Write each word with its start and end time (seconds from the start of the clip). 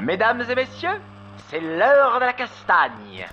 Mesdames 0.00 0.42
et 0.50 0.54
messieurs, 0.54 1.00
c'est 1.50 1.60
l'heure 1.60 2.20
de 2.20 2.26
la 2.26 2.32
castagne. 2.32 3.26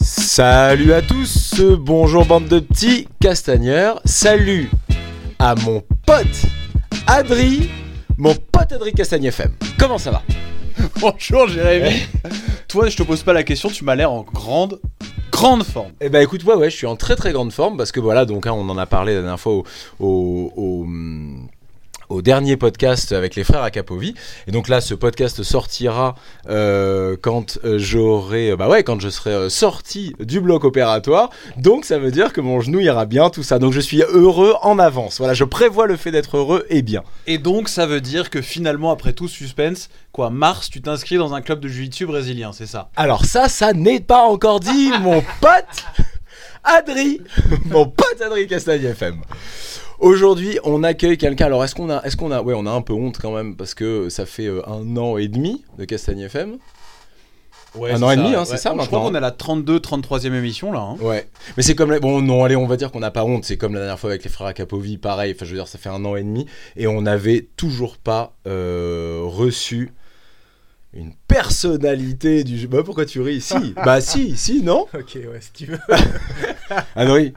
Salut 0.00 0.92
à 0.92 1.02
tous, 1.02 1.60
bonjour 1.60 2.24
bande 2.24 2.46
de 2.46 2.60
petits 2.60 3.08
castagneurs, 3.20 4.00
salut 4.04 4.70
à 5.38 5.54
mon 5.54 5.82
pote 6.06 6.26
Adri, 7.06 7.68
mon 8.16 8.34
pote 8.34 8.72
Adri 8.72 8.92
Castagne 8.92 9.24
FM. 9.24 9.52
Comment 9.78 9.98
ça 9.98 10.12
va? 10.12 10.22
Bonjour 11.00 11.48
Jérémy. 11.48 12.06
Toi, 12.68 12.88
je 12.88 12.96
te 12.96 13.02
pose 13.02 13.22
pas 13.22 13.32
la 13.32 13.42
question, 13.42 13.68
tu 13.70 13.84
m'as 13.84 13.96
l'air 13.96 14.12
en 14.12 14.22
grande, 14.22 14.80
grande 15.40 15.64
forme. 15.64 15.92
Eh 16.02 16.10
ben 16.10 16.20
écoute, 16.20 16.44
ouais, 16.44 16.54
ouais, 16.54 16.68
je 16.70 16.76
suis 16.76 16.86
en 16.86 16.96
très 16.96 17.16
très 17.16 17.32
grande 17.32 17.50
forme 17.50 17.78
parce 17.78 17.92
que 17.92 18.00
voilà, 18.00 18.26
donc 18.26 18.46
hein, 18.46 18.52
on 18.52 18.68
en 18.68 18.76
a 18.76 18.84
parlé 18.84 19.14
la 19.14 19.20
dernière 19.20 19.40
fois 19.40 19.62
au, 19.98 20.86
au 22.10 22.22
dernier 22.22 22.56
podcast 22.56 23.12
avec 23.12 23.36
les 23.36 23.44
frères 23.44 23.62
Acapovi. 23.62 24.14
Et 24.46 24.50
donc 24.50 24.68
là, 24.68 24.80
ce 24.80 24.94
podcast 24.94 25.42
sortira 25.42 26.16
euh, 26.48 27.16
quand 27.20 27.58
euh, 27.64 27.78
j'aurai, 27.78 28.54
bah 28.56 28.68
ouais, 28.68 28.82
quand 28.82 29.00
je 29.00 29.08
serai 29.08 29.30
euh, 29.30 29.48
sorti 29.48 30.14
du 30.18 30.40
bloc 30.40 30.64
opératoire. 30.64 31.30
Donc 31.56 31.84
ça 31.84 31.98
veut 31.98 32.10
dire 32.10 32.32
que 32.32 32.40
mon 32.40 32.60
genou 32.60 32.80
ira 32.80 33.06
bien, 33.06 33.30
tout 33.30 33.42
ça. 33.42 33.58
Donc 33.58 33.72
je 33.72 33.80
suis 33.80 34.02
heureux 34.02 34.54
en 34.62 34.78
avance. 34.78 35.18
Voilà, 35.18 35.34
je 35.34 35.44
prévois 35.44 35.86
le 35.86 35.96
fait 35.96 36.10
d'être 36.10 36.36
heureux 36.36 36.66
et 36.68 36.82
bien. 36.82 37.02
Et 37.26 37.38
donc, 37.38 37.68
ça 37.68 37.86
veut 37.86 38.00
dire 38.00 38.28
que 38.28 38.42
finalement, 38.42 38.90
après 38.90 39.12
tout 39.12 39.28
suspense, 39.28 39.88
quoi, 40.12 40.30
mars, 40.30 40.68
tu 40.68 40.82
t'inscris 40.82 41.16
dans 41.16 41.34
un 41.34 41.40
club 41.40 41.60
de 41.60 41.68
jiu-jitsu 41.68 42.06
brésilien, 42.06 42.52
c'est 42.52 42.66
ça? 42.66 42.90
Alors 42.96 43.24
ça, 43.24 43.48
ça 43.48 43.72
n'est 43.72 44.00
pas 44.00 44.22
encore 44.22 44.60
dit, 44.60 44.90
mon 45.00 45.22
pote 45.40 45.84
Adri, 46.64 47.20
mon 47.66 47.86
pote 47.86 48.20
Adri 48.20 48.46
Castagne 48.46 48.84
FM. 48.84 49.22
Aujourd'hui, 50.00 50.58
on 50.64 50.82
accueille 50.82 51.18
quelqu'un. 51.18 51.46
Alors, 51.46 51.62
est-ce 51.64 51.74
qu'on 51.74 51.90
a, 51.90 52.02
est-ce 52.04 52.16
qu'on 52.16 52.30
a, 52.30 52.40
ouais, 52.42 52.54
on 52.56 52.66
a 52.66 52.70
un 52.70 52.80
peu 52.82 52.92
honte 52.94 53.18
quand 53.20 53.32
même 53.34 53.54
parce 53.56 53.74
que 53.74 54.08
ça 54.08 54.24
fait 54.26 54.46
euh, 54.46 54.62
un 54.66 54.96
an 54.96 55.18
et 55.18 55.28
demi 55.28 55.64
de 55.78 55.84
Castagne 55.84 56.20
FM. 56.20 56.56
Ouais, 57.76 57.92
Un 57.92 58.02
an 58.02 58.10
et 58.10 58.16
demi, 58.16 58.34
hein, 58.34 58.44
c'est 58.44 58.56
ça, 58.56 58.72
Je 58.80 58.86
crois 58.86 59.00
qu'on 59.00 59.14
est 59.14 59.18
à 59.18 59.20
la 59.20 59.30
32, 59.30 59.78
33e 59.78 60.32
émission 60.34 60.72
là. 60.72 60.80
hein. 60.80 60.96
Ouais. 61.00 61.28
Mais 61.56 61.62
c'est 61.62 61.76
comme, 61.76 61.90
la- 61.92 62.00
bon, 62.00 62.20
non, 62.20 62.42
allez, 62.42 62.56
on 62.56 62.66
va 62.66 62.76
dire 62.76 62.90
qu'on 62.90 62.98
n'a 63.00 63.12
pas 63.12 63.24
honte. 63.24 63.44
C'est 63.44 63.56
comme 63.58 63.74
la 63.74 63.80
dernière 63.80 63.98
fois 64.00 64.10
avec 64.10 64.24
les 64.24 64.30
frères 64.30 64.48
Acapovi, 64.48 64.98
pareil. 64.98 65.32
Enfin, 65.36 65.44
je 65.44 65.50
veux 65.52 65.56
dire, 65.56 65.68
ça 65.68 65.78
fait 65.78 65.88
un 65.90 66.04
an 66.04 66.16
et 66.16 66.22
demi 66.24 66.46
et 66.76 66.86
on 66.88 67.02
n'avait 67.02 67.48
toujours 67.56 67.96
pas 67.98 68.34
euh, 68.48 69.20
reçu 69.22 69.92
une 70.94 71.12
personnalité 71.28 72.42
du 72.42 72.58
jeu. 72.58 72.66
Bah, 72.66 72.82
pourquoi 72.84 73.04
tu 73.06 73.20
ris? 73.20 73.40
Si. 73.40 73.54
bah, 73.84 74.00
si, 74.00 74.36
si, 74.36 74.62
non 74.62 74.86
Ok, 74.92 75.14
ouais, 75.14 75.40
si 75.40 75.52
tu 75.52 75.66
veux. 75.66 75.78
Ah 76.96 77.04
non, 77.04 77.14
oui. 77.14 77.34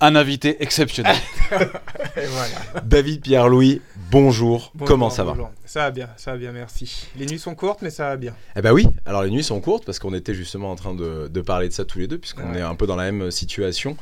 Un 0.00 0.14
invité 0.14 0.62
exceptionnel. 0.62 1.16
Et 1.50 2.26
voilà. 2.26 2.82
David 2.84 3.20
Pierre-Louis, 3.22 3.82
bonjour. 4.12 4.70
Bonjour, 4.74 4.86
Comment 4.86 5.10
ça 5.10 5.24
va. 5.24 5.34
Ça 5.64 5.80
va 5.80 5.90
bien, 5.90 6.08
ça 6.16 6.32
va 6.32 6.38
bien, 6.38 6.52
merci. 6.52 7.08
Les 7.16 7.26
nuits 7.26 7.38
sont 7.40 7.56
courtes, 7.56 7.80
mais 7.82 7.90
ça 7.90 8.04
va 8.10 8.16
bien. 8.16 8.32
Eh 8.56 8.62
ben 8.62 8.72
oui, 8.72 8.86
alors 9.06 9.22
les 9.24 9.30
nuits 9.30 9.42
sont 9.42 9.60
courtes 9.60 9.84
parce 9.84 9.98
qu'on 9.98 10.14
était 10.14 10.34
justement 10.34 10.70
en 10.70 10.76
train 10.76 10.94
de, 10.94 11.26
de 11.28 11.40
parler 11.40 11.68
de 11.68 11.72
ça 11.72 11.84
tous 11.84 11.98
les 11.98 12.06
deux, 12.06 12.18
puisqu'on 12.18 12.52
Ouais. 12.52 12.58
est 12.58 12.62
un 12.62 12.76
peu 12.76 12.86
dans 12.86 12.94
la 12.96 13.10
même 13.10 13.30
situation. 13.32 13.96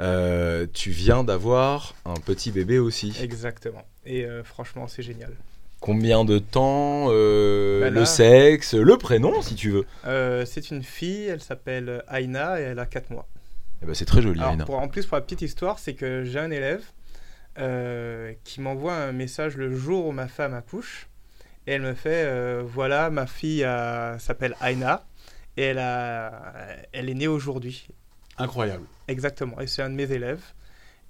Euh, 0.00 0.66
tu 0.72 0.90
viens 0.90 1.22
d'avoir 1.22 1.94
un 2.06 2.14
petit 2.14 2.50
bébé 2.50 2.78
aussi. 2.78 3.14
Exactement. 3.20 3.82
Et 4.06 4.24
euh, 4.24 4.42
franchement, 4.42 4.88
c'est 4.88 5.02
génial. 5.02 5.32
Combien 5.80 6.24
de 6.24 6.38
temps 6.38 7.08
euh, 7.10 7.80
là- 7.80 7.90
Le 7.90 8.04
sexe 8.06 8.72
Le 8.74 8.96
prénom, 8.96 9.42
si 9.42 9.54
tu 9.54 9.70
veux? 9.70 9.84
Euh, 10.06 10.44
c'est 10.46 10.70
une 10.70 10.82
fille, 10.82 11.26
elle 11.26 11.42
s'appelle 11.42 12.02
Aina 12.10 12.58
et 12.58 12.62
elle 12.64 12.78
a 12.78 12.86
4 12.86 13.10
mois. 13.10 13.26
Eh 13.82 13.86
ben 13.86 13.94
c'est 13.94 14.04
très 14.04 14.22
joli, 14.22 14.40
Alors, 14.40 14.56
pour- 14.64 14.78
en 14.78 14.88
plus, 14.88 15.06
pour 15.06 15.16
la 15.16 15.22
petite 15.22 15.42
histoire, 15.42 15.78
c'est 15.78 15.94
que 15.94 16.24
j'ai 16.24 16.38
un 16.38 16.50
élève 16.50 16.84
euh, 17.58 18.32
qui 18.44 18.60
m'envoie 18.60 18.94
un 18.94 19.12
message 19.12 19.56
le 19.56 19.74
jour 19.74 20.06
où 20.06 20.12
ma 20.12 20.28
femme 20.28 20.54
accouche. 20.54 21.08
Et 21.66 21.72
elle 21.72 21.82
me 21.82 21.94
fait 21.94 22.24
euh, 22.24 22.62
Voilà, 22.64 23.10
ma 23.10 23.26
fille 23.26 23.62
a- 23.64 24.16
s'appelle 24.18 24.54
Aina 24.62 25.04
et 25.56 25.62
elle, 25.62 25.78
a, 25.78 26.54
elle 26.92 27.08
est 27.10 27.14
née 27.14 27.28
aujourd'hui. 27.28 27.86
Incroyable. 28.38 28.84
Exactement. 29.08 29.60
Et 29.60 29.66
c'est 29.66 29.82
un 29.82 29.90
de 29.90 29.94
mes 29.94 30.10
élèves. 30.10 30.42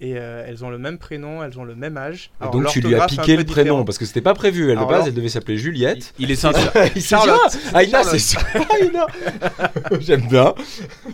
Et 0.04 0.18
euh, 0.18 0.44
elles 0.44 0.64
ont 0.64 0.70
le 0.70 0.78
même 0.78 0.98
prénom, 0.98 1.44
elles 1.44 1.56
ont 1.60 1.64
le 1.64 1.76
même 1.76 1.96
âge. 1.96 2.32
Alors, 2.40 2.52
donc 2.52 2.66
tu 2.66 2.80
lui 2.80 2.92
as 2.96 3.06
piqué 3.06 3.36
le 3.36 3.44
prénom 3.44 3.62
différent. 3.62 3.84
parce 3.84 3.98
que 3.98 4.04
c'était 4.04 4.20
pas 4.20 4.34
prévu. 4.34 4.62
Elle, 4.64 4.70
de 4.74 4.78
Alors, 4.78 4.88
base, 4.88 4.94
alors- 4.96 5.06
elle 5.06 5.14
devait 5.14 5.28
s'appeler 5.28 5.56
Juliette. 5.56 6.12
Il 6.18 6.28
est 6.32 6.34
ceinture. 6.34 6.72
Il 6.96 7.00
Charlotte. 7.02 7.38
dit, 7.52 7.58
ah, 7.72 7.84
Aina, 7.84 8.02
c'est 8.02 8.18
ça. 8.18 8.40
Aina. 8.80 9.06
J'aime 10.00 10.26
bien. 10.26 10.54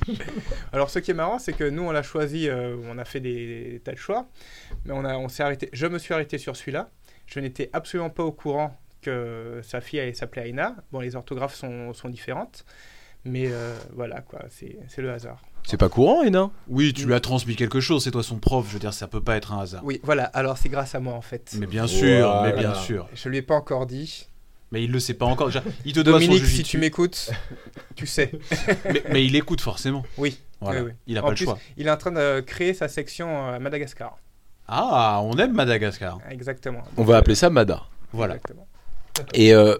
Alors, 0.72 0.88
ce 0.88 1.00
qui 1.00 1.10
est 1.10 1.14
marrant, 1.14 1.38
c'est 1.38 1.52
que 1.52 1.68
nous, 1.68 1.82
on 1.82 1.90
l'a 1.90 2.02
choisi, 2.02 2.48
euh, 2.48 2.76
on 2.90 2.96
a 2.96 3.04
fait 3.04 3.20
des, 3.20 3.72
des 3.72 3.80
tas 3.80 3.92
de 3.92 3.98
choix, 3.98 4.26
mais 4.86 4.92
on, 4.94 5.04
a, 5.04 5.16
on 5.18 5.28
s'est 5.28 5.42
arrêté. 5.42 5.68
Je 5.74 5.86
me 5.86 5.98
suis 5.98 6.14
arrêté 6.14 6.38
sur 6.38 6.56
celui-là. 6.56 6.88
Je 7.26 7.40
n'étais 7.40 7.68
absolument 7.74 8.08
pas 8.08 8.22
au 8.24 8.32
courant 8.32 8.80
que 9.02 9.60
sa 9.62 9.82
fille 9.82 10.00
allait 10.00 10.14
s'appeler 10.14 10.48
Aina. 10.48 10.76
Bon, 10.92 11.00
les 11.00 11.14
orthographes 11.14 11.54
sont, 11.54 11.92
sont 11.92 12.08
différentes, 12.08 12.64
mais 13.26 13.48
euh, 13.48 13.76
voilà, 13.94 14.22
quoi, 14.22 14.40
c'est, 14.48 14.78
c'est 14.88 15.02
le 15.02 15.12
hasard. 15.12 15.42
C'est 15.68 15.76
pas 15.76 15.90
courant, 15.90 16.22
Aina 16.22 16.50
Oui, 16.68 16.94
tu 16.94 17.04
lui 17.04 17.12
as 17.12 17.20
transmis 17.20 17.54
quelque 17.54 17.78
chose, 17.78 18.02
c'est 18.02 18.10
toi 18.10 18.22
son 18.22 18.38
prof, 18.38 18.64
je 18.66 18.72
veux 18.72 18.78
dire, 18.78 18.94
ça 18.94 19.06
peut 19.06 19.20
pas 19.20 19.36
être 19.36 19.52
un 19.52 19.60
hasard. 19.60 19.82
Oui, 19.84 20.00
voilà, 20.02 20.24
alors 20.24 20.56
c'est 20.56 20.70
grâce 20.70 20.94
à 20.94 20.98
moi, 20.98 21.12
en 21.12 21.20
fait. 21.20 21.54
Mais 21.58 21.66
bien 21.66 21.86
sûr, 21.86 22.26
Voilà. 22.26 22.50
mais 22.50 22.58
bien 22.58 22.74
sûr. 22.74 23.06
Je 23.12 23.28
lui 23.28 23.36
ai 23.36 23.42
pas 23.42 23.54
encore 23.54 23.84
dit. 23.84 24.28
Mais 24.72 24.82
il 24.82 24.90
le 24.90 24.98
sait 24.98 25.12
pas 25.12 25.26
encore. 25.26 25.48
Déjà, 25.48 25.62
il 25.84 25.92
te 25.92 26.00
Dominique, 26.00 26.42
son 26.42 26.46
si 26.46 26.62
tu 26.62 26.78
m'écoutes, 26.78 27.30
tu 27.96 28.06
sais. 28.06 28.32
mais, 28.86 29.02
mais 29.12 29.26
il 29.26 29.36
écoute 29.36 29.60
forcément. 29.60 30.06
Oui. 30.16 30.38
Voilà. 30.62 30.80
oui, 30.80 30.86
oui. 30.86 30.92
Il 31.06 31.18
a 31.18 31.20
En 31.20 31.24
pas 31.24 31.30
le 31.32 31.36
choix. 31.36 31.58
Il 31.76 31.86
est 31.86 31.90
en 31.90 31.98
train 31.98 32.12
de 32.12 32.40
créer 32.40 32.72
sa 32.72 32.88
section 32.88 33.48
à 33.48 33.58
Madagascar. 33.58 34.16
Ah, 34.68 35.20
on 35.22 35.36
aime 35.36 35.52
Madagascar. 35.52 36.18
Exactement. 36.30 36.82
On 36.96 37.04
va 37.04 37.18
appeler 37.18 37.34
ça 37.34 37.50
Mada. 37.50 37.82
Voilà. 38.14 38.36
Exactement. 38.36 38.66
Et 39.34 39.54
euh, 39.54 39.76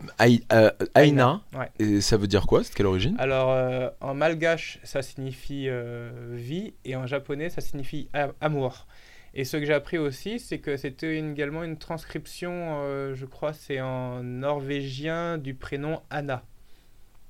euh, 0.53 0.71
Aina, 0.95 1.43
Ouais. 1.55 1.69
et 1.79 2.01
ça 2.01 2.17
veut 2.17 2.27
dire 2.27 2.47
quoi? 2.47 2.65
C'est 2.65 2.75
quelle 2.75 2.87
origine? 2.87 3.17
Alors, 3.19 3.51
euh, 3.53 3.89
en 4.01 4.15
malgache, 4.15 4.79
ça 4.85 5.03
signifie 5.03 5.67
euh, 5.69 6.11
vie, 6.33 6.75
et 6.85 6.97
en 6.97 7.07
japonais, 7.07 7.51
ça 7.51 7.61
signifie 7.61 8.09
amour. 8.41 8.87
Et 9.35 9.45
ce 9.45 9.57
que 9.57 9.65
j'ai 9.65 9.75
appris 9.75 9.99
aussi, 9.99 10.39
c'est 10.41 10.59
que 10.59 10.77
c'était 10.77 11.19
également 11.19 11.63
une 11.63 11.77
transcription, 11.77 12.83
je 13.15 13.25
crois, 13.27 13.53
c'est 13.53 13.81
en 13.81 14.23
norvégien 14.23 15.39
du 15.39 15.55
prénom 15.55 16.01
Anna. 16.11 16.43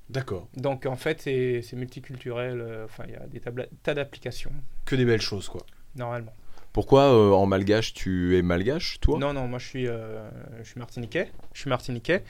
D'accord. 0.08 0.48
Donc, 0.56 0.86
en 0.86 0.96
fait, 0.96 1.20
c'est 1.20 1.72
multiculturel, 1.75 2.64
enfin, 2.84 3.04
il 3.08 3.12
y 3.12 3.16
a 3.16 3.26
des 3.26 3.40
tas 3.82 3.94
d'applications, 3.94 4.52
Que 4.86 4.96
des 4.96 5.04
belles 5.04 5.20
choses, 5.20 5.48
quoi. 5.48 5.60
normalement. 5.96 6.32
Pourquoi 6.78 7.12
euh, 7.12 7.32
en 7.32 7.44
malgache 7.44 7.92
tu 7.92 8.38
es 8.38 8.42
malgache, 8.42 9.00
toi? 9.00 9.18
Non, 9.18 9.32
non, 9.32 9.48
moi, 9.48 9.58
je 9.58 9.66
suis, 9.66 9.88
euh, 9.88 10.30
je 10.62 10.68
suis 10.68 10.78
martiniquais. 10.78 11.28
Je 11.52 11.62
suis 11.62 11.68
martiniquais. 11.68 12.22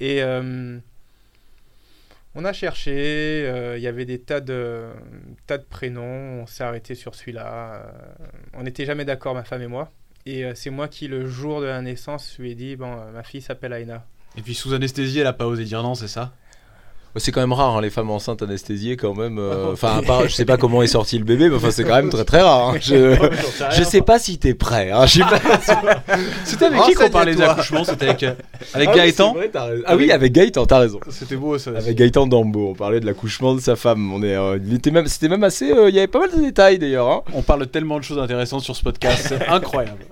Et 0.00 0.20
euh, 0.20 0.80
on 2.34 2.44
a 2.44 2.52
cherché, 2.52 2.90
euh, 3.46 3.78
il 3.78 3.84
y 3.84 3.86
avait 3.86 4.04
des 4.04 4.18
tas 4.18 4.40
de, 4.40 4.88
tas 5.46 5.58
de 5.58 5.62
prénoms, 5.62 6.42
on 6.42 6.46
s'est 6.46 6.64
arrêté 6.64 6.96
sur 6.96 7.14
celui-là. 7.14 7.86
on 8.54 8.64
n'était 8.64 8.84
jamais 8.84 9.04
d'accord, 9.04 9.32
ma 9.32 9.44
femme 9.44 9.62
et 9.62 9.68
moi. 9.68 9.92
Et 10.26 10.44
euh, 10.44 10.54
c'est 10.56 10.70
moi 10.70 10.88
qui, 10.88 11.06
le 11.06 11.28
jour 11.28 11.60
de 11.60 11.66
la 11.66 11.80
naissance, 11.80 12.36
lui 12.40 12.50
ai 12.50 12.54
dit 12.56 12.74
bon, 12.74 12.98
euh, 12.98 13.12
ma 13.12 13.22
fille 13.22 13.42
s'appelle 13.42 13.74
Aina. 13.74 14.04
Et 14.36 14.42
puis 14.42 14.56
sous 14.56 14.74
anesthésie, 14.74 15.20
elle 15.20 15.28
a 15.28 15.32
pas 15.32 15.46
osé 15.46 15.62
dire 15.62 15.84
non, 15.84 15.94
c'est 15.94 16.08
ça? 16.08 16.34
C'est 17.16 17.30
quand 17.30 17.40
même 17.40 17.52
rare, 17.52 17.76
hein, 17.76 17.80
les 17.80 17.90
femmes 17.90 18.10
enceintes 18.10 18.42
anesthésiées, 18.42 18.96
quand 18.96 19.14
même. 19.14 19.38
euh, 19.38 19.72
Enfin, 19.72 19.98
à 19.98 20.02
part, 20.02 20.22
je 20.28 20.34
sais 20.34 20.44
pas 20.44 20.56
comment 20.56 20.82
est 20.82 20.88
sorti 20.88 21.16
le 21.18 21.24
bébé, 21.24 21.48
mais 21.48 21.56
enfin, 21.56 21.70
c'est 21.70 21.84
quand 21.84 21.94
même 21.94 22.10
très 22.10 22.24
très 22.24 22.40
rare. 22.40 22.70
hein. 22.70 22.74
Je, 22.80 23.14
je 23.70 23.82
sais 23.84 24.00
pas 24.02 24.18
si 24.18 24.38
t'es 24.38 24.54
prêt. 24.54 24.90
Hein. 24.90 25.06
C'était 26.44 26.64
avec 26.66 26.82
qui 26.82 26.94
qu'on 26.94 27.10
parlait 27.10 27.40
accouchements 27.40 27.84
C'était 27.84 28.08
avec, 28.08 28.22
euh, 28.24 28.34
avec 28.74 28.88
Ah 28.88 28.92
oui, 28.92 28.96
Gaëtan 28.98 29.32
vrai. 29.34 29.50
Ah 29.86 29.96
oui, 29.96 30.10
avec 30.10 30.32
Gaëtan, 30.32 30.66
t'as 30.66 30.78
raison. 30.80 31.00
C'était 31.08 31.36
beau 31.36 31.56
ça. 31.58 31.70
Avec 31.70 31.96
Gaëtan 31.96 32.26
Dambo, 32.26 32.70
on 32.70 32.74
parlait 32.74 33.00
de 33.00 33.06
l'accouchement 33.06 33.54
de 33.54 33.60
sa 33.60 33.76
femme. 33.76 34.12
On 34.12 34.22
est, 34.22 34.34
euh, 34.36 34.58
il 34.64 34.74
était 34.74 34.90
même, 34.90 35.06
c'était 35.06 35.28
même 35.28 35.44
assez. 35.44 35.70
euh, 35.70 35.88
Il 35.88 35.94
y 35.94 35.98
avait 35.98 36.08
pas 36.08 36.18
mal 36.20 36.30
de 36.32 36.40
détails 36.40 36.78
d'ailleurs. 36.78 37.08
Hein. 37.08 37.22
On 37.32 37.42
parle 37.42 37.66
tellement 37.68 37.98
de 37.98 38.04
choses 38.04 38.18
intéressantes 38.18 38.62
sur 38.62 38.74
ce 38.76 38.82
podcast, 38.82 39.26
c'est 39.28 39.46
incroyable. 39.48 40.04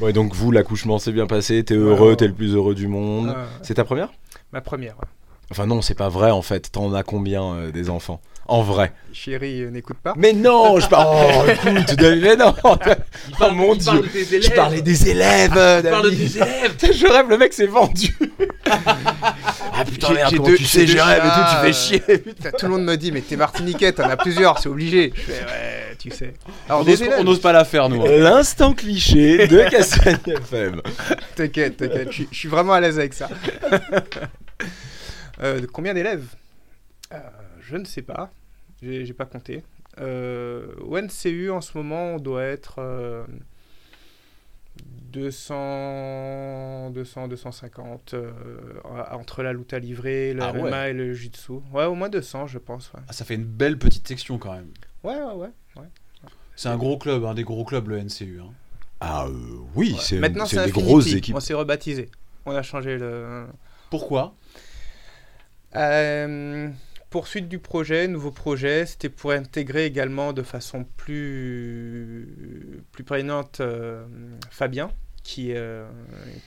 Ouais, 0.00 0.12
donc 0.12 0.34
vous, 0.34 0.50
l'accouchement 0.50 0.98
s'est 0.98 1.12
bien 1.12 1.26
passé. 1.26 1.62
T'es 1.64 1.74
heureux, 1.74 2.16
t'es 2.16 2.26
le 2.26 2.34
plus 2.34 2.54
heureux 2.54 2.74
du 2.74 2.88
monde. 2.88 3.28
Euh, 3.28 3.44
C'est 3.62 3.74
ta 3.74 3.84
première? 3.84 4.08
Ma 4.52 4.60
première. 4.60 4.94
ouais. 4.98 5.08
Enfin 5.50 5.66
non, 5.66 5.80
c'est 5.82 5.94
pas 5.94 6.08
vrai 6.08 6.30
en 6.30 6.42
fait. 6.42 6.70
T'en 6.72 6.92
as 6.94 7.02
combien 7.02 7.44
euh, 7.54 7.70
des 7.72 7.88
enfants? 7.90 8.20
En 8.48 8.62
vrai. 8.62 8.92
Chérie, 9.12 9.62
euh, 9.62 9.70
n'écoute 9.70 9.96
pas. 10.02 10.14
Mais 10.16 10.32
non, 10.32 10.78
je 10.78 10.88
parle. 10.90 11.16
Oh, 11.18 11.50
écoute, 11.50 11.94
David, 11.96 12.22
mais 12.22 12.36
non. 12.36 12.54
oh 12.64 13.50
mon 13.52 13.74
dieu. 13.74 14.02
Je 14.14 14.50
parlais 14.54 14.82
des 14.82 15.08
élèves. 15.10 15.52
David. 15.54 16.36
élèves 16.36 16.76
Je 16.92 17.06
rêve, 17.12 17.28
le 17.28 17.38
mec 17.38 17.52
s'est 17.52 17.66
vendu. 17.66 18.16
ah 18.68 19.84
putain, 19.84 20.12
merde, 20.12 20.34
comment 20.36 20.48
deux- 20.48 20.56
tu 20.56 20.64
sais, 20.64 20.86
je 20.86 20.98
rêve 20.98 21.22
et 21.24 21.28
tout, 21.28 21.44
tu 21.50 21.56
fais 21.62 21.68
euh, 21.68 21.72
chier. 21.72 22.18
Putain, 22.18 22.50
tout 22.52 22.66
le 22.66 22.72
monde 22.72 22.84
me 22.84 22.96
dit, 22.96 23.10
mais 23.10 23.20
t'es 23.20 23.36
martiniquais, 23.36 23.92
t'en 23.92 24.08
as 24.08 24.16
plusieurs, 24.16 24.58
c'est 24.60 24.68
obligé. 24.68 25.12
Je 25.14 25.20
fais, 25.22 25.32
ouais, 25.32 25.96
tu 25.98 26.10
sais. 26.10 26.34
Alors, 26.68 26.82
On 26.82 26.84
des 26.84 26.92
n'ose 26.92 27.02
élèves, 27.02 27.16
on 27.20 27.24
n'ose 27.24 27.40
pas 27.40 27.52
la 27.52 27.64
faire, 27.64 27.88
nous. 27.88 28.02
hein. 28.04 28.10
L'instant 28.10 28.74
cliché 28.74 29.46
de 29.48 29.62
Castagne 29.68 30.18
FM. 30.26 30.82
T'inquiète, 31.34 31.78
t'inquiète, 31.78 32.08
je 32.10 32.14
suis- 32.14 32.28
je 32.30 32.38
suis 32.38 32.48
vraiment 32.48 32.74
à 32.74 32.80
l'aise 32.80 32.98
avec 32.98 33.14
ça. 33.14 33.28
Euh, 35.42 35.60
de 35.60 35.66
combien 35.66 35.94
d'élèves 35.94 36.34
Euh, 37.12 37.18
Je 37.60 37.76
ne 37.76 37.84
sais 37.84 38.02
pas, 38.02 38.30
j'ai 38.82 39.04
j'ai 39.04 39.12
pas 39.14 39.26
compté. 39.26 39.62
Euh, 39.98 40.72
au 40.80 40.98
NCU, 40.98 41.50
en 41.50 41.60
ce 41.60 41.76
moment, 41.78 42.14
on 42.14 42.18
doit 42.18 42.42
être 42.44 42.76
euh, 42.78 43.24
200, 45.12 46.90
200, 46.90 47.28
250 47.28 48.14
euh, 48.14 48.30
entre 49.12 49.42
la 49.42 49.52
luta 49.52 49.78
livrée, 49.78 50.32
le 50.34 50.42
Ah 50.42 50.52
ouais. 50.52 50.62
MMA 50.70 50.88
et 50.88 50.92
le 50.92 51.12
jiu-jitsu. 51.14 51.52
Ouais, 51.72 51.84
au 51.84 51.94
moins 51.94 52.08
200, 52.08 52.46
je 52.46 52.58
pense. 52.58 52.92
Ouais, 52.92 53.00
Ah, 53.08 53.12
ça 53.12 53.24
fait 53.24 53.34
une 53.34 53.44
belle 53.44 53.78
petite 53.78 54.06
section 54.06 54.38
quand 54.38 54.52
même. 54.52 54.68
ouais, 55.04 55.14
ouais. 55.16 55.34
ouais, 55.34 55.48
ouais. 55.76 55.82
C'est 56.56 56.68
un 56.68 56.76
gros 56.76 56.98
club, 56.98 57.24
un 57.24 57.34
des 57.34 57.44
gros 57.44 57.64
clubs, 57.64 57.88
le 57.88 57.98
NCU. 57.98 58.40
hein. 58.42 58.50
Ah 59.00 59.26
euh, 59.26 59.32
oui, 59.74 59.92
Ouais. 59.92 59.98
c'est 60.00 60.18
Maintenant, 60.18 60.46
c'est 60.46 60.56
c'est 60.56 60.66
des 60.66 60.72
grosses 60.72 61.12
équipes. 61.12 61.34
On 61.36 61.40
s'est 61.40 61.52
rebaptisé. 61.54 62.10
On 62.46 62.52
a 62.52 62.62
changé 62.62 62.96
le. 62.98 63.46
Pourquoi? 63.90 64.34
Euh, 65.76 66.68
poursuite 67.10 67.48
du 67.48 67.58
projet, 67.58 68.08
nouveau 68.08 68.30
projet, 68.30 68.86
c'était 68.86 69.08
pour 69.08 69.32
intégrer 69.32 69.84
également 69.86 70.32
de 70.32 70.42
façon 70.42 70.84
plus, 70.96 72.84
plus 72.92 73.04
prégnante 73.04 73.60
euh, 73.60 74.04
Fabien, 74.50 74.90
qui, 75.22 75.52
euh, 75.54 75.86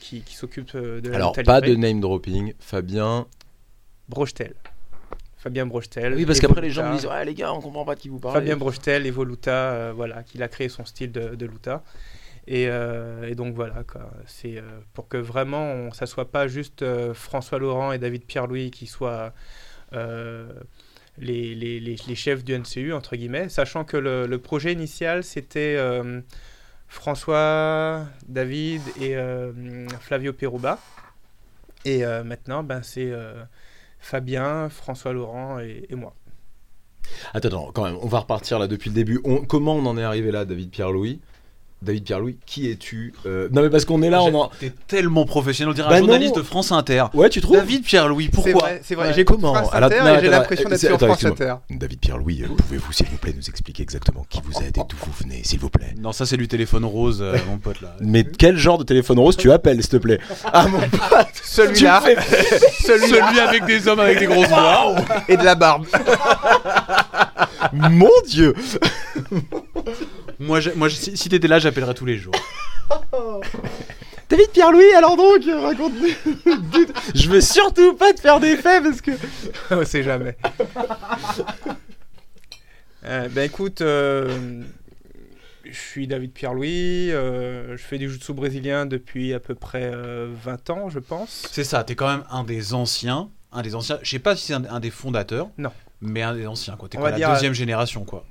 qui, 0.00 0.22
qui 0.22 0.34
s'occupe 0.34 0.76
de 0.76 1.08
la 1.08 1.16
Alors 1.16 1.32
pas 1.44 1.60
de 1.60 1.74
name 1.74 2.00
dropping, 2.00 2.54
Fabien. 2.58 3.26
Brochetel. 4.08 4.54
Fabien 5.36 5.64
Brochetel. 5.64 6.14
Oui, 6.14 6.26
parce 6.26 6.38
qu'après 6.38 6.60
les 6.60 6.70
gens 6.70 6.90
me 6.90 6.96
disent 6.96 7.06
ouais 7.06 7.24
les 7.24 7.34
gars, 7.34 7.52
on 7.54 7.60
comprend 7.60 7.84
pas 7.84 7.94
de 7.94 8.00
qui 8.00 8.10
vous 8.10 8.18
parlez. 8.18 8.40
Fabien 8.40 8.56
Brochetel, 8.56 9.06
Evoluta, 9.06 9.50
euh, 9.50 9.92
voilà, 9.94 10.22
qu'il 10.22 10.42
a 10.42 10.48
créé 10.48 10.68
son 10.68 10.84
style 10.84 11.12
de, 11.12 11.34
de 11.34 11.46
Luta. 11.46 11.82
Et, 12.50 12.66
euh, 12.68 13.28
et 13.28 13.36
donc 13.36 13.54
voilà. 13.54 13.84
C'est 14.26 14.58
euh, 14.58 14.62
pour 14.92 15.06
que 15.06 15.16
vraiment 15.16 15.72
on, 15.72 15.92
ça 15.92 16.06
soit 16.06 16.32
pas 16.32 16.48
juste 16.48 16.82
euh, 16.82 17.14
François 17.14 17.60
Laurent 17.60 17.92
et 17.92 17.98
David 17.98 18.24
Pierre-Louis 18.24 18.72
qui 18.72 18.88
soient 18.88 19.32
les, 21.18 21.96
chefs 22.16 22.42
du 22.44 22.58
NCU, 22.58 22.92
entre 22.92 23.14
guillemets, 23.14 23.48
sachant 23.48 23.84
que 23.84 23.96
le, 23.96 24.38
projet 24.38 24.72
initial 24.72 25.22
c'était 25.22 25.78
François, 26.88 28.04
David 28.28 28.82
et 29.00 29.16
Flavio 30.00 30.32
Peruba. 30.32 30.80
Et 31.84 32.04
maintenant, 32.24 32.64
ben, 32.64 32.82
c'est 32.82 33.12
Fabien, 34.00 34.68
François 34.68 35.12
Laurent 35.12 35.60
et, 35.60 35.86
moi. 35.92 36.14
Attends, 37.32 37.48
attends, 37.48 37.72
quand 37.72 37.84
même, 37.84 37.98
on 38.00 38.08
va 38.08 38.20
repartir 38.20 38.58
là 38.58 38.66
depuis 38.66 38.90
le 38.90 38.94
début. 38.94 39.20
Comment 39.48 39.74
on 39.74 39.86
en 39.86 39.96
est 39.96 40.04
arrivé 40.04 40.32
là, 40.32 40.44
David 40.44 40.70
Pierre-Louis? 40.70 41.20
David 41.82 42.04
Pierre-Louis, 42.04 42.36
qui 42.46 42.70
es-tu 42.70 43.14
Euh, 43.26 43.48
Non 43.52 43.62
mais 43.62 43.70
parce 43.70 43.84
qu'on 43.86 44.02
est 44.02 44.10
là, 44.10 44.22
on 44.22 44.34
en... 44.34 44.50
T'es 44.60 44.70
tellement 44.86 45.24
professionnel, 45.24 45.70
on 45.70 45.74
dirait 45.74 45.88
Bah 45.88 45.94
un 45.96 46.00
non. 46.00 46.06
journaliste 46.06 46.36
de 46.36 46.42
France 46.42 46.72
Inter. 46.72 47.04
Ouais, 47.14 47.30
tu 47.30 47.40
trouves 47.40 47.56
David 47.56 47.84
Pierre-Louis, 47.84 48.28
pourquoi 48.28 48.52
vrai, 48.52 48.80
c'est 48.84 48.94
vrai. 48.94 49.08
Ouais. 49.08 49.14
J'écoute 49.14 49.38
Comment 49.40 49.54
Alors, 49.70 49.90
j'ai 50.20 50.28
l'impression 50.28 50.68
d'être 50.68 50.78
sur 50.78 50.94
attends, 50.94 51.06
France. 51.06 51.24
Inter. 51.24 51.54
David 51.70 51.98
Pierre-Louis, 52.00 52.42
euh, 52.44 52.48
pouvez-vous 52.54 52.92
s'il 52.92 53.06
vous 53.06 53.16
plaît 53.16 53.32
nous 53.34 53.48
expliquer 53.48 53.82
exactement 53.82 54.26
qui 54.28 54.40
vous 54.44 54.58
êtes 54.62 54.76
et 54.76 54.80
d'où 54.88 54.96
vous 55.06 55.12
venez, 55.22 55.42
s'il 55.44 55.58
vous 55.58 55.70
plaît? 55.70 55.94
Non, 55.98 56.12
ça 56.12 56.26
c'est 56.26 56.36
du 56.36 56.48
téléphone 56.48 56.84
rose, 56.84 57.20
euh, 57.22 57.36
mon 57.48 57.56
pote 57.58 57.80
là. 57.80 57.96
Mais 58.00 58.24
quel 58.24 58.56
genre 58.58 58.76
de 58.78 58.84
téléphone 58.84 59.18
rose 59.18 59.36
tu 59.36 59.50
appelles, 59.50 59.80
s'il 59.80 59.90
te 59.90 59.96
plaît? 59.96 60.18
Ah 60.52 60.66
mon 60.68 60.80
pote 60.80 61.26
Celui-là, 61.42 62.02
Celui 62.84 63.40
avec 63.40 63.64
des 63.64 63.88
hommes 63.88 64.00
avec 64.00 64.18
des 64.18 64.26
grosses 64.26 64.48
voix. 64.48 64.94
et 65.28 65.36
de 65.36 65.42
la 65.44 65.54
barbe. 65.54 65.86
Mon 67.72 68.10
dieu 68.26 68.54
Moi, 70.40 70.58
je- 70.60 70.70
moi 70.70 70.88
je- 70.88 70.96
si, 70.96 71.16
si 71.16 71.28
t'étais 71.28 71.46
là, 71.48 71.58
j'appellerais 71.58 71.94
tous 71.94 72.06
les 72.06 72.16
jours. 72.18 72.34
David 74.28 74.50
Pierre-Louis, 74.52 74.92
alors 74.96 75.16
donc, 75.16 75.40
euh, 75.48 75.58
raconte-nous. 75.60 76.86
Je 77.16 77.28
veux 77.28 77.40
surtout 77.40 77.94
pas 77.94 78.12
te 78.12 78.20
faire 78.20 78.38
d'effet 78.38 78.80
parce 78.80 79.00
que. 79.00 79.10
On 79.72 79.84
sait 79.84 80.02
jamais. 80.04 80.36
Euh, 83.04 83.28
ben 83.28 83.42
écoute, 83.42 83.80
euh, 83.80 84.62
je 85.64 85.76
suis 85.78 86.06
David 86.06 86.32
Pierre-Louis, 86.32 87.10
euh, 87.10 87.76
je 87.76 87.82
fais 87.82 87.98
du 87.98 88.08
jiu-jitsu 88.08 88.32
brésilien 88.34 88.86
depuis 88.86 89.32
à 89.34 89.40
peu 89.40 89.54
près 89.54 89.90
euh, 89.92 90.28
20 90.44 90.70
ans, 90.70 90.90
je 90.90 90.98
pense. 91.00 91.46
C'est 91.50 91.64
ça, 91.64 91.82
t'es 91.82 91.94
quand 91.96 92.08
même 92.08 92.24
un 92.30 92.44
des 92.44 92.72
anciens. 92.74 93.30
Un 93.52 93.62
des 93.62 93.74
anciens. 93.74 93.98
Je 94.02 94.10
sais 94.10 94.18
pas 94.20 94.36
si 94.36 94.46
c'est 94.46 94.54
un, 94.54 94.64
un 94.64 94.78
des 94.80 94.90
fondateurs. 94.90 95.48
Non. 95.58 95.72
Mais 96.02 96.22
un 96.22 96.34
des 96.34 96.46
anciens, 96.46 96.76
quoi. 96.76 96.88
T'es 96.88 96.98
On 96.98 97.00
quoi, 97.00 97.10
va 97.10 97.18
la 97.18 97.24
dire, 97.26 97.32
deuxième 97.32 97.52
génération, 97.54 98.04
quoi. 98.04 98.24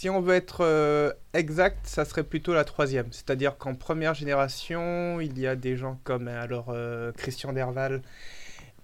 Si 0.00 0.08
on 0.08 0.22
veut 0.22 0.34
être 0.34 0.62
euh, 0.62 1.12
exact, 1.34 1.86
ça 1.86 2.06
serait 2.06 2.24
plutôt 2.24 2.54
la 2.54 2.64
troisième. 2.64 3.12
C'est-à-dire 3.12 3.58
qu'en 3.58 3.74
première 3.74 4.14
génération, 4.14 5.20
il 5.20 5.38
y 5.38 5.46
a 5.46 5.56
des 5.56 5.76
gens 5.76 6.00
comme 6.04 6.26
euh, 6.26 6.42
alors 6.42 6.70
euh, 6.70 7.12
Christian 7.12 7.52
Derval 7.52 8.00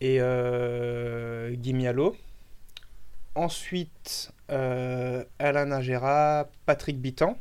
et 0.02 0.18
Guy 1.56 1.72
Mialo. 1.72 2.14
Ensuite, 3.34 4.30
Alain 4.50 5.64
Nagera, 5.64 6.50
Patrick 6.66 7.00
Bitan. 7.00 7.38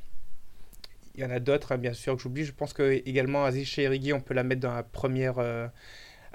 Il 1.16 1.26
y 1.26 1.26
en 1.26 1.32
a 1.32 1.42
d'autres, 1.42 1.74
hein, 1.74 1.78
bien 1.78 1.92
sûr, 1.92 2.16
que 2.16 2.22
j'oublie. 2.22 2.46
Je 2.46 2.54
pense 2.54 2.72
que 2.72 3.02
également 3.06 3.44
Aziz 3.44 3.68
Chérigui, 3.68 4.14
on 4.14 4.22
peut 4.22 4.36
la 4.36 4.44
mettre 4.44 4.62
dans 4.62 4.74
la 4.74 4.84
première. 4.84 5.36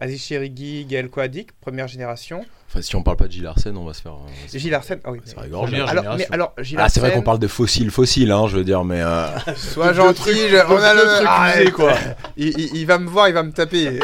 Euh, 0.01 0.05
Aziz 0.05 0.23
Chérigui, 0.23 0.85
Gaël 0.87 1.09
Koadik, 1.09 1.53
première 1.61 1.87
génération. 1.89 2.45
Enfin, 2.69 2.83
si 2.83 2.95
on 2.95 3.03
parle 3.03 3.17
pas 3.17 3.27
de 3.27 3.33
Gilles 3.33 3.47
Arsène, 3.49 3.77
on 3.77 3.85
va 3.85 3.93
se 3.95 4.01
faire. 4.01 4.13
va 4.13 4.29
se- 4.49 4.57
Gilles 4.57 4.75
Arsène, 4.75 5.01
ah 5.05 5.11
oui. 5.11 5.19
C'est. 5.25 5.35
Première 5.35 5.59
alors, 5.59 5.67
génération. 5.67 6.13
mais 6.17 6.27
alors, 6.35 6.55
Gilles 6.59 6.79
Ah, 6.81 6.89
c'est 6.89 7.01
vrai 7.01 7.13
qu'on 7.13 7.23
parle 7.23 7.41
de 7.41 7.49
fossiles, 7.49 7.91
fossiles, 7.91 8.31
hein, 8.31 8.47
je 8.49 8.57
veux 8.57 8.65
dire, 8.65 8.85
mais. 8.85 9.01
euh, 9.03 9.27
Sois 9.57 9.93
gentil, 9.93 10.49
je- 10.49 10.73
on 10.73 10.77
a 10.77 10.95
le 10.95 11.27
Arrête. 11.27 11.63
usés, 11.65 11.73
quoi. 11.73 11.95
Il, 12.37 12.49
il- 12.59 12.77
il 12.77 12.87
va 12.87 12.99
me 12.99 13.09
voir, 13.09 13.29
il 13.29 13.35
va 13.35 13.43
me 13.43 13.51
taper. 13.53 13.99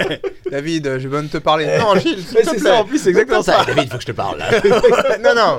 David, 0.50 0.88
besoin 0.88 1.22
de 1.22 1.28
te 1.28 1.38
parler. 1.38 1.66
Non, 1.78 1.94
Gilles, 1.96 2.22
s'il 2.24 2.36
te 2.38 2.58
plaît. 2.60 2.84
plus, 2.86 2.98
c'est 2.98 3.10
exactement 3.10 3.42
ça. 3.42 3.64
David, 3.64 3.88
faut 3.90 3.96
que 3.98 4.02
je 4.02 4.06
te 4.08 4.12
parle. 4.12 4.38
non, 5.22 5.34
non, 5.34 5.58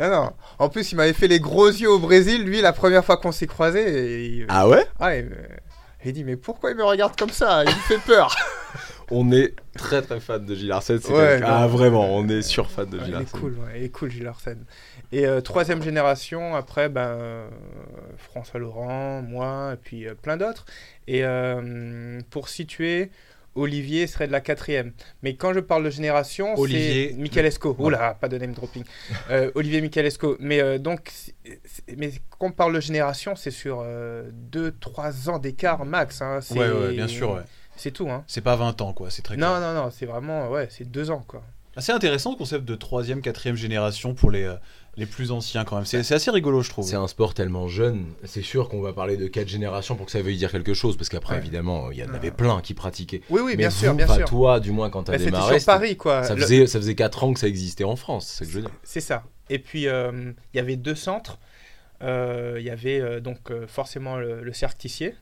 non, 0.00 0.10
non. 0.10 0.30
En 0.58 0.68
plus, 0.68 0.90
il 0.92 0.96
m'avait 0.96 1.12
fait 1.12 1.28
les 1.28 1.40
gros 1.40 1.68
yeux 1.68 1.90
au 1.90 1.98
Brésil, 1.98 2.42
lui, 2.44 2.60
la 2.62 2.72
première 2.72 3.04
fois 3.04 3.16
qu'on 3.18 3.32
s'est 3.32 3.46
croisés. 3.46 3.82
Et 3.86 4.24
il... 4.26 4.46
Ah 4.48 4.66
ouais? 4.68 4.84
Ah, 4.98 5.14
il, 5.16 5.24
me- 5.26 5.36
il 6.04 6.12
dit, 6.12 6.24
mais 6.24 6.36
pourquoi 6.36 6.70
il 6.70 6.76
me 6.76 6.84
regarde 6.84 7.16
comme 7.18 7.30
ça? 7.30 7.62
Il 7.64 7.68
me 7.70 7.80
fait 7.82 7.98
peur. 7.98 8.34
On 9.14 9.30
est 9.30 9.54
très 9.76 10.00
très 10.02 10.20
fan 10.20 10.44
de 10.44 10.54
Gilles 10.54 10.72
Arsène. 10.72 10.98
Ouais. 11.10 11.40
Ah 11.44 11.66
vraiment, 11.66 12.16
on 12.16 12.26
est 12.28 12.40
sur 12.42 12.70
fan 12.70 12.88
de 12.88 12.98
Gilles 12.98 13.08
il 13.08 13.12
est 13.14 13.16
Arsène. 13.16 13.40
cool, 13.40 13.52
ouais, 13.58 13.72
il 13.78 13.82
est 13.84 13.88
cool, 13.90 14.10
Gilles 14.10 14.26
Arsène. 14.26 14.64
Et 15.12 15.26
euh, 15.26 15.40
troisième 15.42 15.82
génération, 15.82 16.54
après, 16.54 16.88
ben, 16.88 17.00
euh, 17.02 17.48
François 18.16 18.58
Laurent, 18.58 19.20
moi, 19.20 19.72
et 19.74 19.76
puis 19.76 20.08
euh, 20.08 20.14
plein 20.14 20.38
d'autres. 20.38 20.64
Et 21.06 21.24
euh, 21.24 22.20
pour 22.30 22.48
situer, 22.48 23.10
Olivier 23.54 24.06
serait 24.06 24.26
de 24.26 24.32
la 24.32 24.40
quatrième. 24.40 24.92
Mais 25.22 25.34
quand 25.34 25.52
je 25.52 25.60
parle 25.60 25.84
de 25.84 25.90
génération, 25.90 26.54
Olivier- 26.56 27.10
c'est 27.10 27.16
Michalesco. 27.18 27.76
Oula, 27.78 28.14
pas 28.18 28.28
de 28.28 28.38
name 28.38 28.52
dropping. 28.54 28.84
Euh, 29.30 29.50
Olivier 29.54 29.82
Michalesco. 29.82 30.38
Mais 30.40 30.62
euh, 30.62 30.78
donc, 30.78 31.12
mais 31.98 32.12
quand 32.38 32.46
on 32.46 32.50
parle 32.52 32.74
de 32.74 32.80
génération, 32.80 33.36
c'est 33.36 33.50
sur 33.50 33.84
2-3 34.50 35.28
ans 35.28 35.38
d'écart 35.38 35.84
max. 35.84 36.22
hein. 36.22 36.38
C'est- 36.40 36.58
Ouais, 36.58 36.70
ouais, 36.70 36.92
bien 36.94 37.08
sûr, 37.08 37.32
ouais. 37.32 37.42
C'est 37.76 37.90
tout, 37.90 38.08
hein. 38.10 38.24
C'est 38.26 38.40
pas 38.42 38.56
20 38.56 38.80
ans, 38.80 38.92
quoi. 38.92 39.10
C'est 39.10 39.22
très 39.22 39.36
Non, 39.36 39.48
clair. 39.56 39.60
non, 39.60 39.74
non, 39.84 39.90
c'est 39.90 40.06
vraiment, 40.06 40.48
ouais, 40.50 40.68
c'est 40.70 40.90
2 40.90 41.10
ans, 41.10 41.24
quoi. 41.26 41.42
Assez 41.74 41.90
intéressant 41.92 42.32
le 42.32 42.36
concept 42.36 42.66
de 42.66 42.74
troisième, 42.74 43.22
quatrième 43.22 43.56
génération 43.56 44.12
pour 44.12 44.30
les, 44.30 44.42
euh, 44.44 44.56
les 44.98 45.06
plus 45.06 45.30
anciens, 45.32 45.64
quand 45.64 45.76
même. 45.76 45.86
C'est 45.86 46.02
c'est 46.02 46.14
assez 46.14 46.30
rigolo, 46.30 46.60
je 46.60 46.68
trouve. 46.68 46.86
C'est 46.86 46.96
un 46.96 47.08
sport 47.08 47.32
tellement 47.32 47.66
jeune, 47.66 48.04
c'est 48.24 48.42
sûr 48.42 48.68
qu'on 48.68 48.82
va 48.82 48.92
parler 48.92 49.16
de 49.16 49.26
quatre 49.26 49.48
générations 49.48 49.96
pour 49.96 50.04
que 50.04 50.12
ça 50.12 50.20
veuille 50.20 50.36
dire 50.36 50.50
quelque 50.52 50.74
chose, 50.74 50.98
parce 50.98 51.08
qu'après, 51.08 51.36
Ouais. 51.36 51.40
évidemment, 51.40 51.90
il 51.90 51.96
y 51.98 52.04
en 52.04 52.12
avait 52.12 52.30
plein 52.30 52.60
qui 52.60 52.74
pratiquaient. 52.74 53.22
Oui, 53.30 53.40
oui, 53.42 53.52
Mais 53.52 53.56
bien 53.56 53.70
sûr, 53.70 53.94
bien 53.94 54.06
pas 54.06 54.16
sûr. 54.16 54.26
toi, 54.28 54.60
du 54.60 54.70
moins, 54.70 54.90
quand 54.90 55.04
t'as 55.04 55.12
Bah, 55.12 55.18
C'était 55.18 55.30
démarré, 55.30 55.58
sur 55.60 55.66
Paris, 55.66 55.96
quoi. 55.96 56.24
ça 56.24 56.34
Le- 56.34 56.42
faisait, 56.42 56.66
ça 56.66 56.78
faisait 56.78 56.94
4 56.94 57.24
ans 57.24 57.32
que 57.32 57.40
ça 57.40 57.48
existait 57.48 57.84
en 57.84 57.96
France, 57.96 58.26
c'est 58.26 58.44
ce 58.44 58.48
que 58.50 58.52
je 58.52 58.58
veux 58.60 58.66
dire. 58.66 58.74
C'est 58.82 59.00
ça. 59.00 59.24
Et 59.48 59.58
puis, 59.58 59.88
euh, 59.88 60.32
il 60.52 60.56
y 60.58 60.60
avait 60.60 60.76
deux 60.76 60.94
centres. 60.94 61.38
Euh, 62.02 62.56
Il 62.58 62.64
y 62.66 62.70
avait 62.70 63.00
euh, 63.00 63.20
donc 63.20 63.50
euh, 63.50 63.66
forcément 63.66 64.16
le, 64.16 64.42
le 64.42 64.52
cercle 64.52 64.76
Tissier, 64.76 65.08
euh, 65.10 65.14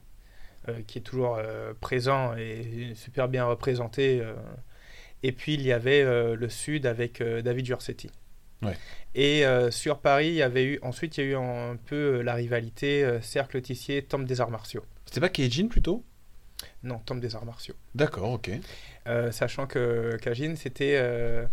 qui 0.87 0.99
est 0.99 1.03
toujours 1.03 1.37
euh, 1.37 1.73
présent 1.81 2.35
et 2.37 2.93
super 2.95 3.29
bien 3.29 3.45
représenté. 3.45 4.21
euh. 4.21 4.35
Et 5.23 5.33
puis, 5.33 5.55
il 5.55 5.63
y 5.63 5.73
avait 5.73 6.03
euh, 6.03 6.35
le 6.35 6.49
sud 6.49 6.87
avec 6.87 7.21
euh, 7.21 7.43
David 7.43 7.67
Giorsetti. 7.67 8.11
Ouais. 8.63 8.77
Et 9.15 9.45
euh, 9.45 9.71
sur 9.71 9.99
Paris, 9.99 10.29
il 10.29 10.35
y 10.35 10.43
avait 10.43 10.65
eu, 10.65 10.79
ensuite, 10.83 11.17
il 11.19 11.25
y 11.25 11.27
a 11.27 11.31
eu 11.31 11.37
un, 11.37 11.77
peu 11.77 12.19
euh, 12.19 12.23
la 12.23 12.35
rivalité 12.35 13.05
euh, 13.05 13.21
cercle 13.21 13.61
Tissier, 13.61 14.03
Temple 14.03 14.25
des 14.25 14.41
arts 14.41 14.51
martiaux. 14.51 14.85
C'était 15.07 15.21
pas 15.21 15.29
Keijin 15.29 15.69
plutôt? 15.69 16.05
Non, 16.83 16.99
Temple 16.99 17.21
des 17.21 17.35
arts 17.35 17.45
martiaux. 17.47 17.75
D'accord, 17.95 18.33
ok. 18.33 18.51
Euh, 19.09 19.31
sachant 19.33 19.67
que 19.67 20.17
Kajin, 20.21 20.57
c'était, 20.57 20.97
euh, 20.97 21.47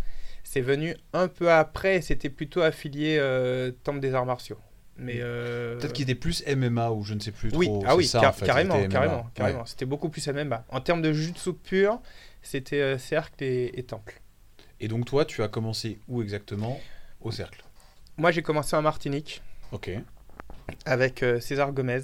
c'est 0.43 0.61
venu 0.61 0.95
un 1.13 1.27
peu 1.27 1.51
après, 1.51 2.01
c'était 2.01 2.29
plutôt 2.29 2.61
affilié 2.61 3.17
euh, 3.19 3.71
Temple 3.83 4.01
des 4.01 4.13
arts 4.13 4.25
martiaux. 4.25 4.59
Mais 4.99 5.17
euh, 5.17 5.77
Peut-être 5.77 5.93
qu'il 5.93 6.03
était 6.03 6.15
plus 6.15 6.43
MMA 6.47 6.89
ou 6.91 7.03
je 7.03 7.13
ne 7.13 7.19
sais 7.19 7.31
plus 7.31 7.51
oui, 7.53 7.67
trop. 7.67 7.83
ah 7.85 7.95
oui, 7.95 8.05
ça, 8.07 8.19
car- 8.19 8.29
en 8.31 8.33
fait, 8.33 8.45
carrément, 8.45 8.87
carrément, 8.87 9.17
Ouais. 9.17 9.23
carrément. 9.35 9.65
C'était 9.65 9.85
beaucoup 9.85 10.09
plus 10.09 10.27
MMA. 10.27 10.65
En 10.69 10.81
termes 10.81 11.01
de 11.01 11.13
jutsu 11.13 11.53
pur, 11.53 12.01
c'était 12.41 12.81
euh, 12.81 12.97
cercle 12.97 13.43
et, 13.43 13.71
et 13.77 13.83
temple. 13.83 14.19
Et 14.79 14.87
donc 14.87 15.05
toi, 15.05 15.23
tu 15.25 15.43
as 15.43 15.47
commencé 15.47 15.99
où 16.07 16.21
exactement? 16.21 16.79
Au 17.21 17.31
cercle. 17.31 17.63
Moi, 18.17 18.31
j'ai 18.31 18.41
commencé 18.41 18.75
en 18.75 18.81
Martinique 18.81 19.41
Ok. 19.71 19.91
avec 20.85 21.23
euh, 21.23 21.39
César 21.39 21.71
Gomez, 21.71 22.01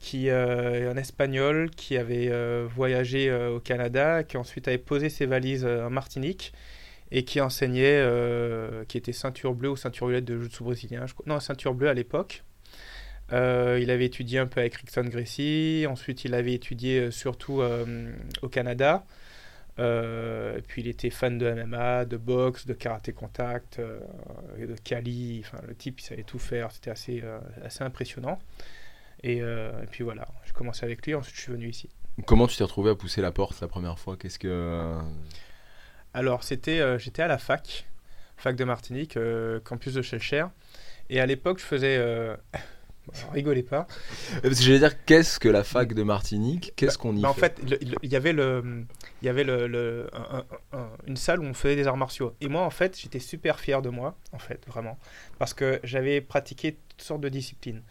qui 0.00 0.28
est 0.28 0.32
un 0.32 0.96
Espagnol 0.96 1.70
qui 1.70 1.96
avait 1.96 2.30
voyagé 2.66 3.32
au 3.32 3.58
Canada, 3.60 4.22
qui 4.22 4.36
ensuite 4.36 4.68
avait 4.68 4.76
posé 4.76 5.08
ses 5.08 5.24
valises 5.24 5.64
en 5.64 5.88
Martinique 5.88 6.52
et 7.14 7.22
qui 7.22 7.40
enseignait, 7.40 8.02
euh, 8.02 8.84
qui 8.86 8.98
était 8.98 9.12
ceinture 9.12 9.54
bleue 9.54 9.70
ou 9.70 9.76
ceinture 9.76 10.08
violette 10.08 10.24
de 10.24 10.36
jiu-jitsu 10.36 10.64
brésilien. 10.64 11.06
Je... 11.06 11.14
Non, 11.26 11.38
ceinture 11.38 11.72
bleue 11.72 11.88
à 11.88 11.94
l'époque. 11.94 12.42
Euh, 13.32 13.78
il 13.80 13.92
avait 13.92 14.06
étudié 14.06 14.40
un 14.40 14.46
peu 14.46 14.58
avec 14.58 14.74
Rickson 14.74 15.04
Gracie. 15.04 15.86
Ensuite, 15.88 16.24
il 16.24 16.34
avait 16.34 16.54
étudié 16.54 16.98
euh, 16.98 17.10
surtout 17.12 17.62
au 18.42 18.48
Canada. 18.48 19.04
Puis, 19.76 20.82
il 20.82 20.88
était 20.88 21.10
fan 21.10 21.38
de 21.38 21.52
MMA, 21.52 22.04
de 22.04 22.16
boxe, 22.16 22.66
de 22.66 22.74
karaté 22.74 23.12
contact, 23.12 23.80
de 23.80 24.74
Kali. 24.82 25.44
Enfin, 25.46 25.62
le 25.68 25.76
type, 25.76 26.00
il 26.00 26.02
savait 26.02 26.24
tout 26.24 26.40
faire. 26.40 26.72
C'était 26.72 26.90
assez, 26.90 27.22
assez 27.64 27.84
impressionnant. 27.84 28.40
Et, 29.22 29.38
et 29.38 29.86
puis 29.90 30.02
voilà, 30.02 30.26
j'ai 30.46 30.52
commencé 30.52 30.84
avec 30.84 31.06
lui. 31.06 31.14
Ensuite, 31.14 31.36
je 31.36 31.40
suis 31.40 31.52
venu 31.52 31.68
ici. 31.68 31.88
Comment 32.26 32.48
tu 32.48 32.56
t'es 32.56 32.64
retrouvé 32.64 32.90
à 32.90 32.94
pousser 32.96 33.20
la 33.20 33.30
porte 33.30 33.60
la 33.60 33.68
première 33.68 34.00
fois? 34.00 34.16
Qu'est-ce 34.16 34.38
que. 34.40 34.98
Alors, 36.14 36.44
c'était, 36.44 36.80
euh, 36.80 36.98
j'étais 36.98 37.22
à 37.22 37.26
la 37.28 37.38
fac, 37.38 37.86
fac 38.36 38.56
de 38.56 38.64
Martinique, 38.64 39.16
euh, 39.16 39.60
campus 39.60 39.94
de 39.94 40.02
Chelcher. 40.02 40.46
Et 41.10 41.20
à 41.20 41.26
l'époque, 41.26 41.58
je 41.60 41.64
faisais. 41.64 41.96
euh, 41.98 42.36
bon, 43.06 43.14
rigolez 43.32 43.62
pas. 43.62 43.88
Parce 44.42 44.56
que 44.56 44.62
j'allais 44.62 44.78
dire, 44.78 45.04
qu'est-ce 45.04 45.38
que 45.40 45.48
la 45.48 45.64
fac 45.64 45.92
de 45.92 46.02
Martinique? 46.02 46.72
Qu'est-ce 46.76 46.98
qu'on 46.98 47.16
y 47.16 47.22
Bah, 47.22 47.30
en 47.30 47.34
fait? 47.34 47.40
fait, 47.40 47.60
il 48.02 48.10
y 48.12 48.16
avait, 48.16 48.32
le, 48.32 48.86
y 49.22 49.28
avait 49.28 49.44
le, 49.44 49.66
le- 49.66 50.08
un- 50.12 50.44
un- 50.72 50.78
un- 50.78 50.90
une 51.06 51.16
salle 51.16 51.40
où 51.40 51.44
on 51.44 51.54
faisait 51.54 51.76
des 51.76 51.86
arts 51.86 51.96
martiaux. 51.96 52.34
Et 52.40 52.48
moi, 52.48 52.62
en 52.62 52.70
fait, 52.70 52.98
j'étais 53.00 53.18
super 53.18 53.60
fier 53.60 53.80
de 53.80 53.88
moi, 53.88 54.16
en 54.32 54.38
fait, 54.38 54.60
vraiment. 54.66 54.98
Parce 55.38 55.54
que 55.54 55.80
j'avais 55.84 56.20
pratiqué 56.20 56.76
toutes 56.88 57.02
sortes 57.02 57.22
de 57.22 57.30
disciplines. 57.30 57.82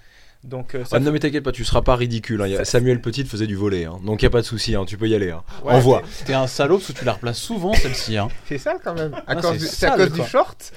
Donc, 0.43 0.75
euh, 0.75 0.83
ça 0.83 0.97
Ah, 0.97 1.00
non 1.00 1.12
mais 1.13 1.19
t'inquiète 1.19 1.43
pas, 1.43 1.53
tu 1.53 1.63
seras 1.63 1.81
pas 1.81 1.95
ridicule. 1.95 2.41
hein. 2.41 2.50
Ça- 2.57 2.65
Samuel 2.65 3.00
Petit 3.00 3.23
faisait 3.23 3.47
du 3.47 3.55
volet, 3.55 3.85
hein. 3.85 4.00
donc 4.05 4.21
il 4.21 4.25
y 4.25 4.27
a 4.27 4.29
pas 4.29 4.41
de 4.41 4.45
souci, 4.45 4.75
hein. 4.75 4.83
tu 4.85 4.97
peux 4.97 5.07
y 5.07 5.15
aller. 5.15 5.29
hein. 5.31 5.41
Ouais, 5.63 5.73
Envoie. 5.73 6.01
T'es 6.25 6.33
un 6.33 6.47
salaud 6.47 6.77
parce 6.79 6.91
que 6.91 7.00
tu 7.00 7.05
la 7.05 7.13
replaces 7.13 7.38
souvent 7.38 7.73
celle-ci. 7.73 8.17
Hein. 8.17 8.27
C'est 8.47 8.57
ça 8.57 8.75
quand 8.83 8.93
même. 8.93 9.15
À 9.25 9.35
cause 9.35 9.51
c'est 9.53 9.57
du- 9.57 9.65
C'est 9.67 9.85
à 9.85 9.95
cause 9.95 10.09
quoi. 10.09 10.23
du 10.25 10.29
short. 10.29 10.73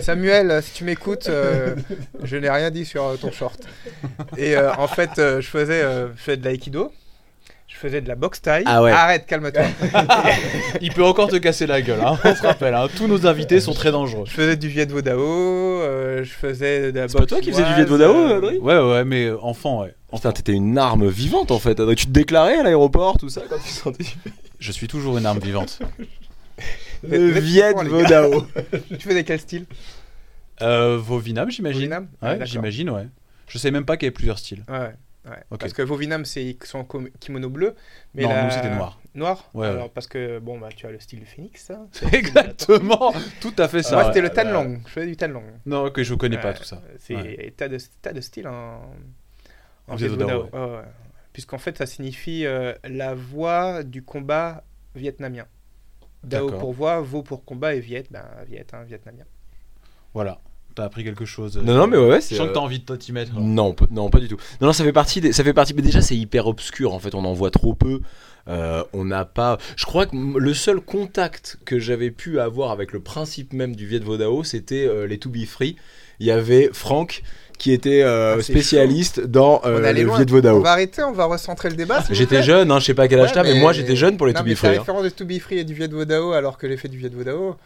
Samuel, 0.00 0.50
euh, 0.50 0.62
si 0.62 0.72
tu 0.72 0.84
m'écoutes, 0.84 1.28
euh, 1.28 1.74
je 2.22 2.36
n'ai 2.36 2.48
rien 2.50 2.70
dit 2.70 2.84
sur 2.84 3.04
euh, 3.04 3.16
ton 3.16 3.32
short. 3.32 3.60
Et 4.36 4.56
euh, 4.56 4.72
en 4.74 4.86
fait, 4.88 5.18
euh, 5.18 5.40
je 5.40 5.48
faisais, 5.48 5.82
euh, 5.82 6.08
je 6.16 6.22
faisais 6.22 6.36
de 6.36 6.44
l'aïkido. 6.44 6.92
Je 7.68 7.76
faisais 7.76 8.00
de 8.00 8.08
la 8.08 8.14
boxe 8.14 8.40
taille. 8.40 8.62
Ah 8.66 8.82
ouais. 8.82 8.90
Arrête, 8.90 9.26
calme-toi. 9.26 9.62
Il 10.80 10.92
peut 10.92 11.04
encore 11.04 11.28
te 11.28 11.36
casser 11.36 11.66
la 11.66 11.82
gueule, 11.82 12.00
hein. 12.00 12.16
on 12.24 12.34
se 12.34 12.42
rappelle. 12.42 12.74
hein. 12.74 12.86
Tous 12.96 13.06
nos 13.06 13.26
invités 13.26 13.60
sont 13.60 13.74
très 13.74 13.90
dangereux. 13.92 14.24
Je 14.26 14.30
faisais 14.32 14.56
du 14.56 14.68
Viet 14.68 14.86
Vo 14.86 15.02
Dao, 15.02 15.20
euh, 15.20 16.24
je 16.24 16.32
faisais 16.32 16.92
de 16.92 16.98
la 17.00 17.08
C'est 17.08 17.18
pas 17.18 17.26
toi 17.26 17.40
qui 17.40 17.50
faisais 17.50 17.64
du 17.64 17.74
Viet 17.74 17.84
Vo 17.84 17.98
Dao, 17.98 18.14
euh, 18.14 18.58
Ouais, 18.60 18.78
ouais, 18.78 19.04
mais 19.04 19.26
euh, 19.26 19.38
enfant, 19.42 19.82
ouais. 19.82 19.94
Putain, 20.12 20.32
t'étais 20.32 20.52
une 20.52 20.78
arme 20.78 21.08
vivante 21.08 21.50
en 21.50 21.58
fait. 21.58 21.74
Tu 21.96 22.06
te 22.06 22.10
déclarais 22.12 22.56
à 22.58 22.62
l'aéroport, 22.62 23.18
tout 23.18 23.28
ça, 23.28 23.42
quand 23.50 23.58
tu 23.58 23.68
sentais. 23.68 24.04
Je 24.58 24.72
suis 24.72 24.88
toujours 24.88 25.18
une 25.18 25.26
arme 25.26 25.40
vivante. 25.40 25.80
Le 27.06 27.38
Viet 27.40 27.72
forts, 27.72 27.82
les 27.82 27.90
Vo 27.90 28.00
gars. 28.02 28.08
Dao. 28.08 28.46
Tu 28.98 29.06
faisais 29.08 29.24
quel 29.24 29.38
style? 29.40 29.66
Euh, 30.62 30.96
Vovinam, 30.98 31.50
j'imagine. 31.50 31.80
Vovinam 31.82 32.08
Ah, 32.22 32.26
Ouais, 32.26 32.32
d'accord. 32.34 32.46
j'imagine, 32.46 32.88
ouais. 32.90 33.06
Je 33.48 33.58
sais 33.58 33.70
même 33.70 33.84
pas 33.84 33.96
qu'il 33.98 34.06
y 34.06 34.08
avait 34.08 34.14
plusieurs 34.14 34.38
styles. 34.38 34.64
Ouais, 34.68 34.94
ouais. 35.26 35.58
Parce 35.58 35.72
que 35.72 35.82
Vovinam, 35.82 36.24
c'est 36.24 36.56
son 36.64 36.84
kimono 37.20 37.48
bleu. 37.50 37.74
Mais 38.14 38.22
non, 38.24 38.28
la- 38.30 38.44
nous 38.44 38.50
c'était 38.50 38.74
noir. 38.74 39.00
Noir 39.14 39.50
Ouais, 39.54 39.66
Alors, 39.68 39.84
ouais. 39.84 39.90
parce 39.94 40.06
que, 40.06 40.38
bon, 40.38 40.58
bah, 40.58 40.68
tu 40.74 40.86
as 40.86 40.90
le 40.90 41.00
style 41.00 41.20
du 41.20 41.26
phénix, 41.26 41.64
ça. 41.66 41.86
Exactement, 42.12 43.12
tout 43.40 43.54
à 43.58 43.66
fait 43.68 43.82
ça. 43.82 43.96
Moi, 43.96 44.04
c'était 44.06 44.20
le 44.20 44.30
Tanlong. 44.30 44.80
Je 44.86 44.90
faisais 44.92 45.06
du 45.06 45.16
Tanlong. 45.16 45.44
Non, 45.64 45.90
que 45.90 46.02
je 46.02 46.14
connais 46.14 46.38
pas 46.40 46.52
tout 46.52 46.64
ça. 46.64 46.82
Tas 47.56 47.68
de, 47.68 47.78
tas 48.02 48.12
de 48.12 48.20
styles 48.20 48.48
en, 48.48 48.82
en 49.88 49.94
Viet 49.96 50.08
Viet 50.08 50.16
Vo 50.16 50.24
Vo 50.24 50.26
Dao, 50.26 50.42
Dao. 50.50 50.66
Ouais, 50.70 50.76
ouais. 50.76 50.82
Puisqu'en 51.32 51.58
fait, 51.58 51.76
ça 51.78 51.86
signifie 51.86 52.46
euh, 52.46 52.72
la 52.84 53.14
voix 53.14 53.82
du 53.82 54.02
combat 54.02 54.64
vietnamien. 54.94 55.46
Dao 56.24 56.50
pour 56.50 56.72
voix, 56.72 57.00
Vo 57.00 57.22
pour 57.22 57.44
combat 57.44 57.74
et 57.74 57.80
Viet, 57.80 58.04
ben, 58.10 58.24
Viet, 58.46 58.66
hein, 58.72 58.82
vietnamien. 58.84 59.24
Voilà, 60.14 60.38
t'as 60.76 60.84
appris 60.84 61.02
quelque 61.02 61.24
chose. 61.24 61.56
Non, 61.62 61.74
non, 61.74 61.86
mais 61.88 61.96
ouais, 61.96 62.06
ouais, 62.08 62.20
Je 62.20 62.26
c'est. 62.26 62.34
sens 62.36 62.46
que 62.46 62.50
euh, 62.50 62.54
t'as 62.54 62.60
envie 62.60 62.78
de 62.78 62.84
toi 62.84 62.96
t'y 62.96 63.12
mettre. 63.12 63.34
là. 63.34 63.40
Non, 63.40 63.74
non, 63.90 64.08
pas 64.10 64.20
du 64.20 64.28
tout. 64.28 64.36
Non, 64.60 64.68
non, 64.68 64.72
ça 64.72 64.84
fait 64.84 64.92
partie. 64.92 65.20
Des, 65.20 65.32
ça 65.32 65.42
fait 65.42 65.52
partie. 65.52 65.74
Mais 65.74 65.82
déjà, 65.82 66.00
c'est 66.00 66.16
hyper 66.16 66.46
obscur. 66.46 66.92
En 66.94 66.98
fait, 67.00 67.14
on 67.14 67.24
en 67.24 67.32
voit 67.32 67.50
trop 67.50 67.74
peu. 67.74 68.00
Euh, 68.48 68.84
on 68.92 69.04
n'a 69.04 69.24
pas. 69.24 69.58
Je 69.76 69.84
crois 69.86 70.06
que 70.06 70.14
le 70.14 70.54
seul 70.54 70.80
contact 70.80 71.58
que 71.64 71.80
j'avais 71.80 72.12
pu 72.12 72.38
avoir 72.38 72.70
avec 72.70 72.92
le 72.92 73.00
principe 73.00 73.52
même 73.52 73.74
du 73.74 73.86
Viet 73.86 73.98
Vo 73.98 74.16
Dao, 74.16 74.44
c'était 74.44 74.86
euh, 74.86 75.06
les 75.06 75.18
To 75.18 75.30
Be 75.30 75.44
Free. 75.46 75.74
Il 76.20 76.26
y 76.26 76.30
avait 76.30 76.70
Franck 76.72 77.22
qui 77.58 77.72
était 77.72 78.02
euh, 78.02 78.36
Ah, 78.38 78.42
spécialiste 78.42 79.20
dans 79.20 79.62
euh, 79.64 79.92
le 79.92 80.02
loin. 80.02 80.16
Viet 80.18 80.26
Vo 80.30 80.40
On 80.46 80.60
va 80.60 80.72
arrêter, 80.72 81.02
on 81.02 81.12
va 81.12 81.24
recentrer 81.24 81.70
le 81.70 81.76
débat. 81.76 82.04
J'étais 82.10 82.42
jeune, 82.42 82.70
hein, 82.70 82.78
je 82.80 82.86
sais 82.86 82.94
pas 82.94 83.08
quel 83.08 83.20
âge 83.20 83.28
Ouais, 83.30 83.34
t'as, 83.34 83.42
mais... 83.42 83.54
mais- 83.54 83.60
moi 83.60 83.72
j'étais 83.72 83.96
jeune 83.96 84.16
pour 84.16 84.26
les 84.26 84.32
Non, 84.34 84.40
To 84.40 84.44
mais 84.46 84.52
Be 84.52 84.56
Free. 84.56 84.68
Ta 84.68 84.74
hein. 84.74 84.78
référence 84.80 85.04
de 85.04 85.08
To 85.08 85.24
Be 85.24 85.38
Free 85.38 85.58
et 85.58 85.64
du 85.64 85.74
Viet 85.74 85.88
Vo 85.88 86.04
Dao, 86.04 86.32
alors 86.32 86.58
que 86.58 86.68
j'ai 86.68 86.76
fait 86.76 86.88
du 86.88 86.98
Viet 86.98 87.08
Vo 87.08 87.24
Dao. 87.24 87.56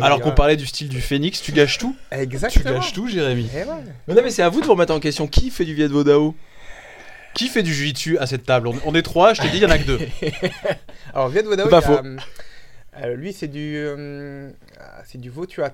Alors 0.00 0.20
qu'on 0.20 0.32
parlait 0.32 0.56
du 0.56 0.66
style 0.66 0.88
du 0.88 1.00
phénix, 1.00 1.42
tu 1.42 1.52
gâches 1.52 1.78
tout 1.78 1.94
Tu 2.12 2.18
Exactement. 2.18 2.74
gâches 2.76 2.92
tout, 2.92 3.08
Jérémy. 3.08 3.48
Eh 3.54 3.58
ouais. 3.58 3.64
Mais 4.08 4.14
non, 4.14 4.22
mais 4.24 4.30
c'est 4.30 4.42
à 4.42 4.48
vous 4.48 4.60
de 4.60 4.66
vous 4.66 4.72
remettre 4.72 4.94
en 4.94 5.00
question. 5.00 5.26
Qui 5.26 5.50
fait 5.50 5.64
du 5.64 5.74
Viet 5.74 5.88
Vo 5.88 6.02
Dao 6.04 6.34
Qui 7.34 7.48
fait 7.48 7.62
du 7.62 7.72
jiu-jitsu 7.74 8.18
à 8.18 8.26
cette 8.26 8.44
table? 8.44 8.68
On, 8.68 8.74
on 8.86 8.94
est 8.94 9.02
trois, 9.02 9.34
je 9.34 9.42
t'ai 9.42 9.48
dit, 9.48 9.58
il 9.58 9.62
y 9.62 9.66
en 9.66 9.70
a 9.70 9.78
que 9.78 9.84
deux. 9.84 9.98
Alors 11.14 11.28
Viet 11.28 11.42
Vo 11.42 11.56
Dao, 11.56 11.66
C'est 11.66 11.70
pas 11.70 11.80
il 11.80 11.90
y 11.90 11.92
a, 11.94 11.96
faux. 11.98 12.04
euh, 12.06 12.16
euh, 13.04 13.14
lui 13.16 13.32
c'est 13.32 13.48
du 13.48 13.74
euh, 13.76 14.50
ah, 14.80 15.02
c'est 15.06 15.20
du 15.20 15.30
Votuat. 15.30 15.70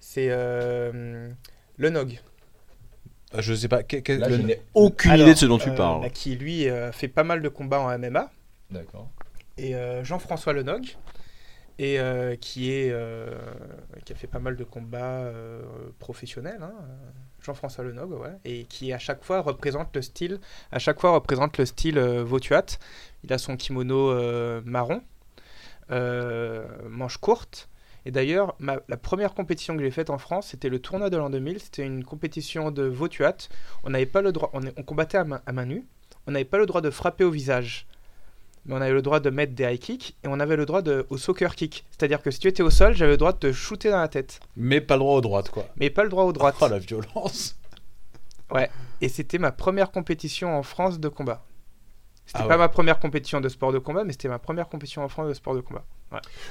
C'est 0.00 0.28
euh, 0.30 1.28
le 1.76 1.90
Nog. 1.90 2.18
Euh, 3.34 3.42
Je 3.42 3.54
sais 3.54 3.68
pas. 3.68 3.78
Là, 3.80 4.30
je 4.30 4.42
n'ai 4.42 4.60
aucune 4.74 5.10
Alors, 5.10 5.26
idée 5.26 5.34
de 5.34 5.38
ce 5.38 5.46
dont 5.46 5.58
tu 5.58 5.70
euh, 5.70 5.74
parles. 5.74 6.00
bah, 6.02 6.10
qui 6.10 6.34
lui 6.36 6.68
euh, 6.68 6.92
fait 6.92 7.08
pas 7.08 7.24
mal 7.24 7.42
de 7.42 7.48
combats 7.48 7.80
en 7.80 7.98
MMA. 7.98 8.30
D'accord. 8.70 9.08
Et 9.56 9.74
Jean-François 10.02 10.52
Lenog. 10.52 10.96
Et 11.80 12.00
euh, 12.00 12.34
qui 12.34 12.72
est 12.72 12.90
euh, 12.90 13.30
qui 14.04 14.12
a 14.12 14.16
fait 14.16 14.26
pas 14.26 14.40
mal 14.40 14.56
de 14.56 14.64
combats 14.64 14.98
euh, 15.22 15.62
professionnels. 16.00 16.58
hein, 16.60 16.72
Jean-François 17.40 17.84
Lenog, 17.84 18.10
ouais. 18.12 18.32
Et 18.44 18.64
qui 18.64 18.92
à 18.92 18.98
chaque 18.98 19.22
fois 19.22 19.40
représente 19.42 19.94
le 19.94 20.02
style. 20.02 20.40
À 20.72 20.80
chaque 20.80 21.00
fois 21.00 21.12
représente 21.12 21.56
le 21.56 21.66
style 21.66 21.98
Votuat. 22.00 22.64
Il 23.22 23.32
a 23.32 23.38
son 23.38 23.56
kimono 23.56 24.12
marron, 24.64 25.02
manche 26.88 27.16
courte. 27.18 27.68
Et 28.08 28.10
d'ailleurs, 28.10 28.56
la 28.58 28.96
première 28.96 29.34
compétition 29.34 29.76
que 29.76 29.82
j'ai 29.82 29.90
faite 29.90 30.08
en 30.08 30.16
France, 30.16 30.46
c'était 30.46 30.70
le 30.70 30.78
tournoi 30.78 31.10
de 31.10 31.18
l'an 31.18 31.28
2000. 31.28 31.60
C'était 31.60 31.84
une 31.84 32.04
compétition 32.04 32.70
de 32.70 32.84
Votuat. 32.84 33.36
On 33.84 33.90
n'avait 33.90 34.06
pas 34.06 34.22
le 34.22 34.32
droit, 34.32 34.50
on, 34.54 34.82
combattait 34.82 35.18
à 35.18 35.24
main, 35.24 35.42
à 35.44 35.52
main 35.52 35.66
nue. 35.66 35.84
On 36.26 36.30
n'avait 36.30 36.46
pas 36.46 36.56
le 36.56 36.64
droit 36.64 36.80
de 36.80 36.88
frapper 36.88 37.24
au 37.24 37.30
visage. 37.30 37.86
Mais 38.64 38.72
on 38.72 38.80
avait 38.80 38.94
le 38.94 39.02
droit 39.02 39.20
de 39.20 39.28
mettre 39.28 39.52
des 39.52 39.64
high 39.64 39.78
kicks 39.78 40.16
et 40.24 40.28
on 40.28 40.40
avait 40.40 40.56
le 40.56 40.64
droit 40.64 40.80
de, 40.80 41.04
au 41.10 41.18
soccer 41.18 41.54
kick. 41.54 41.84
C'est-à-dire 41.90 42.22
que 42.22 42.30
si 42.30 42.38
tu 42.38 42.48
étais 42.48 42.62
au 42.62 42.70
sol, 42.70 42.94
j'avais 42.94 43.10
le 43.10 43.18
droit 43.18 43.34
de 43.34 43.40
te 43.40 43.52
shooter 43.52 43.90
dans 43.90 44.00
la 44.00 44.08
tête. 44.08 44.40
Mais 44.56 44.80
pas 44.80 44.94
le 44.94 45.00
droit 45.00 45.16
aux 45.16 45.20
droites, 45.20 45.50
quoi. 45.50 45.66
Mais 45.76 45.90
pas 45.90 46.02
le 46.02 46.08
droit 46.08 46.24
aux 46.24 46.32
droites. 46.32 46.56
Oh 46.62 46.68
la 46.68 46.78
violence. 46.78 47.58
Et 49.02 49.10
c'était 49.10 49.36
ma 49.36 49.52
première 49.52 49.90
compétition 49.90 50.56
en 50.56 50.62
France 50.62 50.98
de 50.98 51.08
combat. 51.08 51.44
C'était 52.28 52.40
Ah 52.44 52.46
pas 52.46 52.54
ouais. 52.54 52.58
ma 52.58 52.68
première 52.68 52.98
compétition 52.98 53.40
de 53.40 53.48
sport 53.48 53.72
de 53.72 53.78
combat, 53.78 54.04
mais 54.04 54.12
c'était 54.12 54.28
ma 54.28 54.38
première 54.38 54.68
compétition 54.68 55.02
en 55.02 55.08
France 55.08 55.28
de 55.28 55.32
sport 55.34 55.54
de 55.54 55.60
combat. 55.62 55.82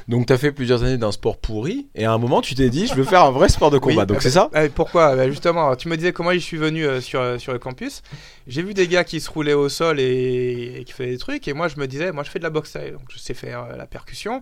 Donc 0.07 0.25
t'as 0.25 0.37
fait 0.37 0.51
plusieurs 0.51 0.81
années 0.83 0.97
d'un 0.97 1.11
sport 1.11 1.37
pourri, 1.37 1.87
et 1.93 2.05
à 2.05 2.11
un 2.13 2.17
moment 2.17 2.41
tu 2.41 2.55
t'es 2.55 2.69
dit 2.71 2.87
je 2.87 2.95
veux 2.95 3.03
faire 3.03 3.23
un 3.23 3.29
vrai 3.31 3.47
sport 3.47 3.69
de 3.69 3.77
combat. 3.77 4.01
Oui, 4.01 4.07
Donc 4.07 4.17
ah 4.17 4.21
c'est 4.21 4.29
bah- 4.29 4.49
ça? 4.53 4.65
ah, 4.65 4.69
Pourquoi? 4.73 5.15
Bah, 5.15 5.29
Justement, 5.29 5.75
tu 5.75 5.87
me 5.87 5.95
disais 5.95 6.13
comment 6.13 6.31
je 6.33 6.39
suis 6.39 6.57
venu 6.57 6.83
euh, 6.83 6.99
sur, 6.99 7.19
euh, 7.21 7.37
sur 7.37 7.53
le 7.53 7.59
campus. 7.59 8.01
J'ai 8.47 8.63
vu 8.63 8.73
des 8.73 8.87
gars 8.87 9.03
qui 9.03 9.19
se 9.21 9.29
roulaient 9.29 9.53
au 9.53 9.69
sol 9.69 9.99
et, 9.99 10.77
et 10.79 10.83
qui 10.83 10.93
faisaient 10.93 11.11
des 11.11 11.17
trucs, 11.19 11.47
et 11.47 11.53
moi 11.53 11.67
je 11.67 11.77
me 11.79 11.85
disais, 11.87 12.11
moi 12.11 12.23
je 12.23 12.31
fais 12.31 12.39
de 12.39 12.43
la 12.43 12.49
boxe 12.49 12.73
donc 12.75 13.03
je 13.11 13.19
sais 13.19 13.35
faire 13.35 13.63
euh, 13.63 13.75
la 13.77 13.85
percussion. 13.85 14.41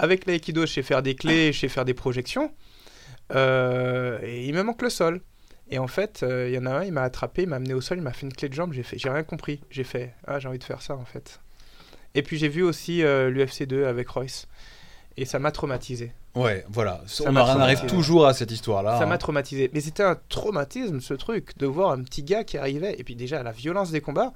Avec 0.00 0.26
l'aïkido, 0.26 0.62
je 0.66 0.72
sais 0.72 0.82
faire 0.82 1.02
des 1.02 1.14
clés, 1.14 1.52
je 1.52 1.60
sais 1.60 1.68
faire 1.68 1.84
des 1.84 1.94
projections. 1.94 2.50
Et 3.32 4.44
il 4.46 4.54
me 4.54 4.62
manque 4.62 4.82
le 4.82 4.90
sol. 4.90 5.20
Et 5.74 5.78
en 5.80 5.88
fait, 5.88 6.22
euh, 6.22 6.48
il 6.48 6.54
y 6.54 6.58
en 6.58 6.66
a 6.66 6.70
un, 6.70 6.84
il 6.84 6.92
m'a 6.92 7.02
attrapé, 7.02 7.42
il 7.42 7.48
m'a 7.48 7.56
amené 7.56 7.74
au 7.74 7.80
sol, 7.80 7.98
il 7.98 8.02
m'a 8.04 8.12
fait 8.12 8.26
une 8.26 8.32
clé 8.32 8.48
de 8.48 8.54
jambe, 8.54 8.72
j'ai 8.72 8.84
fait, 8.84 8.96
j'ai 8.96 9.10
rien 9.10 9.24
compris. 9.24 9.60
J'ai 9.70 9.82
fait, 9.82 10.14
ah 10.24 10.38
j'ai 10.38 10.46
envie 10.46 10.60
de 10.60 10.62
faire 10.62 10.80
ça 10.80 10.94
en 10.94 11.04
fait. 11.04 11.40
Et 12.14 12.22
puis 12.22 12.38
j'ai 12.38 12.46
vu 12.46 12.62
aussi 12.62 13.02
l'UFC 13.02 13.64
2 13.64 13.84
avec 13.84 14.08
Royce. 14.08 14.46
Et 15.16 15.24
ça 15.24 15.40
m'a 15.40 15.50
traumatisé. 15.50 16.12
Ouais, 16.36 16.64
voilà. 16.68 17.02
Ça 17.08 17.24
on 17.28 17.34
arrive 17.34 17.86
toujours 17.86 18.24
à 18.24 18.34
cette 18.34 18.52
histoire-là. 18.52 18.98
Ça 18.98 19.02
hein. 19.02 19.06
m'a 19.06 19.18
traumatisé. 19.18 19.68
Mais 19.74 19.80
c'était 19.80 20.04
un 20.04 20.16
traumatisme, 20.28 21.00
ce 21.00 21.14
truc, 21.14 21.58
de 21.58 21.66
voir 21.66 21.90
un 21.90 22.04
petit 22.04 22.22
gars 22.22 22.44
qui 22.44 22.56
arrivait, 22.56 22.94
et 22.96 23.02
puis 23.02 23.16
déjà 23.16 23.42
la 23.42 23.50
violence 23.50 23.90
des 23.90 24.00
combats, 24.00 24.32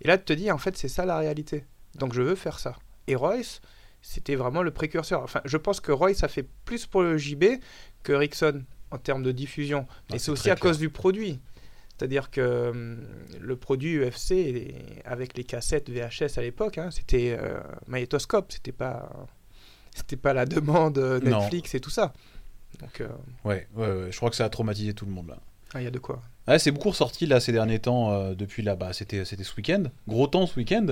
et 0.00 0.06
là 0.06 0.16
de 0.16 0.22
te 0.22 0.32
dire, 0.32 0.54
en 0.54 0.58
fait, 0.58 0.76
c'est 0.76 0.86
ça 0.86 1.04
la 1.04 1.18
réalité. 1.18 1.64
Donc 1.96 2.12
je 2.12 2.22
veux 2.22 2.36
faire 2.36 2.60
ça. 2.60 2.76
Et 3.08 3.16
Royce, 3.16 3.62
c'était 4.00 4.36
vraiment 4.36 4.62
le 4.62 4.70
précurseur. 4.70 5.24
Enfin, 5.24 5.40
je 5.44 5.56
pense 5.56 5.80
que 5.80 5.90
Royce 5.90 6.22
a 6.22 6.28
fait 6.28 6.46
plus 6.64 6.86
pour 6.86 7.02
le 7.02 7.18
JB 7.18 7.44
que 8.04 8.12
Rickson 8.12 8.62
en 8.90 8.98
termes 8.98 9.22
de 9.22 9.32
diffusion. 9.32 9.86
Ah, 9.90 9.94
c'est 10.12 10.18
c'est 10.18 10.30
aussi 10.30 10.50
à 10.50 10.54
clair. 10.54 10.70
cause 10.70 10.78
du 10.78 10.88
produit. 10.90 11.40
C'est-à-dire 11.96 12.30
que 12.30 12.70
hum, 12.70 12.98
le 13.40 13.56
produit 13.56 13.96
UFC, 13.98 14.30
et- 14.32 14.74
avec 15.04 15.36
les 15.36 15.44
cassettes 15.44 15.90
VHS 15.90 16.38
à 16.38 16.42
l'époque, 16.42 16.78
hein, 16.78 16.90
c'était 16.92 17.36
euh, 17.40 17.58
magnétoscope, 17.88 18.52
c'était 18.52 18.70
pas, 18.72 19.26
c'était 19.94 20.16
pas 20.16 20.32
la 20.32 20.46
demande 20.46 20.98
euh, 20.98 21.18
Non. 21.20 21.40
Netflix 21.40 21.74
et 21.74 21.80
tout 21.80 21.90
ça. 21.90 22.12
Donc, 22.80 23.00
euh, 23.00 23.08
Ouais, 23.44 23.66
ouais, 23.74 23.86
ouais, 23.88 24.12
je 24.12 24.16
crois 24.16 24.30
que 24.30 24.36
ça 24.36 24.44
a 24.44 24.48
traumatisé 24.48 24.94
tout 24.94 25.06
le 25.06 25.10
monde 25.12 25.28
là. 25.28 25.38
ah, 25.74 25.80
il 25.80 25.84
y 25.84 25.86
a 25.88 25.90
de 25.90 25.98
quoi. 25.98 26.22
Ouais, 26.48 26.58
c'est 26.58 26.70
beaucoup 26.70 26.88
ressorti 26.90 27.26
là 27.26 27.40
ces 27.40 27.52
derniers 27.52 27.78
temps 27.78 28.10
euh, 28.12 28.34
depuis 28.34 28.62
là. 28.62 28.76
C'était 28.92 29.24
c'était 29.24 29.44
ce 29.44 29.54
week-end, 29.56 29.84
gros 30.08 30.26
temps 30.26 30.46
ce 30.46 30.56
week-end. 30.58 30.86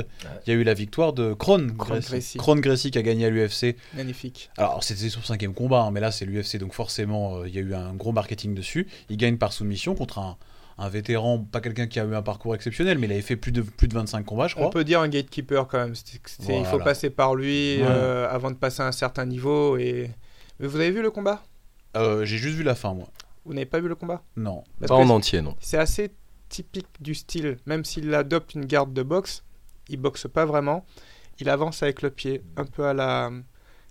Il 0.47 0.53
y 0.53 0.57
a 0.57 0.59
eu 0.61 0.63
la 0.65 0.75
victoire 0.75 1.13
de 1.13 1.33
Kron 1.33 1.69
Kron 1.79 1.99
Gracie. 2.01 2.39
Kron 2.39 2.57
Gracie 2.57 2.91
qui 2.91 2.99
a 2.99 3.03
gagné 3.03 3.27
à 3.27 3.31
l'UFC. 3.31 3.77
Magnifique. 3.95 4.51
Alors 4.59 4.85
c'était 4.85 5.09
son 5.09 5.23
cinquième 5.23 5.55
combat, 5.55 5.81
hein, 5.83 5.91
mais 5.91 6.01
là 6.01 6.11
c'est 6.13 6.27
l'UFC 6.27 6.59
donc 6.59 6.73
forcément 6.75 7.39
euh, 7.39 7.49
il 7.49 7.55
y 7.55 7.59
a 7.59 7.63
eu 7.63 7.75
un 7.75 7.95
gros 7.95 8.13
marketing 8.13 8.55
dessus. 8.55 8.87
Il 9.09 9.17
gagne 9.17 9.37
par 9.39 9.53
soumission 9.53 9.95
contre 9.95 10.19
un, 10.19 10.37
un 10.79 10.89
vétéran, 10.91 11.39
pas 11.39 11.61
quelqu'un 11.63 11.87
qui 11.87 11.99
a 12.01 12.05
eu 12.05 12.15
un 12.15 12.21
parcours 12.23 12.55
exceptionnel, 12.55 12.99
mais 12.99 13.07
il 13.07 13.13
avait 13.13 13.23
fait 13.23 13.37
plus 13.37 13.53
de, 13.53 13.63
plus 13.63 13.89
de 13.89 13.95
25 13.95 14.25
combats, 14.25 14.49
je 14.49 14.55
crois. 14.57 14.67
On 14.67 14.71
peut 14.71 14.85
dire 14.85 15.01
un 15.01 15.09
gatekeeper 15.09 15.67
quand 15.69 15.79
même. 15.79 15.95
Il 16.51 16.65
faut 16.67 16.79
passer 16.81 17.09
par 17.09 17.35
lui 17.35 17.79
Ouais. 17.79 17.83
euh, 17.89 18.29
avant 18.31 18.51
de 18.51 18.57
passer 18.57 18.83
à 18.83 18.87
un 18.87 18.93
certain 18.93 19.25
niveau. 19.25 19.79
Et... 19.79 20.11
Mais 20.61 20.67
vous 20.67 20.77
avez 20.77 20.91
vu 20.91 21.01
le 21.01 21.11
combat? 21.11 21.43
Euh, 21.97 22.27
J'ai 22.27 22.37
juste 22.37 22.57
vu 22.57 22.63
la 22.63 22.75
fin, 22.75 22.93
moi. 22.93 23.09
Vous 23.47 23.55
n'avez 23.55 23.67
pas 23.67 23.81
vu 23.81 23.89
le 23.89 23.95
combat 23.95 24.23
Non. 24.37 24.65
Parce 24.81 24.89
Pas 24.89 24.97
en 24.97 25.09
entier, 25.09 25.41
non. 25.41 25.57
C'est 25.61 25.79
assez 25.79 26.11
typique 26.49 26.89
du 27.01 27.15
style. 27.15 27.59
Même 27.67 27.85
s'il 27.85 28.13
adopte 28.15 28.55
une 28.55 28.65
garde 28.65 28.93
de 28.93 29.03
boxe, 29.03 29.45
il 29.89 29.99
boxe 29.99 30.27
pas 30.29 30.45
vraiment. 30.45 30.85
Il 31.39 31.49
avance 31.49 31.83
avec 31.83 32.03
le 32.03 32.11
pied, 32.11 32.43
un 32.57 32.65
peu 32.65 32.85
à 32.85 32.95
la 32.95 33.31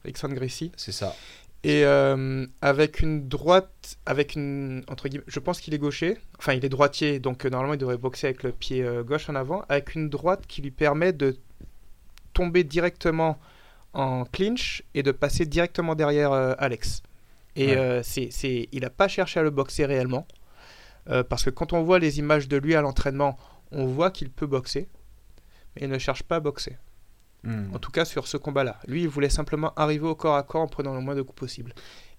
Alexandre 0.04 0.36
Gracie. 0.36 0.72
C'est 0.76 0.92
ça. 0.92 1.16
Et 1.64 1.84
euh, 1.84 2.46
avec 2.62 3.00
une 3.00 3.28
droite, 3.28 3.98
avec 4.06 4.36
une. 4.36 4.84
Entre 4.88 5.08
guillemets, 5.08 5.24
je 5.28 5.40
pense 5.40 5.60
qu'il 5.60 5.74
est 5.74 5.80
gaucher. 5.80 6.18
Enfin, 6.38 6.54
il 6.54 6.64
est 6.64 6.70
droitier, 6.70 7.20
donc 7.20 7.46
euh, 7.46 7.50
normalement, 7.50 7.74
il 7.74 7.80
devrait 7.80 7.98
boxer 7.98 8.28
avec 8.28 8.44
le 8.44 8.52
pied 8.52 8.84
euh, 8.84 9.04
gauche 9.04 9.30
en 9.30 9.36
avant. 9.36 9.64
Avec 9.70 9.96
une 9.96 10.10
droite 10.10 10.46
qui 10.48 10.62
lui 10.62 10.70
permet 10.70 11.12
de 11.12 11.38
tomber 12.34 12.64
directement 12.64 13.40
en 13.94 14.26
clinch 14.26 14.84
et 14.94 15.02
de 15.02 15.12
passer 15.12 15.46
directement 15.46 15.96
derrière 15.96 16.34
euh, 16.34 16.54
Alex. 16.60 17.02
Et 17.56 17.68
Ouais. 17.68 17.78
euh, 17.78 18.04
c'est, 18.04 18.30
c'est, 18.32 18.68
il 18.72 18.82
n'a 18.82 18.90
pas 18.90 19.08
cherché 19.08 19.40
à 19.40 19.44
le 19.44 19.50
boxer 19.50 19.86
réellement. 19.86 20.28
Euh, 21.10 21.24
parce 21.24 21.44
que 21.44 21.50
quand 21.52 21.72
on 21.74 21.84
voit 21.84 22.00
les 22.00 22.20
images 22.20 22.48
de 22.48 22.58
lui 22.58 22.76
à 22.76 22.82
l'entraînement, 22.82 23.38
on 23.72 23.86
voit 23.86 24.10
qu'il 24.12 24.30
peut 24.32 24.48
boxer. 24.48 24.88
Mais 25.76 25.84
il 25.84 25.90
ne 25.90 25.98
cherche 26.00 26.24
pas 26.24 26.38
à 26.38 26.40
boxer. 26.40 26.78
Hmm. 27.44 27.74
En 27.76 27.80
tout 27.80 27.92
cas, 27.92 28.06
sur 28.06 28.28
ce 28.28 28.38
combat-là. 28.38 28.80
Lui, 28.88 29.04
il 29.04 29.08
voulait 29.08 29.30
simplement 29.30 29.72
arriver 29.76 30.08
au 30.08 30.16
corps 30.16 30.36
à 30.36 30.42
corps 30.44 30.62
en 30.62 30.68
prenant 30.68 30.96
le 30.96 31.02
moins 31.02 31.14
de 31.16 31.22
coups 31.22 31.40
possible. 31.40 31.74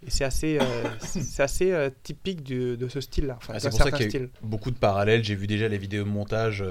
Et 0.06 0.10
c'est 0.10 0.22
assez, 0.24 0.58
euh, 0.60 0.64
c'est 1.00 1.42
assez 1.42 1.72
euh, 1.72 1.90
typique 2.04 2.42
du- 2.44 2.76
de 2.76 2.88
ce 2.88 3.00
style-là. 3.00 3.34
Enfin, 3.38 3.54
Ah, 3.56 3.60
c'est 3.60 3.70
pour 3.70 3.78
ça 3.78 3.90
qu'il 3.90 4.02
y 4.02 4.06
a 4.06 4.08
style. 4.08 4.22
eu 4.24 4.30
beaucoup 4.42 4.70
de 4.70 4.78
parallèles. 4.78 5.24
J'ai 5.24 5.34
vu 5.34 5.48
déjà 5.48 5.66
les 5.68 5.78
vidéos 5.78 6.04
de 6.04 6.08
montage 6.08 6.62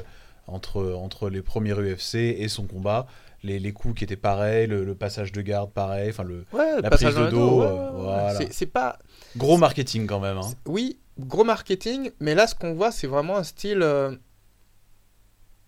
entre, 0.48 0.94
entre 0.94 1.30
les 1.30 1.42
premiers 1.42 1.74
UFC 1.74 2.16
et 2.16 2.48
son 2.48 2.66
combat. 2.66 3.08
Les, 3.44 3.60
les 3.60 3.74
coups 3.74 3.96
qui 4.00 4.04
étaient 4.04 4.16
pareils, 4.16 4.66
le, 4.68 4.84
le 4.84 4.96
passage 4.96 5.32
de 5.32 5.42
garde 5.42 5.72
pareil. 5.72 6.10
Enfin, 6.10 6.24
le 6.24 6.46
Ouais, 6.54 6.82
la 6.82 6.90
passage 6.90 7.14
prise 7.14 7.26
de 7.26 7.30
dos, 7.32 7.60
ouais, 7.62 7.68
euh, 7.68 7.92
voilà. 7.92 8.40
C'est- 8.52 8.66
pas. 8.66 8.98
gros 9.38 9.58
marketing 9.58 10.08
quand 10.08 10.20
même. 10.20 10.38
hein. 10.38 10.50
Oui, 10.66 10.98
gros 11.20 11.44
marketing, 11.44 12.12
mais 12.20 12.34
là, 12.36 12.48
ce 12.48 12.56
qu'on 12.56 12.74
voit, 12.74 12.92
c'est 12.92 13.08
vraiment 13.08 13.38
un 13.38 13.44
style 13.44 13.82
euh, 13.84 14.16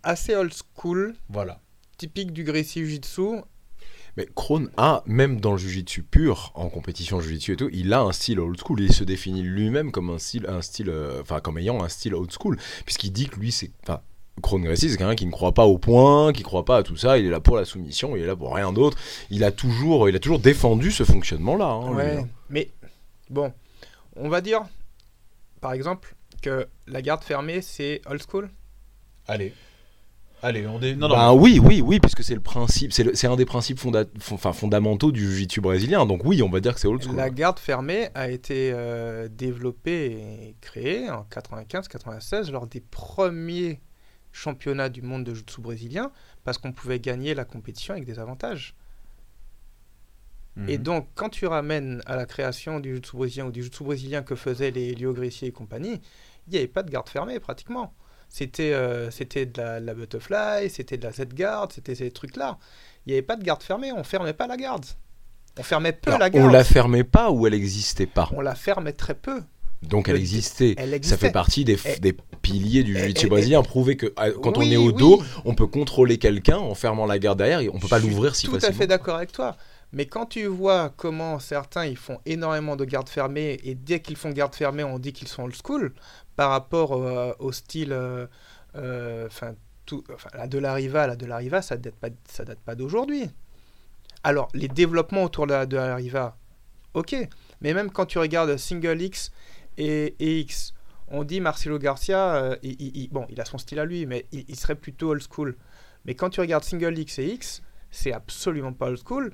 assez 0.04 0.36
old 0.36 0.52
school, 0.54 1.16
Voilà. 1.30 1.60
typique 1.98 2.32
du 2.34 2.44
Gracie 2.44 2.80
Jiu-Jitsu. 2.84 3.42
Mais 4.16 4.28
Krohn 4.36 4.72
a, 4.78 5.04
même 5.06 5.40
dans 5.40 5.52
le 5.52 5.58
Jiu-Jitsu 5.60 6.02
pur, 6.02 6.52
en 6.56 6.70
compétition 6.70 7.20
Jiu-Jitsu 7.20 7.54
et 7.54 7.56
tout, 7.56 7.70
il 7.72 7.94
a 7.94 8.02
un 8.02 8.12
style 8.12 8.40
old 8.40 8.60
school. 8.60 8.82
Il 8.82 8.92
se 8.92 9.04
définit 9.04 9.44
lui-même 9.44 9.92
comme 9.92 10.10
un 10.10 10.18
style, 10.18 10.48
un 10.48 10.64
style, 10.64 10.90
euh, 10.90 11.22
enfin 11.22 11.40
comme 11.40 11.60
ayant 11.60 11.84
un 11.84 11.90
style 11.90 12.16
old 12.16 12.32
school, 12.32 12.58
puisqu'il 12.86 13.12
dit 13.12 13.28
que 13.30 13.40
lui 13.40 13.52
c'est, 13.52 13.70
Gracie 14.42 14.90
c'est 14.90 14.98
quelqu'un 14.98 15.16
qui 15.16 15.26
ne 15.26 15.32
croit 15.32 15.54
pas 15.54 15.66
au 15.66 15.78
point, 15.78 16.32
qui 16.34 16.44
croit 16.44 16.66
pas 16.66 16.78
à 16.78 16.84
tout 16.84 16.96
ça. 16.98 17.18
Il 17.18 17.26
est 17.26 17.30
là 17.30 17.40
pour 17.40 17.56
la 17.58 17.66
soumission, 17.66 18.16
il 18.16 18.24
est 18.24 18.28
là 18.28 18.36
pour 18.36 18.54
rien 18.56 18.72
d'autre. 18.72 18.98
Il 19.30 19.44
a 19.44 19.52
toujours, 19.52 20.10
il 20.10 20.16
a 20.16 20.20
toujours 20.20 20.40
défendu 20.40 20.92
ce 20.92 21.04
fonctionnement-là. 21.04 21.66
hein, 21.66 21.94
Ouais, 21.94 22.18
hein. 22.18 22.28
mais 22.50 22.70
bon, 23.30 23.52
on 24.16 24.30
va 24.30 24.42
dire, 24.42 24.62
par 25.62 25.74
exemple, 25.74 26.16
que 26.42 26.68
la 26.88 27.02
garde 27.02 27.24
fermée, 27.24 27.62
c'est 27.62 28.02
old 28.10 28.22
school. 28.30 28.50
Allez. 29.28 29.54
Allez, 30.44 30.68
on 30.68 30.78
dé... 30.78 30.96
Non, 30.96 31.10
Ben 31.10 31.18
non. 31.30 31.34
oui, 31.42 31.60
oui, 31.60 31.82
oui, 31.82 32.00
puisque 32.00 32.24
c'est 32.24 32.36
le 32.36 32.40
principe, 32.42 32.94
c'est, 32.94 33.04
le- 33.04 33.16
c'est 33.16 33.26
un 33.26 33.36
des 33.36 33.46
principes 33.46 33.80
fonda- 33.80 34.06
fon- 34.20 34.36
enfin, 34.36 34.54
fondamentaux 34.54 35.12
du 35.12 35.22
Jiu-Jitsu 35.28 35.62
brésilien. 35.62 36.06
Donc 36.06 36.22
oui, 36.26 36.44
on 36.44 36.50
va 36.50 36.60
dire 36.60 36.76
que 36.76 36.80
c'est 36.80 36.88
old 36.88 37.02
school. 37.04 37.16
La 37.16 37.32
garde 37.32 37.58
fermée 37.58 38.10
a 38.14 38.30
été 38.30 38.72
euh, 38.72 39.28
développée 39.32 40.12
et 40.12 40.56
créée 40.62 41.10
en 41.10 41.26
95-96 41.32 42.52
lors 42.52 42.68
des 42.68 42.82
premiers 42.82 43.80
championnats 44.38 44.90
du 44.90 45.02
monde 45.02 45.24
de 45.24 45.34
jiu-jitsu 45.34 45.62
brésilien 45.62 46.12
parce 46.44 46.58
qu'on 46.58 46.72
pouvait 46.72 47.00
gagner 47.00 47.34
la 47.34 47.46
compétition 47.46 47.94
avec 47.94 48.06
des 48.06 48.20
avantages. 48.20 48.76
Mhm. 50.56 50.70
Et 50.70 50.78
donc, 50.78 51.10
quand 51.16 51.30
tu 51.30 51.46
ramènes 51.46 52.02
à 52.06 52.16
la 52.16 52.26
création 52.26 52.80
du 52.80 52.90
jiu-jitsu 52.96 53.16
brésilien 53.18 53.46
ou 53.48 53.52
du 53.52 53.62
jiu-jitsu 53.62 53.84
brésilien 53.84 54.22
que 54.24 54.36
faisaient 54.36 54.72
les 54.72 54.94
Lio 54.96 55.14
Gressier 55.14 55.50
et 55.50 55.52
compagnie, 55.52 56.02
il 56.48 56.52
n'y 56.52 56.58
avait 56.58 56.68
pas 56.68 56.84
de 56.84 56.92
garde 56.92 57.10
fermée 57.10 57.40
pratiquement. 57.40 57.94
C'était 58.30 58.74
euh, 58.74 59.10
c'était 59.10 59.46
de 59.46 59.62
la, 59.62 59.80
la 59.80 59.94
butterfly, 59.94 60.70
c'était 60.70 60.98
de 60.98 61.04
la 61.06 61.12
Z-guard, 61.14 61.70
c'était 61.72 61.96
ces 61.96 62.12
trucs-là. 62.12 62.58
Il 63.06 63.10
n'y 63.10 63.14
avait 63.14 63.22
pas 63.26 63.38
de 63.38 63.44
garde 63.44 63.64
fermée, 63.64 63.92
on 63.94 64.04
fermait 64.04 64.34
pas 64.34 64.48
la 64.48 64.58
garde. 64.58 64.86
On 65.58 65.64
fermait 65.64 65.94
peu 65.94 66.12
Alors, 66.12 66.20
la 66.20 66.28
on 66.28 66.30
garde. 66.30 66.52
la 66.52 66.64
fermait 66.64 67.04
pas 67.06 67.32
ou 67.32 67.48
elle 67.48 67.54
existait 67.54 68.06
pas? 68.06 68.30
On 68.34 68.42
la 68.42 68.54
fermait 68.56 68.94
très 68.94 69.16
peu. 69.16 69.42
Donc 69.84 70.08
elle 70.10 70.16
Le- 70.16 70.20
existait. 70.22 70.76
Elle 70.78 71.04
Ça 71.04 71.18
fait 71.18 71.32
partie 71.32 71.64
des, 71.64 71.78
des 72.02 72.16
piliers 72.42 72.84
du 72.84 72.98
jiu-jitsu 72.98 73.28
brésilien. 73.28 73.62
Prouver 73.62 73.96
que 73.96 74.08
euh, 74.20 74.34
quand 74.42 74.58
on 74.58 74.62
est 74.62 74.76
au 74.78 74.88
oui. 74.88 74.94
dos, 74.94 75.22
on 75.46 75.54
peut 75.54 75.68
contrôler 75.68 76.18
quelqu'un 76.18 76.58
en 76.58 76.74
fermant 76.76 77.06
la 77.06 77.20
garde 77.20 77.38
derrière 77.38 77.60
et 77.60 77.70
on 77.70 77.80
peut 77.80 77.88
pas 77.88 78.00
l'ouvrir 78.00 78.36
si 78.36 78.48
Tout 78.48 78.54
facilement. 78.54 78.76
à 78.76 78.78
fait 78.78 78.88
d'accord 78.88 79.16
avec 79.16 79.32
toi. 79.32 79.56
Mais 79.94 80.06
quand 80.06 80.26
tu 80.26 80.46
vois 80.48 80.92
comment 80.98 81.40
certains 81.40 81.86
ils 81.86 81.96
font 81.96 82.20
énormément 82.26 82.76
de 82.76 82.84
garde 82.86 83.08
fermée 83.08 83.60
et 83.64 83.74
dès 83.76 84.02
qu'ils 84.02 84.18
font 84.18 84.32
garde 84.32 84.54
fermée, 84.54 84.84
on 84.84 85.00
dit 85.00 85.14
qu'ils 85.14 85.30
sont 85.30 85.44
old 85.44 85.56
school 85.56 85.94
par 86.36 86.50
rapport 86.50 86.94
euh, 86.94 87.32
au 87.40 87.52
style, 87.54 87.94
euh, 87.94 88.28
euh, 88.76 89.30
tout, 89.86 90.04
enfin 90.14 90.30
la 90.34 90.48
de 90.48 90.58
la 90.60 90.74
Riva, 90.74 91.08
la 91.08 91.16
de 91.16 91.26
la 91.26 91.38
Riva, 91.38 91.62
ça 91.62 91.78
date 91.78 91.96
pas, 91.96 92.10
ça 92.30 92.44
date 92.44 92.60
pas 92.60 92.76
d'aujourd'hui. 92.76 93.30
Alors 94.24 94.50
les 94.54 94.68
développements 94.68 95.24
autour 95.24 95.48
de 95.48 95.54
la 95.54 95.66
de 95.66 95.78
la 95.78 95.96
Riva, 95.96 96.36
ok. 96.94 97.16
Mais 97.62 97.74
même 97.74 97.90
quand 97.90 98.06
tu 98.06 98.20
regardes 98.20 98.58
Single 98.58 99.02
X 99.02 99.32
et, 99.78 100.40
X, 100.40 100.74
on 101.08 101.24
dit 101.24 101.40
Marcelo 101.40 101.80
Garcia, 101.80 102.36
euh, 102.36 102.56
il, 102.64 103.10
bon, 103.12 103.26
il 103.30 103.40
a 103.40 103.46
son 103.46 103.58
style 103.58 103.80
à 103.80 103.86
lui, 103.86 104.06
mais 104.06 104.26
il, 104.32 104.56
serait 104.56 104.76
plutôt 104.76 105.10
old 105.10 105.22
school. 105.22 105.56
Mais 106.06 106.16
quand 106.16 106.30
tu 106.30 106.40
regardes 106.40 106.64
Single 106.64 106.98
X 106.98 107.20
et 107.20 107.28
X, 107.28 107.62
c'est 107.92 108.12
absolument 108.12 108.74
pas 108.74 108.88
old 108.88 109.00
school 109.06 109.32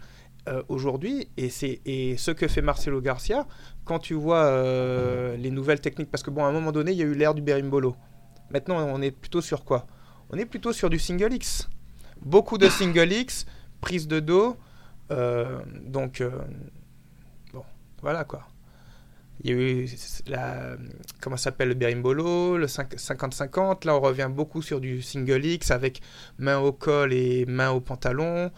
euh, 0.48 0.62
aujourd'hui. 0.68 1.30
Et, 1.38 1.50
ce 1.50 2.32
que 2.32 2.48
fait 2.48 2.62
Marcelo 2.62 3.02
Garcia, 3.02 3.48
quand 3.86 4.00
tu 4.00 4.14
vois 4.14 4.46
euh, 4.46 5.36
les 5.38 5.52
nouvelles 5.52 5.82
techniques, 5.82 6.12
parce 6.12 6.24
que 6.24 6.30
bon, 6.30 6.44
à 6.44 6.48
un 6.48 6.52
moment 6.52 6.72
donné, 6.72 6.92
il 6.92 6.98
y 6.98 7.04
a 7.04 7.06
eu 7.06 7.16
l'ère 7.16 7.34
du 7.34 7.42
berimbolo. 7.42 7.96
Maintenant, 8.52 8.78
on 8.78 9.02
est 9.02 9.12
plutôt 9.12 9.42
sur 9.42 9.64
quoi? 9.64 9.88
On 10.30 10.38
est 10.38 10.46
plutôt 10.46 10.74
sur 10.74 10.90
du 10.90 11.00
single 11.00 11.34
X. 11.34 11.70
Beaucoup 12.22 12.58
de 12.58 12.70
single 12.70 13.12
X, 13.12 13.46
prise 13.82 14.08
de 14.08 14.20
dos. 14.20 14.58
donc, 15.10 16.24
bon, 17.54 17.64
voilà 18.02 18.24
quoi. 18.24 18.48
Il 19.44 19.50
y 19.50 19.54
a 19.54 19.58
eu 19.58 19.90
la, 20.28 20.78
comment 21.22 21.38
s'appelle 21.38 21.70
le 21.70 21.74
berimbolo, 21.74 22.58
le 22.58 22.68
5 22.68 22.96
50-50. 22.96 23.86
Là, 23.86 23.96
on 23.96 24.00
revient 24.00 24.30
beaucoup 24.32 24.62
sur 24.62 24.80
du 24.80 25.02
single 25.02 25.44
X 25.46 25.72
avec 25.72 26.02
main 26.38 26.60
au 26.60 26.72
col 26.72 27.14
et 27.14 27.46
main 27.46 27.72
au 27.72 27.82
pantalon. 27.82 28.52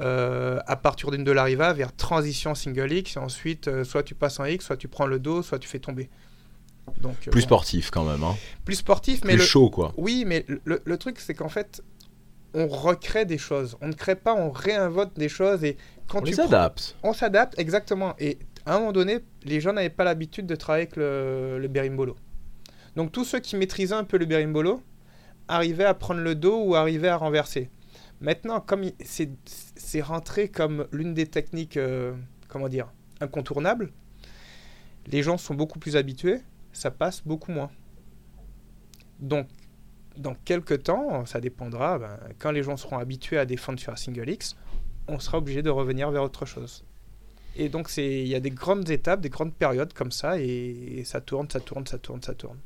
Euh, 0.00 0.60
à 0.68 0.76
partir 0.76 1.10
d'une 1.10 1.24
de 1.24 1.32
la 1.32 1.42
riva 1.42 1.72
vers 1.72 1.92
transition 1.96 2.54
single 2.54 2.92
X. 2.92 3.16
Et 3.16 3.18
ensuite, 3.18 3.66
euh, 3.66 3.82
soit 3.82 4.04
tu 4.04 4.14
passes 4.14 4.38
en 4.38 4.44
X, 4.44 4.64
soit 4.66 4.76
tu 4.76 4.86
prends 4.86 5.06
le 5.06 5.18
dos, 5.18 5.42
soit 5.42 5.58
tu 5.58 5.66
fais 5.68 5.80
tomber. 5.80 6.08
Donc, 7.00 7.16
euh, 7.26 7.30
Plus 7.32 7.40
bon. 7.40 7.46
sportif 7.46 7.90
quand 7.90 8.04
même. 8.04 8.22
Hein. 8.22 8.36
plus 8.64 8.76
sportif, 8.76 9.22
mais 9.24 9.32
Plus 9.32 9.38
le, 9.40 9.44
chaud 9.44 9.70
quoi. 9.70 9.92
oui, 9.96 10.22
mais 10.24 10.44
le, 10.64 10.80
le 10.84 10.96
truc, 10.98 11.18
c'est 11.18 11.34
qu'en 11.34 11.48
fait, 11.48 11.82
on 12.54 12.68
recrée 12.68 13.24
des 13.24 13.38
choses. 13.38 13.76
On 13.80 13.88
ne 13.88 13.92
crée 13.92 14.14
pas, 14.14 14.34
on 14.34 14.50
réinvente 14.52 15.14
des 15.18 15.28
choses. 15.28 15.64
Et 15.64 15.76
quand 16.08 16.20
On 16.20 16.22
tu 16.22 16.30
les 16.30 16.36
prends- 16.36 16.46
adapte. 16.46 16.94
on 17.02 17.12
s'adapte, 17.12 17.58
exactement. 17.58 18.14
Et 18.20 18.38
à 18.68 18.74
un 18.74 18.80
moment 18.80 18.92
donné, 18.92 19.20
les 19.44 19.62
gens 19.62 19.72
n'avaient 19.72 19.88
pas 19.88 20.04
l'habitude 20.04 20.46
de 20.46 20.54
travailler 20.54 20.82
avec 20.82 20.96
le, 20.96 21.66
berimbolo. 21.68 22.16
Donc 22.96 23.12
tous 23.12 23.24
ceux 23.24 23.40
qui 23.40 23.56
maîtrisaient 23.56 23.94
un 23.94 24.04
peu 24.04 24.18
le 24.18 24.26
berimbolo 24.26 24.82
arrivaient 25.48 25.86
à 25.86 25.94
prendre 25.94 26.20
le 26.20 26.34
dos 26.34 26.62
ou 26.62 26.74
arrivaient 26.74 27.08
à 27.08 27.16
renverser. 27.16 27.70
Maintenant, 28.20 28.60
comme 28.60 28.84
c'est 29.02 30.02
rentré 30.02 30.50
comme 30.50 30.86
l'une 30.92 31.14
des 31.14 31.26
techniques, 31.26 31.78
euh, 31.78 32.12
comment 32.48 32.68
dire, 32.68 32.92
incontournables, 33.22 33.90
les 35.06 35.22
gens 35.22 35.38
sont 35.38 35.54
beaucoup 35.54 35.78
plus 35.78 35.96
habitués, 35.96 36.42
ça 36.74 36.90
passe 36.90 37.22
beaucoup 37.24 37.52
moins. 37.52 37.70
Donc, 39.18 39.48
dans 40.18 40.34
quelques 40.44 40.82
temps, 40.82 41.24
ça 41.24 41.40
dépendra, 41.40 41.98
ben, 41.98 42.18
quand 42.38 42.50
les 42.50 42.62
gens 42.62 42.76
seront 42.76 42.98
habitués 42.98 43.38
à 43.38 43.46
défendre 43.46 43.80
sur 43.80 43.94
un 43.94 43.96
single 43.96 44.28
X, 44.28 44.56
on 45.06 45.18
sera 45.20 45.38
obligé 45.38 45.62
de 45.62 45.70
revenir 45.70 46.10
vers 46.10 46.22
autre 46.22 46.44
chose. 46.44 46.84
Et 47.58 47.68
donc, 47.68 47.90
il 47.96 48.28
y 48.28 48.34
a 48.36 48.40
des 48.40 48.50
grandes 48.50 48.88
étapes, 48.88 49.20
des 49.20 49.30
grandes 49.30 49.52
périodes 49.52 49.92
comme 49.92 50.12
ça, 50.12 50.40
et, 50.40 50.46
et 50.98 51.04
ça 51.04 51.20
tourne, 51.20 51.48
ça 51.50 51.60
tourne, 51.60 51.86
ça 51.86 51.98
tourne, 51.98 52.22
ça 52.22 52.34
tourne. 52.34 52.58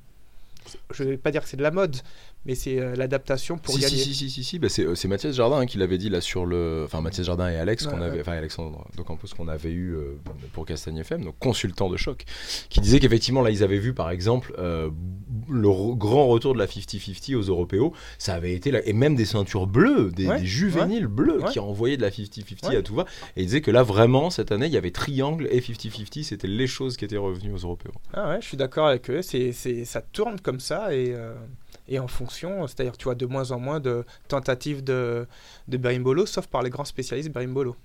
Je 0.93 1.03
ne 1.03 1.09
vais 1.11 1.17
pas 1.17 1.31
dire 1.31 1.43
que 1.43 1.49
c'est 1.49 1.57
de 1.57 1.63
la 1.63 1.71
mode, 1.71 1.97
mais 2.45 2.55
c'est 2.55 2.79
euh, 2.79 2.95
l'adaptation 2.97 3.57
pour 3.59 3.75
si, 3.75 3.81
gagner. 3.81 3.97
si, 3.97 4.15
si, 4.15 4.31
si, 4.31 4.43
si, 4.45 4.59
bah, 4.59 4.69
c'est, 4.69 4.85
euh, 4.85 4.95
c'est 4.95 5.09
Mathias 5.09 5.35
Jardin 5.35 5.59
hein, 5.59 5.67
qui 5.67 5.79
l'avait 5.79 5.99
dit 5.99 6.09
là 6.09 6.21
sur 6.21 6.45
le. 6.47 6.83
Enfin, 6.85 7.01
Mathias 7.01 7.27
Jardin 7.27 7.49
et 7.51 7.57
Alex, 7.57 7.87
qu'on 7.87 8.01
Ouais, 8.01 8.07
avait, 8.07 8.21
enfin, 8.21 8.33
Alexandre 8.33 8.87
Docampos 8.97 9.29
qu'on 9.37 9.49
avait 9.49 9.71
eu 9.71 9.95
euh, 9.95 10.17
pour 10.53 10.67
Castagne 10.67 10.97
FM, 10.99 11.25
donc 11.25 11.39
consultant 11.39 11.89
de 11.89 11.97
choc, 11.97 12.25
qui 12.69 12.81
disait 12.81 12.99
qu'effectivement, 13.01 13.43
là, 13.43 13.51
ils 13.51 13.63
avaient 13.63 13.79
vu 13.79 13.95
par 13.95 14.11
exemple 14.11 14.55
euh, 14.59 14.91
le 15.49 15.69
re- 15.69 15.97
grand 15.97 16.27
retour 16.29 16.55
de 16.55 16.59
la 16.59 16.67
50-50 16.67 17.35
aux 17.37 17.43
Européos, 17.43 17.93
ça 18.19 18.35
avait 18.35 18.55
été 18.55 18.71
là, 18.71 18.81
et 18.87 18.93
même 18.93 19.15
des 19.15 19.25
ceintures 19.27 19.67
bleues, 19.67 20.11
des, 20.11 20.27
Ouais, 20.27 20.41
des 20.41 20.47
juvéniles 20.47 21.07
bleus 21.07 21.41
qui 21.53 21.59
envoyaient 21.61 21.97
de 21.97 22.03
la 22.03 22.11
50-50 22.11 22.69
Ouais. 22.69 22.77
à 22.77 22.83
tout 22.83 22.95
va, 22.95 23.05
et 23.37 23.43
ils 23.43 23.47
disaient 23.47 23.61
que 23.61 23.71
là, 23.71 23.83
vraiment, 23.83 24.31
cette 24.31 24.53
année, 24.53 24.67
il 24.67 24.73
y 24.73 24.77
avait 24.77 24.91
triangle 24.91 25.49
et 25.51 25.61
50-50, 25.61 26.23
c'était 26.25 26.49
les 26.49 26.67
choses 26.67 26.97
qui 26.97 27.05
étaient 27.05 27.17
revenues 27.17 27.53
aux 27.53 27.59
Européos. 27.59 27.93
Ah 28.13 28.31
ouais, 28.31 28.41
je 28.41 28.47
suis 28.49 28.57
d'accord 28.57 28.87
avec 28.89 29.09
eux. 29.11 29.23
C'est, 29.23 29.53
c'est, 29.53 29.85
ça 29.85 30.01
tourne 30.01 30.41
comme 30.41 30.61
ça 30.61 30.95
et, 30.95 31.15
et 31.93 31.99
en 31.99 32.09
fonction, 32.09 32.67
c'est-à-dire 32.67 32.97
tu 32.97 33.05
vois 33.05 33.15
de 33.15 33.27
moins 33.27 33.51
en 33.51 33.59
moins 33.59 33.81
de 33.81 34.05
tentatives 34.29 34.83
de, 34.83 35.27
de 35.69 35.77
berimbolo, 35.77 36.27
sauf 36.27 36.47
par 36.47 36.63
les 36.63 36.71
grands 36.71 36.85
spécialistes 36.85 37.31
berimbolo. 37.31 37.77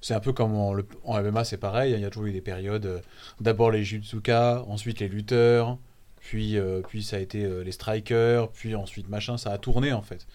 C'est 0.00 0.14
un 0.14 0.20
peu 0.20 0.32
comme 0.32 0.54
en, 0.54 0.74
le- 0.74 0.86
en 1.04 1.20
MMA, 1.22 1.44
c'est 1.44 1.56
pareil. 1.56 1.92
hein, 1.94 1.96
Il 1.98 2.02
y 2.02 2.04
a 2.04 2.10
toujours 2.10 2.26
eu 2.26 2.32
des 2.32 2.40
périodes. 2.40 2.86
euh, 2.86 3.00
D'abord 3.40 3.70
les 3.70 3.84
jutsuka, 3.84 4.64
ensuite 4.68 5.00
les 5.00 5.08
lutteurs, 5.08 5.76
puis, 6.20 6.56
euh, 6.58 6.82
puis 6.86 7.02
ça 7.02 7.16
a 7.16 7.18
été 7.20 7.44
euh, 7.44 7.62
les 7.64 7.72
strikers, 7.72 8.48
puis 8.50 8.74
ensuite 8.74 9.08
machin. 9.08 9.36
Ça 9.38 9.50
a 9.52 9.58
tourné 9.58 9.92
en 9.92 10.02
fait. 10.02 10.26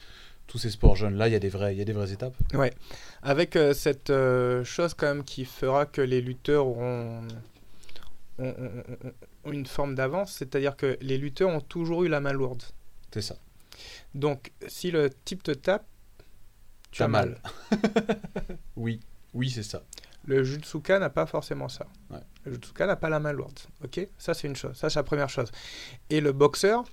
Tous 0.48 0.58
ces 0.58 0.70
sports 0.70 0.96
jeunes 0.96 1.16
là, 1.16 1.28
il 1.28 1.32
y 1.32 1.36
a 1.36 1.40
des 1.40 1.50
vrais, 1.50 1.74
il 1.76 1.78
y 1.80 1.82
a 1.82 1.86
des 1.86 1.92
vraies 1.94 2.12
étapes. 2.14 2.34
Ouais, 2.54 2.74
avec 3.22 3.58
cette 3.74 4.12
chose 4.64 4.94
quand 4.94 5.08
même 5.08 5.24
qui 5.26 5.44
fera 5.44 5.86
que 5.86 6.00
les 6.02 6.22
lutteurs 6.22 6.66
auront, 6.68 7.20
ont- 8.40 8.46
ont- 8.46 8.84
ont- 9.08 9.14
ont 9.46 9.52
une 9.52 9.66
forme 9.66 9.96
d'avance, 9.96 10.34
c'est-à-dire 10.34 10.76
que 10.76 10.98
les 11.02 11.18
lutteurs 11.18 11.50
ont 11.50 11.62
toujours 11.62 12.04
eu 12.04 12.08
la 12.10 12.20
main 12.20 12.34
lourde. 12.34 12.64
C'est 13.14 13.22
ça. 13.22 13.36
Donc 14.16 14.52
si 14.68 14.92
le 14.92 15.10
type 15.26 15.44
te 15.44 15.52
tape, 15.52 15.86
tu 16.92 17.04
as 17.04 17.08
mal. 17.08 17.42
Oui, 18.76 19.00
oui, 19.34 19.50
c'est 19.50 19.64
ça. 19.64 19.84
Le 20.26 20.44
jutsuka 20.44 21.00
n'a 21.00 21.10
pas 21.10 21.26
forcément 21.26 21.70
ça. 21.70 21.88
Ouais. 22.10 22.20
Le 22.46 22.54
jutsuka 22.54 22.86
n'a 22.86 22.96
pas 22.96 23.10
la 23.10 23.20
main 23.20 23.32
lourde. 23.34 23.60
Ok, 23.84 24.08
ça 24.18 24.34
c'est 24.34 24.48
une 24.48 24.56
chose. 24.56 24.76
Ça 24.76 24.90
c'est 24.90 25.00
la 25.00 25.04
première 25.04 25.30
chose. 25.30 25.52
Et 26.10 26.22
le 26.22 26.32
boxeur 26.32 26.84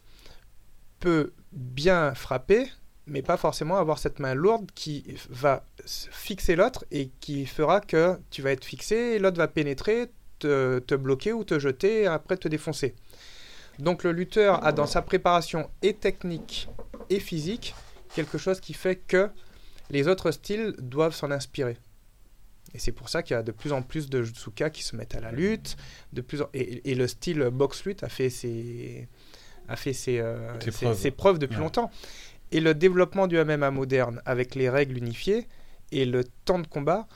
peut 1.00 1.32
bien 1.52 2.14
frapper, 2.14 2.70
mais 3.06 3.22
pas 3.22 3.36
forcément 3.36 3.76
avoir 3.76 3.98
cette 3.98 4.18
main 4.18 4.34
lourde 4.34 4.70
qui 4.74 5.04
va 5.28 5.66
fixer 5.84 6.56
l'autre 6.56 6.84
et 6.90 7.10
qui 7.20 7.44
fera 7.46 7.80
que 7.80 8.18
tu 8.30 8.40
vas 8.42 8.52
être 8.52 8.64
fixé 8.64 8.94
et 8.96 9.18
l'autre 9.18 9.36
va 9.38 9.48
pénétrer, 9.48 10.10
te, 10.46 10.78
te 10.80 10.94
bloquer 10.94 11.32
ou 11.32 11.44
te 11.44 11.58
jeter 11.58 12.02
et 12.02 12.06
après 12.06 12.36
te 12.36 12.48
défoncer. 12.48 12.94
Donc 13.78 14.04
le 14.04 14.12
lutteur 14.12 14.64
a 14.64 14.72
dans 14.72 14.86
sa 14.86 15.02
préparation 15.02 15.68
et 15.82 15.94
technique 15.94 16.68
et 17.10 17.20
physique 17.20 17.74
quelque 18.14 18.38
chose 18.38 18.60
qui 18.60 18.72
fait 18.74 18.96
que 18.96 19.28
les 19.90 20.06
autres 20.08 20.30
styles 20.30 20.74
doivent 20.78 21.14
s'en 21.14 21.30
inspirer. 21.30 21.76
Et 22.74 22.78
c'est 22.78 22.92
pour 22.92 23.08
ça 23.08 23.22
qu'il 23.22 23.34
y 23.34 23.38
a 23.38 23.42
de 23.42 23.52
plus 23.52 23.72
en 23.72 23.82
plus 23.82 24.08
de 24.08 24.22
jutsuka 24.22 24.70
qui 24.70 24.82
se 24.82 24.96
mettent 24.96 25.14
à 25.14 25.20
la 25.20 25.30
lutte. 25.32 25.76
De 26.12 26.20
plus 26.22 26.42
en- 26.42 26.48
et, 26.54 26.90
et 26.90 26.94
le 26.94 27.06
style 27.06 27.42
a 28.02 28.08
fait 28.08 28.30
ses, 28.30 29.08
a 29.68 29.76
fait 29.76 29.92
ses, 29.92 30.18
euh, 30.20 30.58
ses- 30.60 30.70
preuves. 30.72 30.96
ses 30.98 31.10
preuves 31.10 31.38
depuis 31.38 31.56
Ouais. 31.56 31.62
longtemps. 31.62 31.90
Et 32.52 32.60
le 32.60 32.74
développement 32.74 33.26
du 33.26 33.36
MMA 33.38 33.70
moderne 33.70 34.20
avec 34.24 34.54
les 34.54 34.68
règles 34.70 34.96
unifiées 34.98 35.46
et 35.92 36.04
le 36.04 36.24
temps 36.44 36.58
de 36.60 36.66
combat 36.66 37.06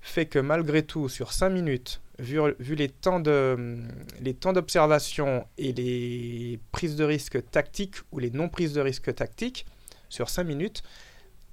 fait 0.00 0.26
que 0.26 0.38
malgré 0.38 0.82
tout, 0.82 1.08
sur 1.08 1.32
5 1.32 1.50
minutes, 1.50 2.00
vu, 2.18 2.38
vu 2.58 2.74
les 2.74 2.88
temps 2.88 3.20
de 3.20 3.78
les 4.20 4.34
temps 4.34 4.52
d'observation 4.52 5.46
et 5.58 5.72
les 5.72 6.60
prises 6.72 6.96
de 6.96 7.04
risque 7.04 7.38
tactiques 7.50 7.96
ou 8.12 8.18
les 8.18 8.30
non 8.30 8.48
prises 8.48 8.72
de 8.72 8.80
risque 8.80 9.14
tactiques, 9.14 9.66
sur 10.08 10.28
5 10.28 10.44
minutes, 10.44 10.82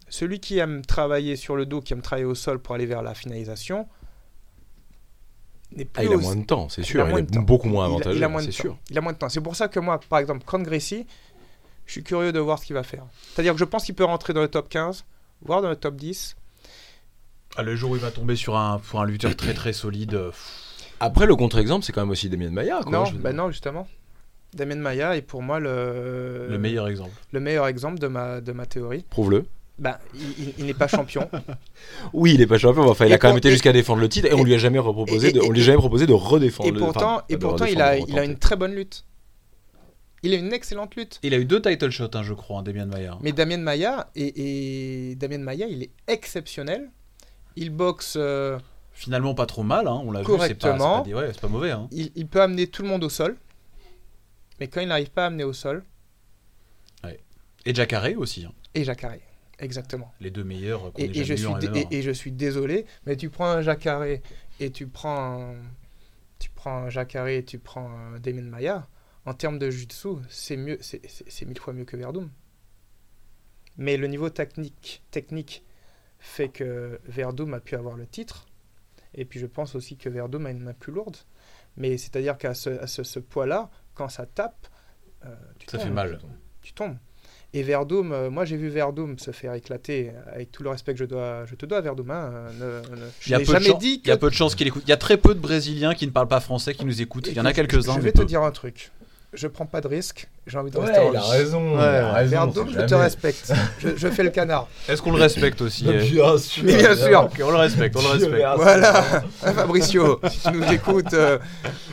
celui 0.09 0.39
qui 0.39 0.57
aime 0.59 0.83
travailler 0.85 1.35
sur 1.35 1.55
le 1.55 1.65
dos, 1.65 1.81
qui 1.81 1.93
aime 1.93 2.01
travailler 2.01 2.25
au 2.25 2.35
sol 2.35 2.59
pour 2.59 2.75
aller 2.75 2.85
vers 2.85 3.01
la 3.01 3.15
finalisation, 3.15 3.87
n'est 5.71 5.85
plus 5.85 6.01
Ah, 6.01 6.03
il 6.05 6.13
a 6.13 6.17
moins 6.17 6.35
de 6.35 6.45
temps, 6.45 6.69
c'est 6.69 6.81
il 6.81 6.85
sûr, 6.85 7.05
il 7.05 7.09
moins 7.09 7.19
est 7.19 7.25
temps. 7.31 7.41
beaucoup 7.41 7.69
moins 7.69 7.85
il 7.85 7.89
avantageux, 7.91 8.17
il 8.17 8.23
a 8.23 8.29
moins 8.29 8.41
de 8.41 8.51
c'est 8.51 8.57
temps. 8.57 8.63
sûr. 8.63 8.77
Il 8.89 8.97
a 8.97 9.01
moins 9.01 9.13
de 9.13 9.17
temps. 9.17 9.29
C'est 9.29 9.41
pour 9.41 9.55
ça 9.55 9.67
que 9.67 9.79
moi, 9.79 9.99
par 10.09 10.19
exemple, 10.19 10.43
quand 10.45 10.59
Gracie, 10.61 11.07
je 11.85 11.91
suis 11.93 12.03
curieux 12.03 12.31
de 12.31 12.39
voir 12.39 12.59
ce 12.59 12.65
qu'il 12.65 12.73
va 12.73 12.83
faire. 12.83 13.05
C'est-à-dire 13.33 13.53
que 13.53 13.59
je 13.59 13.65
pense 13.65 13.85
qu'il 13.85 13.95
peut 13.95 14.03
rentrer 14.03 14.33
dans 14.33 14.41
le 14.41 14.47
top 14.47 14.69
15, 14.69 15.05
voire 15.41 15.61
dans 15.61 15.69
le 15.69 15.75
top 15.75 15.95
10. 15.95 16.35
Ah, 17.57 17.63
le 17.63 17.75
jour 17.75 17.91
où 17.91 17.95
il 17.95 18.01
va 18.01 18.11
tomber 18.11 18.35
sur 18.35 18.55
un, 18.57 18.79
pour 18.79 19.01
un 19.01 19.05
lutteur 19.05 19.35
très 19.35 19.53
très 19.53 19.73
solide. 19.73 20.13
euh, 20.13 20.29
pff, 20.29 20.77
Après, 20.99 21.25
le 21.25 21.35
contre-exemple, 21.35 21.83
c'est 21.85 21.91
quand 21.91 22.01
même 22.01 22.09
aussi 22.11 22.29
Damien 22.29 22.49
Maillard. 22.51 22.81
Quoi, 22.83 22.91
non, 22.91 23.05
je 23.05 23.15
bah 23.15 23.33
non, 23.33 23.49
justement. 23.51 23.87
Damien 24.53 24.75
Maya 24.75 25.15
est 25.15 25.21
pour 25.21 25.41
moi 25.41 25.59
le, 25.61 26.47
le 26.49 26.57
meilleur 26.57 26.87
exemple. 26.89 27.11
le 27.31 27.39
meilleur 27.39 27.67
exemple 27.67 27.99
de 27.99 28.07
ma, 28.07 28.41
de 28.41 28.51
ma 28.51 28.65
théorie. 28.65 29.05
Prouve-le. 29.09 29.45
Bah, 29.79 29.99
il, 30.13 30.21
il- 30.47 30.53
il 30.59 30.65
n'est 30.65 30.73
pas 30.73 30.87
champion. 30.87 31.29
Oui, 32.13 32.33
il 32.35 32.41
est 32.41 32.47
pas 32.47 32.57
champion, 32.57 32.83
mais 32.83 32.89
enfin, 32.89 33.05
il 33.05 33.11
Et 33.11 33.13
a 33.13 33.17
quand 33.17 33.29
même 33.29 33.35
pour- 33.35 33.37
été 33.39 33.47
et- 33.47 33.51
jusqu'à 33.51 33.71
défendre 33.71 34.01
le 34.01 34.09
titre 34.09 34.27
et, 34.27 34.33
on 34.33 34.39
et- 34.39 34.43
lui 34.43 34.53
a 34.53 34.57
jamais 34.57 34.79
proposé 34.79 35.29
et- 35.29 35.31
de, 35.31 35.39
on 35.41 35.49
lui 35.51 35.61
a 35.61 35.63
jamais 35.63 35.77
proposé 35.77 36.05
de 36.05 36.13
redéfendre. 36.13 36.67
et 36.69 36.71
le- 36.73 36.79
pourtant, 36.79 37.15
enfin, 37.15 37.23
et 37.29 37.33
de 37.35 37.39
pourtant 37.39 37.65
il, 37.65 37.81
redéfendre, 37.81 37.85
a, 37.87 37.91
de 37.93 37.97
il 37.97 38.01
a 38.01 38.05
retenter. 38.21 38.25
une 38.31 38.37
très 38.37 38.55
bonne 38.57 38.73
lutte. 38.75 39.05
Il 40.23 40.33
a 40.33 40.37
une 40.37 40.53
excellente 40.53 40.95
lutte. 40.95 41.19
Il 41.23 41.33
a 41.33 41.37
eu 41.39 41.45
deux 41.45 41.61
title 41.61 41.89
shots, 41.89 42.11
hein, 42.13 42.21
je 42.21 42.33
crois, 42.33 42.59
hein, 42.59 42.63
Damian 42.63 42.85
Maillard. 42.85 43.17
Mais 43.23 43.31
Damien 43.31 43.57
Maya, 43.57 44.09
et, 44.15 45.09
et 45.11 45.15
Damien 45.15 45.39
Maya, 45.39 45.65
il 45.67 45.81
est 45.81 45.89
exceptionnel. 46.07 46.91
Il 47.55 47.69
boxe, 47.69 48.15
euh, 48.17 48.57
Finalement, 48.93 49.33
pas 49.33 49.45
trop 49.45 49.63
mal, 49.63 49.87
hein, 49.87 50.01
on 50.03 50.11
l'a 50.11 50.21
vu. 50.21 50.25
C'est 50.41 50.55
pas, 50.55 50.75
ouais, 50.75 51.31
mauvais. 51.49 51.71
Hein. 51.71 51.87
il, 51.91 52.11
il 52.15 52.27
peut 52.27 52.41
amener 52.41 52.67
tout 52.67 52.81
le 52.83 52.87
monde 52.89 53.03
au 53.03 53.09
sol. 53.09 53.37
Mais 54.59 54.67
quand 54.67 54.81
il 54.81 54.87
n'arrive 54.89 55.09
pas 55.11 55.23
à 55.23 55.27
amener 55.27 55.43
au 55.43 55.53
sol, 55.53 55.83
Et 57.65 57.73
Jacare 57.75 58.07
aussi. 58.17 58.45
hein. 58.45 58.53
et 58.73 58.83
Jacare. 58.83 59.15
Exactement. 59.59 60.11
Les 60.19 60.31
deux 60.31 60.43
meilleurs 60.43 60.91
qu'on 60.91 61.01
Et, 61.01 61.05
ait 61.05 61.17
et 61.17 61.23
je 61.23 61.33
suis 61.35 61.45
en 61.45 61.59
et, 61.59 61.87
et 61.91 62.01
je 62.01 62.11
suis 62.11 62.31
désolé, 62.31 62.85
mais 63.05 63.15
tu 63.15 63.29
prends 63.29 63.45
un 63.47 63.61
Jacare 63.61 64.03
et 64.05 64.71
tu 64.71 64.87
prends 64.87 65.39
un, 65.41 65.55
tu 66.39 66.49
prends 66.49 66.77
un 66.85 66.89
Jacare 66.89 67.27
et 67.27 67.43
tu 67.45 67.59
prends 67.59 67.89
un 67.91 68.19
Damien 68.19 68.41
Maya, 68.41 68.87
en 69.25 69.33
termes 69.35 69.59
de 69.59 69.69
jutsu, 69.69 70.09
c'est 70.29 70.57
mieux, 70.57 70.79
c'est 70.81 71.45
mille 71.45 71.59
fois 71.59 71.73
mieux 71.73 71.85
que 71.85 71.95
Verdum. 71.95 72.31
Mais 73.77 73.97
le 73.97 74.07
niveau 74.07 74.29
technique, 74.31 75.03
technique 75.11 75.63
fait 76.21 76.47
que 76.49 76.99
Verdum 77.05 77.53
a 77.53 77.59
pu 77.59 77.75
avoir 77.75 77.97
le 77.97 78.05
titre. 78.07 78.45
Et 79.15 79.25
puis 79.25 79.39
je 79.41 79.45
pense 79.47 79.75
aussi 79.75 79.97
que 79.97 80.07
Verdum 80.07 80.45
a 80.45 80.51
une 80.51 80.61
main 80.61 80.73
plus 80.73 80.93
lourde. 80.93 81.17
Mais 81.75 81.97
c'est-à-dire 81.97 82.37
qu'à 82.37 82.53
ce, 82.53 82.69
à 82.69 82.87
ce, 82.87 83.03
ce 83.03 83.19
poids-là, 83.19 83.69
quand 83.95 84.07
ça 84.07 84.25
tape, 84.25 84.67
euh, 85.25 85.29
tu 85.59 85.65
Ça 85.69 85.77
tombes. 85.77 85.87
fait 85.87 85.93
mal. 85.93 86.19
Tu 86.61 86.71
tombes. 86.73 86.95
Et 87.53 87.63
Verdum, 87.63 88.13
euh, 88.13 88.29
moi 88.29 88.45
j'ai 88.45 88.55
vu 88.55 88.69
Verdum 88.69 89.19
se 89.19 89.31
faire 89.31 89.53
éclater, 89.53 90.13
avec 90.27 90.51
tout 90.53 90.63
le 90.63 90.69
respect 90.69 90.93
que 90.93 90.99
je, 90.99 91.05
dois, 91.05 91.45
je 91.45 91.55
te 91.55 91.65
dois, 91.65 91.81
Verdum. 91.81 92.09
hein, 92.11 92.31
euh, 92.61 92.81
ne- 92.81 92.97
je 93.19 93.35
n'ai 93.35 93.43
jamais 93.43 93.73
dit 93.73 93.99
Il 94.05 94.07
y 94.07 94.11
a 94.11 94.17
peu 94.17 94.29
de 94.29 94.33
chances 94.35 94.55
qu'il 94.55 94.67
écoute. 94.67 94.83
Il 94.85 94.89
y 94.89 94.93
a 94.93 94.97
très 94.97 95.17
peu 95.17 95.33
de 95.35 95.39
Brésiliens 95.39 95.93
qui 95.93 96.05
ne 96.07 96.11
parlent 96.11 96.29
pas 96.29 96.39
français 96.39 96.73
qui 96.73 96.85
nous 96.85 97.01
écoutent. 97.01 97.27
Il 97.27 97.33
y 97.33 97.39
en 97.41 97.45
a 97.45 97.51
quelques-uns. 97.53 97.95
Je 97.95 97.99
vais 97.99 98.11
te 98.13 98.19
peu. 98.19 98.25
dire 98.25 98.41
un 98.43 98.51
truc. 98.51 98.91
Je 99.33 99.47
prends 99.47 99.65
pas 99.65 99.79
de 99.79 99.87
risque. 99.87 100.27
J'ai 100.45 100.57
envie 100.57 100.71
de 100.71 100.77
Ouais, 100.77 100.85
rester 100.87 100.99
en 100.99 101.11
il 101.11 101.17
a 101.17 101.21
vie. 101.21 101.29
raison. 101.29 101.71
Ouais, 101.77 101.81
il 102.27 102.35
a 102.35 102.43
raison, 102.45 102.67
je 102.67 102.81
te 102.81 102.93
respecte. 102.95 103.53
je, 103.79 103.95
je 103.95 104.07
fais 104.09 104.23
le 104.23 104.29
canard. 104.29 104.67
Est-ce 104.89 105.01
qu'on 105.01 105.13
le 105.13 105.21
respecte 105.21 105.61
aussi 105.61 105.87
euh 105.87 105.99
Bien 106.01 106.37
sûr. 106.37 106.63
Mais 106.65 106.75
bien 106.77 106.95
sûr. 106.95 107.29
On 107.45 107.51
le 107.51 107.55
respecte, 107.57 107.95
on 107.95 108.01
le 108.01 108.07
respecte. 108.09 108.45
Voilà, 108.57 109.03
Fabricio, 109.39 110.19
si 110.29 110.39
tu 110.41 110.51
nous 110.51 110.63
écoutes, 110.73 111.13
euh, 111.13 111.39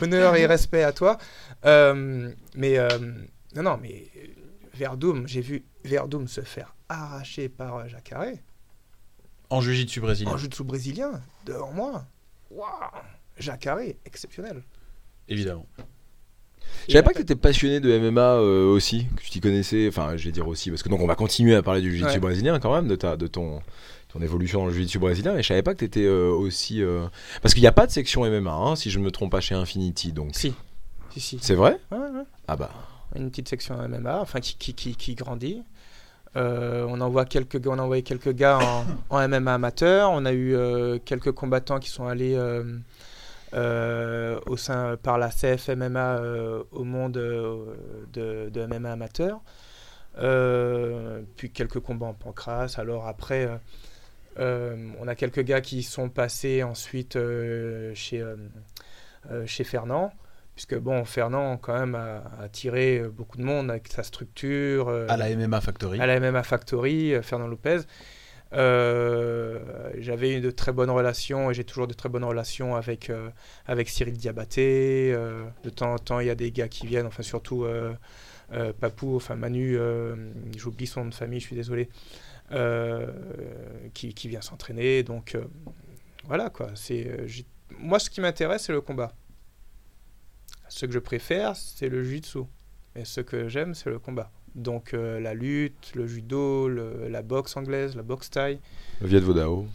honneur 0.01 0.35
et 0.35 0.45
respect 0.47 0.83
à 0.83 0.91
toi. 0.91 1.17
Euh, 1.65 2.29
mais 2.55 2.77
euh, 2.77 2.89
non, 3.55 3.63
non, 3.63 3.79
mais 3.81 4.07
Verdum, 4.73 5.25
j'ai 5.27 5.41
vu 5.41 5.63
Verdum 5.85 6.27
se 6.27 6.41
faire 6.41 6.75
arracher 6.89 7.47
par 7.47 7.77
euh, 7.77 7.87
Jacare 7.87 8.25
En 9.49 9.61
jiu-jitsu 9.61 10.01
brésilien, 10.01 10.31
en 10.31 10.37
jiu-jitsu 10.37 10.63
brésilien 10.63 11.21
devant 11.45 11.71
moi. 11.71 12.03
Waouh, 12.51 12.69
Jacare, 13.37 13.79
exceptionnel. 14.05 14.61
évidemment. 15.29 15.65
Je 16.87 16.93
savais 16.93 17.03
pas 17.03 17.11
que 17.11 17.17
tu 17.17 17.21
étais 17.23 17.35
passionné 17.35 17.79
de 17.79 17.97
MMA 17.99 18.21
euh, 18.21 18.65
aussi, 18.73 19.05
que 19.15 19.21
tu 19.21 19.29
t'y 19.29 19.41
connaissais. 19.41 19.87
Enfin, 19.87 20.17
je 20.17 20.25
vais 20.25 20.31
dire 20.31 20.47
aussi, 20.47 20.69
parce 20.71 20.81
que 20.83 20.89
donc 20.89 21.01
on 21.01 21.07
va 21.07 21.15
continuer 21.15 21.55
à 21.55 21.61
parler 21.61 21.81
du 21.81 21.91
jiu-jitsu 21.91 22.13
Ouais. 22.15 22.19
brésilien 22.19 22.59
quand 22.59 22.73
même, 22.73 22.87
de, 22.87 22.95
ta, 22.95 23.15
de 23.15 23.27
ton, 23.27 23.61
ton 24.11 24.21
évolution 24.21 24.61
dans 24.61 24.65
le 24.67 24.73
jiu-jitsu 24.73 24.97
brésilien. 24.99 25.33
Mais 25.33 25.43
je 25.43 25.47
savais 25.47 25.61
pas 25.61 25.73
que 25.73 25.79
tu 25.79 25.85
étais 25.85 26.07
aussi. 26.07 26.81
euh, 26.81 27.05
Parce 27.41 27.53
qu'il 27.53 27.61
n'y 27.61 27.67
a 27.67 27.71
pas 27.71 27.85
de 27.85 27.91
section 27.91 28.25
MMA, 28.25 28.51
hein, 28.51 28.75
si 28.75 28.89
je 28.89 28.97
ne 28.99 29.03
me 29.03 29.11
trompe 29.11 29.31
pas, 29.31 29.41
chez 29.41 29.53
Infinity. 29.55 30.11
Donc, 30.13 30.29
Si, 30.33 30.53
si, 31.11 31.19
si. 31.19 31.39
c'est 31.41 31.55
vrai? 31.55 31.79
Ouais, 31.91 31.97
ouais. 31.97 32.23
Ah 32.47 32.55
bah. 32.55 32.71
Une 33.15 33.29
petite 33.29 33.49
section 33.49 33.75
MMA, 33.87 34.19
enfin 34.21 34.39
qui, 34.39 34.55
qui, 34.55 34.73
qui, 34.73 34.95
qui 34.95 35.15
grandit. 35.15 35.61
Euh, 36.35 36.85
on 36.87 37.01
envoie 37.01 37.25
quelques, 37.25 37.59
on 37.65 37.79
a 37.79 37.81
envoyé 37.81 38.03
quelques 38.03 38.33
gars 38.33 38.59
en, 38.59 38.85
en 39.09 39.27
MMA 39.27 39.55
amateur. 39.55 40.11
On 40.11 40.25
a 40.25 40.31
eu 40.31 40.55
euh, 40.55 40.99
quelques 41.03 41.31
combattants 41.31 41.79
qui 41.79 41.89
sont 41.89 42.05
allés 42.05 42.35
euh, 42.35 42.63
euh, 42.63 42.77
au 43.53 44.57
sein 44.57 44.97
par 45.01 45.17
la 45.17 45.29
CFMMA 45.31 46.17
euh, 46.19 46.63
au 46.71 46.83
monde 46.83 47.17
euh, 47.17 47.75
de, 48.13 48.49
de 48.49 48.65
MMA 48.65 48.91
amateur. 48.91 49.41
Euh, 50.17 51.21
puis 51.37 51.51
quelques 51.51 51.79
combats 51.79 52.07
en 52.07 52.13
pancras. 52.13 52.75
Alors 52.77 53.07
après, 53.07 53.45
euh, 53.45 53.55
euh, 54.39 54.89
on 54.99 55.07
a 55.07 55.15
quelques 55.15 55.41
gars 55.43 55.61
qui 55.61 55.83
sont 55.83 56.09
passés 56.09 56.63
ensuite 56.63 57.15
euh, 57.15 57.93
chez, 57.95 58.19
euh, 58.21 58.35
euh, 59.31 59.45
chez 59.45 59.63
Fernand. 59.63 60.11
Puisque 60.55 60.77
bon, 60.77 61.05
Fernand, 61.05 61.55
quand 61.55 61.73
même, 61.79 61.95
a 61.95 62.21
attiré 62.41 62.99
euh, 62.99 63.09
beaucoup 63.09 63.37
de 63.37 63.43
monde 63.43 63.69
avec 63.71 63.87
sa 63.87 64.03
structure. 64.03 64.89
euh, 64.89 65.05
À 65.07 65.15
la 65.15 65.33
MMA 65.33 65.61
Factory. 65.61 66.01
à 66.01 66.05
la 66.05 66.19
MMA 66.19 66.43
Factory, 66.43 67.13
euh, 67.13 67.21
Fernand 67.21 67.47
Lopez. 67.47 67.79
Euh, 68.53 69.91
J'avais 69.99 70.37
eu 70.37 70.41
de 70.41 70.51
très 70.51 70.71
bonnes 70.71 70.89
relations 70.89 71.51
et 71.51 71.53
j'ai 71.53 71.63
toujours 71.63 71.87
de 71.87 71.93
très 71.93 72.09
bonnes 72.09 72.23
relations 72.23 72.75
avec, 72.75 73.09
euh, 73.09 73.29
avec 73.67 73.89
Cyril 73.89 74.17
Diabaté. 74.17 75.11
euh, 75.13 75.45
de 75.63 75.69
temps 75.69 75.93
en 75.93 75.97
temps, 75.97 76.19
il 76.19 76.27
y 76.27 76.31
a 76.31 76.35
des 76.35 76.51
gars 76.51 76.67
qui 76.67 76.87
viennent, 76.87 77.07
enfin 77.07 77.23
surtout 77.23 77.65
Papou, 78.79 79.15
enfin 79.15 79.35
Manu, 79.35 79.77
j'oublie 80.57 80.87
son 80.87 81.03
nom 81.03 81.09
de 81.09 81.15
famille, 81.15 81.39
je 81.39 81.45
suis 81.45 81.55
désolé, 81.55 81.89
qui, 83.93 84.27
vient 84.27 84.41
s'entraîner. 84.41 85.03
Donc 85.03 85.37
voilà 86.25 86.49
quoi. 86.49 86.69
C'est 86.75 87.07
moi 87.77 87.99
ce 87.99 88.09
qui 88.09 88.21
m'intéresse 88.21 88.63
c'est 88.65 88.73
le 88.73 88.81
combat. 88.81 89.13
Ce 90.69 90.85
que 90.85 90.91
je 90.91 90.99
préfère 90.99 91.55
c'est 91.55 91.89
le 91.89 92.03
jiu-jitsu. 92.03 92.39
Et 92.95 93.05
ce 93.05 93.21
que 93.21 93.47
j'aime 93.47 93.75
c'est 93.75 93.89
le 93.89 93.99
combat. 93.99 94.31
Donc 94.55 94.93
euh, 94.93 95.19
la 95.19 95.33
lutte, 95.33 95.91
le 95.95 96.07
judo, 96.07 96.67
le- 96.67 97.07
la 97.09 97.21
boxe 97.21 97.55
anglaise, 97.57 97.95
la 97.95 98.03
boxe 98.03 98.29
thaï, 98.29 98.59
Le 99.01 99.07
Viet 99.07 99.19
Vodao. 99.19 99.65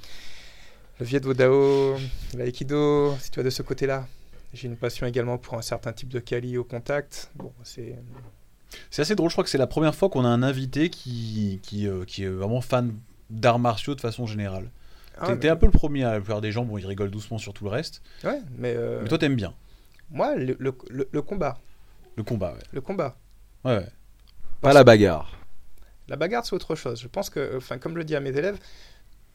le 1.00 1.04
viet 1.06 1.20
vo 1.24 1.34
dao, 1.34 1.96
l'aïkido, 2.36 3.14
si 3.20 3.30
tu 3.30 3.40
vas 3.40 3.44
de 3.44 3.50
ce 3.50 3.62
côté-là. 3.62 4.06
J'ai 4.52 4.68
une 4.68 4.76
passion 4.76 5.06
également 5.06 5.38
pour 5.38 5.54
un 5.58 5.62
certain 5.62 5.92
type 5.92 6.08
de 6.08 6.20
kali 6.20 6.56
au 6.56 6.62
contact. 6.64 7.30
Bon, 7.34 7.52
c'est 7.64 7.96
C'est 8.90 9.02
assez 9.02 9.14
drôle, 9.16 9.28
je 9.30 9.34
crois 9.34 9.42
que 9.44 9.50
c'est 9.50 9.58
la 9.58 9.66
première 9.66 9.94
fois 9.94 10.08
qu'on 10.08 10.24
a 10.24 10.28
un 10.28 10.42
invité 10.44 10.90
qui, 10.90 11.58
qui, 11.62 11.88
euh, 11.88 12.04
qui 12.04 12.22
est 12.24 12.28
vraiment 12.28 12.60
fan 12.60 12.94
d'arts 13.30 13.58
martiaux 13.58 13.94
de 13.96 14.00
façon 14.00 14.26
générale. 14.26 14.70
Ah, 15.18 15.34
T'es- 15.36 15.48
un 15.48 15.56
peu 15.56 15.66
le 15.66 15.72
premier, 15.72 16.02
la 16.02 16.20
plupart 16.20 16.40
des 16.40 16.52
gens, 16.52 16.64
bon, 16.64 16.78
ils 16.78 16.86
rigolent 16.86 17.10
doucement 17.10 17.38
sur 17.38 17.52
tout 17.54 17.64
le 17.64 17.70
reste. 17.70 18.02
ouais, 18.24 18.40
mais, 18.56 18.74
euh, 18.76 19.00
Mais 19.02 19.08
toi, 19.08 19.18
t'aimes 19.18 19.36
bien 19.36 19.52
moi, 20.10 20.36
le, 20.36 20.54
le- 20.60 20.74
le- 20.90 21.08
le 21.10 21.22
combat, 21.22 21.58
le 22.16 22.22
combat, 22.22 22.52
ouais. 22.52 22.60
le 22.72 22.80
combat. 22.80 23.16
Ouais, 23.64 23.78
ouais. 23.78 23.86
Pas 24.64 24.72
la 24.72 24.84
bagarre. 24.84 25.30
La 26.08 26.16
bagarre, 26.16 26.44
c'est 26.44 26.54
autre 26.54 26.74
chose. 26.74 27.00
Je 27.00 27.08
pense 27.08 27.30
que, 27.30 27.56
enfin, 27.56 27.78
comme 27.78 27.92
je 27.92 27.98
le 27.98 28.04
dis 28.04 28.16
à 28.16 28.20
mes 28.20 28.30
élèves, 28.30 28.58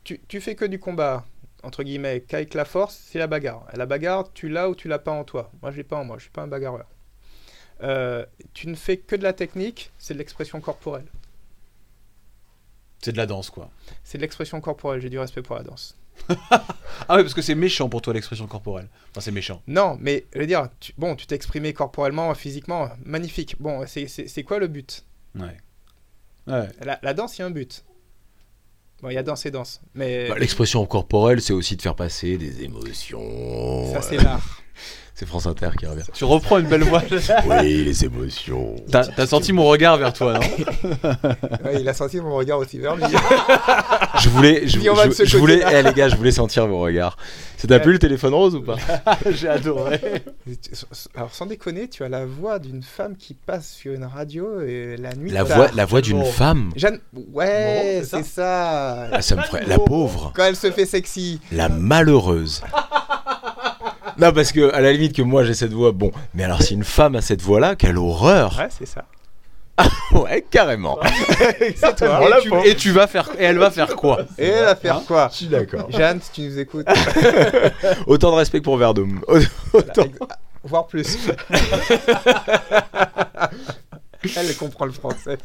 tu, 0.04 0.20
tu 0.28 0.42
fais 0.42 0.56
que 0.56 0.66
du 0.66 0.80
combat, 0.80 1.26
entre 1.64 1.84
guillemets, 1.84 2.22
qu'avec 2.22 2.54
la 2.54 2.66
force, 2.66 3.00
c'est 3.10 3.20
la 3.20 3.28
bagarre. 3.28 3.66
Et 3.74 3.78
la 3.78 3.86
bagarre, 3.86 4.32
tu 4.34 4.50
l'as 4.50 4.70
ou 4.70 4.76
tu 4.76 4.88
l'as 4.88 5.00
pas 5.00 5.12
en 5.12 5.24
toi. 5.24 5.52
Moi, 5.62 5.72
je 5.72 5.78
l'ai 5.78 5.84
pas 5.84 5.98
en 5.98 6.04
moi, 6.06 6.18
je 6.18 6.24
suis 6.24 6.32
pas 6.32 6.42
un 6.42 6.48
bagarreur. 6.48 6.86
Euh, 7.82 8.26
tu 8.54 8.68
ne 8.68 8.76
fais 8.76 8.98
que 8.98 9.16
de 9.16 9.24
la 9.24 9.34
technique, 9.34 9.92
c'est 9.98 10.14
de 10.14 10.20
l'expression 10.20 10.60
corporelle. 10.62 11.06
C'est 13.02 13.14
de 13.14 13.18
la 13.18 13.26
danse, 13.26 13.50
quoi. 13.50 13.70
C'est 14.04 14.18
de 14.18 14.22
l'expression 14.24 14.60
corporelle, 14.62 15.02
j'ai 15.02 15.10
du 15.10 15.20
respect 15.20 15.42
pour 15.42 15.56
la 15.56 15.64
danse. 15.64 15.96
Ah 17.08 17.16
ouais, 17.16 17.24
parce 17.24 17.34
que 17.34 17.42
c'est 17.42 17.56
méchant 17.56 17.88
pour 17.88 18.02
toi, 18.02 18.14
l'expression 18.14 18.46
corporelle. 18.46 18.88
Enfin, 19.10 19.22
c'est 19.22 19.32
méchant. 19.32 19.64
Non, 19.68 19.98
mais 20.02 20.26
je 20.34 20.40
veux 20.40 20.46
dire, 20.46 20.68
tu- 20.82 20.94
bon, 20.98 21.16
tu 21.16 21.26
t'es 21.26 21.34
exprimé 21.36 21.72
corporellement, 21.74 22.34
physiquement, 22.36 22.90
magnifique. 23.06 23.56
Bon, 23.60 23.86
c'est 23.88 24.44
quoi 24.44 24.60
le 24.60 24.68
but? 24.68 25.06
Ouais. 25.40 25.58
Ouais. 26.48 26.68
la, 26.84 27.00
la 27.02 27.14
danse, 27.14 27.38
il 27.38 27.42
y 27.42 27.44
a 27.44 27.48
un 27.48 27.52
but. 27.52 27.84
Bon, 29.02 29.10
il 29.10 29.14
y 29.14 29.18
a 29.18 29.24
danse 29.24 29.46
et 29.46 29.52
danse, 29.52 29.82
mais 29.94 30.28
Bah, 30.28 30.38
L'expression 30.38 30.86
corporelle, 30.86 31.42
c'est 31.42 31.54
aussi 31.54 31.78
de 31.78 31.82
faire 31.82 31.96
passer 31.96 32.38
des 32.38 32.64
émotions. 32.64 33.94
ça, 33.94 34.02
c'est 34.02 34.18
l'art. 34.18 34.59
C'est 35.16 35.26
France 35.28 35.48
Inter 35.48 35.72
qui 35.78 35.86
revient. 35.86 36.04
Tu 36.14 36.24
reprends 36.24 36.60
une 36.60 36.68
belle 36.68 36.84
voix. 36.84 37.04
Oui, 37.46 37.84
les 37.84 38.06
émotions. 38.06 38.78
T'as 38.90 39.04
t'as 39.06 39.28
senti 39.28 39.52
mon 39.52 39.66
regard 39.68 39.98
vers 39.98 40.14
toi, 40.14 40.36
non? 40.36 40.40
Ouais, 41.66 41.82
il 41.82 41.90
a 41.90 41.94
senti 41.94 42.22
mon 42.22 42.36
regard 42.36 42.58
aussi 42.60 42.80
vers 42.80 42.96
lui. 42.96 43.04
Je 44.22 44.30
voulais, 44.30 44.66
je, 44.66 45.38
voulais, 45.38 45.62
eh, 45.74 45.84
les 45.84 45.92
gars, 45.94 46.08
je 46.08 46.16
voulais 46.16 46.32
sentir 46.32 46.68
vos 46.68 46.80
regards. 46.80 47.18
Ça 47.58 47.68
t'a 47.68 47.80
plu 47.82 47.92
le 47.92 48.00
téléphone 48.00 48.34
rose 48.34 48.56
ou 48.56 48.62
pas? 48.62 48.78
J'ai 49.30 49.50
adoré. 49.50 50.00
Alors, 51.16 51.34
sans 51.34 51.46
déconner, 51.46 51.90
tu 51.90 52.04
as 52.06 52.10
la 52.10 52.26
voix 52.26 52.58
d'une 52.60 52.84
femme 52.84 53.18
qui 53.18 53.34
passe 53.34 53.70
sur 53.74 53.92
une 53.94 54.06
radio 54.06 54.62
et 54.62 54.96
la 54.98 55.14
nuit. 55.16 55.32
La 55.32 55.44
voix, 55.44 55.68
la 55.76 55.86
voix 55.86 56.00
d'une 56.00 56.20
Bon. 56.20 56.32
femme. 56.32 56.72
Jeanne. 56.78 57.00
Ouais, 57.34 58.00
Bon, 58.00 58.08
c'est 58.10 58.24
c'est 58.24 58.24
ça. 58.24 59.10
Ah, 59.12 59.22
ça 59.22 59.36
me 59.36 59.42
ferait 59.42 59.66
la 59.66 59.80
pauvre, 59.80 60.32
Quand 60.34 60.46
elle 60.46 60.56
se 60.56 60.72
fait 60.72 60.86
sexy. 60.86 61.42
la 61.52 61.68
malheureuse. 61.68 62.62
Non, 64.20 64.32
parce 64.34 64.52
que 64.52 64.74
à 64.74 64.82
la 64.82 64.92
limite 64.92 65.16
que 65.16 65.22
moi 65.22 65.44
j'ai 65.44 65.54
cette 65.54 65.74
voix, 65.74 65.92
bon. 65.92 66.12
Mais 66.34 66.44
alors 66.44 66.62
si 66.62 66.74
une 66.74 66.84
femme 66.84 67.16
a 67.16 67.22
cette 67.22 67.42
voix-là, 67.42 67.76
quelle 67.76 67.98
horreur 67.98 68.58
Ouais, 68.60 68.68
c'est 68.70 68.86
ça. 68.88 69.06
Ouais, 70.12 70.46
carrément. 70.50 71.00
C'est 71.76 71.96
toi. 71.96 72.20
et, 72.38 72.42
tu, 72.42 72.70
et 72.70 72.76
tu 72.76 72.92
vas 72.92 73.08
faire, 73.08 73.30
et 73.40 73.44
elle 73.46 73.60
va 73.60 73.72
faire 73.72 73.96
quoi? 73.96 74.24
Et 74.38 74.48
elle 74.48 74.66
va 74.66 74.76
faire 74.76 75.02
quoi? 75.06 75.30
Je 75.32 75.38
suis 75.38 75.46
d'accord. 75.48 75.90
Jeanne, 75.90 76.20
si 76.22 76.32
tu 76.32 76.42
nous 76.42 76.60
écoutes. 76.60 76.88
Autant 78.08 78.32
de 78.32 78.36
respect 78.36 78.60
pour 78.60 78.76
Verdum. 78.76 79.22
Autant. 79.72 80.04
Voire 80.64 80.88
plus. 80.88 81.18
elle 84.36 84.56
comprend 84.58 84.86
le 84.86 84.92
français. 84.92 85.38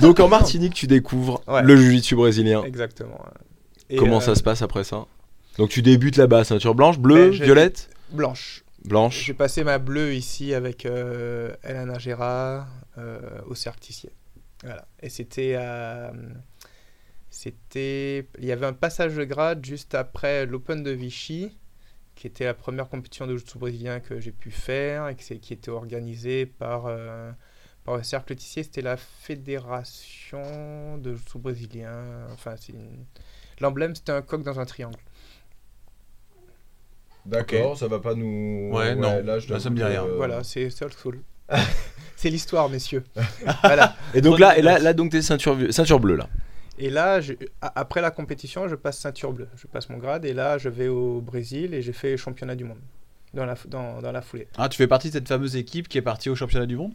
Donc 0.00 0.18
en 0.18 0.28
Martinique, 0.28 0.74
tu 0.74 0.86
découvres 0.88 1.40
Ouais. 1.46 1.62
le 1.62 1.76
jiu-jitsu 1.76 2.16
brésilien. 2.16 2.64
Exactement. 2.64 3.20
Et, 3.88 3.96
Comment 3.96 4.16
euh, 4.16 4.20
ça 4.20 4.34
se 4.34 4.42
passe 4.42 4.62
après 4.62 4.82
ça? 4.82 5.04
Donc 5.58 5.70
tu 5.70 5.82
débutes 5.82 6.16
là-bas, 6.16 6.44
ceinture 6.44 6.74
blanche, 6.74 6.98
bleue, 6.98 7.30
Ben, 7.30 7.42
violette, 7.42 7.88
Blanche. 8.10 8.62
blanche. 8.84 9.24
J'ai 9.24 9.34
passé 9.34 9.64
ma 9.64 9.78
bleue 9.78 10.14
ici 10.14 10.52
avec 10.54 10.84
euh, 10.86 11.54
Elena 11.62 11.98
Gérard 11.98 12.68
euh, 12.98 13.18
au 13.46 13.54
Cercle 13.54 13.80
Tissier. 13.80 14.10
Voilà. 14.62 14.86
Et 15.00 15.08
c'était 15.08 15.56
C'était. 17.30 18.26
Il 18.38 18.44
y 18.44 18.52
avait 18.52 18.66
un 18.66 18.72
passage 18.72 19.14
de 19.14 19.24
grade 19.24 19.64
juste 19.64 19.94
après 19.94 20.46
l'Open 20.46 20.82
de 20.82 20.90
Vichy, 20.90 21.56
qui 22.14 22.26
était 22.26 22.44
la 22.44 22.54
première 22.54 22.88
compétition 22.88 23.26
de 23.26 23.36
jiu 23.36 23.44
brésilien 23.58 24.00
que 24.00 24.20
j'ai 24.20 24.32
pu 24.32 24.50
faire 24.50 25.08
et 25.08 25.16
qui, 25.16 25.52
était 25.52 25.70
organisée 25.70 26.46
par, 26.46 26.86
euh, 26.86 27.30
par 27.84 27.96
le 27.96 28.02
Cercle 28.02 28.34
Tissier. 28.36 28.62
C'était 28.62 28.82
la 28.82 28.96
fédération 28.96 30.40
de 30.98 31.14
jiu 31.14 31.38
brésilien. 31.38 32.26
Enfin, 32.32 32.54
une- 32.68 33.04
l'emblème, 33.60 33.94
c'était 33.94 34.12
un 34.12 34.22
coq 34.22 34.42
dans 34.42 34.58
un 34.60 34.64
triangle. 34.64 34.98
D'accord, 37.26 37.76
ça 37.76 37.88
va 37.88 37.98
pas 37.98 38.14
nous. 38.14 38.70
Ouais, 38.72 38.94
non, 38.94 39.22
là, 39.24 39.40
ça 39.60 39.70
me 39.70 39.76
dit 39.76 39.82
rien. 39.84 40.04
Voilà, 40.16 40.42
c'est 40.44 40.66
old 40.82 40.94
school. 41.02 41.18
c'est 42.16 42.30
l'histoire, 42.30 42.68
messieurs. 42.68 43.04
voilà. 43.62 43.94
Et 44.14 44.20
donc 44.20 44.38
là, 44.38 44.56
et 44.58 44.62
là, 44.62 44.78
là 44.78 44.92
donc 44.92 45.10
t'es 45.12 45.22
ceinture, 45.22 45.56
ceinture 45.70 46.00
bleue 46.00 46.16
là. 46.16 46.28
Et 46.78 46.90
là, 46.90 47.20
je- 47.20 47.32
après 47.60 48.00
la 48.02 48.10
compétition, 48.10 48.68
je 48.68 48.74
passe 48.74 48.98
ceinture 48.98 49.32
bleue. 49.32 49.48
Je 49.56 49.66
passe 49.66 49.88
mon 49.88 49.96
grade 49.98 50.24
et 50.24 50.32
là, 50.34 50.58
je 50.58 50.68
vais 50.68 50.88
au 50.88 51.20
Brésil 51.20 51.72
et 51.74 51.80
j'ai 51.82 51.92
fait 51.92 52.10
les 52.10 52.16
championnats 52.16 52.54
du 52.56 52.64
monde 52.64 52.78
dans 53.32 53.46
la, 53.46 53.54
f- 53.54 53.66
dans, 53.68 54.00
dans 54.02 54.12
la 54.12 54.20
foulée. 54.22 54.46
Ah, 54.58 54.68
tu 54.68 54.76
fais 54.76 54.86
partie 54.86 55.08
de 55.08 55.14
cette 55.14 55.28
fameuse 55.28 55.56
équipe 55.56 55.88
qui 55.88 55.96
est 55.98 56.02
partie 56.02 56.28
au 56.28 56.34
championnat 56.34 56.66
du 56.66 56.76
monde? 56.76 56.92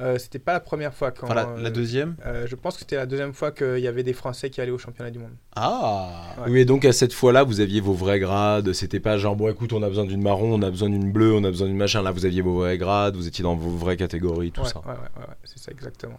Euh, 0.00 0.18
C'était 0.18 0.40
pas 0.40 0.52
la 0.52 0.60
première 0.60 0.92
fois 0.92 1.12
quand. 1.12 1.26
Enfin, 1.26 1.34
la, 1.34 1.48
euh, 1.48 1.62
la 1.62 1.70
deuxième? 1.70 2.16
euh, 2.26 2.46
je 2.48 2.56
pense 2.56 2.74
que 2.74 2.80
c'était 2.80 2.96
la 2.96 3.06
deuxième 3.06 3.32
fois 3.32 3.52
qu'il 3.52 3.78
y 3.78 3.86
avait 3.86 4.02
des 4.02 4.12
Français 4.12 4.50
qui 4.50 4.60
allaient 4.60 4.72
au 4.72 4.78
championnat 4.78 5.10
du 5.10 5.20
monde. 5.20 5.34
Ah 5.54 6.34
Ouais. 6.38 6.50
Oui, 6.50 6.60
et 6.60 6.64
donc 6.64 6.84
à 6.84 6.92
cette 6.92 7.12
fois-là, 7.12 7.44
vous 7.44 7.60
aviez 7.60 7.80
vos 7.80 7.92
vrais 7.94 8.18
grades. 8.18 8.72
C'était 8.72 8.98
pas 9.00 9.18
genre, 9.18 9.36
bon, 9.36 9.48
écoute, 9.48 9.72
on 9.72 9.82
a 9.84 9.88
besoin 9.88 10.04
d'une 10.04 10.20
marron, 10.22 10.52
on 10.54 10.62
a 10.62 10.70
besoin 10.70 10.90
d'une 10.90 11.12
bleue, 11.12 11.32
on 11.34 11.44
a 11.44 11.50
besoin 11.50 11.68
d'une 11.68 11.76
machin. 11.76 12.02
Là, 12.02 12.10
vous 12.10 12.26
aviez 12.26 12.42
vos 12.42 12.54
vrais 12.56 12.76
grades, 12.76 13.14
vous 13.16 13.28
étiez 13.28 13.42
dans 13.44 13.54
vos 13.54 13.70
vraies 13.70 13.96
catégories, 13.96 14.50
tout 14.50 14.62
ouais, 14.62 14.68
ça. 14.68 14.80
ouais, 14.80 14.86
ouais, 14.86 14.94
ouais, 14.94 15.26
ouais, 15.28 15.34
c'est 15.44 15.58
ça 15.60 15.70
exactement. 15.70 16.18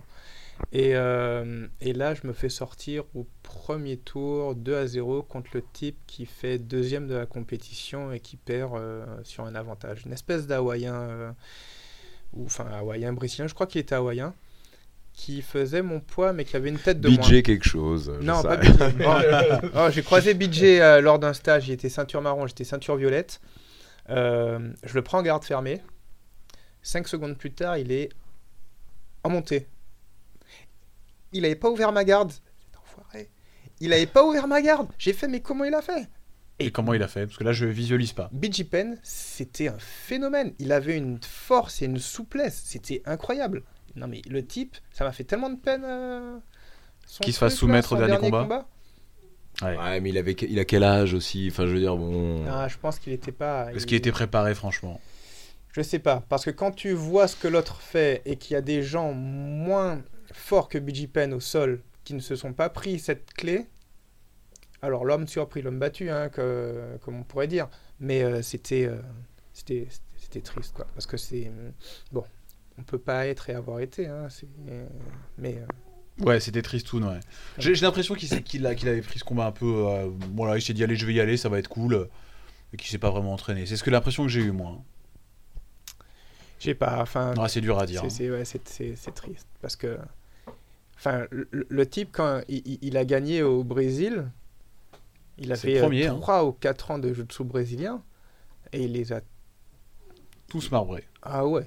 Et, 0.72 0.92
euh, 0.96 1.68
et 1.82 1.92
là, 1.92 2.14
je 2.14 2.26
me 2.26 2.32
fais 2.32 2.48
sortir 2.48 3.04
au 3.14 3.28
premier 3.44 3.98
tour 3.98 4.56
2 4.56 4.76
à 4.78 4.88
0 4.88 5.22
contre 5.24 5.50
le 5.54 5.62
type 5.74 5.98
qui 6.08 6.26
fait 6.26 6.58
deuxième 6.60 7.08
de 7.08 7.16
la 7.16 7.26
compétition 7.26 8.14
et 8.14 8.22
qui 8.22 8.38
perd 8.38 8.74
euh, 8.76 9.06
sur 9.24 9.44
un 9.44 9.54
avantage. 9.54 10.04
Une 10.06 10.14
espèce 10.14 10.48
d'Hawaïen, 10.48 10.94
euh, 10.94 11.32
ou 12.36 12.46
enfin 12.46 12.68
Hawaïen 12.72 13.14
brésilien, 13.14 13.48
je 13.48 13.54
crois 13.54 13.68
qu'il 13.68 13.82
était 13.82 13.96
Hawaïen, 13.96 14.34
qui 15.14 15.42
faisait 15.42 15.82
mon 15.82 16.00
poids 16.00 16.34
mais 16.34 16.46
qui 16.46 16.56
avait 16.56 16.70
une 16.70 16.80
tête 16.80 17.00
de 17.00 17.10
moins. 17.10 17.18
BJ 17.18 17.42
quelque 17.42 17.68
chose. 17.68 18.12
Non, 18.22 18.42
sais. 18.42 18.48
pas 18.48 18.58
BJ. 18.58 18.70
Oh, 19.06 19.68
oh, 19.76 19.88
j'ai 19.92 20.04
croisé 20.04 20.34
BJ 20.34 20.64
euh, 20.64 21.02
lors 21.02 21.20
d'un 21.20 21.34
stage. 21.34 21.68
Il 21.68 21.72
était 21.72 21.90
ceinture 21.90 22.22
marron, 22.22 22.48
j'étais 22.48 22.64
ceinture 22.64 22.96
violette. 22.96 23.40
Euh, 24.10 24.60
je 24.84 24.94
le 24.94 25.02
prends 25.02 25.20
en 25.20 25.24
garde 25.24 25.44
fermée. 25.44 25.82
Cinq 26.82 27.08
secondes 27.08 27.38
plus 27.38 27.52
tard, 27.52 27.78
il 27.78 27.92
est 27.92 28.10
en 29.24 29.30
montée. 29.30 29.68
Il 31.32 31.42
n'avait 31.42 31.56
pas 31.56 31.70
ouvert 31.70 31.92
ma 31.92 32.04
garde. 32.04 32.32
Il 33.80 33.90
n'avait 33.90 34.06
pas 34.06 34.24
ouvert 34.24 34.48
ma 34.48 34.62
garde. 34.62 34.88
J'ai 34.98 35.14
fait, 35.14 35.28
mais 35.28 35.42
comment 35.42 35.66
il 35.66 35.74
a 35.74 35.82
fait? 35.82 36.08
Et 36.60 36.72
comment 36.72 36.94
il 36.94 37.04
a 37.04 37.08
fait? 37.08 37.26
Parce 37.26 37.38
que 37.38 37.44
là, 37.44 37.52
je 37.52 37.66
visualise 37.66 38.14
pas. 38.14 38.30
BJ 38.32 38.64
Penn, 38.64 38.98
c'était 39.04 39.68
un 39.68 39.78
phénomène. 39.78 40.54
Il 40.60 40.72
avait 40.72 40.96
une 40.98 41.20
force 41.22 41.82
et 41.82 41.86
une 41.86 42.00
souplesse. 42.00 42.62
C'était 42.66 43.02
incroyable. 43.06 43.64
Non, 43.96 44.08
mais 44.08 44.22
le 44.30 44.46
type, 44.46 44.76
ça 44.92 45.04
m'a 45.04 45.12
fait 45.12 45.26
tellement 45.26 45.50
de 45.50 45.58
peine. 45.58 45.84
euh, 45.86 46.38
Qu'il 47.22 47.34
se 47.34 47.40
fasse 47.40 47.56
soumettre 47.56 47.94
au 47.94 47.98
dernier 47.98 48.18
combat. 48.18 48.68
Ouais, 49.62 50.02
mais 50.02 50.10
il, 50.10 50.18
avait, 50.18 50.34
il 50.34 50.60
a 50.60 50.66
quel 50.66 50.84
âge 50.84 51.14
aussi? 51.14 51.48
Enfin, 51.52 51.66
je 51.66 51.72
veux 51.72 51.80
dire, 51.80 51.96
bon. 51.96 52.46
Ah, 52.48 52.68
je 52.68 52.78
pense 52.78 53.00
qu'il 53.00 53.14
n'était 53.14 53.32
pas. 53.32 53.72
Est-ce 53.72 53.80
il- 53.84 53.86
qu'il 53.88 53.98
était 53.98 54.12
préparé, 54.12 54.54
franchement 54.54 55.00
Je 55.72 55.82
sais 55.82 56.00
pas, 56.00 56.24
parce 56.28 56.44
que 56.46 56.52
quand 56.52 56.72
tu 56.72 56.92
vois 56.92 57.28
ce 57.30 57.36
que 57.38 57.48
l'autre 57.48 57.80
fait 57.82 58.22
et 58.26 58.36
qu'il 58.38 58.54
y 58.54 58.58
a 58.58 58.62
des 58.62 58.82
gens 58.84 59.14
moins 59.14 60.02
forts 60.34 60.68
que 60.68 60.78
BJ 60.78 61.08
Penn 61.08 61.34
au 61.34 61.40
sol 61.40 61.82
qui 62.04 62.14
ne 62.16 62.20
se 62.20 62.36
sont 62.36 62.52
pas 62.54 62.70
pris 62.70 63.00
cette 63.00 63.34
clé, 63.34 63.66
alors 64.86 65.06
l'homme 65.06 65.28
surpris, 65.28 65.62
l'homme 65.62 65.80
battu, 65.80 66.10
hein, 66.10 66.30
que- 66.30 66.98
comme 67.02 67.20
on 67.20 67.24
pourrait 67.24 67.48
dire, 67.48 67.68
mais 68.00 68.24
euh, 68.24 68.42
c'était 68.42 68.86
euh, 68.86 68.98
c'était 69.54 69.88
c'était 70.18 70.42
triste 70.42 70.74
quoi 70.74 70.86
parce 70.94 71.06
que 71.06 71.18
c'est 71.18 71.52
bon 72.12 72.24
on 72.78 72.84
peut 72.84 72.98
pas 72.98 73.28
être 73.28 73.50
et 73.50 73.54
avoir 73.54 73.80
été 73.80 74.08
hein, 74.08 74.28
mais 75.38 75.56
euh, 75.58 75.66
Ouais, 76.26 76.40
c'était 76.40 76.62
tristoun, 76.62 77.04
ouais. 77.04 77.20
J'ai 77.58 77.76
j'ai 77.76 77.86
l'impression 77.86 78.16
qu'il 78.16 78.30
qu'il 78.44 78.66
a- 78.66 78.74
qu'il 78.74 78.88
avait 78.88 79.02
pris 79.02 79.20
ce 79.20 79.26
combat 79.26 79.48
un 79.48 79.52
peu. 79.52 79.84
voilà, 80.34 80.58
il 80.58 80.62
s'est 80.62 80.72
dit, 80.74 80.82
allez, 80.82 80.96
je 80.96 81.06
vais 81.06 81.14
y 81.14 81.20
aller, 81.20 81.36
ça 81.36 81.50
va 81.50 81.60
être 81.60 81.68
cool. 81.68 82.08
Et 82.74 82.78
qu'il 82.78 82.88
s'est 82.90 82.98
pas 82.98 83.10
vraiment 83.12 83.34
entraîné. 83.34 83.66
C'est 83.66 83.76
ce 83.76 83.84
que 83.84 83.90
l'impression 83.90 84.24
que 84.24 84.30
j'ai 84.30 84.40
eu, 84.42 84.52
moi. 84.52 84.82
j'ai 86.60 86.74
pas 86.74 87.02
enfin 87.02 87.34
Ouais, 87.36 87.50
c'est 87.50 87.60
dur 87.62 87.78
à 87.80 87.86
dire. 87.86 88.00
C'est- 88.02 88.30
hein. 88.30 88.44
C'est 88.46 88.56
ouais, 89.10 89.12
triste 89.14 89.48
parce 89.62 89.76
que, 89.76 89.98
enfin, 90.98 91.26
le, 91.32 91.48
le 91.52 91.86
type 91.86 92.10
quand 92.14 92.42
il 92.48 92.96
a 92.98 93.04
gagné 93.06 93.44
au 93.44 93.64
Brésil, 93.66 94.26
il 95.38 95.52
a 95.52 95.56
fait 95.56 95.80
premier, 95.80 96.08
hein. 96.08 96.18
3 96.20 96.46
ou 96.46 96.52
4 96.54 96.92
ans 96.92 97.00
de 97.00 97.14
jiu-jitsu 97.14 97.44
brésilien 97.44 98.02
et 98.74 98.84
il 98.84 98.94
les 98.94 99.12
a. 99.14 99.22
Tous 100.48 100.72
marbrés. 100.72 101.04
Ah 101.22 101.46
ouais. 101.46 101.66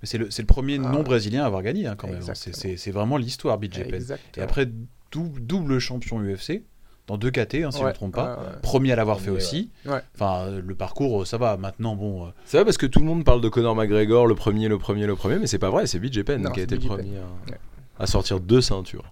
Mais 0.00 0.06
c'est 0.06 0.18
le, 0.18 0.30
c'est 0.30 0.42
le 0.42 0.46
premier 0.46 0.76
Ah. 0.82 0.88
non-brésilien 0.88 1.42
à 1.42 1.46
avoir 1.46 1.62
gagné, 1.62 1.86
hein, 1.86 1.94
quand 1.96 2.06
même. 2.06 2.16
Exactement. 2.16 2.54
C'est- 2.56 2.60
C'est 2.70 2.76
c'est 2.76 2.90
vraiment 2.90 3.16
l'histoire, 3.16 3.58
BJ 3.58 3.82
Penn. 3.82 3.94
exactement. 3.94 4.30
Et 4.36 4.40
après, 4.40 4.66
double, 5.12 5.40
double 5.42 5.78
champion 5.78 6.20
UFC, 6.22 6.62
dans 7.06 7.18
deux 7.18 7.30
KT, 7.30 7.64
hein, 7.64 7.70
si 7.70 7.78
je 7.78 7.82
ne 7.82 7.86
Ouais, 7.86 7.90
me 7.90 7.94
trompe 7.94 8.14
pas. 8.14 8.36
ouais, 8.38 8.46
ouais. 8.46 8.60
Premier 8.62 8.92
à 8.92 8.96
l'avoir 8.96 9.20
fait 9.20 9.30
aussi. 9.30 9.70
Ouais. 9.84 10.00
Enfin, 10.14 10.44
euh, 10.46 10.62
le 10.64 10.74
parcours, 10.74 11.22
euh, 11.22 11.24
ça 11.24 11.36
va. 11.38 11.56
Maintenant, 11.56 11.96
bon. 11.96 12.26
euh, 12.26 12.30
C'est 12.44 12.56
vrai 12.56 12.64
parce 12.64 12.78
que 12.78 12.86
tout 12.86 13.00
le 13.00 13.04
monde 13.06 13.24
parle 13.24 13.40
de 13.40 13.48
Conor 13.48 13.74
McGregor, 13.74 14.26
le 14.26 14.34
premier, 14.36 14.68
le 14.68 14.78
premier, 14.78 15.06
le 15.06 15.16
premier, 15.16 15.38
mais 15.38 15.46
c'est 15.48 15.58
pas 15.58 15.70
vrai, 15.70 15.86
c'est 15.86 15.98
BJ 15.98 16.22
Penn 16.22 16.40
Non, 16.40 16.50
qui 16.52 16.60
a 16.60 16.62
été 16.62 16.76
le 16.76 16.80
premier 16.80 17.18
à, 17.18 17.50
Ouais. 17.50 17.58
à 17.98 18.06
sortir 18.06 18.38
deux 18.40 18.60
ceintures. 18.62 19.10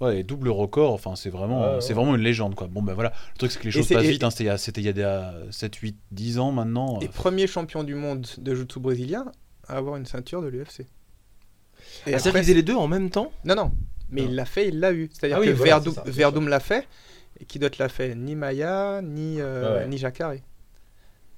Ouais, 0.00 0.18
et 0.20 0.22
double 0.24 0.48
record, 0.48 0.92
enfin, 0.92 1.14
c'est 1.16 1.30
vraiment, 1.30 1.62
Ouais, 1.62 1.74
ouais. 1.76 1.80
c'est 1.80 1.94
vraiment 1.94 2.14
une 2.16 2.20
légende, 2.22 2.54
quoi. 2.56 2.66
Bon, 2.66 2.82
ben 2.82 2.94
voilà. 2.94 3.12
Le 3.34 3.38
truc, 3.38 3.52
c'est 3.52 3.60
que 3.60 3.64
les 3.64 3.70
choses 3.70 3.88
passent 3.88 4.04
et- 4.04 4.10
vite. 4.10 4.24
hein, 4.24 4.30
C'était 4.30 4.80
il 4.80 4.84
y 4.84 4.88
a- 4.88 4.92
des, 4.92 5.02
euh, 5.02 5.50
7, 5.52 5.74
8, 5.76 5.96
10 6.10 6.38
ans 6.38 6.50
maintenant. 6.52 6.98
Et 7.00 7.04
euh, 7.06 7.08
premier 7.08 7.46
champion 7.46 7.84
du 7.84 7.94
monde 7.94 8.26
de 8.38 8.54
jiu-jitsu 8.54 8.80
brésilien 8.80 9.26
à 9.68 9.76
avoir 9.76 9.96
une 9.96 10.04
ceinture 10.06 10.42
de 10.42 10.48
l'UFC. 10.48 10.80
Et 12.06 12.14
Ah, 12.14 12.16
après- 12.18 12.32
faisaient 12.32 12.54
les 12.54 12.62
deux 12.62 12.74
en 12.74 12.88
même 12.88 13.08
temps? 13.10 13.30
Non, 13.44 13.54
non, 13.54 13.72
mais 14.10 14.22
Non. 14.22 14.28
il 14.30 14.34
l'a 14.34 14.44
fait, 14.46 14.68
il 14.68 14.80
l'a 14.80 14.92
eu. 14.92 15.08
C'est-à-dire 15.12 15.36
Ah 15.36 15.40
oui, 15.40 15.46
que 15.46 15.52
voilà, 15.52 15.78
Verdum, 15.78 16.44
ça, 16.44 16.50
l'a 16.50 16.60
fait, 16.60 16.88
et 17.38 17.44
qui 17.44 17.58
d'autre 17.58 17.76
l'a 17.78 17.88
fait 17.88 18.14
Ni 18.16 18.34
Maya, 18.34 19.00
ni, 19.02 19.40
euh, 19.40 19.64
Ah 19.68 19.78
ouais. 19.82 19.88
ni 19.88 19.96
Jacare. 19.98 20.34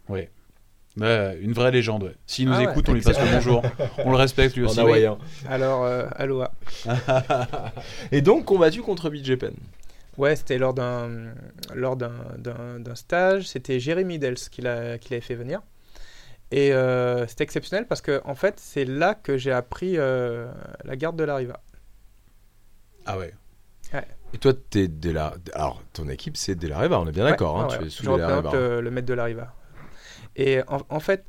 Ouais. 0.08 0.30
Ouais, 0.98 1.38
une 1.42 1.52
vraie 1.52 1.70
légende, 1.70 2.04
ouais. 2.04 2.14
S'il 2.26 2.46
nous 2.48 2.54
Ah 2.54 2.58
ouais, 2.58 2.70
écoute, 2.70 2.88
on 2.88 2.94
lui 2.94 3.02
passe 3.02 3.20
le 3.20 3.30
bonjour. 3.30 3.62
On 3.98 4.10
le 4.10 4.16
respecte 4.16 4.56
lui 4.56 4.64
En 4.64 4.68
aussi. 4.68 4.80
Alors, 5.48 5.84
euh, 5.84 6.06
aloha. 6.16 6.52
Et 8.12 8.22
donc 8.22 8.44
combattu 8.46 8.80
contre 8.82 9.10
BJ 9.10 9.36
Penn. 9.36 9.54
Ouais, 10.16 10.34
c'était 10.36 10.56
lors 10.56 10.72
d'un 10.72 11.10
lors 11.74 11.96
d'un- 11.96 12.10
d'un 12.38 12.80
d'un 12.80 12.94
stage. 12.94 13.46
C'était 13.48 13.78
Jérémy 13.78 14.18
Dels 14.18 14.36
qui 14.50 14.62
l'a 14.62 14.96
qui 14.98 15.10
l'avait 15.10 15.20
fait 15.20 15.34
venir. 15.34 15.60
Et 16.50 16.72
euh, 16.72 17.26
c'était 17.26 17.44
exceptionnel 17.44 17.86
parce 17.86 18.00
que 18.00 18.22
en 18.24 18.34
fait, 18.34 18.54
c'est 18.58 18.84
là 18.86 19.14
que 19.14 19.36
j'ai 19.36 19.52
appris 19.52 19.98
euh, 19.98 20.46
la 20.84 20.96
garde 20.96 21.16
de 21.16 21.24
la 21.24 21.36
Riva. 21.36 21.60
Ah 23.04 23.18
ouais. 23.18 23.34
Et 24.34 24.38
toi, 24.38 24.52
t'es 24.70 24.88
de 24.88 25.10
la. 25.10 25.34
Alors, 25.54 25.82
ton 25.92 26.08
équipe, 26.08 26.36
c'est 26.36 26.54
de 26.56 26.66
la 26.68 26.78
Reva, 26.78 26.98
on 27.00 27.06
est 27.06 27.12
bien 27.12 27.24
d'accord. 27.24 27.60
hein, 27.60 27.68
Ouais, 27.68 27.78
tu 27.78 27.84
es 27.86 27.90
sous 27.90 28.02
je 28.04 28.10
représente 28.10 28.52
le, 28.54 28.80
le 28.80 28.90
maître 28.90 29.06
de 29.06 29.14
la 29.14 29.24
Riva. 29.24 29.54
Et 30.36 30.60
en, 30.68 31.00
fait, 31.00 31.24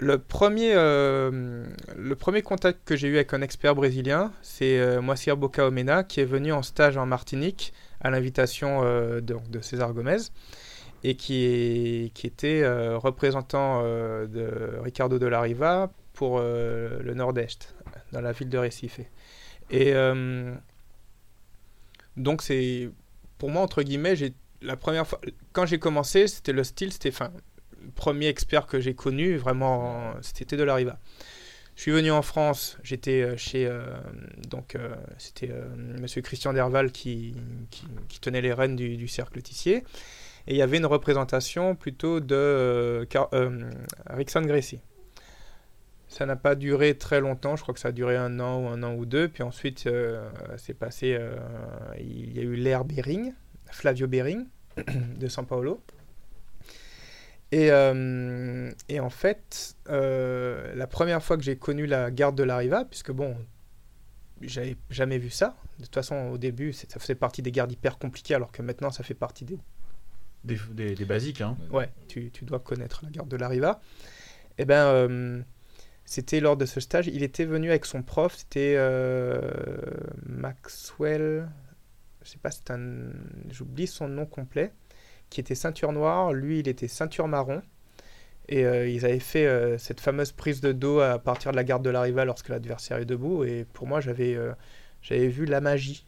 le 0.00 0.18
premier, 0.18 0.72
euh, 0.74 1.64
le 1.96 2.16
premier 2.16 2.42
contact 2.42 2.80
que 2.84 2.96
j'ai 2.96 3.08
eu 3.08 3.14
avec 3.14 3.32
un 3.32 3.40
expert 3.40 3.74
brésilien, 3.74 4.32
c'est 4.42 4.78
euh, 4.78 5.00
Moacir 5.00 5.36
Boca 5.36 5.66
Omena, 5.66 6.02
qui 6.02 6.20
est 6.20 6.24
venu 6.24 6.52
en 6.52 6.62
stage 6.62 6.96
en 6.96 7.06
Martinique 7.06 7.72
à 8.00 8.10
l'invitation 8.10 8.80
euh, 8.82 9.20
de, 9.20 9.60
César 9.60 9.92
Gomez 9.92 10.18
et 11.04 11.14
qui, 11.14 12.10
qui 12.14 12.26
était 12.26 12.62
euh, 12.62 12.98
représentant 12.98 13.82
euh, 13.84 14.26
de 14.26 14.80
Ricardo 14.82 15.18
de 15.18 15.26
la 15.26 15.40
Riva 15.40 15.90
pour 16.12 16.40
le 16.40 17.12
Nord-Est, 17.14 17.76
dans 18.10 18.20
la 18.20 18.32
ville 18.32 18.48
de 18.48 18.58
Recife. 18.58 18.98
Et 19.70 19.94
donc, 22.16 22.42
c'est 22.42 22.90
pour 23.38 23.50
moi, 23.50 23.62
entre 23.62 23.84
guillemets, 23.84 24.16
j'ai 24.16 24.34
la 24.60 24.76
première 24.76 25.06
fois, 25.06 25.20
quand 25.52 25.64
j'ai 25.64 25.78
commencé, 25.78 26.26
c'était 26.26 26.52
le 26.52 26.64
style, 26.64 26.92
c'était, 26.92 27.10
enfin, 27.10 27.30
premier 27.98 28.28
expert 28.28 28.66
que 28.66 28.78
j'ai 28.80 28.94
connu, 28.94 29.36
vraiment, 29.36 30.14
c'était 30.22 30.56
de 30.56 30.62
la 30.62 30.76
Riva. 30.76 30.98
Je 31.74 31.82
suis 31.82 31.90
venu 31.90 32.12
en 32.12 32.22
France, 32.22 32.78
j'étais 32.82 33.22
euh, 33.22 33.36
chez, 33.36 33.66
euh, 33.66 33.82
donc, 34.48 34.76
euh, 34.76 34.94
c'était 35.18 35.50
euh, 35.50 35.68
Monsieur 36.00 36.22
Christian 36.22 36.52
Derval 36.52 36.92
qui, 36.92 37.34
tenait 38.20 38.40
les 38.40 38.52
rênes 38.52 38.76
du, 38.76 39.08
cercle 39.08 39.42
Tissier, 39.42 39.84
et 40.46 40.54
il 40.54 40.56
y 40.56 40.62
avait 40.62 40.78
une 40.78 40.86
représentation 40.86 41.74
plutôt 41.74 42.20
de 42.20 42.36
euh, 42.36 43.04
Car- 43.04 43.30
Rickson 44.06 44.42
Gracie. 44.42 44.80
Ça 46.08 46.24
n'a 46.24 46.36
pas 46.36 46.54
duré 46.54 46.96
très 46.96 47.20
longtemps, 47.20 47.56
je 47.56 47.62
crois 47.62 47.74
que 47.74 47.80
ça 47.80 47.88
a 47.88 47.92
duré 47.92 48.16
un 48.16 48.38
an 48.38 48.62
ou 48.62 48.68
un 48.68 48.82
an 48.84 48.94
ou 48.94 49.06
deux, 49.06 49.28
puis 49.28 49.42
ensuite 49.42 49.88
c'est 50.56 50.74
passé, 50.74 51.18
il 51.98 52.32
y 52.36 52.38
a 52.38 52.42
eu 52.42 52.54
l'ère 52.54 52.84
Bering, 52.84 53.34
Flavio 53.66 54.06
Bering 54.06 54.46
de 55.18 55.28
São 55.28 55.44
Paulo. 55.44 55.82
Et, 57.50 57.70
euh, 57.70 58.70
et 58.88 59.00
en 59.00 59.10
fait, 59.10 59.76
euh, 59.88 60.74
la 60.74 60.86
première 60.86 61.22
fois 61.22 61.36
que 61.38 61.42
j'ai 61.42 61.56
connu 61.56 61.86
la 61.86 62.10
garde 62.10 62.36
de 62.36 62.42
la 62.42 62.58
Riva, 62.58 62.84
puisque 62.84 63.10
bon, 63.10 63.36
j'avais 64.42 64.76
jamais 64.90 65.18
vu 65.18 65.30
ça. 65.30 65.56
De 65.78 65.84
toute 65.84 65.94
façon, 65.94 66.28
au 66.32 66.38
début, 66.38 66.72
ça 66.72 66.86
faisait 67.00 67.14
partie 67.14 67.40
des 67.42 67.50
gardes 67.52 67.72
hyper 67.72 67.98
compliquées, 67.98 68.34
alors 68.34 68.52
que 68.52 68.60
maintenant, 68.62 68.90
ça 68.90 69.02
fait 69.02 69.14
partie 69.14 69.44
des. 69.44 69.58
Des, 70.44 70.58
des- 70.72 70.94
des 70.94 71.04
basiques, 71.04 71.40
hein. 71.40 71.56
Ouais, 71.72 71.90
tu, 72.06 72.30
tu 72.30 72.44
dois 72.44 72.60
connaître 72.60 73.00
la 73.04 73.10
garde 73.10 73.28
de 73.28 73.36
la 73.36 73.48
Riva. 73.48 73.80
Et 74.58 74.64
ben, 74.64 74.86
euh, 74.86 75.42
c'était 76.04 76.40
lors 76.40 76.56
de 76.56 76.66
ce 76.66 76.80
stage, 76.80 77.06
il 77.08 77.22
était 77.22 77.44
venu 77.44 77.70
avec 77.70 77.86
son 77.86 78.02
prof, 78.02 78.36
c'était 78.36 78.74
euh, 78.76 79.40
Maxwell. 80.26 81.48
Je 82.22 82.30
sais 82.30 82.38
pas, 82.38 82.50
c'est 82.50 82.70
un. 82.70 83.10
J'oublie 83.50 83.86
son 83.86 84.06
nom 84.08 84.26
complet. 84.26 84.72
Qui 85.30 85.40
était 85.40 85.54
ceinture 85.54 85.92
noire, 85.92 86.32
lui, 86.32 86.60
il 86.60 86.68
était 86.68 86.88
ceinture 86.88 87.28
marron. 87.28 87.62
Et 88.48 88.64
euh, 88.64 88.88
ils 88.88 89.04
avaient 89.04 89.18
fait 89.18 89.46
euh, 89.46 89.76
cette 89.76 90.00
fameuse 90.00 90.32
prise 90.32 90.60
de 90.60 90.72
dos 90.72 91.00
à 91.00 91.18
partir 91.18 91.50
de 91.50 91.56
la 91.56 91.64
garde 91.64 91.84
de 91.84 91.90
la 91.90 92.00
Riva 92.00 92.24
lorsque 92.24 92.48
l'adversaire 92.48 92.96
est 92.96 93.04
debout. 93.04 93.44
Et 93.44 93.66
pour 93.74 93.86
moi, 93.86 94.00
j'avais 94.00 94.34
euh, 94.34 94.52
j'avais 95.02 95.28
vu 95.28 95.44
la 95.44 95.60
magie. 95.60 96.06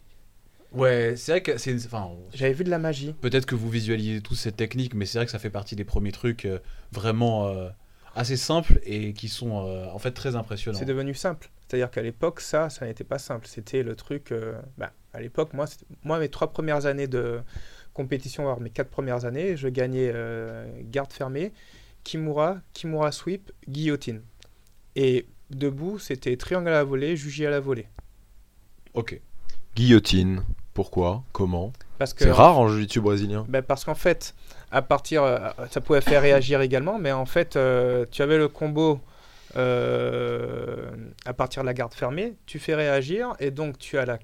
Ouais, 0.73 1.15
c'est 1.17 1.33
vrai 1.33 1.43
que 1.43 1.59
c'est. 1.59 1.75
Enfin, 1.85 2.11
J'avais 2.33 2.55
vu 2.55 2.65
de 2.65 2.71
la 2.71 2.79
magie. 2.79 3.15
peut-être 3.21 3.45
que 3.45 3.55
vous 3.55 3.69
visualisez 3.69 4.23
tous 4.23 4.37
cette 4.37 4.57
technique, 4.57 4.95
mais 4.95 5.05
c'est 5.05 5.19
vrai 5.19 5.27
que 5.27 5.33
ça 5.33 5.39
fait 5.39 5.51
partie 5.51 5.77
des 5.77 5.85
premiers 5.85 6.13
trucs 6.13 6.49
vraiment 6.93 7.53
assez 8.15 8.37
simples 8.37 8.81
et 8.85 9.13
qui 9.13 9.29
sont 9.29 9.51
en 9.51 9.99
fait 9.99 10.13
très 10.13 10.37
impressionnants. 10.37 10.79
C'est 10.79 10.85
devenu 10.85 11.13
simple. 11.13 11.51
C'est-à-dire 11.67 11.91
qu'à 11.91 12.03
l'époque, 12.03 12.41
ça, 12.41 12.71
ça 12.71 12.87
n'était 12.87 13.03
pas 13.03 13.19
simple. 13.19 13.49
C'était 13.49 13.83
le 13.83 13.97
truc. 13.97 14.33
bah, 14.79 14.93
à 15.13 15.21
l'époque, 15.21 15.55
moi, 15.55 15.67
moi, 16.05 16.21
mes 16.21 16.29
trois 16.29 16.53
premières 16.53 16.87
années 16.87 17.09
de 17.09 17.41
compétition, 17.95 18.45
voire 18.45 18.61
mes 18.61 18.71
quatre 18.71 18.91
premières 18.91 19.25
années, 19.25 19.57
je 19.57 19.69
gagnais 19.69 20.11
euh, 20.15 20.67
garde 20.83 21.13
fermée, 21.13 21.53
Kimura, 22.05 22.59
Kimura 22.73 23.13
sweep, 23.13 23.53
guillotine. 23.69 24.23
Et 24.97 25.27
debout, 25.51 25.99
c'était 25.99 26.37
triangle 26.37 26.69
à 26.69 26.73
la 26.73 26.85
volée, 26.85 27.17
jugé 27.17 27.47
à 27.47 27.51
la 27.51 27.61
volée. 27.61 27.87
Ok. 28.95 29.21
Guillotine. 29.77 30.43
Pourquoi? 30.75 31.25
Comment? 31.33 31.73
Parce 31.99 32.15
que 32.15 32.25
C'est 32.25 32.31
rare 32.31 32.59
en 32.59 32.69
jiu-jitsu 32.69 33.01
brésilien. 33.01 33.45
Ben, 33.49 33.63
parce 33.63 33.85
qu'en 33.85 33.95
fait, 33.95 34.35
à 34.71 34.83
partir, 34.83 35.23
euh, 35.23 35.39
ça 35.71 35.81
pouvait 35.81 36.01
faire 36.01 36.23
réagir 36.23 36.61
également, 36.61 36.99
mais 36.99 37.13
en 37.13 37.27
fait, 37.27 37.57
euh, 37.57 38.07
tu 38.11 38.23
avais 38.23 38.39
le 38.39 38.49
combo 38.49 39.01
euh, 39.57 40.91
à 41.25 41.33
partir 41.33 41.63
de 41.63 41.67
la 41.67 41.75
garde 41.75 41.93
fermée, 41.93 42.35
tu 42.47 42.59
fais 42.59 42.75
réagir, 42.75 43.35
et 43.41 43.51
donc 43.51 43.79
tu 43.79 43.99
as 43.99 44.07
la 44.07 44.19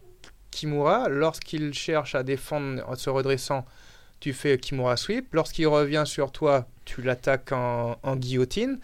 Kimura. 0.56 1.08
Lorsqu'il 1.10 1.74
cherche 1.74 2.14
à 2.14 2.22
défendre 2.22 2.82
en 2.88 2.96
se 2.96 3.10
redressant, 3.10 3.66
tu 4.20 4.32
fais 4.32 4.56
Kimura 4.58 4.96
sweep. 4.96 5.34
Lorsqu'il 5.34 5.66
revient 5.66 6.04
sur 6.06 6.32
toi, 6.32 6.66
tu 6.86 7.02
l'attaques 7.02 7.52
en, 7.52 8.16
guillotine. 8.16 8.80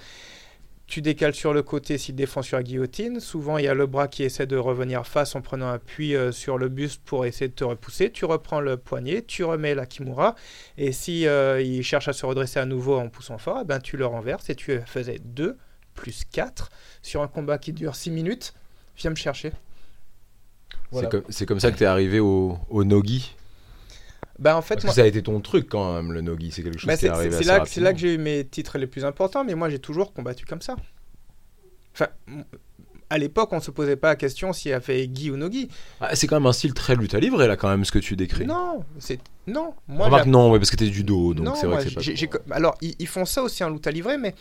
Tu 0.86 1.00
décales 1.00 1.34
sur 1.34 1.54
le 1.54 1.62
côté 1.62 1.96
s'il 1.96 2.14
défend 2.14 2.42
sur 2.42 2.58
la 2.58 2.62
guillotine. 2.62 3.18
Souvent, 3.20 3.56
il 3.56 3.64
y 3.64 3.68
a 3.68 3.72
le 3.72 3.86
bras 3.86 4.08
qui 4.08 4.24
essaie 4.24 4.46
de 4.46 4.58
revenir 4.58 5.06
face 5.06 5.34
en 5.34 5.40
prenant 5.40 5.70
appui 5.70 6.14
euh, 6.14 6.32
sur 6.32 6.58
le 6.58 6.68
buste 6.68 7.00
pour 7.06 7.24
essayer 7.24 7.48
de 7.48 7.54
te 7.54 7.64
repousser. 7.64 8.10
Tu 8.10 8.26
reprends 8.26 8.60
le 8.60 8.76
poignet, 8.76 9.22
tu 9.22 9.42
remets 9.42 9.74
la 9.74 9.86
Kimura. 9.86 10.34
Et 10.76 10.92
si 10.92 11.26
euh, 11.26 11.62
il 11.62 11.82
cherche 11.82 12.08
à 12.08 12.12
se 12.12 12.26
redresser 12.26 12.60
à 12.60 12.66
nouveau 12.66 12.98
en 12.98 13.08
poussant 13.08 13.38
fort, 13.38 13.60
eh 13.62 13.64
ben, 13.64 13.80
tu 13.80 13.96
le 13.96 14.04
renverses 14.04 14.50
et 14.50 14.54
tu 14.54 14.78
faisais 14.84 15.18
2 15.24 15.56
plus 15.94 16.24
4 16.30 16.70
sur 17.00 17.22
un 17.22 17.28
combat 17.28 17.56
qui 17.56 17.72
dure 17.72 17.94
6 17.94 18.10
minutes. 18.10 18.52
Viens 18.98 19.10
me 19.10 19.16
chercher. 19.16 19.52
C'est 21.28 21.46
comme, 21.46 21.60
ça 21.60 21.70
que 21.72 21.78
t'es 21.78 21.84
arrivé 21.84 22.20
au, 22.20 22.58
au 22.70 22.84
nogi. 22.84 23.34
Bah, 24.38 24.56
en 24.56 24.62
fait, 24.62 24.74
Parce 24.74 24.84
moi- 24.84 24.92
que 24.92 24.96
ça 24.96 25.02
a 25.04 25.06
été 25.06 25.22
ton 25.22 25.40
truc 25.40 25.68
quand 25.68 25.94
même, 25.94 26.12
le 26.12 26.20
nogi. 26.20 26.50
C'est 26.50 26.62
quelque 26.62 26.78
chose 26.78 26.88
Bah, 26.88 26.96
qui 26.96 27.04
est 27.06 27.08
c'est 27.08 27.14
arrivé 27.14 27.30
c'est 27.30 27.36
assez 27.40 27.44
là, 27.48 27.60
que- 27.60 27.68
c'est 27.68 27.80
là 27.80 27.90
que 27.92 27.96
rapidement. 27.96 28.08
j'ai 28.08 28.14
eu 28.14 28.18
mes 28.18 28.44
titres 28.44 28.78
les 28.78 28.86
plus 28.86 29.04
importants, 29.04 29.44
mais 29.44 29.54
moi 29.54 29.70
j'ai 29.70 29.78
toujours 29.78 30.12
combattu 30.12 30.46
comme 30.46 30.60
ça. 30.62 30.76
Enfin, 31.94 32.08
à 33.10 33.18
l'époque, 33.18 33.52
on 33.52 33.60
se 33.60 33.70
posait 33.70 33.96
pas 33.96 34.08
la 34.08 34.16
question 34.16 34.52
s'il 34.52 34.72
a 34.72 34.80
fait 34.80 35.06
Guy 35.06 35.30
ou 35.30 35.36
no 35.36 35.48
Guy. 35.48 35.68
Ah, 36.00 36.16
c'est 36.16 36.26
quand 36.26 36.36
même 36.36 36.46
un 36.46 36.52
style 36.52 36.72
très 36.74 36.96
lutte 36.96 37.14
à 37.14 37.20
livrer 37.20 37.46
là 37.46 37.56
quand 37.56 37.68
même 37.68 37.84
ce 37.84 37.92
que 37.92 37.98
tu 37.98 38.16
décris. 38.16 38.46
Non, 38.46 38.84
c'est 38.98 39.20
non. 39.46 39.74
Moi, 39.86 40.06
Remarque 40.06 40.26
non, 40.26 40.50
ouais, 40.50 40.58
parce 40.58 40.70
que 40.70 40.76
t'es 40.76 40.88
du 40.88 41.04
dos, 41.04 41.34
donc 41.34 41.44
non, 41.46 41.54
c'est 41.54 41.66
vrai 41.66 41.76
moi, 41.76 41.84
que 41.84 42.16
c'est 42.16 42.26
pas. 42.28 42.38
Alors, 42.54 42.76
ils, 42.80 42.94
ils 42.98 43.06
font 43.06 43.24
ça 43.26 43.42
aussi 43.42 43.62
en 43.62 43.68
lutte 43.70 43.86
à 43.86 43.90
livrer, 43.90 44.16
mais 44.16 44.34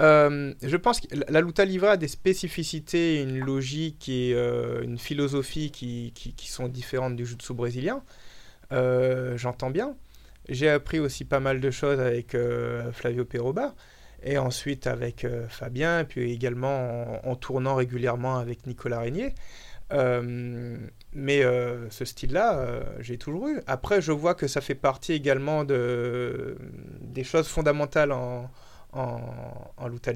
Euh, 0.00 0.54
je 0.62 0.76
pense 0.76 1.00
que 1.00 1.08
la- 1.28 1.40
luta 1.40 1.64
libre 1.64 1.88
a 1.88 1.96
des 1.96 2.08
spécificités, 2.08 3.22
une 3.22 3.38
logique 3.38 4.08
et 4.08 4.32
euh, 4.34 4.82
une 4.82 4.98
philosophie 4.98 5.70
qui, 5.70 6.12
sont 6.48 6.68
différentes 6.68 7.16
du 7.16 7.26
jiu-jitsu 7.26 7.52
brésilien. 7.54 8.02
Euh, 8.72 9.36
J'entends 9.36 9.70
bien. 9.70 9.96
J'ai 10.48 10.70
appris 10.70 11.00
aussi 11.00 11.24
pas 11.24 11.40
mal 11.40 11.60
de 11.60 11.70
choses 11.70 12.00
avec 12.00 12.36
Flavio 12.92 13.24
Peroba 13.24 13.74
et 14.22 14.38
ensuite 14.38 14.86
avec 14.86 15.26
Fabien, 15.48 16.04
puis 16.04 16.32
également 16.32 17.26
en, 17.28 17.36
tournant 17.36 17.74
régulièrement 17.76 18.38
avec 18.38 18.66
Nicolas 18.66 19.00
Régnier. 19.00 19.34
Mais 21.12 21.42
ce 21.90 22.04
style-là, 22.04 22.80
j'ai 23.00 23.18
toujours 23.18 23.48
eu. 23.48 23.60
Après, 23.66 24.00
je 24.00 24.12
vois 24.12 24.34
que 24.34 24.48
ça 24.48 24.60
fait 24.60 24.74
partie 24.74 25.12
également 25.12 25.64
de, 25.64 26.56
des 27.00 27.22
choses 27.22 27.46
fondamentales 27.46 28.10
en, 28.10 28.50
en, 28.92 29.20
en 29.76 29.88
lutte. 29.88 30.08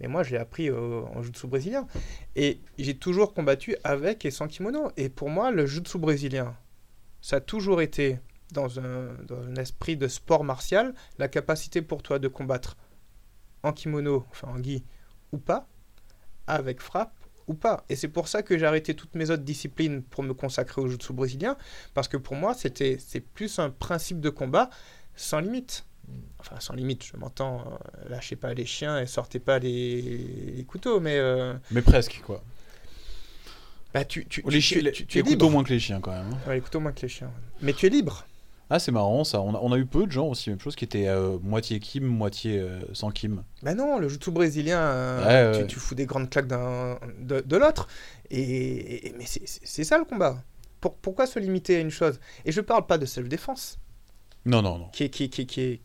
Mais 0.00 0.08
moi, 0.08 0.22
j'ai 0.22 0.36
appris 0.36 0.70
au- 0.70 1.06
en 1.14 1.22
jiu-jitsu 1.22 1.46
brésilien. 1.46 1.86
Et 2.34 2.60
j'ai 2.78 2.96
toujours 2.96 3.32
combattu 3.32 3.76
avec 3.84 4.24
et 4.24 4.30
sans 4.30 4.48
kimono. 4.48 4.90
Et 4.96 5.08
pour 5.08 5.30
moi, 5.30 5.50
le 5.50 5.66
jiu-jitsu 5.66 5.98
brésilien, 5.98 6.56
ça 7.20 7.36
a 7.36 7.40
toujours 7.40 7.80
été, 7.80 8.18
dans 8.52 8.80
un, 8.80 9.14
dans 9.26 9.40
un 9.42 9.54
esprit 9.56 9.96
de 9.96 10.08
sport 10.08 10.44
martial, 10.44 10.94
la 11.18 11.28
capacité 11.28 11.80
pour 11.80 12.02
toi 12.02 12.18
de 12.18 12.28
combattre 12.28 12.76
en 13.62 13.72
kimono, 13.72 14.26
enfin 14.30 14.48
en 14.48 14.62
gi, 14.62 14.84
ou 15.32 15.38
pas, 15.38 15.68
avec 16.46 16.80
frappe 16.82 17.14
ou 17.46 17.54
pas. 17.54 17.84
Et 17.88 17.96
c'est 17.96 18.08
pour 18.08 18.28
ça 18.28 18.42
que 18.42 18.58
j'ai 18.58 18.66
arrêté 18.66 18.94
toutes 18.94 19.14
mes 19.14 19.30
autres 19.30 19.42
disciplines 19.42 20.02
pour 20.02 20.22
me 20.22 20.34
consacrer 20.34 20.80
au 20.82 20.86
jiu-jitsu 20.86 21.12
brésilien, 21.12 21.56
parce 21.94 22.08
que 22.08 22.16
pour 22.16 22.34
moi, 22.34 22.52
c'était 22.54 22.96
c'est 22.98 23.20
plus 23.20 23.58
un 23.58 23.70
principe 23.70 24.20
de 24.20 24.28
combat 24.30 24.70
sans 25.14 25.40
limite. 25.40 25.86
Enfin, 26.38 26.60
sans 26.60 26.74
limite, 26.74 27.04
je 27.04 27.16
m'entends, 27.16 27.60
euh, 27.60 28.08
lâchez 28.10 28.36
pas 28.36 28.52
les 28.52 28.66
chiens 28.66 29.00
et 29.00 29.06
sortez 29.06 29.38
pas 29.38 29.58
les, 29.58 30.02
les 30.56 30.64
couteaux, 30.64 31.00
mais 31.00 31.16
euh, 31.16 31.54
Mais 31.70 31.80
presque, 31.80 32.20
quoi. 32.24 32.42
bah, 33.94 34.04
tu, 34.04 34.26
tu, 34.26 34.42
Les, 34.48 34.60
tu- 34.60 34.82
tu- 35.06 35.18
les 35.18 35.20
es 35.20 35.22
couteaux 35.22 35.48
moins 35.50 35.62
que 35.64 35.70
les 35.72 35.78
chiens, 35.80 36.00
quand 36.00 36.10
même. 36.10 36.32
hein. 36.32 36.38
Ouais, 36.48 36.56
les 36.56 36.60
couteaux 36.60 36.80
moins 36.80 36.92
que 36.92 37.00
les 37.02 37.08
chiens. 37.08 37.30
Mais 37.62 37.72
tu 37.72 37.86
es 37.86 37.88
libre. 37.88 38.26
Ah, 38.70 38.78
c'est 38.78 38.90
marrant, 38.92 39.24
ça. 39.24 39.40
On 39.40 39.54
a, 39.54 39.58
on 39.60 39.72
a 39.72 39.78
eu 39.78 39.86
peu 39.86 40.06
de 40.06 40.10
gens 40.10 40.26
aussi, 40.26 40.50
même 40.50 40.58
chose, 40.58 40.74
qui 40.74 40.84
étaient 40.84 41.06
euh, 41.06 41.38
moitié 41.42 41.78
Kim, 41.80 42.04
moitié 42.04 42.58
euh, 42.58 42.80
sans 42.92 43.10
Kim. 43.10 43.44
Bah 43.62 43.74
non, 43.74 43.98
le 43.98 44.08
jiu-jitsu 44.08 44.30
brésilien, 44.32 45.18
Ouais, 45.24 45.52
tu, 45.52 45.58
ouais. 45.60 45.66
tu 45.66 45.78
fous 45.78 45.94
des 45.94 46.06
grandes 46.06 46.28
claques 46.30 46.48
de, 46.48 47.40
de 47.40 47.56
l'autre. 47.56 47.86
Et, 48.30 49.06
et- 49.08 49.14
mais 49.16 49.24
c'est- 49.26 49.84
ça 49.84 49.96
le 49.98 50.04
combat. 50.04 50.42
Pour- 50.80 50.96
pourquoi 50.96 51.26
se 51.26 51.38
limiter 51.38 51.76
à 51.76 51.80
une 51.80 51.90
chose? 51.90 52.18
Et 52.44 52.52
je 52.52 52.60
parle 52.60 52.86
pas 52.86 52.98
de 52.98 53.06
self-défense, 53.06 53.78
Non, 54.44 54.60
non, 54.62 54.78
non. 54.78 54.88
qui 54.92 55.04
est, 55.04 55.08
qui, 55.10 55.30
qui, 55.30 55.46
qui 55.46 55.80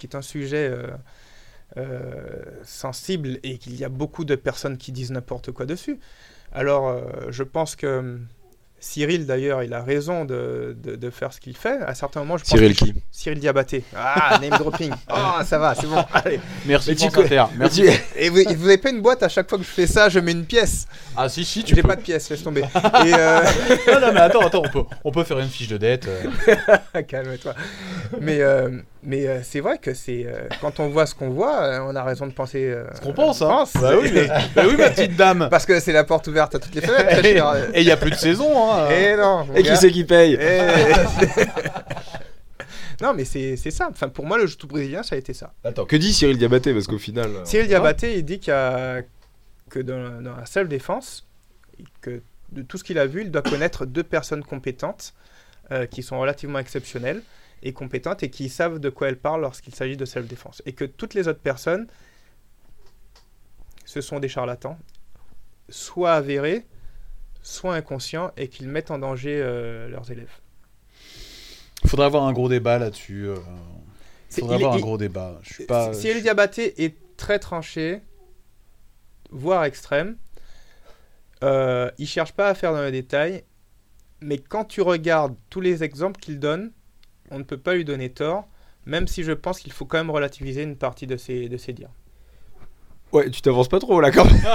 qui 0.00 0.06
est 0.06 0.16
un 0.16 0.22
sujet 0.22 0.68
euh, 0.72 0.86
euh, 1.76 2.42
sensible 2.64 3.38
et 3.42 3.58
qu'il 3.58 3.76
y 3.78 3.84
a 3.84 3.88
beaucoup 3.88 4.24
de 4.24 4.34
personnes 4.34 4.76
qui 4.76 4.92
disent 4.92 5.12
n'importe 5.12 5.52
quoi 5.52 5.66
dessus. 5.66 6.00
Alors, 6.52 6.88
euh, 6.88 7.00
je 7.30 7.42
pense 7.44 7.76
que 7.76 7.98
hum, 7.98 8.26
Cyril, 8.82 9.26
d'ailleurs, 9.26 9.62
il 9.62 9.74
a 9.74 9.82
raison 9.82 10.24
de, 10.24 10.74
de- 10.82 10.96
de 10.96 11.10
faire 11.10 11.34
ce 11.34 11.40
qu'il 11.40 11.54
fait. 11.54 11.82
À 11.82 11.94
certains 11.94 12.20
moments, 12.20 12.38
je 12.38 12.44
pense 12.44 12.52
Cyril 12.58 12.74
que- 12.74 12.84
qui? 12.86 12.94
Cyril 13.10 13.38
Diabaté. 13.38 13.84
Ah, 13.94 14.38
name 14.40 14.58
dropping. 14.58 14.90
Ah, 15.06 15.42
ça 15.44 15.58
va, 15.58 15.74
c'est 15.74 15.86
bon. 15.86 16.02
Allez. 16.14 16.40
Merci, 16.64 16.96
tu. 16.96 17.06
Merci. 17.58 17.84
Et 18.16 18.30
vous, 18.30 18.40
vous 18.56 18.64
avez 18.66 18.78
pas 18.78 18.88
une 18.88 19.02
boîte 19.02 19.22
à 19.22 19.28
chaque 19.28 19.50
fois 19.50 19.58
que 19.58 19.64
je 19.64 19.68
fais 19.68 19.86
ça, 19.86 20.08
je 20.08 20.18
mets 20.18 20.32
une 20.32 20.46
pièce? 20.46 20.86
Ah, 21.14 21.28
si, 21.28 21.44
si, 21.44 21.62
tu 21.62 21.74
J'ai 21.74 21.82
pas 21.82 21.94
de 21.94 22.00
pièce, 22.00 22.30
laisse 22.30 22.42
tomber. 22.42 22.62
Et 23.04 23.12
euh... 23.14 23.40
non, 23.86 24.00
non, 24.00 24.12
mais 24.14 24.20
attends, 24.20 24.46
attends, 24.46 24.62
on 24.64 24.70
peut, 24.70 24.84
on 25.04 25.10
peut 25.12 25.24
faire 25.24 25.40
une 25.40 25.50
fiche 25.50 25.68
de 25.68 25.76
dette. 25.76 26.08
euh. 26.08 27.02
calme-toi. 27.06 27.54
Mais 28.18 28.40
euh, 28.40 28.80
mais 29.02 29.26
euh, 29.26 29.40
c'est 29.42 29.60
vrai 29.60 29.78
que 29.78 29.94
c'est 29.94 30.26
euh, 30.26 30.42
quand 30.60 30.78
on 30.80 30.88
voit 30.88 31.06
ce 31.06 31.14
qu'on 31.14 31.30
voit, 31.30 31.62
euh, 31.62 31.78
on 31.82 31.96
a 31.96 32.02
raison 32.04 32.26
de 32.26 32.32
penser. 32.32 32.64
euh, 32.70 32.84
Ce 32.94 33.00
qu'on 33.00 33.12
pense, 33.14 33.40
hein. 33.42 33.48
pense. 33.48 33.72
Bah 33.74 33.92
oui, 34.00 34.10
mais- 34.12 34.28
bah 34.54 34.64
oui, 34.68 34.76
ma 34.76 34.90
petite 34.90 35.16
dame. 35.16 35.48
Parce 35.50 35.66
que 35.66 35.80
c'est 35.80 35.92
la 35.92 36.04
porte 36.04 36.26
ouverte 36.28 36.54
à 36.54 36.58
toutes 36.58 36.74
les 36.74 36.82
fenêtres. 36.82 37.24
Et 37.74 37.80
il 37.80 37.86
y 37.86 37.90
a 37.90 37.96
plus 37.96 38.10
de 38.10 38.16
saison, 38.16 38.72
hein. 38.72 38.88
Et 38.90 39.16
non. 39.16 39.46
mon 39.46 39.54
Et 39.54 39.62
qui 39.62 39.76
c'est 39.76 39.90
qui 39.90 40.04
paye 40.04 40.34
Et- 40.34 40.60
non, 43.02 43.14
mais 43.14 43.24
c'est 43.24 43.56
c'est 43.56 43.70
ça. 43.70 43.88
Enfin, 43.90 44.08
pour 44.08 44.26
moi, 44.26 44.36
le 44.38 44.46
jiu 44.46 44.56
brésilien, 44.68 45.02
ça 45.02 45.14
a 45.14 45.18
été 45.18 45.32
ça. 45.32 45.52
Attends, 45.64 45.86
que 45.86 45.96
dit 45.96 46.12
Cyril 46.12 46.36
Diabaté? 46.36 46.74
Parce 46.74 46.86
qu'au 46.86 46.98
final. 46.98 47.30
Cyril 47.44 47.66
Diabaté, 47.68 48.18
il 48.18 48.24
dit 48.24 48.38
qu'il 48.38 48.50
y 48.50 48.54
a- 48.56 49.02
que 49.70 49.78
dans, 49.78 50.20
dans 50.20 50.36
la 50.36 50.44
self-défense, 50.46 51.26
que 52.02 52.20
de 52.52 52.62
tout 52.62 52.76
ce 52.76 52.84
qu'il 52.84 52.98
a 52.98 53.06
vu, 53.06 53.22
il 53.22 53.30
doit 53.30 53.42
connaître 53.42 53.86
deux 53.86 54.02
personnes 54.02 54.42
compétentes 54.42 55.14
euh, 55.70 55.86
qui 55.86 56.02
sont 56.02 56.18
relativement 56.18 56.58
exceptionnelles 56.58 57.22
et 57.62 57.72
compétentes 57.72 58.22
et 58.22 58.30
qui 58.30 58.48
savent 58.48 58.78
de 58.78 58.88
quoi 58.90 59.08
elles 59.08 59.18
parlent 59.18 59.40
lorsqu'il 59.42 59.74
s'agit 59.74 59.96
de 59.96 60.04
self-défense. 60.04 60.62
Et 60.66 60.72
que 60.72 60.84
toutes 60.84 61.14
les 61.14 61.28
autres 61.28 61.40
personnes, 61.40 61.86
ce 63.84 64.00
sont 64.00 64.18
des 64.20 64.28
charlatans, 64.28 64.78
soit 65.68 66.12
avérés, 66.12 66.66
soit 67.42 67.74
inconscients 67.74 68.32
et 68.36 68.48
qu'ils 68.48 68.68
mettent 68.68 68.90
en 68.90 68.98
danger 68.98 69.40
euh, 69.42 69.88
leurs 69.88 70.10
élèves. 70.10 70.32
Faudrait 71.86 72.06
avoir 72.06 72.24
un 72.24 72.32
gros 72.32 72.48
débat 72.48 72.78
là-dessus. 72.78 73.26
euh. 73.28 73.36
Faudrait 74.30 74.56
il 74.56 74.60
est- 74.60 74.64
avoir 74.64 74.74
un 74.74 74.78
il- 74.78 74.82
gros 74.82 74.98
débat. 74.98 75.38
Je 75.42 75.54
suis 75.54 75.66
pas. 75.66 75.92
Si 75.92 76.02
Cyril 76.02 76.22
Diabaté 76.22 76.84
est 76.84 76.94
très 77.16 77.38
tranché, 77.38 78.00
voire 79.30 79.64
extrême, 79.64 80.16
euh, 81.42 81.90
il 81.98 82.06
cherche 82.06 82.32
pas 82.32 82.48
à 82.48 82.54
faire 82.54 82.72
dans 82.72 82.82
le 82.82 82.92
détail, 82.92 83.44
mais 84.20 84.38
quand 84.38 84.64
tu 84.66 84.82
regardes 84.82 85.34
tous 85.48 85.60
les 85.62 85.82
exemples 85.82 86.20
qu'il 86.20 86.38
donne, 86.38 86.70
on 87.30 87.38
ne 87.38 87.44
peut 87.44 87.58
pas 87.58 87.74
lui 87.74 87.84
donner 87.84 88.10
tort, 88.10 88.46
même 88.86 89.06
si 89.06 89.22
je 89.22 89.32
pense 89.32 89.60
qu'il 89.60 89.72
faut 89.72 89.84
quand 89.84 89.98
même 89.98 90.10
relativiser 90.10 90.62
une 90.62 90.76
partie 90.76 91.06
de 91.06 91.16
ses, 91.16 91.48
de 91.48 91.56
ses 91.56 91.72
dires. 91.72 91.90
Ouais, 93.12 93.28
tu 93.28 93.42
t'avances 93.42 93.68
pas 93.68 93.80
trop 93.80 94.00
là 94.00 94.10
quand 94.10 94.24
même. 94.24 94.40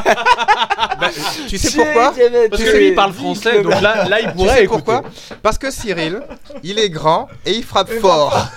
Tu 1.49 1.57
sais 1.57 1.77
pourquoi 1.77 2.13
Parce 2.49 2.63
que 2.63 2.77
lui, 2.77 2.87
il 2.89 2.95
parle 2.95 3.11
français, 3.11 3.61
donc 3.61 3.81
là, 3.81 4.07
là 4.07 4.21
il 4.21 4.27
Tu 4.29 4.33
pourrait 4.35 4.49
sais 4.55 4.63
écouter. 4.63 4.83
pourquoi? 4.83 5.03
Parce 5.43 5.57
que 5.57 5.69
Cyril, 5.69 6.21
il 6.63 6.79
est 6.79 6.89
grand 6.89 7.27
et 7.45 7.51
il 7.51 7.63
frappe 7.63 7.91
fort. 7.99 8.47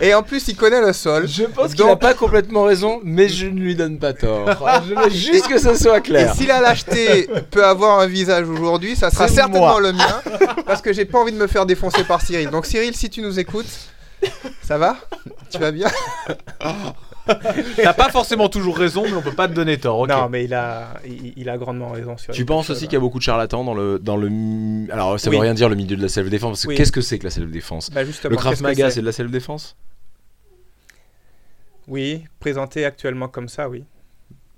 Et 0.00 0.12
en 0.14 0.22
plus, 0.22 0.48
il 0.48 0.56
connaît 0.56 0.80
le 0.80 0.92
sol. 0.92 1.26
Je 1.28 1.44
pense 1.44 1.68
qu'il 1.68 1.76
Donc- 1.78 1.90
a 1.90 1.96
pas 1.96 2.14
complètement 2.14 2.64
raison, 2.64 3.00
mais 3.04 3.28
je 3.28 3.46
ne 3.46 3.60
lui 3.60 3.74
donne 3.74 3.98
pas 3.98 4.12
tort. 4.12 4.48
Je 4.88 4.94
veux 4.94 5.10
juste 5.10 5.46
que 5.48 5.58
ce 5.58 5.74
soit 5.74 5.98
Et 5.98 6.02
clair. 6.02 6.34
si 6.34 6.46
la 6.46 6.60
lâcheté 6.60 7.28
peut 7.50 7.64
avoir 7.64 8.00
un 8.00 8.06
visage 8.06 8.48
aujourd'hui, 8.48 8.96
ça 8.96 9.10
sera 9.10 9.28
C'est 9.28 9.34
certainement 9.36 9.72
moi. 9.72 9.80
le 9.80 9.92
mien, 9.92 10.22
parce 10.66 10.82
que 10.82 10.92
j'ai 10.92 11.04
pas 11.04 11.18
envie 11.18 11.32
de 11.32 11.38
me 11.38 11.46
faire 11.46 11.64
défoncer 11.66 12.04
par 12.04 12.20
Cyril. 12.20 12.50
Donc 12.50 12.66
Cyril, 12.66 12.94
si 12.96 13.08
tu 13.10 13.22
nous 13.22 13.38
écoutes, 13.38 13.66
ça 14.62 14.78
va? 14.78 14.96
Tu 15.50 15.58
vas 15.58 15.70
bien? 15.70 15.88
T'as 17.76 17.94
pas 17.94 18.10
forcément 18.10 18.48
toujours 18.48 18.76
raison, 18.76 19.04
mais 19.04 19.14
on 19.14 19.22
peut 19.22 19.32
pas 19.32 19.48
te 19.48 19.54
donner 19.54 19.78
tort. 19.78 20.00
ok. 20.00 20.08
Non, 20.10 20.28
mais 20.28 20.44
il 20.44 20.52
a, 20.54 20.94
il, 21.06 21.32
il 21.36 21.48
a 21.48 21.56
grandement 21.56 21.90
raison 21.90 22.16
sur. 22.16 22.34
Tu 22.34 22.44
penses 22.44 22.68
aussi 22.70 22.84
qu'il 22.84 22.92
y 22.94 22.96
a 22.96 23.00
beaucoup 23.00 23.18
de 23.18 23.22
charlatans 23.24 23.64
dans 23.64 23.74
le 23.74 23.98
dans 23.98 24.16
le 24.16 24.28
mi- 24.28 24.90
alors 24.90 25.18
ça 25.18 25.30
Oui. 25.30 25.36
veut 25.36 25.42
rien 25.42 25.54
dire 25.54 25.68
le 25.68 25.74
milieu 25.76 25.96
de 25.96 26.02
la 26.02 26.08
self-défense 26.08 26.50
parce 26.50 26.62
que 26.64 26.68
Oui. 26.68 26.74
qu'est-ce 26.76 26.92
que 26.92 27.00
c'est 27.00 27.18
que 27.18 27.24
la 27.24 27.30
self-défense? 27.30 27.90
Bah, 27.90 28.04
justement, 28.04 28.30
Le 28.32 28.36
Krav 28.36 28.52
qu'est-ce 28.52 28.62
que 28.62 28.66
Maga 28.66 28.88
c'est 28.90 28.94
c'est 28.96 29.00
de 29.00 29.06
la 29.06 29.12
self-défense? 29.12 29.76
Oui, 31.88 32.24
présenté 32.40 32.84
actuellement 32.84 33.28
comme 33.28 33.48
ça, 33.48 33.68
oui. 33.68 33.84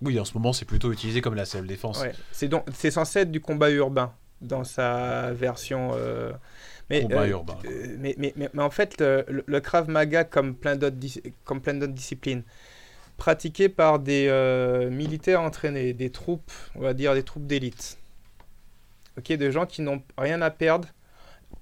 Oui, 0.02 0.20
en 0.20 0.24
ce 0.24 0.34
moment, 0.34 0.52
c'est 0.52 0.64
plutôt 0.66 0.92
utilisé 0.92 1.20
comme 1.20 1.34
la 1.34 1.44
self-défense. 1.44 2.00
Ouais. 2.00 2.12
C'est 2.30 2.48
donc, 2.48 2.64
c'est 2.74 2.90
censé 2.90 3.20
être 3.20 3.30
du 3.32 3.40
combat 3.40 3.70
urbain 3.70 4.12
dans 4.40 4.62
sa 4.64 5.32
version. 5.32 5.92
euh, 5.96 6.32
Mais, 6.90 7.02
Combat 7.02 7.22
euh, 7.24 7.28
urbain. 7.28 7.58
euh, 7.64 7.96
mais, 7.98 8.14
mais, 8.18 8.32
mais, 8.36 8.48
mais 8.52 8.62
en 8.62 8.70
fait, 8.70 9.00
le, 9.00 9.24
le- 9.46 9.60
Krav 9.60 9.88
Maga, 9.90 10.24
comme 10.24 10.54
plein 10.54 10.76
d'autres 10.76 10.96
disciplines, 11.88 12.42
pratiqué 13.16 13.68
par 13.68 13.98
des 13.98 14.28
euh, 14.28 14.90
militaires 14.90 15.40
entraînés, 15.42 15.92
des 15.94 16.10
troupes, 16.10 16.52
on 16.76 16.80
va 16.80 16.94
dire 16.94 17.14
des 17.14 17.22
troupes 17.24 17.46
d'élite. 17.46 17.98
Ok, 19.18 19.32
de 19.32 19.50
gens 19.50 19.66
qui 19.66 19.82
n'ont 19.82 20.02
rien 20.18 20.42
à 20.42 20.50
perdre, 20.50 20.88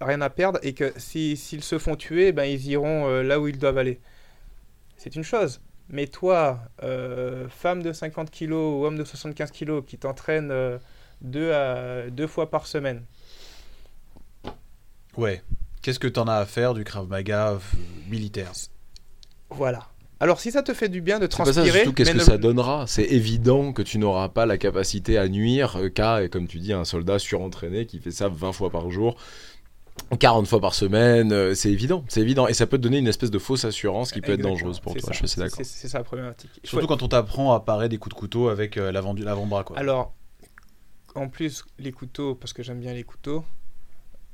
rien 0.00 0.20
à 0.20 0.30
perdre, 0.30 0.58
et 0.62 0.74
que 0.74 0.92
si- 0.98 1.36
s'ils 1.36 1.62
se 1.64 1.78
font 1.78 1.96
tuer, 1.96 2.32
ben 2.32 2.44
ils 2.44 2.66
iront 2.68 3.08
euh, 3.08 3.22
là 3.22 3.40
où 3.40 3.48
ils 3.48 3.58
doivent 3.58 3.78
aller. 3.78 4.00
C'est 4.96 5.16
une 5.16 5.24
chose. 5.24 5.60
Mais 5.90 6.06
toi, 6.06 6.60
euh, 6.82 7.48
femme 7.48 7.82
de 7.82 7.92
50 7.92 8.30
kilos 8.30 8.80
ou 8.80 8.86
homme 8.86 8.96
de 8.98 9.04
75 9.04 9.50
kilos 9.50 9.84
qui 9.86 9.98
t'entraîne 9.98 10.50
euh, 10.50 10.78
deux, 11.20 11.52
à, 11.52 12.10
deux 12.10 12.26
fois 12.26 12.50
par 12.50 12.66
semaine, 12.66 13.02
Ouais. 15.16 15.42
Qu'est-ce 15.82 15.98
que 15.98 16.08
t'en 16.08 16.24
as 16.28 16.36
à 16.36 16.46
faire 16.46 16.74
du 16.74 16.82
Krav 16.84 17.08
Maga 17.08 17.50
euh, 17.52 17.58
militaire 18.08 18.52
voilà. 19.50 19.88
Alors 20.20 20.40
si 20.40 20.50
ça 20.50 20.62
te 20.62 20.72
fait 20.74 20.88
du 20.88 21.00
bien 21.00 21.18
de 21.18 21.24
C'est 21.30 21.36
pas 21.36 21.44
ça, 21.44 21.52
transpirer, 21.52 21.78
surtout 21.80 21.92
qu'est-ce 21.94 22.12
que 22.12 22.16
ne- 22.18 22.22
ça 22.22 22.38
donnera? 22.38 22.86
C'est 22.88 23.04
évident 23.04 23.72
que 23.72 23.82
tu 23.82 23.98
n'auras 23.98 24.28
pas 24.30 24.46
la 24.46 24.58
capacité 24.58 25.18
à 25.18 25.28
nuire 25.28 25.76
euh, 25.76 25.88
qu'à, 25.90 26.22
et 26.24 26.28
comme 26.28 26.46
tu 26.48 26.58
dis, 26.58 26.72
un 26.72 26.84
soldat 26.84 27.18
surentraîné 27.18 27.86
qui 27.86 27.98
fait 28.00 28.10
ça 28.10 28.28
20 28.28 28.52
fois 28.52 28.70
par 28.70 28.90
jour, 28.90 29.16
40 30.18 30.46
fois 30.48 30.60
par 30.60 30.74
semaine, 30.74 31.32
euh, 31.32 31.54
c'est 31.54 31.70
évident, 31.70 32.04
c'est 32.08 32.20
évident. 32.20 32.48
Et 32.48 32.54
ça 32.54 32.66
peut 32.66 32.78
te 32.78 32.82
donner 32.82 32.98
une 32.98 33.06
espèce 33.06 33.30
de 33.30 33.38
fausse 33.38 33.64
assurance 33.64 34.10
qui 34.10 34.20
peut 34.20 34.32
être 34.32 34.40
dangereuse 34.40 34.80
pour 34.80 34.92
c'est 34.94 35.00
toi, 35.00 35.12
ça, 35.12 35.18
je 35.20 35.26
suis 35.26 35.38
d'accord. 35.38 35.56
C'est 35.58 35.64
c'est 35.64 35.88
ça 35.88 35.98
la 35.98 36.04
problématique. 36.04 36.50
Surtout 36.64 36.86
quand 36.86 37.02
on 37.02 37.08
t'apprend 37.08 37.52
à 37.52 37.60
parer 37.60 37.88
des 37.88 37.98
coups 37.98 38.14
de 38.14 38.18
couteau 38.18 38.48
avec 38.48 38.76
euh, 38.76 38.90
l'avant 38.90 39.14
du- 39.14 39.22
l'avant-bras, 39.24 39.62
quoi. 39.62 39.78
Alors, 39.78 40.14
en 41.14 41.28
plus, 41.28 41.64
les 41.78 41.92
couteaux, 41.92 42.34
parce 42.34 42.52
que 42.52 42.62
j'aime 42.64 42.80
bien 42.80 42.94
les 42.94 43.04
couteaux. 43.04 43.44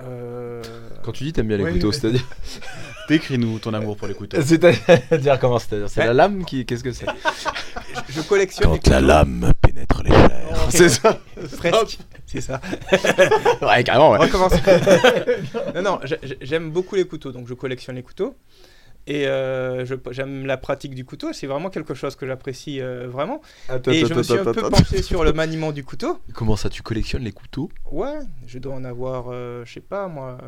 Euh, 0.05 0.63
Quand 1.03 1.13
tu 1.13 1.25
dis 1.25 1.33
t'aimes 1.33 1.49
bien 1.49 1.57
les 1.57 1.73
couteaux, 1.73 1.93
c'est-à-dire 1.93 2.25
Décris-nous 3.09 3.59
ton 3.59 3.75
amour 3.75 3.97
pour 3.97 4.07
les 4.07 4.15
couteaux. 4.15 4.41
C'est-à-dire 4.45 5.39
comment 5.41 5.59
C'est-à-dire 5.59 5.89
c'est 5.89 6.01
Ouais. 6.01 6.07
la 6.07 6.13
lame 6.15 6.45
qui 6.45 6.65
Qu'est-ce 6.65 6.85
que 6.85 6.93
c'est 6.93 7.07
je 8.09 8.21
collectionne. 8.23 8.73
les 8.73 8.79
Quand 8.79 8.91
la 8.91 8.97
couteaux. 8.99 9.07
lame 9.09 9.53
pénètre 9.61 10.03
les 10.05 10.11
chairs. 10.11 10.31
Oh. 10.53 10.57
C'est 10.69 10.89
ça. 10.89 11.19
Presque. 11.59 11.99
C'est 12.27 12.41
ça. 12.41 12.61
Ouais, 13.63 13.83
carrément. 13.83 14.11
On 14.11 14.13
Ouais. 14.13 14.19
recommence. 14.27 14.53
non, 15.75 15.83
non, 15.83 15.99
j'ai- 16.05 16.19
j'ai- 16.23 16.39
j'aime 16.41 16.71
beaucoup 16.71 16.95
les 16.95 17.05
couteaux, 17.05 17.33
donc 17.33 17.49
je 17.49 17.55
collectionne 17.55 17.97
les 17.97 18.03
couteaux. 18.05 18.37
Et 19.07 19.27
euh, 19.27 19.85
j'aime 20.11 20.47
la 20.47 20.57
pratique 20.57 20.95
du 20.95 21.05
couteau, 21.05 21.33
c'est 21.33 21.47
vraiment 21.47 21.71
quelque 21.71 21.95
chose 21.95 22.17
que 22.17 22.27
j'apprécie 22.27 22.81
euh, 22.81 23.09
vraiment. 23.09 23.41
et 23.87 24.07
je 24.07 24.15
me 24.15 24.23
suis 24.23 24.39
un 24.39 24.45
peu 24.45 24.69
penché 24.69 25.03
sur 25.03 25.25
le 25.25 25.33
maniement 25.33 25.73
du 25.73 25.85
couteau. 25.85 26.21
Comment 26.35 26.57
ça, 26.57 26.69
tu 26.69 26.83
collectionnes 26.83 27.25
les 27.25 27.33
couteaux? 27.33 27.71
Ouais, 27.91 28.19
je 28.47 28.59
dois 28.59 28.75
en 28.75 28.85
avoir, 28.85 29.27
euh, 29.29 29.65
je 29.65 29.73
sais 29.73 29.81
pas 29.81 30.07
moi. 30.07 30.39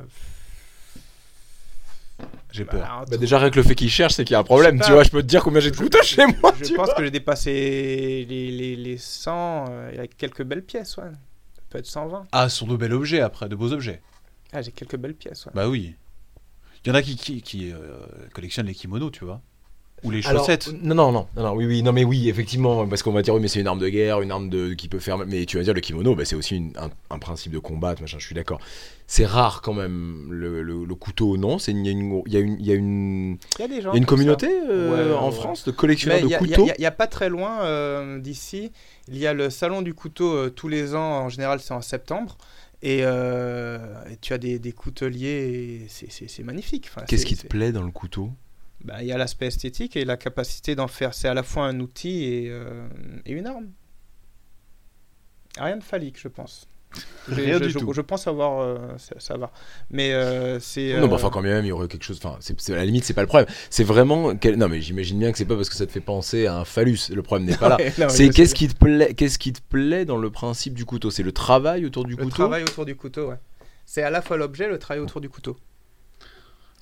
J'ai 2.53 2.65
bah, 2.65 2.73
peur. 2.73 2.81
Bah 2.83 3.05
truc- 3.07 3.21
déjà 3.21 3.39
rien 3.39 3.51
que 3.51 3.57
le 3.57 3.63
fait 3.63 3.75
qu'il 3.75 3.91
cherche, 3.91 4.15
c'est 4.15 4.25
qu'il 4.25 4.35
y 4.35 4.37
a 4.37 4.41
un 4.41 4.45
problème. 4.45 4.81
Tu 4.81 4.93
vois, 4.93 5.03
je 5.03 5.11
peux 5.11 5.23
te 5.23 5.27
dire 5.27 5.43
combien 5.43 5.61
j'ai 5.61 5.71
de 5.71 5.77
couteaux 5.77 6.03
chez 6.03 6.27
moi. 6.27 6.55
Je 6.63 6.75
pense 6.75 6.93
que 6.95 7.03
j'ai 7.03 7.11
dépassé 7.11 8.27
les, 8.29 8.51
les, 8.51 8.77
les 8.77 8.99
100, 8.99 9.65
euh, 9.71 9.91
il 9.93 9.97
y 9.97 10.01
a 10.01 10.07
quelques 10.07 10.43
belles 10.43 10.63
pièces, 10.63 10.97
ouais. 10.99 11.11
Peut-être 11.71 11.87
120. 11.87 12.27
Ah, 12.33 12.49
ce 12.49 12.59
sont 12.59 12.67
de 12.67 12.77
bels 12.77 12.93
objets 12.93 13.21
après, 13.21 13.49
de 13.49 13.57
beaux 13.57 13.73
objets. 13.73 14.03
Ah, 14.53 14.61
j'ai 14.61 14.73
quelques 14.73 14.97
belles 14.97 15.15
pièces, 15.15 15.47
ouais. 15.47 15.53
Bah 15.55 15.69
oui. 15.69 15.97
Il 16.85 16.89
y 16.89 16.93
en 16.93 16.95
a 16.95 17.03
qui, 17.03 17.17
qui, 17.17 17.43
qui, 17.43 17.71
euh, 17.73 17.77
collectionnent 18.33 18.67
les 18.67 18.75
kimonos, 18.75 19.11
tu 19.11 19.25
vois. 19.25 19.41
Ou 20.05 20.11
les 20.11 20.21
chaussettes. 20.21 20.67
non, 20.83 20.97
non, 20.97 21.13
non, 21.13 21.29
non, 21.37 21.43
non, 21.45 21.53
oui, 21.55 21.65
oui, 21.65 21.81
non, 21.85 21.93
mais 21.93 22.03
oui, 22.03 22.29
effectivement, 22.29 22.89
parce 22.89 23.05
qu'on 23.05 23.13
va 23.13 23.23
dire, 23.23 23.35
oui, 23.35 23.41
mais 23.41 23.47
c'est 23.47 23.61
une 23.61 23.69
arme 23.69 23.79
de 23.79 23.89
guerre, 23.89 24.21
une 24.21 24.33
arme 24.33 24.49
de, 24.49 24.75
qui 24.75 24.89
peut 24.89 24.99
faire. 24.99 25.17
Mais 25.19 25.47
tu 25.47 25.59
vas 25.59 25.63
dire, 25.63 25.75
le 25.75 25.81
kimono, 25.81 26.17
bah, 26.17 26.25
c'est 26.25 26.35
aussi 26.35 26.57
une- 26.57 26.73
un, 26.77 26.91
un 27.15 27.19
principe 27.21 27.53
de 27.53 27.61
combat, 27.61 27.95
machin, 28.01 28.17
je 28.19 28.27
suis 28.27 28.35
d'accord. 28.35 28.59
C'est 29.07 29.25
rare 29.27 29.63
quand 29.63 29.75
même, 29.75 30.27
le, 30.33 30.61
le- 30.65 30.85
le 30.85 30.95
couteau, 30.97 31.37
non? 31.37 31.61
C'est 31.61 31.71
Il 31.71 31.87
y 31.87 31.89
a 31.89 31.93
une, 31.93 32.21
il 32.27 32.33
y 32.33 32.37
a 32.37 32.41
une, 32.41 32.57
il 32.59 32.67
y 32.67 32.73
a 32.73 32.75
une, 32.75 33.37
Il 33.59 33.61
y 33.61 33.63
a 33.63 33.69
des 33.69 33.81
gens. 33.81 33.93
il 33.93 33.95
y 33.95 33.97
a 33.97 33.99
une 33.99 34.07
comme 34.07 34.19
ça. 34.19 34.25
communauté 34.25 34.49
euh, 34.69 35.13
Ouais, 35.13 35.17
en 35.17 35.27
ouais. 35.31 35.33
France 35.37 35.65
de 35.65 35.71
collectionneurs 35.71 36.21
de 36.21 36.37
couteaux? 36.37 36.69
il 36.77 36.83
y 36.83 36.87
a- 36.87 36.91
pas 36.91 37.07
très 37.07 37.29
loin 37.29 37.63
euh, 37.63 38.19
d'ici, 38.19 38.73
il 39.07 39.19
y 39.19 39.27
a 39.29 39.33
le 39.35 39.51
salon 39.51 39.83
du 39.83 39.95
couteau 39.95 40.35
euh, 40.35 40.51
tous 40.51 40.67
les 40.67 40.97
ans. 40.97 41.21
En 41.21 41.29
général, 41.29 41.61
c'est 41.61 41.75
en 41.75 41.81
septembre. 41.81 42.39
Et, 42.83 43.01
euh, 43.03 44.05
et 44.11 44.17
tu 44.17 44.33
as 44.33 44.39
des, 44.39 44.59
des 44.59 44.73
couteliers, 44.73 45.87
c'est- 45.89 46.43
magnifique. 46.43 46.89
Enfin, 46.91 47.05
Qu'est-ce 47.07 47.25
qui 47.27 47.37
te 47.37 47.47
plaît 47.47 47.71
dans 47.73 47.83
le 47.85 47.93
couteau? 47.93 48.33
Bah, 48.85 49.03
Il 49.03 49.07
y 49.07 49.13
a 49.13 49.19
l'aspect 49.19 49.47
esthétique 49.47 49.97
et 49.97 50.05
la 50.05 50.17
capacité 50.17 50.75
d'en 50.75 50.89
faire. 50.89 51.15
C'est 51.15 51.29
à 51.29 51.35
la 51.35 51.45
fois 51.45 51.67
un 51.67 51.79
outil 51.79 52.25
et, 52.25 52.49
euh, 52.51 52.89
et 53.25 53.33
une 53.33 53.47
arme. 53.47 53.69
Rien 55.59 55.77
de 55.77 55.85
phallique, 55.85 56.19
je 56.21 56.29
pense. 56.29 56.69
Rien 57.29 57.59
je, 57.59 57.65
du 57.65 57.71
je- 57.71 57.79
tout. 57.79 57.93
je 57.93 58.01
pense 58.01 58.27
avoir. 58.27 58.61
euh, 58.61 58.79
ça, 58.99 59.15
ça 59.19 59.37
va. 59.37 59.53
Mais 59.91 60.13
euh, 60.13 60.59
c'est. 60.59 60.99
Non, 60.99 61.07
bah, 61.07 61.15
enfin, 61.15 61.31
quand 61.31 61.41
même, 61.41 61.65
il 61.65 61.69
y 61.69 61.73
aurait 61.73 61.87
quelque 61.87 62.03
chose. 62.05 62.19
Enfin, 62.23 62.37
c'est, 62.41 62.73
à 62.73 62.77
la 62.77 62.85
limite, 62.85 63.05
c'est 63.05 63.15
pas 63.15 63.21
le 63.21 63.29
problème. 63.29 63.47
C'est 63.71 63.85
vraiment. 63.85 64.35
quel- 64.37 64.57
Non, 64.57 64.69
mais 64.69 64.81
j'imagine 64.81 65.19
bien 65.21 65.31
que 65.31 65.39
c'est 65.39 65.45
pas 65.45 65.55
parce 65.55 65.69
que 65.69 65.77
ça 65.77 65.87
te 65.87 65.93
fait 65.93 66.01
penser 66.01 66.47
à 66.47 66.57
un 66.57 66.65
phallus. 66.65 66.99
Le 67.15 67.23
problème 67.23 67.49
n'est 67.49 67.57
pas 67.57 67.69
là. 67.69 67.77
Ouais, 67.99 68.09
C'est 68.09 68.29
qu'est-ce 68.31 68.55
qui 68.57 68.67
te 68.69 68.75
plaît, 68.77 69.15
qu'est-ce 69.15 69.39
qui 69.39 69.53
te 69.53 69.61
plaît 69.69 70.05
dans 70.05 70.17
le 70.19 70.31
principe 70.31 70.75
du 70.75 70.85
couteau? 70.85 71.11
C'est 71.11 71.23
le 71.23 71.33
travail 71.33 71.87
autour 71.87 72.05
du 72.05 72.17
Le 72.17 72.25
couteau? 72.25 72.31
travail 72.35 72.63
autour 72.65 72.85
du 72.85 72.97
couteau, 72.97 73.29
ouais. 73.29 73.37
C'est 73.87 74.03
à 74.03 74.11
la 74.11 74.21
fois 74.21 74.37
l'objet, 74.37 74.69
le 74.69 74.79
travail 74.79 75.03
autour 75.03 75.21
du 75.21 75.29
couteau. 75.29 75.57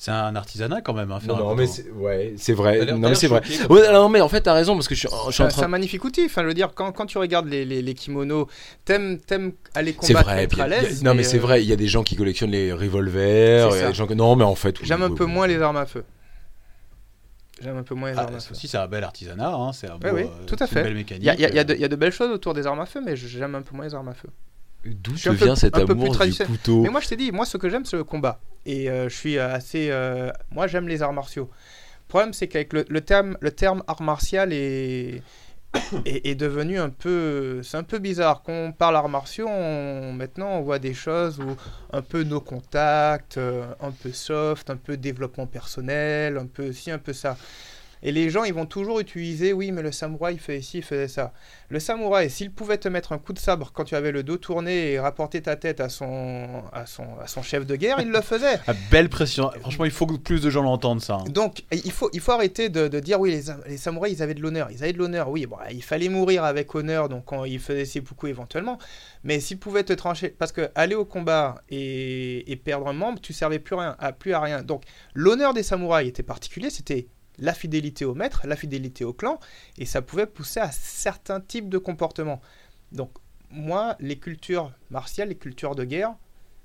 C'est 0.02 0.12
un 0.12 0.34
artisanat 0.34 0.80
quand 0.80 0.94
même, 0.94 1.12
hein, 1.12 1.20
faire 1.20 1.36
Non, 1.36 1.40
un 1.44 1.48
non, 1.50 1.54
mais 1.54 1.66
c'est 1.66 1.90
ouais, 1.90 2.32
c'est 2.38 2.54
vrai. 2.54 2.86
Non, 2.86 3.10
mais 3.10 3.14
c'est 3.14 3.26
vrai. 3.26 3.42
Ouais, 3.68 3.86
alors, 3.86 4.08
mais 4.08 4.22
en 4.22 4.30
fait, 4.30 4.40
t'as 4.40 4.54
raison 4.54 4.72
parce 4.74 4.88
que 4.88 4.94
je 4.94 5.00
suis, 5.00 5.08
je 5.26 5.32
suis 5.32 5.42
en 5.42 5.50
C'est 5.50 5.56
train. 5.56 5.64
un 5.64 5.68
magnifique 5.68 6.02
outil. 6.02 6.24
Enfin, 6.24 6.40
je 6.40 6.46
veux 6.46 6.54
dire, 6.54 6.70
quand, 6.74 6.90
quand 6.92 7.04
tu 7.04 7.18
regardes 7.18 7.48
les, 7.48 7.66
les, 7.66 7.82
les 7.82 7.92
kimonos, 7.92 8.46
t'aimes, 8.86 9.18
t'aimes 9.20 9.52
aller 9.74 9.94
C'est 10.00 10.14
combattre, 10.14 10.30
vrai. 10.30 10.44
être 10.44 10.52
puis 10.52 10.62
à 10.62 10.68
l'aise. 10.68 11.02
non, 11.04 11.12
mais 11.14 11.22
c'est 11.22 11.36
euh, 11.36 11.40
vrai. 11.40 11.62
Il 11.62 11.68
y 11.68 11.72
a 11.74 11.76
des 11.76 11.86
gens 11.86 12.02
qui 12.02 12.16
collectionnent 12.16 12.50
les 12.50 12.72
revolvers. 12.72 13.70
C'est 13.72 13.76
il 13.76 13.80
y 13.80 13.82
a 13.82 13.84
ça. 13.84 13.88
des 13.88 13.94
gens 13.94 14.06
que- 14.06 14.14
Non, 14.14 14.36
mais 14.36 14.44
en 14.44 14.54
fait. 14.54 14.80
oui, 14.80 14.86
J'aime 14.86 15.02
un 15.02 15.10
oui, 15.10 15.16
peu 15.16 15.24
oui. 15.26 15.32
moins 15.32 15.46
les 15.46 15.60
armes 15.60 15.76
à 15.76 15.84
feu. 15.84 16.02
J'aime 17.62 17.76
un 17.76 17.82
peu 17.82 17.94
moins 17.94 18.10
les 18.10 18.16
Ah, 18.16 18.22
armes 18.22 18.36
à 18.36 18.40
feu. 18.40 18.52
aussi, 18.52 18.68
c'est 18.68 18.78
un 18.78 18.86
bel 18.86 19.04
artisanat. 19.04 19.52
Hein, 19.52 19.72
c'est 19.74 19.90
un 19.90 19.98
beau, 19.98 20.08
oui, 20.14 20.22
euh, 20.22 20.46
tout 20.46 20.56
à 20.60 20.66
c'est 20.66 20.72
fait. 20.72 20.80
Une 20.80 20.84
belle 20.86 20.94
mécanique. 20.94 21.28
Il 21.30 21.40
y 21.40 21.42
y 21.42 21.44
euh, 21.44 21.64
il 21.74 21.80
y 21.80 21.84
a 21.84 21.88
de 21.88 21.96
belles 21.96 22.10
choses 22.12 22.30
autour 22.30 22.54
des 22.54 22.66
armes 22.66 22.80
à 22.80 22.86
feu, 22.86 23.02
mais 23.04 23.16
j'aime 23.16 23.54
un 23.54 23.60
peu 23.60 23.76
moins 23.76 23.84
les 23.84 23.94
armes 23.94 24.08
à 24.08 24.14
feu. 24.14 24.30
D'où 24.84 25.12
te 25.32 25.38
peu- 25.38 25.44
vient 25.44 25.56
cet 25.56 25.74
peu 25.74 25.84
plus 25.84 25.92
amour 25.92 26.04
du 26.06 26.16
couteau 26.46 26.82
Mais 26.82 26.88
moi, 26.88 27.00
je 27.00 27.08
t'ai 27.08 27.16
dit, 27.16 27.32
moi, 27.32 27.44
ce 27.44 27.56
que 27.58 27.68
j'aime, 27.68 27.84
c'est 27.84 27.96
le 27.96 28.04
combat. 28.04 28.40
Et 28.66 28.88
euh, 28.90 29.08
je 29.08 29.14
suis 29.16 29.38
assez. 29.38 29.88
euh, 29.90 30.30
moi, 30.50 30.66
j'aime 30.66 30.88
les 30.88 31.02
arts 31.02 31.12
martiaux. 31.12 31.50
Le 31.52 32.08
problème, 32.08 32.32
c'est 32.32 32.48
qu'avec 32.48 32.72
le, 32.72 32.84
le 32.88 33.00
terme, 33.02 33.36
le 33.40 33.50
terme 33.52 33.82
art 33.86 34.02
martial 34.02 34.52
est, 34.52 35.22
est, 36.04 36.26
est 36.26 36.34
devenu 36.34 36.78
un 36.78 36.88
peu. 36.90 37.62
C'est 37.62 37.76
un 37.76 37.82
peu 37.82 37.98
bizarre. 37.98 38.42
Quand 38.42 38.52
on 38.52 38.72
parle 38.72 38.96
arts 38.96 39.08
martiaux, 39.08 39.48
on- 39.48 40.12
maintenant, 40.12 40.58
on 40.58 40.62
voit 40.62 40.78
des 40.78 40.94
choses 40.94 41.38
où 41.40 41.56
un 41.92 42.02
peu 42.02 42.22
no 42.24 42.40
contact, 42.40 43.36
euh, 43.38 43.64
un 43.80 43.90
peu 43.92 44.12
soft, 44.12 44.70
un 44.70 44.76
peu 44.76 44.96
développement 44.96 45.46
personnel, 45.46 46.36
un 46.38 46.46
peu 46.46 46.72
ci, 46.72 46.90
un 46.90 46.98
peu 46.98 47.12
ça. 47.12 47.36
Et 48.02 48.12
les 48.12 48.30
gens, 48.30 48.44
ils 48.44 48.54
vont 48.54 48.66
toujours 48.66 49.00
utiliser, 49.00 49.52
oui, 49.52 49.72
mais 49.72 49.82
le 49.82 49.92
samouraï 49.92 50.34
il 50.34 50.40
fait 50.40 50.62
ci, 50.62 50.78
il 50.78 50.84
faisait 50.84 51.08
ça. 51.08 51.32
Le 51.68 51.78
samouraï, 51.80 52.30
s'il 52.30 52.50
pouvait 52.50 52.78
te 52.78 52.88
mettre 52.88 53.12
un 53.12 53.18
coup 53.18 53.32
de 53.32 53.38
sabre 53.38 53.70
quand 53.74 53.84
tu 53.84 53.94
avais 53.94 54.10
le 54.10 54.22
dos 54.22 54.38
tourné 54.38 54.92
et 54.92 54.98
rapporter 55.00 55.42
ta 55.42 55.56
tête 55.56 55.80
à 55.80 55.88
son, 55.88 56.62
à 56.72 56.86
son, 56.86 57.04
à 57.22 57.26
son 57.26 57.42
chef 57.42 57.66
de 57.66 57.76
guerre, 57.76 57.98
il 58.00 58.08
le 58.08 58.20
faisait. 58.22 58.58
ah, 58.66 58.72
belle 58.90 59.08
pression. 59.10 59.50
Franchement, 59.60 59.84
il 59.84 59.90
faut 59.90 60.06
que 60.06 60.16
plus 60.16 60.40
de 60.40 60.48
gens 60.50 60.62
l'entendent, 60.62 61.00
ça. 61.02 61.16
hein. 61.16 61.24
Donc, 61.28 61.64
il 61.72 61.92
faut, 61.92 62.08
il 62.12 62.20
faut 62.20 62.32
arrêter 62.32 62.68
de, 62.70 62.88
de 62.88 63.00
dire, 63.00 63.20
oui, 63.20 63.30
les, 63.30 63.42
les 63.68 63.76
samouraïs, 63.76 64.16
ils 64.18 64.22
avaient 64.22 64.34
de 64.34 64.40
l'honneur. 64.40 64.68
Ils 64.70 64.82
avaient 64.82 64.92
de 64.94 64.98
l'honneur, 64.98 65.28
oui, 65.28 65.44
bon, 65.46 65.56
il 65.70 65.82
fallait 65.82 66.08
mourir 66.08 66.44
avec 66.44 66.74
honneur, 66.74 67.08
donc 67.08 67.24
quand 67.26 67.44
ils 67.44 67.60
faisaient 67.60 67.84
seppuku 67.84 68.28
éventuellement. 68.28 68.78
Mais 69.24 69.40
s'ils 69.40 69.58
pouvaient 69.58 69.84
te 69.84 69.92
trancher, 69.92 70.30
parce 70.30 70.52
que 70.52 70.70
aller 70.74 70.94
au 70.94 71.04
combat 71.04 71.56
et, 71.68 72.50
et 72.50 72.56
perdre 72.56 72.88
un 72.88 72.92
membre, 72.94 73.20
tu 73.20 73.32
servais 73.32 73.58
plus, 73.58 73.74
rien, 73.76 73.94
à, 73.98 74.12
plus 74.12 74.32
à 74.32 74.40
rien. 74.40 74.62
Donc, 74.62 74.84
l'honneur 75.14 75.52
des 75.52 75.62
samouraïs 75.62 76.08
était 76.08 76.22
particulier, 76.22 76.70
c'était 76.70 77.08
la 77.40 77.54
fidélité 77.54 78.04
au 78.04 78.14
maître, 78.14 78.42
la 78.46 78.56
fidélité 78.56 79.04
au 79.04 79.12
clan, 79.12 79.40
et 79.78 79.86
ça 79.86 80.02
pouvait 80.02 80.26
pousser 80.26 80.60
à 80.60 80.70
certains 80.70 81.40
types 81.40 81.68
de 81.68 81.78
comportements. 81.78 82.40
Donc, 82.92 83.10
moi, 83.50 83.96
les 83.98 84.18
cultures 84.18 84.72
martiales, 84.90 85.28
les 85.28 85.36
cultures 85.36 85.74
de 85.74 85.84
guerre, 85.84 86.14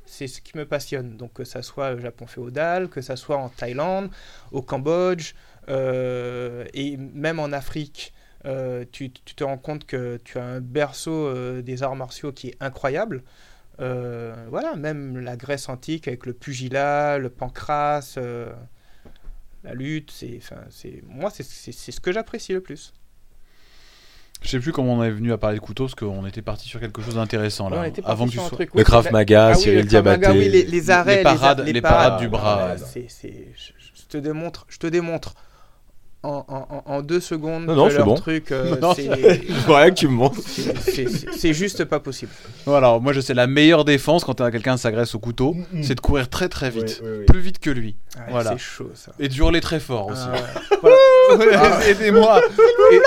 c'est 0.06 0.28
ce 0.28 0.42
qui 0.42 0.58
me 0.58 0.66
passionne. 0.66 1.18
Donc, 1.18 1.34
que 1.34 1.44
ça 1.44 1.62
soit 1.62 1.94
au 1.94 2.00
Japon 2.00 2.28
féodal, 2.28 2.90
que 2.90 3.02
ça 3.02 3.16
soit 3.16 3.38
en 3.38 3.50
Thaïlande, 3.50 4.10
au 4.52 4.62
Cambodge, 4.62 5.34
euh, 5.70 6.66
et 6.74 6.98
même 6.98 7.40
en 7.40 7.52
Afrique, 7.52 8.14
euh, 8.46 8.86
tu, 8.92 9.12
te 9.12 9.44
rends 9.44 9.58
compte 9.58 9.86
que 9.86 10.20
tu 10.24 10.38
as 10.38 10.44
un 10.44 10.62
berceau 10.62 11.28
euh, 11.28 11.62
des 11.62 11.82
arts 11.82 11.96
martiaux 11.96 12.32
qui 12.32 12.50
est 12.50 12.58
incroyable. 12.60 13.24
Voilà, 13.78 14.76
même 14.78 15.18
la 15.18 15.36
Grèce 15.36 15.68
antique 15.68 16.08
avec 16.08 16.26
le 16.26 16.34
pugilat, 16.34 17.18
le 17.18 17.30
pancras, 17.30 18.18
la 19.66 19.74
lutte, 19.74 20.12
c'est, 20.12 20.38
enfin, 20.38 20.62
c'est, 20.70 21.04
moi, 21.08 21.30
c'est, 21.30 21.44
c'est, 21.44 21.72
c'est 21.72 21.92
ce 21.92 22.00
que 22.00 22.12
j'apprécie 22.12 22.54
le 22.54 22.62
plus. 22.62 22.94
Je 24.42 24.50
sais 24.50 24.60
plus 24.60 24.72
comment 24.72 24.94
on 24.94 25.04
est 25.04 25.10
venu 25.12 25.32
à 25.34 25.38
parler 25.38 25.58
de 25.58 25.62
couteau, 25.62 25.86
parce 25.86 25.96
qu'on 25.96 26.26
était 26.26 26.42
parti 26.44 26.68
sur 26.68 26.80
quelque 26.80 27.02
chose 27.02 27.16
d'intéressant 27.16 27.70
là. 27.70 27.82
Ouais, 27.82 27.94
avant 28.04 28.26
que 28.28 28.32
tu 28.32 28.38
sois. 28.38 28.50
truc, 28.50 28.70
Le 28.76 28.84
Krav 28.84 29.12
Maga, 29.12 29.48
Ah 29.48 29.52
oui, 29.56 29.62
Cyril 29.62 29.78
le 29.80 29.84
Maga, 30.02 30.18
Diabaté. 30.18 30.38
oui, 30.38 30.50
les, 30.50 30.64
les 30.66 30.90
arrêts, 30.92 31.18
Les 31.18 31.24
parades- 31.24 31.62
les, 31.62 31.74
les 31.74 31.82
parades 31.82 32.20
du 32.20 32.26
Ah, 32.26 32.30
bras. 32.30 32.78
c'est, 32.78 33.06
c'est, 33.10 33.48
je, 33.58 33.72
je 33.96 34.04
te 34.08 34.18
démontre, 34.18 34.66
je 34.70 34.78
te 34.78 34.88
démontre 34.88 35.34
en, 36.26 36.46
en, 36.48 36.68
en- 36.70 36.84
en 36.96 37.02
deux 37.02 37.20
secondes 37.20 37.66
Non, 37.66 37.88
leur 37.98 38.06
bon. 38.06 38.16
truc, 38.16 38.52
euh, 38.52 38.76
Non, 38.82 38.94
c'est, 38.96 39.08
que 39.92 39.96
tu 39.96 40.08
me 40.08 40.14
montres. 40.14 40.40
c'est- 40.48 41.54
juste 41.54 41.86
pas 41.86 42.00
possible. 42.00 42.32
Voilà, 42.66 42.98
moi 43.00 43.14
je 43.14 43.22
sais 43.22 43.34
la 43.34 43.48
meilleure 43.48 43.86
défense 43.86 44.24
quand 44.24 44.42
quelqu'un 44.52 44.78
s'agresse 44.78 45.16
au 45.16 45.20
couteau, 45.20 45.54
Mm, 45.54 45.80
mm. 45.80 45.84
c'est 45.84 45.96
de 45.96 46.02
courir 46.02 46.30
très 46.30 46.50
très 46.50 46.70
vite, 46.70 47.02
Oui, 47.04 47.10
oui, 47.12 47.18
oui. 47.20 47.26
plus 47.26 47.40
vite 47.40 47.60
que 47.60 47.70
lui, 47.70 47.96
Ouais, 48.18 48.24
Voilà. 48.32 48.52
C'est 48.52 48.58
chaud 48.58 48.90
ça. 48.96 49.12
et 49.20 49.28
de 49.30 49.36
hurler 49.36 49.62
très 49.62 49.80
fort 49.80 50.08
aussi. 50.08 50.22
Ah, 50.26 50.34
ouais. 50.84 50.92
Voilà. 51.36 51.86
Aidez-moi, 51.90 52.42
Et- 52.92 53.02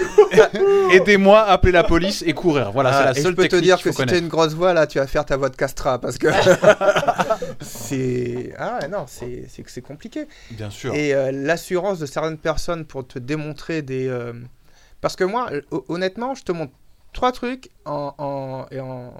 aidez-moi, 0.90 1.42
appelez 1.42 1.72
la 1.72 1.84
police 1.84 2.22
et 2.26 2.32
courir. 2.32 2.72
Voilà, 2.72 2.90
Ah, 2.90 2.98
c'est 2.98 3.04
la 3.04 3.14
seule 3.14 3.32
je 3.32 3.36
peux 3.36 3.42
te 3.44 3.48
technique 3.48 3.62
dire 3.64 3.82
que 3.82 3.90
si 3.92 3.96
tu 4.06 4.14
as 4.14 4.18
une 4.18 4.28
grosse 4.28 4.54
voix 4.54 4.72
là, 4.72 4.86
tu 4.86 4.98
vas 4.98 5.06
faire 5.06 5.24
ta 5.24 5.36
voix 5.36 5.48
de 5.48 5.56
castra 5.56 5.98
parce 6.00 6.18
que 6.18 6.28
c'est 7.60 8.52
ah 8.58 8.80
non, 8.88 9.04
c'est 9.06 9.82
compliqué. 9.82 10.26
Bien 10.50 10.70
sûr. 10.70 10.94
Et 10.94 11.14
euh, 11.14 11.30
l'assurance 11.32 11.98
de 11.98 12.06
certaines 12.06 12.38
personnes 12.38 12.84
pour 12.84 13.06
te 13.06 13.18
démontrer 13.18 13.82
des 13.82 14.08
euh, 14.08 14.32
parce 15.00 15.16
que 15.16 15.24
moi 15.24 15.48
euh, 15.52 15.60
hon- 15.70 15.84
honnêtement, 15.88 16.34
je 16.34 16.44
te 16.44 16.52
montre 16.52 16.72
trois 17.12 17.32
trucs 17.32 17.70
en, 17.84 18.14
en, 18.18 18.66
et 18.70 18.80
en, 18.80 19.12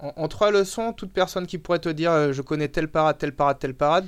en- 0.00 0.12
en 0.16 0.28
trois 0.28 0.50
leçons, 0.50 0.92
toute 0.92 1.12
personne 1.12 1.46
qui 1.46 1.58
pourrait 1.58 1.78
te 1.78 1.88
dire 1.88 2.10
euh, 2.12 2.32
je 2.32 2.42
connais 2.42 2.68
telle 2.68 2.88
parade, 2.88 3.18
telle 3.18 3.32
parade, 3.34 3.58
telle 3.58 3.74
parade 3.74 4.06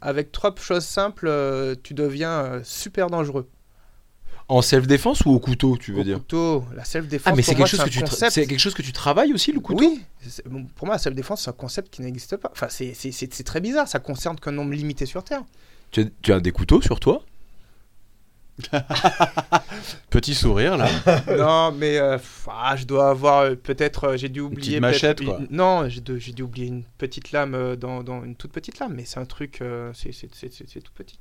avec 0.00 0.30
trois 0.30 0.54
choses 0.60 0.84
simples, 0.84 1.26
euh, 1.28 1.74
tu 1.82 1.92
deviens 1.94 2.30
euh, 2.30 2.60
super 2.62 3.08
dangereux. 3.08 3.48
En 4.50 4.62
self-défense 4.62 5.26
ou 5.26 5.30
au 5.30 5.38
couteau, 5.38 5.76
tu 5.76 5.92
veux 5.92 6.00
Au 6.00 6.04
dire 6.04 6.16
couteau, 6.18 6.64
la 6.74 6.82
self-défense. 6.84 7.30
Ah, 7.30 7.36
mais 7.36 7.42
c'est 7.42 7.54
quelque 7.54 7.66
chose 7.68 7.84
que 7.84 7.90
tu 7.90 8.00
tra- 8.00 8.30
c'est 8.30 8.46
quelque 8.46 8.58
chose 8.58 8.72
que 8.74 8.80
tu 8.80 8.92
travailles 8.92 9.34
aussi 9.34 9.52
le 9.52 9.60
couteau. 9.60 9.80
Oui, 9.84 10.00
bon, 10.46 10.64
pour 10.74 10.86
moi, 10.86 10.94
la 10.94 10.98
self-défense, 10.98 11.42
c'est 11.42 11.50
un 11.50 11.52
concept 11.52 11.92
qui 11.92 12.00
n'existe 12.00 12.36
pas. 12.38 12.48
Enfin, 12.52 12.68
c'est- 12.70 12.94
c'est 12.94 13.12
c'est- 13.12 13.32
c'est 13.32 13.44
très 13.44 13.60
bizarre, 13.60 13.86
ça 13.86 13.98
concerne 13.98 14.38
qu'un 14.40 14.52
nombre 14.52 14.72
limité 14.72 15.04
sur 15.04 15.22
Terre. 15.22 15.42
Tu 15.90 16.00
as, 16.00 16.04
tu 16.22 16.32
as 16.32 16.40
des 16.40 16.50
couteaux 16.52 16.80
sur 16.80 16.98
toi 16.98 17.22
Petit 20.10 20.34
sourire 20.34 20.76
là. 20.76 20.88
non, 21.38 21.72
mais 21.76 21.98
euh, 21.98 22.18
ah, 22.48 22.74
je 22.76 22.84
dois 22.86 23.10
avoir 23.10 23.40
euh, 23.42 23.54
peut-être, 23.54 24.04
euh, 24.04 24.16
j'ai 24.16 24.28
dû 24.28 24.40
oublier. 24.40 24.80
petite 24.80 24.80
machette, 24.80 25.24
quoi. 25.24 25.38
une- 25.40 25.56
Non, 25.56 25.88
j'ai 25.88 26.00
dû, 26.00 26.18
j'ai 26.18 26.32
dû 26.32 26.42
oublier 26.42 26.66
une 26.68 26.82
petite 26.96 27.32
lame 27.32 27.76
dans, 27.76 28.02
dans 28.02 28.24
une 28.24 28.34
toute 28.34 28.50
petite 28.52 28.78
lame, 28.80 28.94
mais 28.94 29.04
c'est 29.04 29.20
un 29.20 29.26
truc, 29.26 29.60
euh, 29.60 29.92
c'est 29.94 30.12
c'est- 30.12 30.34
c'est- 30.34 30.52
c'est- 30.52 30.68
c'est 30.68 30.80
tout 30.80 30.92
petit. 30.94 31.18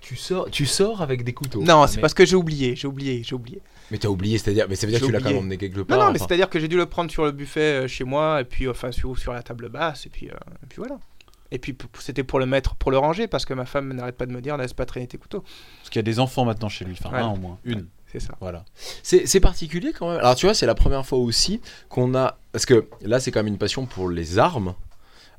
Tu 0.00 0.16
sors, 0.16 0.50
tu 0.50 0.66
sors 0.66 1.02
avec 1.02 1.24
des 1.24 1.32
couteaux. 1.32 1.62
Non, 1.62 1.86
c'est 1.86 1.96
mais, 1.96 2.00
parce 2.02 2.14
que 2.14 2.24
j'ai 2.26 2.36
oublié, 2.36 2.76
j'ai 2.76 2.86
oublié, 2.88 3.22
j'ai 3.24 3.34
oublié. 3.34 3.60
Mais 3.90 3.98
t'as 3.98 4.08
oublié, 4.08 4.38
c'est-à-dire, 4.38 4.66
mais 4.68 4.76
ça 4.76 4.86
veut 4.86 4.92
dire 4.92 5.00
que 5.00 5.06
tu 5.06 5.12
l'as 5.12 5.20
quand 5.20 5.28
même 5.30 5.38
emmené 5.38 5.56
quelque 5.56 5.78
Non, 5.78 5.84
part. 5.84 5.98
non, 5.98 6.04
mais 6.06 6.10
enfin. 6.18 6.26
c'est-à-dire 6.28 6.48
que 6.50 6.60
j'ai 6.60 6.68
dû 6.68 6.76
le 6.76 6.86
prendre 6.86 7.10
sur 7.10 7.24
le 7.24 7.32
buffet 7.32 7.84
euh, 7.84 7.88
chez 7.88 8.04
moi, 8.04 8.40
et 8.40 8.44
puis 8.44 8.68
enfin 8.68 8.92
sur, 8.92 9.18
sur 9.18 9.32
la 9.32 9.42
table 9.42 9.68
basse, 9.68 10.06
et 10.06 10.10
puis, 10.10 10.28
euh, 10.28 10.34
et 10.62 10.66
puis 10.68 10.76
voilà. 10.78 10.98
Et 11.50 11.58
puis 11.58 11.74
c'était 11.98 12.24
pour 12.24 12.38
le 12.38 12.44
mettre, 12.46 12.74
pour 12.76 12.90
le 12.90 12.98
ranger, 12.98 13.26
parce 13.26 13.46
que 13.46 13.54
ma 13.54 13.64
femme 13.64 13.92
n'arrête 13.94 14.16
pas 14.16 14.26
de 14.26 14.32
me 14.32 14.42
dire 14.42 14.56
laisse 14.58 14.74
pas 14.74 14.84
traîner 14.84 15.06
tes 15.06 15.16
couteaux. 15.16 15.42
Parce 15.80 15.88
qu'il 15.90 15.96
y 15.98 16.00
a 16.00 16.02
des 16.02 16.20
enfants 16.20 16.44
maintenant 16.44 16.68
chez 16.68 16.84
lui. 16.84 16.94
Enfin, 17.02 17.10
Ouais. 17.14 17.22
un 17.22 17.28
au 17.28 17.36
moins. 17.36 17.58
Une. 17.64 17.86
C'est 18.12 18.20
ça. 18.20 18.34
Voilà. 18.40 18.64
C'est 19.02 19.26
c'est 19.26 19.40
particulier 19.40 19.92
quand 19.98 20.10
même. 20.10 20.18
Alors 20.20 20.34
tu 20.34 20.44
vois, 20.46 20.54
c'est 20.54 20.66
la 20.66 20.74
première 20.74 21.04
fois 21.06 21.18
aussi 21.18 21.60
qu'on 21.88 22.14
a... 22.14 22.38
Parce 22.52 22.64
que 22.66 22.86
là, 23.02 23.20
c'est 23.20 23.30
quand 23.30 23.40
même 23.40 23.48
une 23.52 23.58
passion 23.58 23.84
pour 23.86 24.08
les 24.10 24.38
armes. 24.38 24.74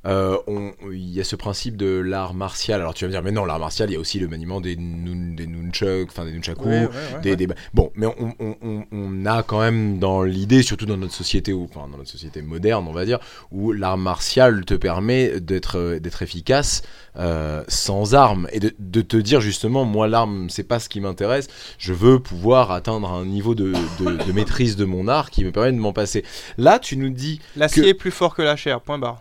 Euh, 0.06 0.38
on- 0.48 0.72
Il 0.92 1.10
y 1.14 1.20
a 1.20 1.24
ce 1.26 1.36
principe 1.36 1.76
de 1.76 2.00
l'art 2.00 2.34
martial. 2.34 2.80
Alors 2.80 2.94
tu 2.94 3.04
vas 3.04 3.08
me 3.10 3.14
dire, 3.14 3.22
mais 3.22 3.32
non, 3.32 3.44
l'art 3.46 3.60
martial, 3.60 3.90
il 3.90 3.94
y 3.94 3.96
a 3.98 4.00
aussi 4.00 4.18
le 4.20 4.28
maniement 4.30 4.62
des, 4.62 4.76
nun, 4.78 5.34
des 5.36 5.46
nunchucks, 5.46 6.08
enfin 6.10 6.24
des 6.26 6.32
nunchaku, 6.32 6.64
Ouais, 6.66 6.80
ouais, 6.82 6.88
ouais, 6.88 7.22
des, 7.22 7.30
ouais. 7.32 7.36
des- 7.36 7.48
Bon, 7.74 7.92
mais 7.96 8.06
on, 8.06 8.34
on- 8.40 8.56
on- 8.62 8.86
on 8.92 9.26
a 9.26 9.44
quand 9.44 9.60
même 9.60 10.00
dans 10.00 10.24
l'idée, 10.24 10.62
surtout 10.64 10.86
dans 10.86 10.96
notre 10.98 11.14
société, 11.14 11.52
ou 11.52 11.66
enfin 11.70 11.88
dans 11.92 11.98
notre 11.98 12.10
société 12.10 12.42
moderne, 12.42 12.86
on 12.88 12.94
va 12.94 13.06
dire, 13.06 13.20
où 13.52 13.72
l'art 13.74 13.98
martial 13.98 14.64
te 14.66 14.74
permet 14.74 15.40
d'être 15.42 15.98
d'être 16.02 16.22
efficace 16.22 16.82
euh, 17.18 17.64
sans 17.68 18.14
armes 18.16 18.48
et 18.54 18.60
de, 18.62 18.74
de 18.80 19.02
te 19.02 19.18
dire 19.18 19.42
justement, 19.42 19.84
moi 19.84 20.08
l'arme, 20.08 20.50
c'est 20.50 20.64
pas 20.64 20.80
ce 20.80 20.88
qui 20.88 21.02
m'intéresse. 21.02 21.48
Je 21.78 21.92
veux 21.94 22.20
pouvoir 22.20 22.72
atteindre 22.72 23.12
un 23.12 23.26
niveau 23.26 23.54
de, 23.56 23.74
de- 24.00 24.24
de 24.26 24.32
maîtrise 24.32 24.76
de 24.78 24.86
mon 24.86 25.08
art 25.10 25.30
qui 25.30 25.44
me 25.44 25.52
permet 25.52 25.74
de 25.74 25.78
m'en 25.78 25.92
passer. 25.94 26.24
Là, 26.58 26.80
tu 26.80 26.96
nous 26.96 27.10
dis, 27.10 27.40
L'acier 27.58 27.84
que- 27.84 27.88
est 27.88 27.94
plus 27.94 28.12
fort 28.12 28.34
que 28.36 28.42
la 28.42 28.56
chair, 28.56 28.80
point 28.82 28.98
barre. 28.98 29.20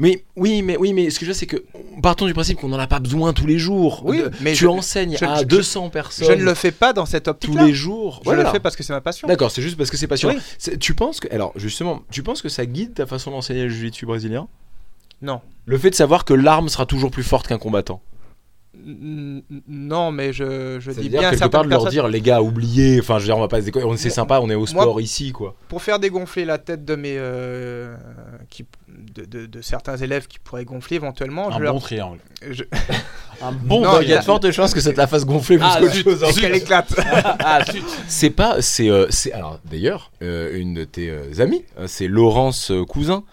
Mais 0.00 0.24
oui, 0.34 0.62
mais 0.62 0.76
oui, 0.76 0.92
mais 0.92 1.10
ce 1.10 1.18
que 1.20 1.26
je 1.26 1.30
veux, 1.30 1.34
c'est 1.34 1.46
que 1.46 1.62
partons 2.02 2.26
du 2.26 2.32
principe 2.34 2.58
qu'on 2.58 2.68
n'en 2.68 2.78
a 2.78 2.86
pas 2.88 2.98
besoin 2.98 3.32
tous 3.32 3.46
les 3.46 3.58
jours. 3.58 4.02
Oui, 4.04 4.18
De- 4.18 4.30
mais 4.40 4.52
tu 4.52 4.64
je- 4.64 4.66
enseignes 4.68 5.16
je- 5.20 5.24
à 5.24 5.36
je- 5.40 5.44
200 5.44 5.90
personnes 5.90 6.26
Je 6.26 6.32
ne 6.32 6.42
le 6.42 6.54
fais 6.54 6.72
pas 6.72 6.92
dans 6.92 7.06
cette 7.06 7.24
tous 7.24 7.30
optique-là. 7.30 7.64
les 7.66 7.72
jours. 7.74 8.16
Je 8.20 8.24
Voilà. 8.24 8.42
le 8.44 8.48
fais 8.50 8.58
parce 8.60 8.74
que 8.74 8.82
c'est 8.82 8.92
ma 8.92 9.00
passion. 9.00 9.28
D'accord, 9.28 9.50
c'est 9.50 9.62
juste 9.62 9.76
parce 9.76 9.90
que 9.90 9.96
c'est 9.96 10.06
passionnant. 10.08 10.34
Oui. 10.66 10.78
Tu 10.78 10.94
penses 10.94 11.20
que, 11.20 11.32
alors 11.32 11.52
justement, 11.56 12.02
tu 12.10 12.22
penses 12.22 12.42
que 12.42 12.48
ça 12.48 12.66
guide 12.66 12.94
ta 12.94 13.06
façon 13.06 13.30
d'enseigner 13.30 13.62
le 13.64 13.68
jiu-jitsu 13.68 14.06
brésilien? 14.06 14.48
Non. 15.22 15.40
Le 15.66 15.76
fait 15.78 15.90
de 15.90 15.94
savoir 15.94 16.24
que 16.24 16.32
l'arme 16.34 16.68
sera 16.70 16.86
toujours 16.86 17.10
plus 17.10 17.22
forte 17.22 17.46
qu'un 17.46 17.58
combattant? 17.58 18.00
Non, 19.68 20.10
mais 20.12 20.32
je, 20.32 20.78
je 20.80 20.90
dis 20.92 21.08
bien 21.08 21.20
à 21.28 21.30
quelque 21.30 21.46
part 21.48 21.64
de 21.64 21.68
leur 21.70 21.80
personnes. 21.82 21.90
dire, 21.92 22.08
les 22.08 22.20
gars, 22.20 22.40
oubliez. 22.42 23.00
Enfin, 23.00 23.14
je 23.18 23.20
veux 23.20 23.26
dire, 23.26 23.36
on 23.36 23.40
va 23.40 23.48
pas 23.48 23.60
se 23.60 23.66
déconner. 23.66 23.84
On 23.84 23.96
c'est 23.96 24.10
sympa, 24.10 24.40
on 24.40 24.48
est 24.50 24.54
au 24.54 24.60
moi- 24.60 24.66
sport 24.68 25.00
ici, 25.00 25.32
quoi. 25.32 25.54
Pour 25.68 25.82
faire 25.82 25.98
dégonfler 25.98 26.44
la 26.44 26.58
tête 26.58 26.84
de 26.84 26.94
mes 26.94 27.14
euh, 27.16 27.96
qui, 28.48 28.64
de, 28.88 29.24
de- 29.24 29.46
de 29.46 29.60
certains 29.62 29.96
élèves 29.96 30.26
qui 30.26 30.38
pourraient 30.38 30.64
gonfler 30.64 30.96
éventuellement, 30.96 31.50
Un 31.52 31.58
je 31.58 31.62
leur- 31.62 31.74
bon 31.74 31.80
triangle. 31.80 32.18
je- 32.48 32.64
Un 33.42 33.52
bon 33.52 33.80
Non, 33.82 34.00
il 34.02 34.08
y 34.08 34.12
a 34.12 34.18
de 34.18 34.24
fortes 34.24 34.50
chances 34.50 34.74
que 34.74 34.80
ça 34.80 34.92
te 34.92 34.98
la 34.98 35.06
fasse 35.06 35.24
gonfler 35.24 35.56
plus 35.56 35.66
Ah, 35.66 35.78
qu'autre 35.80 35.94
chose. 35.94 36.24
hein. 36.24 36.28
qu'elle 36.38 36.54
éclate. 36.54 36.92
Ah. 37.42 37.60
C'est 38.06 38.30
pas, 38.30 38.60
c'est, 38.60 38.90
euh, 38.90 39.06
c'est 39.10 39.32
alors 39.32 39.58
d'ailleurs 39.64 40.10
euh, 40.22 40.58
une 40.58 40.74
de 40.74 40.84
tes 40.84 41.08
euh, 41.08 41.22
amies, 41.38 41.64
c'est 41.86 42.06
Laurence 42.06 42.70
euh, 42.70 42.84
Cousin 42.84 43.24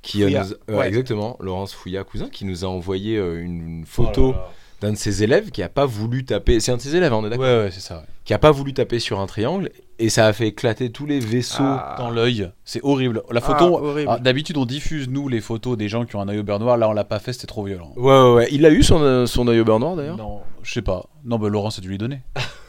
qui 0.00 0.22
Fouilla, 0.22 0.44
nous- 0.68 0.76
ouais. 0.76 0.86
exactement 0.86 1.36
Laurence 1.40 1.72
Fouilla 1.74 2.04
Cousin 2.04 2.28
qui 2.30 2.44
nous 2.44 2.64
a 2.64 2.68
envoyé 2.68 3.16
euh, 3.16 3.42
une 3.42 3.82
Oh 3.82 3.86
photo 3.88 4.32
là 4.32 4.48
d'un 4.80 4.92
de 4.92 4.96
ses 4.96 5.22
élèves 5.24 5.50
qui 5.50 5.62
a 5.62 5.68
pas 5.68 5.86
voulu 5.86 6.24
taper, 6.24 6.60
c'est 6.60 6.70
un 6.72 6.76
de 6.76 6.80
ses 6.80 6.94
élèves, 6.94 7.12
hein, 7.12 7.16
on 7.20 7.26
est 7.26 7.30
d'accord, 7.30 7.44
Ouais, 7.44 7.62
ouais, 7.64 7.70
c'est 7.72 7.80
ça. 7.80 7.96
ouais. 7.96 8.02
qui 8.24 8.32
a 8.34 8.38
pas 8.38 8.50
voulu 8.52 8.72
taper 8.74 8.98
sur 9.00 9.18
un 9.20 9.26
triangle 9.26 9.70
et 9.98 10.08
ça 10.08 10.26
a 10.26 10.32
fait 10.32 10.46
éclater 10.48 10.90
tous 10.92 11.04
les 11.06 11.18
vaisseaux. 11.18 11.62
Ah. 11.64 11.96
Dans 11.98 12.10
l'œil, 12.10 12.50
c'est 12.64 12.80
horrible. 12.84 13.22
La 13.30 13.40
Ah, 13.42 13.44
photo. 13.44 13.78
horrible. 13.78 14.08
ah, 14.12 14.18
D'habitude, 14.20 14.56
on 14.56 14.64
diffuse 14.66 15.08
nous 15.08 15.28
les 15.28 15.40
photos 15.40 15.76
des 15.76 15.88
gens 15.88 16.04
qui 16.04 16.14
ont 16.14 16.20
un 16.20 16.28
œil 16.28 16.38
au 16.38 16.42
beurre 16.44 16.60
noir. 16.60 16.76
Là, 16.76 16.88
on 16.88 16.92
l'a 16.92 17.02
pas 17.04 17.18
fait, 17.18 17.32
c'était 17.32 17.46
trop 17.48 17.64
violent. 17.64 17.92
Ouais, 17.96 18.12
ouais, 18.22 18.32
ouais. 18.34 18.48
Il 18.52 18.64
a 18.66 18.70
eu 18.70 18.82
son, 18.84 19.00
euh, 19.00 19.26
son 19.26 19.48
œil 19.48 19.58
au 19.60 19.64
beurre 19.64 19.80
noir 19.80 19.96
d'ailleurs? 19.96 20.16
Non, 20.16 20.40
je 20.62 20.72
sais 20.72 20.82
pas. 20.82 21.06
Non, 21.24 21.38
bah 21.38 21.48
Laurent, 21.48 21.70
ça 21.70 21.80
dû 21.80 21.88
lui 21.88 21.98
donner. 21.98 22.20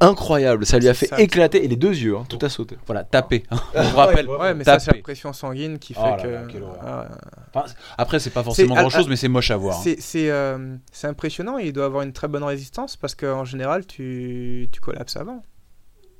Incroyable, 0.00 0.66
ça 0.66 0.78
lui 0.78 0.88
a 0.88 0.94
fait 0.94 1.06
ça. 1.06 1.20
éclater 1.20 1.64
et 1.64 1.68
les 1.68 1.76
deux 1.76 1.92
yeux, 1.94 2.16
hein, 2.16 2.24
tout 2.28 2.38
a 2.42 2.48
sauté. 2.48 2.76
Voilà, 2.86 3.04
taper. 3.04 3.44
hein. 3.50 3.56
On 3.74 3.82
vous 3.82 3.96
rappelle. 3.96 4.28
Ouais, 4.28 4.54
mais 4.54 4.64
ça, 4.64 4.78
c'est 4.78 4.92
la 4.94 5.02
pression 5.02 5.32
sanguine 5.32 5.78
qui 5.78 5.94
fait 5.94 6.00
Oh 6.02 6.16
là 6.16 6.42
que. 6.46 6.58
là. 6.58 6.66
Ah, 6.84 7.08
Enfin, 7.54 7.66
après, 7.98 8.18
c'est 8.18 8.30
pas 8.30 8.42
forcément 8.42 8.74
grand 8.74 8.90
chose, 8.90 9.08
mais 9.08 9.16
c'est 9.16 9.28
moche 9.28 9.50
à 9.50 9.56
voir. 9.56 9.78
hein. 9.78 9.94
c'est 9.98 10.30
euh, 10.30 10.76
c'est 10.92 11.06
impressionnant 11.06 11.58
et 11.58 11.66
il 11.66 11.72
doit 11.72 11.84
avoir 11.86 12.02
une 12.02 12.12
très 12.12 12.28
bonne 12.28 12.44
résistance 12.44 12.96
parce 12.96 13.14
qu'en 13.14 13.44
général, 13.44 13.86
tu, 13.86 14.68
tu 14.72 14.80
collapses 14.80 15.16
avant. 15.16 15.42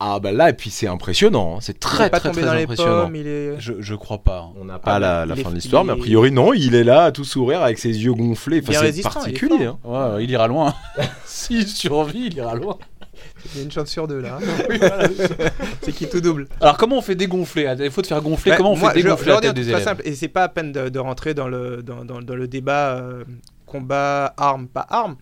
Ah 0.00 0.18
bah 0.18 0.32
là 0.32 0.50
et 0.50 0.52
puis 0.54 0.70
c'est 0.70 0.88
impressionnant, 0.88 1.54
hein. 1.56 1.58
c'est 1.60 1.74
il 1.76 1.78
très 1.78 2.10
très 2.10 2.30
très 2.32 2.42
dans 2.42 2.52
les 2.52 2.64
impressionnant. 2.64 3.04
pommes, 3.04 3.14
il 3.16 3.28
est. 3.28 3.60
Je, 3.60 3.74
je 3.78 3.94
crois 3.94 4.18
pas. 4.24 4.50
On 4.60 4.64
n'a 4.64 4.80
pas 4.80 4.94
Ah, 4.96 4.98
la, 4.98 5.24
il 5.36 5.42
fin 5.42 5.50
de 5.50 5.54
l'histoire, 5.54 5.84
il 5.84 5.86
mais 5.86 5.92
a 5.92 5.96
priori 5.96 6.32
non, 6.32 6.52
il 6.52 6.74
est 6.74 6.82
là 6.82 7.04
à 7.04 7.12
tout 7.12 7.22
sourire 7.24 7.62
avec 7.62 7.78
ses 7.78 7.90
yeux 7.90 8.12
gonflés. 8.12 8.60
Enfin, 8.66 8.76
c'est 8.80 8.96
il 8.96 9.02
particulier. 9.02 9.66
fort. 9.66 9.78
hein. 9.94 10.14
Ouais, 10.16 10.24
il 10.24 10.30
ira 10.32 10.48
loin. 10.48 10.74
S'il 11.24 11.68
survit, 11.68 12.26
il 12.26 12.34
ira 12.34 12.56
loin. 12.56 12.76
Il 13.52 13.58
y 13.58 13.60
a 13.60 13.64
une 13.64 13.70
chance 13.70 13.88
sur 13.90 14.06
deux 14.08 14.20
là. 14.20 14.38
c'est 15.82 15.92
qui 15.92 16.08
tout 16.08 16.20
double. 16.20 16.48
Alors, 16.60 16.76
comment 16.76 16.98
on 16.98 17.02
fait 17.02 17.14
dégonfler? 17.14 17.74
Il 17.80 17.90
faut 17.90 18.02
te 18.02 18.06
faire 18.06 18.22
gonfler. 18.22 18.52
Bah, 18.52 18.56
comment 18.56 18.72
on 18.72 18.76
moi, 18.76 18.90
fait 18.92 19.02
dégonfler 19.02 19.24
je 19.26 19.30
la 19.30 19.40
tête 19.40 19.54
des 19.54 19.62
très 19.62 19.70
élèves? 19.72 19.84
simple, 19.84 20.02
et 20.04 20.14
c'est 20.14 20.28
pas 20.28 20.44
à 20.44 20.48
peine 20.48 20.72
de, 20.72 20.88
de 20.88 20.98
rentrer 20.98 21.34
dans 21.34 21.48
le, 21.48 21.82
dans, 21.82 22.04
dans- 22.04 22.22
dans 22.22 22.34
le 22.34 22.48
débat 22.48 22.96
euh, 22.96 23.24
combat, 23.66 24.32
arme, 24.36 24.66
pas 24.68 24.86
arme. 24.88 25.16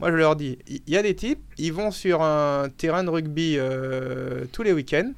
Moi, 0.00 0.10
je 0.10 0.16
leur 0.16 0.34
dis, 0.36 0.58
il 0.68 0.80
y, 0.88 0.96
a 0.96 1.02
des 1.02 1.14
types, 1.14 1.40
ils 1.58 1.72
vont 1.72 1.90
sur 1.92 2.22
un 2.22 2.68
terrain 2.76 3.04
de 3.04 3.10
rugby 3.10 3.54
euh, 3.56 4.44
tous 4.52 4.62
les 4.64 4.72
week-ends, 4.72 5.12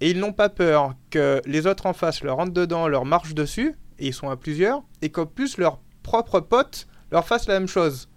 et 0.00 0.10
ils 0.10 0.18
n'ont 0.18 0.32
pas 0.32 0.48
peur 0.48 0.94
que 1.10 1.42
les 1.46 1.66
autres 1.66 1.86
en 1.86 1.92
face 1.92 2.22
leur 2.22 2.36
rentrent 2.36 2.52
dedans, 2.54 2.88
leur 2.88 3.04
marchent 3.04 3.34
dessus, 3.34 3.74
et 3.98 4.06
ils 4.08 4.14
sont 4.14 4.30
à 4.30 4.36
plusieurs, 4.36 4.82
et 5.02 5.10
qu'en 5.10 5.26
plus 5.26 5.58
leurs 5.58 5.78
propres 6.02 6.40
potes 6.40 6.86
leur 7.12 7.26
fassent 7.26 7.48
la 7.48 7.58
même 7.58 7.68
chose. 7.68 8.08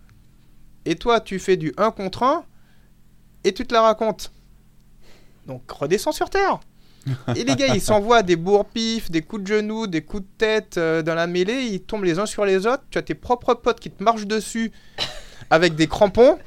Et 0.85 0.95
toi, 0.95 1.19
tu 1.19 1.39
fais 1.39 1.57
du 1.57 1.73
1 1.77 1.91
contre 1.91 2.23
1, 2.23 2.43
et 3.43 3.53
tu 3.53 3.65
te 3.65 3.73
la 3.73 3.81
racontes. 3.81 4.31
Donc 5.47 5.69
redescends 5.71 6.11
sur 6.11 6.29
terre. 6.29 6.59
Et 7.35 7.43
les 7.43 7.55
gars, 7.55 7.73
ils 7.73 7.81
s'envoient 7.89 8.21
des 8.23 8.35
bourre-pifs, 8.35 9.09
des 9.09 9.21
coups 9.21 9.43
de 9.43 9.47
genoux, 9.47 9.87
des 9.87 10.01
coups 10.01 10.23
de 10.23 10.27
tête 10.37 10.77
euh, 10.77 11.01
dans 11.01 11.15
la 11.15 11.27
mêlée, 11.27 11.63
ils 11.63 11.81
tombent 11.81 12.03
les 12.03 12.19
uns 12.19 12.25
sur 12.25 12.45
les 12.45 12.67
autres. 12.67 12.83
Tu 12.91 12.97
as 12.97 13.01
tes 13.01 13.15
propres 13.15 13.53
potes 13.55 13.79
qui 13.79 13.89
te 13.89 14.03
marchent 14.03 14.27
dessus 14.27 14.71
avec 15.49 15.75
des 15.75 15.87
crampons. 15.87 16.37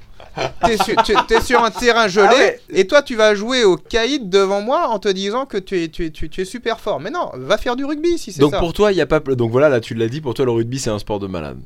T'es 0.64 0.76
sur, 0.76 1.02
tu- 1.02 1.14
t'es 1.26 1.40
sur 1.40 1.62
un 1.64 1.70
terrain 1.70 2.06
gelé 2.06 2.28
Ah 2.30 2.34
ouais. 2.36 2.60
et 2.70 2.86
toi 2.86 3.02
tu 3.02 3.16
vas 3.16 3.34
jouer 3.34 3.64
au 3.64 3.76
caïd 3.76 4.30
devant 4.30 4.60
moi 4.62 4.88
en 4.88 4.98
te 4.98 5.08
disant 5.08 5.46
que 5.46 5.58
tu 5.58 5.82
es, 5.82 5.88
tu 5.88 6.06
es, 6.06 6.10
tu 6.10 6.26
es- 6.26 6.28
tu 6.28 6.40
es 6.42 6.44
super 6.44 6.78
fort. 6.80 7.00
Mais 7.00 7.10
non, 7.10 7.30
va 7.34 7.58
faire 7.58 7.74
du 7.74 7.84
rugby 7.84 8.16
si 8.18 8.32
c'est 8.32 8.40
Donc 8.40 8.52
ça. 8.52 8.60
pour 8.60 8.72
toi, 8.72 8.92
il 8.92 8.98
y 8.98 9.00
a 9.00 9.06
pas. 9.06 9.18
Donc 9.20 9.50
voilà, 9.50 9.68
là 9.68 9.80
tu 9.80 9.94
l'as 9.94 10.08
dit, 10.08 10.20
pour 10.20 10.32
toi 10.34 10.44
le 10.44 10.52
rugby 10.52 10.78
c'est 10.78 10.90
un 10.90 10.98
sport 11.00 11.18
de 11.18 11.26
malade. 11.26 11.58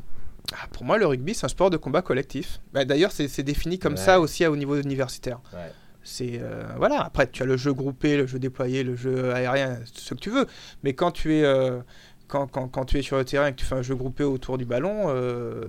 Ah, 0.53 0.66
pour 0.72 0.84
moi, 0.84 0.97
le 0.99 1.07
rugby, 1.07 1.34
c'est 1.34 1.44
un 1.47 1.49
sport 1.49 1.70
de 1.70 1.76
combat 1.76 2.03
collectif. 2.03 2.61
Bah, 2.72 2.84
D'ailleurs, 2.84 3.12
c'est 3.12 3.28
c'est 3.28 3.42
défini 3.42 3.78
comme 3.78 3.94
Ouais. 3.94 3.99
ça 3.99 4.20
aussi 4.20 4.47
au 4.47 4.57
niveau 4.57 4.76
universitaire. 4.80 5.40
Ouais. 5.53 5.70
C'est 6.05 6.38
euh, 6.40 6.62
voilà. 6.76 7.01
Après, 7.03 7.28
tu 7.28 7.42
as 7.42 7.47
le 7.47 7.57
jeu 7.57 7.72
groupé, 7.72 8.16
le 8.16 8.26
jeu 8.26 8.38
déployé, 8.38 8.84
le 8.84 8.94
jeu 8.94 9.32
aérien, 9.34 9.78
ce 9.92 10.14
que 10.14 10.20
tu 10.20 10.30
veux. 10.30 10.47
Mais 10.84 10.92
quand 10.94 11.11
tu 11.11 11.34
es 11.34 11.42
euh, 11.44 11.80
quand, 12.28 12.47
quand, 12.47 12.68
quand 12.68 12.84
tu 12.84 12.99
es 12.99 13.03
sur 13.03 13.16
le 13.16 13.24
terrain 13.24 13.49
et 13.49 13.53
que 13.53 13.57
tu 13.57 13.64
fais 13.64 13.74
un 13.74 13.82
jeu 13.82 13.97
groupé 13.97 14.22
autour 14.22 14.57
du 14.57 14.64
ballon, 14.64 15.07
euh, 15.09 15.64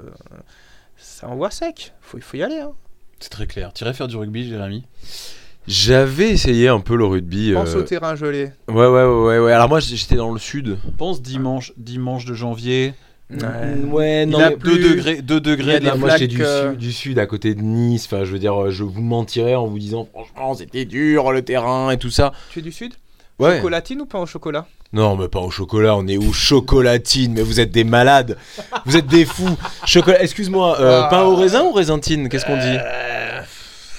ça 0.95 1.27
envoie 1.27 1.49
sec. 1.49 1.93
Faut, 2.01 2.17
il 2.17 2.23
faut 2.23 2.37
y 2.37 2.43
aller. 2.43 2.59
Hein. 2.59 2.73
C'est 3.19 3.29
très 3.29 3.47
clair. 3.47 3.73
Tu 3.73 3.83
irais 3.83 3.95
faire 3.95 4.07
du 4.07 4.15
rugby, 4.15 4.47
Jérémy? 4.47 4.85
J'avais 5.67 6.29
essayé 6.29 6.69
un 6.69 6.79
peu 6.79 6.95
le 6.95 7.05
rugby. 7.05 7.51
Pense 7.53 7.73
euh, 7.75 7.79
au 7.79 7.81
terrain 7.83 8.15
gelé. 8.15 8.51
Ouais, 8.69 8.75
ouais, 8.75 8.85
ouais, 8.87 9.05
ouais, 9.05 9.39
ouais. 9.39 9.51
Alors 9.51 9.67
moi 9.67 9.79
j'étais 9.81 10.15
dans 10.15 10.31
le 10.31 10.39
sud. 10.39 10.77
Pense 10.97 11.21
dimanche, 11.21 11.73
dimanche 11.77 12.25
de 12.25 12.33
janvier. 12.33 12.93
Ouais, 13.29 14.23
Il 14.23 14.29
non, 14.29 14.39
a 14.39 14.49
mais 14.51 14.55
2 14.55 14.77
degrés, 14.77 15.21
2 15.21 15.35
Il 15.35 15.37
y 15.37 15.41
degrés 15.41 15.75
a 15.75 15.79
de 15.79 15.83
des 15.83 15.89
la 15.89 15.95
moi 15.95 16.09
j'étais 16.11 16.27
du, 16.27 16.37
flaques, 16.37 16.47
euh, 16.47 16.69
sud, 16.71 16.79
du 16.79 16.91
sud, 16.93 17.19
à 17.19 17.25
côté 17.25 17.55
de 17.55 17.61
Nice. 17.61 18.05
Enfin, 18.05 18.23
je 18.23 18.31
veux 18.31 18.39
dire, 18.39 18.55
euh, 18.61 18.69
je 18.71 18.83
vous 18.83 19.01
mentirais 19.01 19.55
en 19.55 19.67
vous 19.67 19.79
disant 19.79 20.07
franchement 20.13 20.53
c'était 20.53 20.85
dur 20.85 21.31
le 21.33 21.41
terrain 21.41 21.91
et 21.91 21.97
tout 21.97 22.09
ça. 22.09 22.31
Tu 22.51 22.59
es 22.59 22.61
du 22.61 22.71
sud? 22.71 22.93
Ouais. 23.39 23.57
Chocolatine 23.57 24.01
ou 24.01 24.05
pas 24.05 24.19
au 24.19 24.25
chocolat? 24.25 24.65
Non, 24.93 25.17
mais 25.17 25.27
pas 25.27 25.41
au 25.41 25.51
chocolat, 25.51 25.95
on 25.97 26.07
est 26.07 26.15
où? 26.17 26.31
Chocolatine, 26.31 27.33
mais 27.33 27.41
vous 27.41 27.59
êtes 27.59 27.71
des 27.71 27.83
malades. 27.83 28.37
Vous 28.85 28.95
êtes 28.95 29.07
des 29.07 29.25
fous. 29.25 29.57
Chocolat, 29.85 30.23
excuse-moi, 30.23 30.79
euh, 30.79 31.01
Ah. 31.03 31.07
pain 31.09 31.23
au 31.23 31.35
raisin 31.35 31.63
ou 31.65 31.73
raisintine 31.73 32.29
Qu'est-ce 32.29 32.45
qu'on 32.45 32.55
dit? 32.57 32.77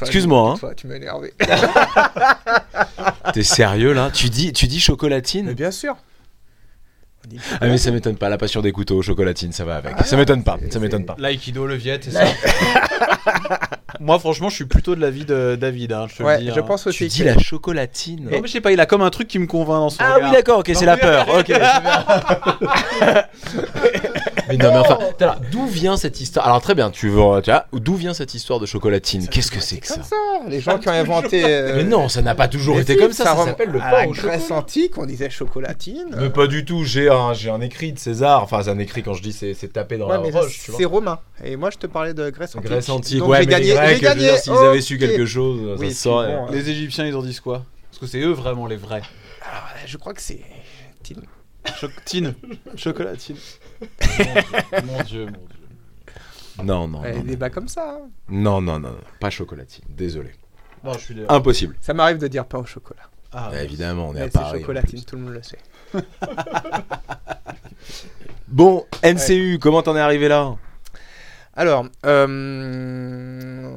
Excuse-moi, 0.00 0.54
hein. 0.62 0.70
Tu 0.76 0.86
m'as 0.86 0.94
énervé. 0.96 1.34
T'es 3.34 3.42
sérieux 3.42 3.92
là? 3.92 4.10
Tu 4.12 4.30
dis, 4.30 4.52
tu 4.52 4.66
dis 4.66 4.76
Mais 4.76 4.80
chocolatine 4.80 5.52
bien 5.52 5.70
sûr. 5.70 5.96
Ah 7.60 7.66
mais 7.66 7.78
ça 7.78 7.90
m'étonne 7.90 8.16
pas, 8.16 8.28
la 8.28 8.38
passion 8.38 8.60
des 8.60 8.70
couteaux, 8.72 9.02
chocolatine, 9.02 9.52
ça 9.52 9.64
va 9.64 9.76
avec. 9.76 9.94
Ah 9.98 10.04
ça 10.04 10.16
m'étonne 10.16 10.44
pas, 10.44 10.58
ça 10.70 10.78
m'étonne 10.78 11.04
pas. 11.04 11.16
L'aïkido, 11.18 11.66
le 11.66 11.74
Viet, 11.74 11.98
c'est 12.02 12.12
ça 12.12 12.24
Moi, 14.00 14.18
franchement, 14.20 14.48
je 14.48 14.54
suis 14.54 14.64
plutôt 14.66 14.94
de 14.94 15.00
l'avis 15.00 15.24
de 15.24 15.56
David. 15.60 15.92
Hein, 15.92 16.06
je 16.08 16.14
te 16.16 16.22
le 16.22 16.28
Ouais, 16.28 16.38
dis, 16.38 16.50
je 16.54 16.60
hein. 16.60 16.62
pense 16.62 16.86
aussi 16.86 16.98
Tu 16.98 17.06
dis 17.08 17.24
la 17.24 17.36
chocolatine 17.38 18.24
Non, 18.30 18.38
mais 18.40 18.46
je 18.46 18.52
sais 18.52 18.60
pas, 18.60 18.70
il 18.70 18.78
a 18.80 18.86
comme 18.86 19.02
un 19.02 19.10
truc 19.10 19.26
qui 19.26 19.38
me 19.40 19.46
convainc 19.46 19.80
dans 19.80 19.90
son 19.90 19.96
Ah 20.00 20.14
regard. 20.14 20.30
oui 20.30 20.36
d'accord, 20.36 20.58
ok, 20.60 20.70
c'est 20.74 20.86
la 20.86 20.96
peur. 20.96 21.26
Ok. 21.36 21.48
Mais 24.48 24.56
non, 24.56 24.70
mais 24.70 24.78
enfin, 24.78 24.98
t'as 25.18 25.26
là, 25.26 25.38
d'où 25.50 25.66
vient 25.66 25.96
cette 25.96 26.20
histoire? 26.20 26.46
Alors 26.46 26.60
très 26.60 26.74
bien, 26.74 26.90
tu 26.90 27.08
veux, 27.08 27.40
tu 27.42 27.50
vois, 27.50 27.66
d'où 27.72 27.94
vient 27.94 28.14
cette 28.14 28.34
histoire 28.34 28.58
de 28.60 28.66
chocolatine? 28.66 29.28
Qu'est-ce 29.28 29.50
que 29.50 29.60
c'est 29.60 29.78
que 29.78 29.86
ça? 29.86 29.94
comme 29.94 30.04
ça. 30.04 30.16
Les 30.48 30.60
gens 30.60 30.78
qui 30.78 30.88
ont 30.88 30.92
inventé. 30.92 31.42
euh, 31.44 31.76
Mais 31.76 31.84
non, 31.84 32.08
ça 32.08 32.22
n'a 32.22 32.34
pas 32.34 32.48
toujours 32.48 32.76
mais 32.76 32.82
été 32.82 32.94
si, 32.94 32.98
comme 32.98 33.12
ça. 33.12 33.24
Ça, 33.24 33.32
remonte 33.32 33.48
s'appelle 33.48 33.70
le 33.70 33.80
à 33.80 33.90
pain 33.90 34.02
la 34.02 34.08
au 34.08 34.12
Grèce 34.12 34.42
chocolat. 34.42 34.58
antique, 34.60 34.98
on 34.98 35.06
disait 35.06 35.30
chocolatine. 35.30 36.06
Mais 36.18 36.30
pas 36.30 36.46
du 36.46 36.64
tout. 36.64 36.84
J'ai 36.84 37.08
un, 37.10 37.32
j'ai 37.34 37.50
un 37.50 37.60
écrit 37.60 37.92
de 37.92 37.98
César. 37.98 38.42
Enfin, 38.42 38.62
c'est 38.62 38.70
un 38.70 38.78
écrit 38.78 39.02
quand 39.02 39.14
je 39.14 39.22
dis 39.22 39.32
c'est, 39.32 39.54
c'est 39.54 39.68
tapé 39.72 39.96
dans 39.98 40.06
Ouais, 40.08 40.30
la 40.30 40.38
roche. 40.40 40.60
Tu 40.64 40.70
vois. 40.70 40.78
c'est 40.80 40.86
romain. 40.86 41.18
Et 41.44 41.56
moi, 41.56 41.70
je 41.70 41.78
te 41.78 41.86
parlais 41.86 42.14
de 42.14 42.30
Grèce 42.30 42.54
antique. 42.56 42.68
Grèce 42.70 42.88
antique. 42.88 43.18
Donc 43.18 43.28
ouais, 43.28 43.38
j'ai 43.40 43.46
mais 43.46 43.52
gagné. 43.52 43.66
les 43.68 43.72
Grecs, 43.74 43.88
j'ai 43.88 43.94
je 43.94 44.00
veux 44.00 44.08
gagné. 44.08 44.20
dire, 44.30 44.38
s'ils 44.38 44.52
avaient 44.52 44.80
su 44.80 44.94
Ok. 44.94 45.00
quelque 45.00 45.26
chose, 45.26 45.76
Oui, 45.78 45.90
ça 45.90 45.94
se 45.96 46.02
saurait. 46.02 46.34
bon, 46.36 46.46
Les 46.52 46.68
Égyptiens, 46.70 47.06
ils 47.06 47.14
en 47.14 47.22
disent 47.22 47.40
quoi? 47.40 47.62
Parce 47.90 48.00
que 48.00 48.06
c'est 48.06 48.20
eux 48.20 48.32
vraiment 48.32 48.66
les 48.66 48.76
vrais. 48.76 49.02
Alors, 49.42 49.64
euh, 49.74 49.78
je 49.86 49.96
crois 49.96 50.14
que 50.14 50.20
c'est. 50.22 50.40
Tin. 51.02 51.14
Chocotine. 51.76 52.34
Chocolatine. 52.76 53.36
mon 54.84 55.02
Dieu, 55.04 55.26
mon 55.26 55.32
Dieu. 55.32 56.64
Non, 56.64 56.88
non, 56.88 57.00
Ouais, 57.02 57.12
non, 57.14 57.20
des 57.22 57.28
débats 57.30 57.50
comme 57.50 57.68
ça. 57.68 57.92
hein. 58.02 58.08
non, 58.28 58.60
non, 58.60 58.78
non, 58.80 58.90
non, 58.90 58.98
pas 59.20 59.30
chocolatine. 59.30 59.84
Désolé. 59.88 60.30
Non, 60.84 60.92
je 60.94 60.98
suis 60.98 61.14
d'accord. 61.14 61.36
Impossible. 61.36 61.76
Ça 61.80 61.94
m'arrive 61.94 62.18
de 62.18 62.26
dire 62.28 62.44
pain 62.46 62.58
au 62.58 62.64
chocolat. 62.66 63.02
Ah, 63.32 63.50
Bah, 63.52 63.62
évidemment, 63.62 64.08
on 64.08 64.14
est 64.16 64.20
à 64.20 64.24
Mais 64.24 64.30
c'est 64.30 64.38
Paris. 64.38 64.56
en 64.56 64.60
chocolatine, 64.60 64.98
plus. 65.00 65.04
tout 65.06 65.16
le 65.16 65.22
monde 65.22 65.34
le 65.34 65.42
sait. 65.42 65.58
Bon, 68.48 68.86
NCU, 69.04 69.58
comment 69.60 69.82
t'en 69.82 69.94
es 69.94 70.00
arrivé 70.00 70.26
là? 70.28 70.56
Alors, 71.54 71.86
euh, 72.06 73.74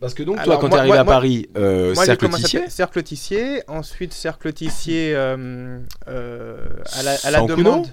Parce 0.00 0.14
que 0.14 0.22
donc, 0.22 0.40
toi, 0.44 0.58
quand 0.58 0.72
arrivé 0.74 0.88
moi- 0.88 1.00
à 1.00 1.04
moi- 1.04 1.14
Paris, 1.14 1.48
euh, 1.56 1.94
moi 1.94 2.04
cercle 2.04 2.26
commencé 2.26 2.42
tissier 2.44 2.68
cercle 2.70 3.02
tissier, 3.02 3.62
ensuite 3.68 4.12
cercle 4.12 4.52
tissier 4.52 5.12
euh, 5.14 5.80
euh, 6.06 6.66
à 6.92 7.02
la, 7.02 7.14
à 7.24 7.46
demande, 7.46 7.86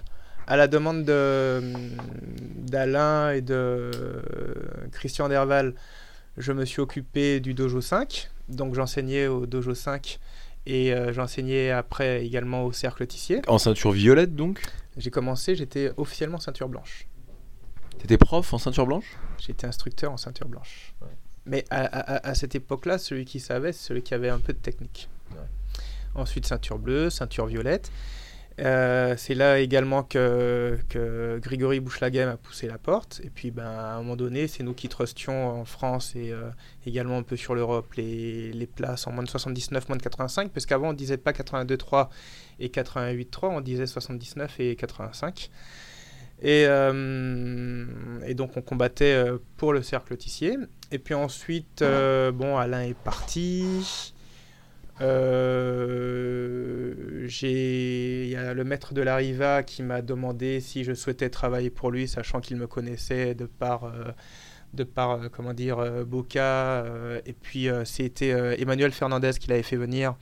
à 0.47 0.55
la 0.57 0.67
demande 0.67 1.03
de 1.03 1.61
d'Alain 2.57 3.31
et 3.31 3.41
de 3.41 3.89
Christian 4.91 5.29
Derval, 5.29 5.73
je 6.37 6.51
me 6.51 6.65
suis 6.65 6.81
occupé 6.81 7.39
du 7.39 7.53
dojo 7.53 7.81
5, 7.81 8.29
donc 8.49 8.75
j'enseignais 8.75 9.27
au 9.27 9.45
dojo 9.45 9.73
5 9.73 10.19
et 10.67 10.93
euh, 10.93 11.13
j'enseignais 11.13 11.71
après 11.71 12.25
également 12.25 12.65
au 12.65 12.71
cercle 12.71 13.05
tissier. 13.07 13.41
En 13.47 13.57
ceinture 13.57 13.91
violette, 13.91 14.35
donc? 14.35 14.61
J'ai 14.97 15.09
commencé, 15.11 15.55
j'étais 15.55 15.91
officiellement 15.97 16.39
ceinture 16.39 16.69
blanche. 16.69 17.07
T'étais 17.97 18.17
prof 18.17 18.53
en 18.53 18.57
ceinture 18.57 18.85
blanche? 18.85 19.15
J'étais 19.39 19.67
instructeur 19.67 20.11
en 20.11 20.17
ceinture 20.17 20.47
blanche. 20.47 20.93
Mais 21.45 21.63
à, 21.69 21.83
à- 21.85 22.29
à 22.29 22.35
cette 22.35 22.55
époque-là, 22.55 22.97
celui 22.97 23.25
qui 23.25 23.39
savait, 23.39 23.71
c'est 23.71 23.87
celui 23.87 24.01
qui 24.01 24.13
avait 24.13 24.29
un 24.29 24.39
peu 24.39 24.53
de 24.53 24.57
technique. 24.59 25.09
Ensuite, 26.15 26.45
ceinture 26.45 26.79
bleue, 26.79 27.09
ceinture 27.09 27.45
violette. 27.45 27.91
Euh, 28.61 29.15
c'est 29.17 29.35
là 29.35 29.59
également 29.59 30.03
que, 30.03 30.79
que 30.87 31.39
Grigory 31.43 31.81
Bouchelaghem 31.81 32.29
a 32.29 32.37
poussé 32.37 32.67
la 32.67 32.77
porte. 32.77 33.19
Et 33.25 33.29
puis, 33.29 33.51
ben, 33.51 33.65
à 33.65 33.95
un 33.95 33.97
moment 33.97 34.15
donné, 34.15 34.47
c'est 34.47 34.63
nous 34.63 34.73
qui 34.73 34.87
trustions 34.87 35.49
en 35.59 35.65
France 35.65 36.13
et 36.15 36.31
euh, 36.31 36.49
également 36.85 37.17
un 37.17 37.23
peu 37.23 37.35
sur 37.35 37.53
l'Europe 37.53 37.93
les, 37.95 38.53
les 38.53 38.65
places 38.65 39.07
en 39.07 39.11
moins 39.11 39.23
de 39.23 39.29
79, 39.29 39.89
moins 39.89 39.97
de 39.97 40.01
85. 40.03 40.51
Parce 40.51 40.65
qu'avant, 40.65 40.91
on 40.91 40.93
disait 40.93 41.17
pas 41.17 41.33
82-3 41.33 42.07
et 42.61 42.69
88-3, 42.69 43.27
on 43.43 43.59
disait 43.61 43.87
79 43.87 44.57
et 44.61 44.77
85. 44.77 45.49
Et, 46.41 46.65
euh, 46.67 47.85
et 48.25 48.33
donc 48.35 48.57
on 48.57 48.61
combattait 48.61 49.13
euh, 49.13 49.37
pour 49.57 49.73
le 49.73 49.81
cercle 49.83 50.15
tissier. 50.17 50.57
Et 50.95 50.97
puis 50.97 51.13
ensuite, 51.13 51.81
euh, 51.81 52.31
bon, 52.31 52.55
Alain 52.55 52.83
est 52.83 52.97
parti. 52.97 54.13
Euh, 55.01 56.15
j'ai, 57.27 58.23
il 58.23 58.29
y 58.29 58.37
a 58.37 58.53
le 58.53 58.63
maître 58.63 58.93
de 58.93 59.01
la 59.01 59.17
Riva 59.17 59.61
qui 59.63 59.83
m'a 59.83 60.01
demandé 60.01 60.61
si 60.61 60.85
je 60.85 60.93
souhaitais 60.93 61.29
travailler 61.29 61.69
pour 61.69 61.91
lui, 61.91 62.07
sachant 62.07 62.39
qu'il 62.39 62.55
me 62.55 62.65
connaissait 62.65 63.35
de 63.35 63.45
par, 63.45 63.83
euh, 63.83 64.13
de 64.73 64.85
par 64.85 65.11
euh, 65.11 65.27
comment 65.29 65.53
dire, 65.53 65.79
euh, 65.79 66.05
Boca. 66.05 66.85
et 67.25 67.33
puis 67.33 67.67
c'était 67.83 68.29
Emmanuel 68.61 68.93
Fernandez 68.93 69.31
qui 69.37 69.49
l'avait 69.49 69.63
fait 69.63 69.75
venir. 69.75 70.15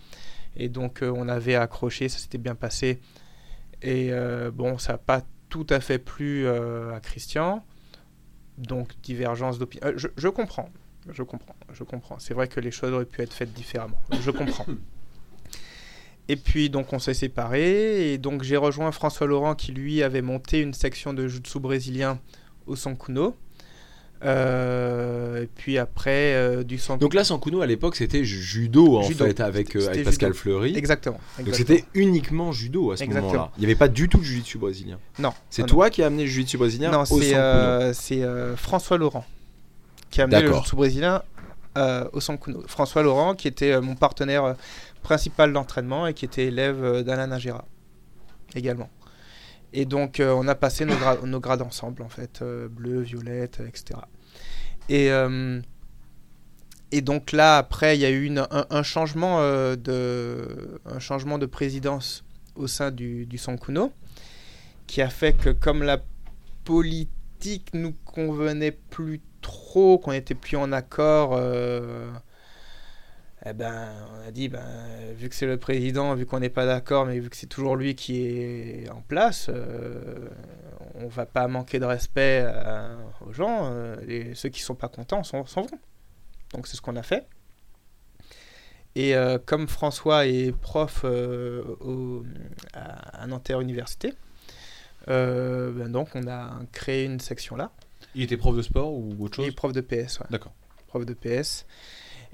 Et 0.57 0.69
donc 0.69 1.03
on 1.03 1.29
avait 1.29 1.53
accroché, 1.53 2.09
ça 2.09 2.17
s'était 2.17 2.39
bien 2.39 2.55
passé. 2.55 2.99
Et 3.83 4.11
bon, 4.51 4.79
ça 4.79 4.93
n'a 4.93 4.97
pas 4.97 5.21
tout 5.49 5.67
à 5.69 5.79
fait 5.79 5.99
plu 5.99 6.47
à 6.47 6.99
Christian. 6.99 7.63
Donc, 8.57 8.89
divergence 9.01 9.59
d'opinion. 9.59 9.87
Euh, 9.87 9.93
je, 9.95 10.07
je 10.15 10.27
comprends. 10.27 10.69
Je 11.11 11.23
comprends. 11.23 11.55
Je 11.73 11.83
comprends. 11.83 12.19
C'est 12.19 12.33
vrai 12.33 12.47
que 12.47 12.59
les 12.59 12.71
choses 12.71 12.91
auraient 12.93 13.05
pu 13.05 13.21
être 13.21 13.33
faites 13.33 13.53
différemment. 13.53 13.99
Je 14.21 14.31
comprends. 14.31 14.65
Et 16.29 16.37
puis, 16.37 16.69
donc, 16.69 16.93
on 16.93 16.99
s'est 16.99 17.13
séparés. 17.13 18.13
Et 18.13 18.17
donc, 18.17 18.43
j'ai 18.43 18.57
rejoint 18.57 18.91
François 18.91 19.27
Laurent 19.27 19.55
qui, 19.55 19.71
lui, 19.71 20.03
avait 20.03 20.21
monté 20.21 20.61
une 20.61 20.73
section 20.73 21.13
de 21.13 21.27
jutsu 21.27 21.59
brésilien 21.59 22.19
au 22.65 22.75
Sankuno. 22.75 23.35
Euh, 24.25 25.43
et 25.43 25.47
puis 25.47 25.77
après, 25.77 26.33
euh, 26.33 26.63
du 26.63 26.77
Sankuno. 26.77 26.99
Donc 26.99 27.13
là, 27.13 27.23
Sankuno, 27.23 27.61
à 27.61 27.65
l'époque, 27.65 27.95
c'était 27.95 28.23
judo, 28.23 28.97
en 28.97 29.03
Judo. 29.03 29.25
fait, 29.25 29.39
avec, 29.39 29.75
euh, 29.75 29.87
avec 29.87 30.03
Pascal 30.05 30.29
judo. 30.29 30.39
Fleury. 30.39 30.77
Exactement. 30.77 31.19
Donc 31.39 31.55
c'était 31.55 31.85
uniquement 31.93 32.51
judo 32.51 32.91
à 32.91 32.97
ce 32.97 33.03
Exactement. 33.03 33.31
moment-là. 33.31 33.51
Il 33.57 33.61
n'y 33.61 33.65
avait 33.65 33.75
pas 33.75 33.89
du 33.89 34.09
tout 34.09 34.17
de 34.19 34.23
jiu-jitsu 34.23 34.57
brésilien. 34.57 34.99
Non. 35.19 35.33
C'est 35.49 35.63
non, 35.63 35.67
toi 35.67 35.89
qui 35.89 36.03
as 36.03 36.07
amené 36.07 36.23
le 36.23 36.29
jiu-jitsu 36.29 36.57
brésilien 36.57 36.91
Non, 36.91 37.01
au 37.01 37.21
c'est 37.93 38.21
François 38.55 38.97
Laurent 38.97 39.25
qui 40.13 40.21
a 40.21 40.25
amené 40.25 40.41
le 40.41 40.49
D'accord. 40.49 40.65
jiu 40.65 40.75
brésilien 40.75 41.23
euh, 41.75 42.07
au 42.13 42.19
Sankuno. 42.19 42.63
François 42.67 43.01
Laurent 43.01 43.33
qui 43.33 43.47
était 43.47 43.71
euh, 43.71 43.81
mon 43.81 43.95
partenaire 43.95 44.43
euh, 44.43 44.53
principal 45.01 45.51
d'entraînement 45.51 46.05
et 46.05 46.13
qui 46.13 46.23
était 46.23 46.45
élève 46.45 47.01
d'Alain 47.01 47.27
Nagera 47.27 47.65
également. 48.55 48.89
Et 49.73 49.85
donc 49.85 50.19
euh, 50.19 50.31
on 50.33 50.47
a 50.47 50.55
passé 50.55 50.85
nos, 50.85 50.95
nos 51.25 51.39
grades 51.39 51.61
ensemble 51.63 52.03
en 52.03 52.09
fait, 52.09 52.41
euh, 52.41 52.67
bleu, 52.67 53.01
violette, 53.01 53.59
etc. 53.67 53.99
Et, 54.87 55.11
euh, 55.11 55.59
et 56.91 57.01
donc 57.01 57.31
là 57.31 57.57
après 57.57 57.97
il 57.97 58.01
y 58.01 58.05
a 58.05 58.09
eu 58.11 58.25
une- 58.25 58.47
un, 58.51 58.83
changement 58.83 59.39
de 59.41 60.79
un 60.85 60.99
changement 60.99 61.37
de 61.39 61.47
présidence 61.47 62.23
au 62.55 62.67
sein 62.67 62.91
du, 62.91 63.25
du 63.25 63.37
Sankuno 63.39 63.91
qui 64.85 65.01
a 65.01 65.09
fait 65.09 65.33
que 65.33 65.49
comme 65.49 65.81
la 65.81 65.99
politique 66.65 67.69
nous 67.73 67.93
convenait 68.05 68.71
plus 68.71 69.21
trop, 69.41 69.97
qu'on 69.97 70.11
était 70.11 70.35
plus 70.35 70.55
en 70.55 70.71
accord, 70.71 71.39
eh 73.45 73.53
ben, 73.53 73.89
on 74.15 74.27
a 74.27 74.31
dit, 74.31 74.47
ben, 74.49 74.63
vu 75.15 75.27
que 75.29 75.35
c'est 75.35 75.45
le 75.45 75.57
président, 75.57 76.13
vu 76.15 76.25
qu'on 76.25 76.39
n'est 76.39 76.49
pas 76.49 76.65
d'accord, 76.65 77.05
mais 77.05 77.19
vu 77.19 77.29
que 77.29 77.35
c'est 77.35 77.47
toujours 77.47 77.75
lui 77.75 77.93
qui 77.95 78.25
est 78.25 78.89
en 78.89 79.01
place, 79.01 79.47
euh, 79.49 80.29
on 80.95 81.07
va 81.07 81.25
pas 81.25 81.47
manquer 81.47 81.79
de 81.79 81.85
respect 81.85 82.43
euh, 82.45 82.95
aux 83.27 83.33
gens. 83.33 83.69
euh, 83.71 83.95
et 84.07 84.33
ceux 84.35 84.49
qui 84.49 84.61
sont 84.61 84.75
pas 84.75 84.87
contents 84.87 85.23
s'en 85.23 85.43
vont. 85.43 85.67
Donc 86.53 86.67
c'est 86.67 86.77
ce 86.77 86.81
qu'on 86.81 86.95
a 86.95 87.03
fait. 87.03 87.25
Et 88.95 89.15
euh, 89.15 89.39
comme 89.43 89.67
François 89.67 90.27
est 90.27 90.51
prof 90.55 91.03
au- 91.03 92.23
à, 92.73 93.23
à 93.23 93.27
Nanterre 93.27 93.59
Université, 93.59 94.13
ben 95.07 95.89
donc 95.89 96.09
on 96.15 96.27
a 96.27 96.59
créé 96.71 97.05
une 97.05 97.19
section 97.19 97.55
là. 97.55 97.71
Il 98.15 98.21
était 98.23 98.37
prof 98.37 98.55
de 98.55 98.61
sport 98.61 98.93
ou 98.93 99.15
autre 99.19 99.39
Il 99.39 99.43
est 99.43 99.47
chose? 99.47 99.55
prof 99.55 99.73
de 99.73 99.81
PS, 99.81 100.19
ouais. 100.19 100.27
D'accord. 100.29 100.53
Prof 100.87 101.05
de 101.05 101.13
PS. 101.13 101.65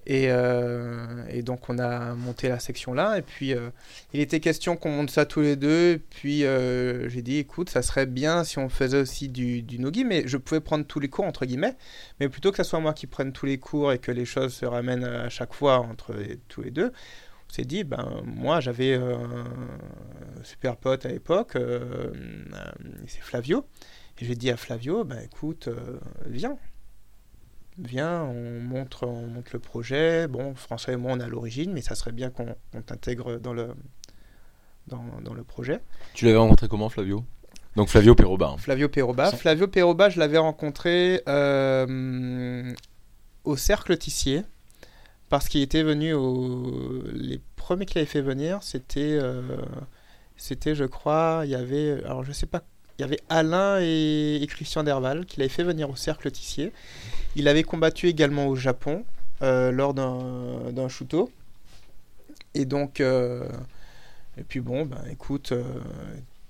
Et, 0.05 0.27
euh, 0.29 1.23
et 1.29 1.43
donc 1.43 1.69
on 1.69 1.77
a 1.79 2.13
monté 2.15 2.49
la 2.49 2.59
section 2.59 2.93
là. 2.93 3.17
Et 3.17 3.21
puis 3.21 3.53
euh, 3.53 3.69
il 4.13 4.19
était 4.21 4.39
question 4.39 4.75
qu'on 4.75 4.91
monte 4.91 5.09
ça 5.09 5.25
tous 5.25 5.41
les 5.41 5.55
deux. 5.55 5.93
Et 5.93 5.99
puis 5.99 6.45
euh, 6.45 7.09
j'ai 7.09 7.21
dit 7.21 7.37
écoute, 7.37 7.69
ça 7.69 7.81
serait 7.81 8.05
bien 8.05 8.43
si 8.43 8.57
on 8.59 8.69
faisait 8.69 9.01
aussi 9.01 9.29
du, 9.29 9.61
du 9.61 9.79
nogi, 9.79 10.03
mais 10.05 10.23
je 10.27 10.37
pouvais 10.37 10.61
prendre 10.61 10.85
tous 10.85 10.99
les 10.99 11.09
cours 11.09 11.25
entre 11.25 11.45
guillemets. 11.45 11.75
Mais 12.19 12.29
plutôt 12.29 12.51
que 12.51 12.57
ce 12.57 12.63
soit 12.63 12.79
moi 12.79 12.93
qui 12.93 13.07
prenne 13.07 13.33
tous 13.33 13.45
les 13.45 13.57
cours 13.57 13.91
et 13.91 13.99
que 13.99 14.11
les 14.11 14.25
choses 14.25 14.53
se 14.53 14.65
ramènent 14.65 15.03
à 15.03 15.29
chaque 15.29 15.53
fois 15.53 15.79
entre 15.79 16.15
tous 16.47 16.61
les 16.61 16.71
deux, 16.71 16.91
on 17.49 17.53
s'est 17.53 17.65
dit 17.65 17.83
ben 17.83 18.21
moi 18.25 18.59
j'avais 18.59 18.95
un 18.95 19.45
super 20.43 20.77
pote 20.77 21.05
à 21.05 21.09
l'époque, 21.09 21.57
c'est 23.07 23.21
Flavio. 23.21 23.65
Et 24.21 24.25
j'ai 24.25 24.35
dit 24.35 24.51
à 24.51 24.57
Flavio, 24.57 25.05
ben 25.05 25.19
écoute, 25.23 25.69
viens. 26.25 26.57
Viens, 27.81 28.23
on 28.23 28.59
montre, 28.59 29.07
on 29.07 29.27
monte 29.27 29.53
le 29.53 29.59
projet. 29.59 30.27
Bon, 30.27 30.53
François 30.55 30.93
et 30.93 30.97
moi, 30.97 31.13
on 31.13 31.19
est 31.19 31.23
à 31.23 31.27
l'origine, 31.27 31.71
mais 31.71 31.81
ça 31.81 31.95
serait 31.95 32.11
bien 32.11 32.29
qu'on 32.29 32.55
t'intègre 32.85 33.37
dans 33.39 33.53
le, 33.53 33.69
dans, 34.87 35.03
dans 35.23 35.33
le 35.33 35.43
projet. 35.43 35.79
Tu 36.13 36.25
l'avais 36.25 36.37
rencontré 36.37 36.67
comment, 36.67 36.89
Flavio? 36.89 37.23
Donc 37.75 37.87
Flavio 37.87 38.15
Peroba. 38.15 38.47
hein. 38.49 38.57
Flavio 38.57 38.89
Peroba. 38.89 39.31
Sans- 39.31 39.37
Flavio 39.37 39.67
Peroba, 39.67 40.09
je 40.09 40.19
l'avais 40.19 40.39
rencontré 40.39 41.21
euh, 41.29 42.73
au 43.45 43.55
Cercle 43.55 43.97
Tissier, 43.97 44.43
parce 45.29 45.47
qu'il 45.47 45.61
était 45.61 45.83
venu 45.83 46.13
au... 46.13 47.03
Les 47.13 47.39
premiers 47.55 47.85
qu'il 47.85 47.99
avait 47.99 48.07
fait 48.07 48.21
venir, 48.21 48.61
c'était, 48.63 49.17
euh, 49.21 49.41
c'était, 50.35 50.75
je 50.75 50.83
crois, 50.85 51.43
il 51.45 51.51
y 51.51 51.55
avait... 51.55 52.03
Alors, 52.03 52.23
je 52.23 52.31
sais 52.33 52.47
pas... 52.47 52.63
Il 52.99 53.03
y 53.03 53.05
avait 53.05 53.21
Alain 53.29 53.79
et, 53.79 54.45
Christian 54.49 54.83
Derval 54.83 55.25
qui 55.25 55.39
l'avaient 55.39 55.47
fait 55.47 55.63
venir 55.63 55.89
au 55.89 55.95
Cercle 55.95 56.29
Tissier. 56.31 56.73
Il 57.37 57.47
avait 57.47 57.63
combattu 57.63 58.09
également 58.09 58.47
au 58.47 58.57
Japon 58.57 59.05
euh, 59.41 59.71
lors 59.71 59.93
d'un, 59.93 60.89
shuto. 60.89 61.31
Et 62.55 62.65
donc... 62.65 62.99
euh, 62.99 63.47
Et 64.37 64.43
puis 64.43 64.59
bon, 64.59 64.85
ben 64.85 65.01
écoute... 65.09 65.53
euh, 65.53 65.63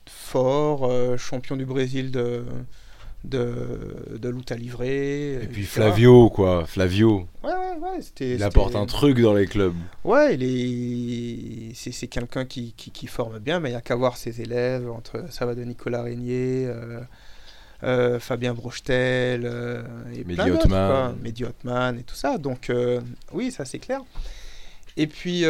fort, 0.07 0.89
champion 1.19 1.55
du 1.55 1.65
Brésil 1.65 2.09
de, 2.09 2.43
de, 3.23 4.17
de 4.17 4.29
lutte 4.29 4.51
à 4.51 4.55
livrer. 4.55 5.35
Et 5.35 5.47
puis 5.47 5.63
etc. 5.63 5.81
Flavio, 5.81 6.29
quoi. 6.29 6.65
Flavio, 6.65 7.27
Ouais, 7.43 7.51
ouais, 7.51 7.77
ouais. 7.81 8.01
C'était, 8.01 8.35
il 8.35 8.43
apporte 8.43 8.75
un 8.75 8.85
truc 8.85 9.19
dans 9.19 9.33
les 9.33 9.45
clubs. 9.47 9.75
Ouais, 10.03 10.35
il 10.35 10.43
est... 10.43 11.73
c'est, 11.75 11.91
c'est 11.91 12.07
quelqu'un 12.07 12.45
qui, 12.45 12.73
qui, 12.77 12.91
qui 12.91 13.07
forme 13.07 13.39
bien, 13.39 13.59
mais 13.59 13.69
il 13.69 13.73
n'y 13.73 13.77
a 13.77 13.81
qu'à 13.81 13.95
voir 13.95 14.17
ses 14.17 14.41
élèves, 14.41 14.89
entre 14.89 15.25
ça 15.29 15.45
va 15.45 15.55
de 15.55 15.63
Nicolas 15.63 16.03
Régnier, 16.03 16.65
euh, 16.67 17.01
euh, 17.83 18.19
Fabien 18.19 18.53
Brochetel, 18.53 19.43
euh, 19.45 19.83
et 20.13 20.23
Mehdi 20.23 20.51
plein 21.61 21.95
et 21.95 22.03
tout 22.03 22.15
ça. 22.15 22.37
Donc, 22.37 22.69
euh, 22.69 23.01
oui, 23.33 23.51
ça 23.51 23.65
c'est 23.65 23.79
clair. 23.79 24.01
Et 24.97 25.07
puis, 25.07 25.43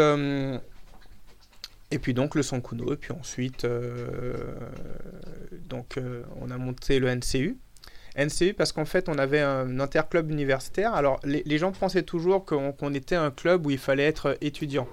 et 1.91 1.99
puis 1.99 2.13
donc 2.13 2.35
le 2.35 2.43
Sankuno, 2.43 2.93
et 2.93 2.97
puis 2.97 3.11
ensuite, 3.11 3.65
euh, 3.65 4.35
donc, 5.67 5.97
euh, 5.97 6.23
on 6.39 6.51
a 6.51 6.57
monté 6.57 6.99
le 6.99 7.07
NCU. 7.07 7.57
NCU 8.17 8.53
parce 8.53 8.71
qu'en 8.71 8.85
fait 8.85 9.07
on 9.07 9.17
avait 9.19 9.39
un 9.39 9.79
interclub 9.79 10.29
universitaire. 10.31 10.93
Alors 10.93 11.19
les, 11.23 11.57
gens 11.57 11.71
pensaient 11.71 12.03
toujours 12.03 12.43
qu'on 12.43 12.93
était 12.93 13.15
un 13.15 13.31
club 13.31 13.65
où 13.65 13.71
il 13.71 13.77
fallait 13.77 14.07
être 14.07 14.35
étudiant. 14.41 14.87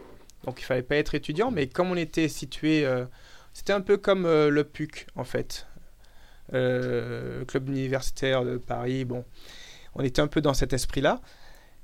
Donc 0.45 0.61
il 0.61 0.65
fallait 0.65 0.83
pas 0.83 0.97
être 0.97 1.15
étudiant, 1.15 1.51
mais 1.51 1.67
comme 1.67 1.91
on 1.91 1.97
était 1.97 2.29
situé, 2.29 2.85
euh, 2.85 3.05
c'était 3.55 3.73
un 3.73 3.81
peu 3.81 3.97
comme 3.97 4.25
le 4.25 4.65
PUC 4.65 5.07
en 5.17 5.25
fait, 5.25 5.67
club 6.51 7.69
universitaire 7.69 8.45
de 8.45 8.59
Paris. 8.59 9.07
Bon, 9.07 9.25
on 9.95 10.05
était 10.05 10.21
un 10.21 10.29
peu 10.29 10.43
dans 10.43 10.55
cet 10.55 10.75
esprit-là, 10.75 11.21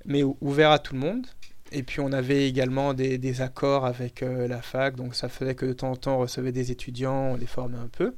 mais 0.04 0.22
ou- 0.22 0.36
ouvert 0.42 0.70
à 0.70 0.78
tout 0.78 0.94
le 0.94 1.00
monde. 1.00 1.26
Et 1.72 1.82
puis 1.82 2.00
on 2.00 2.12
avait 2.12 2.46
également 2.46 2.92
des, 2.92 3.40
accords 3.40 3.86
avec 3.86 4.22
euh, 4.22 4.46
la 4.46 4.60
fac, 4.60 4.94
donc 4.94 5.14
ça 5.14 5.28
faisait 5.28 5.54
que 5.54 5.64
de 5.64 5.72
temps 5.72 5.92
en 5.92 5.96
temps 5.96 6.14
on 6.16 6.18
recevait 6.18 6.52
des 6.52 6.70
étudiants, 6.70 7.32
on 7.32 7.36
les 7.36 7.46
formait 7.46 7.78
un 7.78 7.88
peu. 7.88 8.14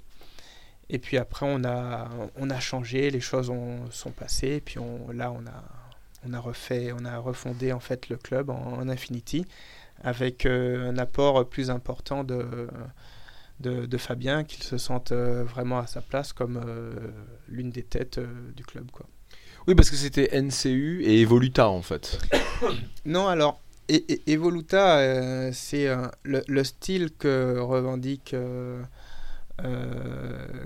Et 0.91 0.99
puis 0.99 1.19
après 1.19 1.47
on 1.49 1.65
a, 1.65 2.11
on 2.37 2.51
a 2.51 2.59
changé, 2.61 3.11
les 3.11 3.21
choses 3.21 3.51
ont, 3.51 3.91
sont 3.91 4.11
passées, 4.11 4.57
et 4.57 4.61
puis 4.61 4.81
on, 4.81 5.11
là 5.13 5.31
on 5.31 5.47
a, 5.47 5.65
on 6.29 6.33
a 6.33 6.41
refait, 6.41 6.93
on 6.93 7.05
a 7.05 7.17
refondé 7.19 7.73
en 7.73 7.81
fait 7.81 8.09
le 8.09 8.17
club 8.17 8.51
en, 8.51 8.89
Infinity 8.89 9.47
avec 10.03 10.47
euh, 10.47 10.91
un 10.91 10.99
apport 10.99 11.49
plus 11.49 11.71
important 11.71 12.25
de, 12.25 12.69
de, 13.61 13.99
Fabien, 13.99 14.43
qu'il 14.43 14.65
se 14.65 14.79
sente 14.79 15.13
euh, 15.13 15.45
vraiment 15.45 15.79
à 15.79 15.87
sa 15.87 16.01
place 16.01 16.33
comme 16.33 16.61
l'une 17.49 17.71
des 17.71 17.85
têtes 17.85 18.21
du 18.57 18.65
club. 18.65 18.91
Quoi. 18.91 19.07
Oui, 19.67 19.75
parce 19.75 19.89
que 19.91 19.97
c'était 19.97 20.29
NCU 20.41 21.03
et 21.05 21.21
Evoluta, 21.23 21.69
en 21.69 21.83
fait. 21.83 22.19
Non, 23.07 23.27
alors, 23.29 23.61
E- 23.91 24.01
E- 24.11 24.21
Evoluta, 24.27 24.99
euh, 24.99 25.51
c'est 25.53 25.89
euh, 25.89 26.07
le, 26.23 26.43
le 26.49 26.65
style 26.65 27.11
que 27.19 27.59
revendique, 27.59 28.35
euh, 28.35 28.83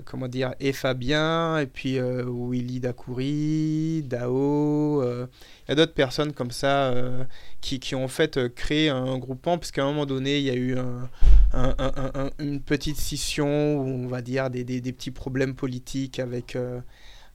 comment 0.05 0.27
dire, 0.27 0.53
et 0.59 0.71
Fabien, 0.73 1.59
et 1.59 1.65
puis 1.67 1.99
Willy 1.99 2.79
Dakouri, 2.79 4.03
Dao. 4.03 5.03
Il 5.03 5.69
y 5.69 5.71
a 5.71 5.75
d'autres 5.75 5.93
personnes 5.93 6.33
comme 6.33 6.51
ça 6.51 6.93
qui, 7.61 7.79
qui 7.79 7.93
ont 7.95 8.03
en 8.05 8.07
fait 8.09 8.53
créé 8.55 8.89
un 8.89 9.17
groupement, 9.17 9.57
parce 9.57 9.71
qu'à 9.71 9.83
un 9.83 9.87
moment 9.87 10.05
donné, 10.05 10.39
il 10.39 10.45
y 10.45 10.49
a 10.49 10.55
eu 10.55 10.77
un- 10.77 11.09
un- 11.53 11.75
un- 11.77 11.93
un- 11.95 12.11
un- 12.25 12.29
une 12.39 12.61
petite 12.61 12.97
scission, 12.97 13.77
ou 13.79 13.85
on 14.05 14.07
va 14.07 14.21
dire 14.21 14.49
des, 14.49 14.63
des- 14.63 14.81
des 14.81 14.91
petits 14.93 15.11
problèmes 15.11 15.55
politiques 15.55 16.19
avec, 16.19 16.57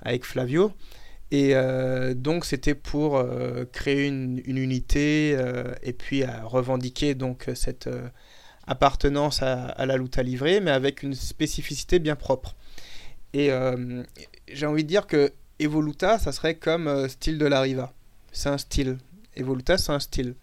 avec 0.03 0.25
Flavio. 0.25 0.73
Et 1.31 1.55
euh, 1.55 2.15
donc 2.15 2.45
c'était 2.45 2.75
pour 2.75 3.17
euh, 3.17 3.65
créer 3.73 4.07
une, 4.07 4.41
unité 4.45 5.35
euh, 5.37 5.75
et 5.83 5.93
puis 5.93 6.25
revendiquer 6.25 7.15
donc 7.15 7.51
cette 7.55 7.89
appartenance 8.67 9.43
à, 9.43 9.65
à 9.65 9.87
la 9.87 9.97
lutte 9.97 10.19
à 10.19 10.23
livrer, 10.23 10.61
mais 10.61 10.71
avec 10.71 11.03
une 11.03 11.15
spécificité 11.15 11.99
bien 11.99 12.17
propre. 12.17 12.55
Et 13.33 13.51
j'ai 14.53 14.67
envie 14.67 14.85
de 14.85 14.89
dire 14.89 15.09
que 15.09 15.33
Evoluta, 15.59 16.21
ça 16.21 16.31
serait 16.31 16.55
comme 16.55 17.09
style 17.09 17.39
de 17.39 17.47
la 17.47 17.61
Riva. 17.61 17.93
C'est 18.31 18.49
un 18.49 18.59
style. 18.59 18.99
Evoluta, 19.35 19.77
c'est 19.77 19.91
un 19.91 19.99
style. 19.99 20.37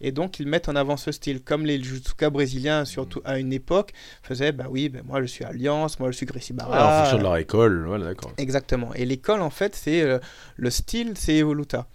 Et 0.00 0.12
donc 0.12 0.38
ils 0.40 0.46
mettent 0.46 0.68
en 0.68 0.76
avant 0.76 0.96
ce 0.96 1.10
style, 1.12 1.40
comme 1.42 1.66
les 1.66 1.82
judoka 1.82 2.30
brésiliens, 2.30 2.84
surtout 2.84 3.20
à 3.24 3.38
une 3.38 3.52
époque, 3.52 3.92
faisaient, 4.22 4.52
bah 4.52 4.66
oui, 4.70 4.88
ben 4.88 5.02
moi 5.06 5.20
je 5.20 5.26
suis 5.26 5.44
Alliance, 5.44 5.98
moi 6.00 6.10
je 6.10 6.16
suis 6.16 6.26
Gracie 6.26 6.52
Barra. 6.52 6.86
en 6.86 6.98
fonction 7.02 7.18
de 7.18 7.22
leur 7.22 7.36
école, 7.36 7.84
voilà, 7.86 8.04
d'accord. 8.06 8.32
Exactement. 8.38 8.94
Et 8.94 9.04
l'école, 9.04 9.40
en 9.42 9.50
fait, 9.50 9.74
c'est 9.74 10.02
euh, 10.02 10.18
le 10.56 10.70
style, 10.70 11.12
c'est 11.16 11.34
Evoluta. 11.36 11.86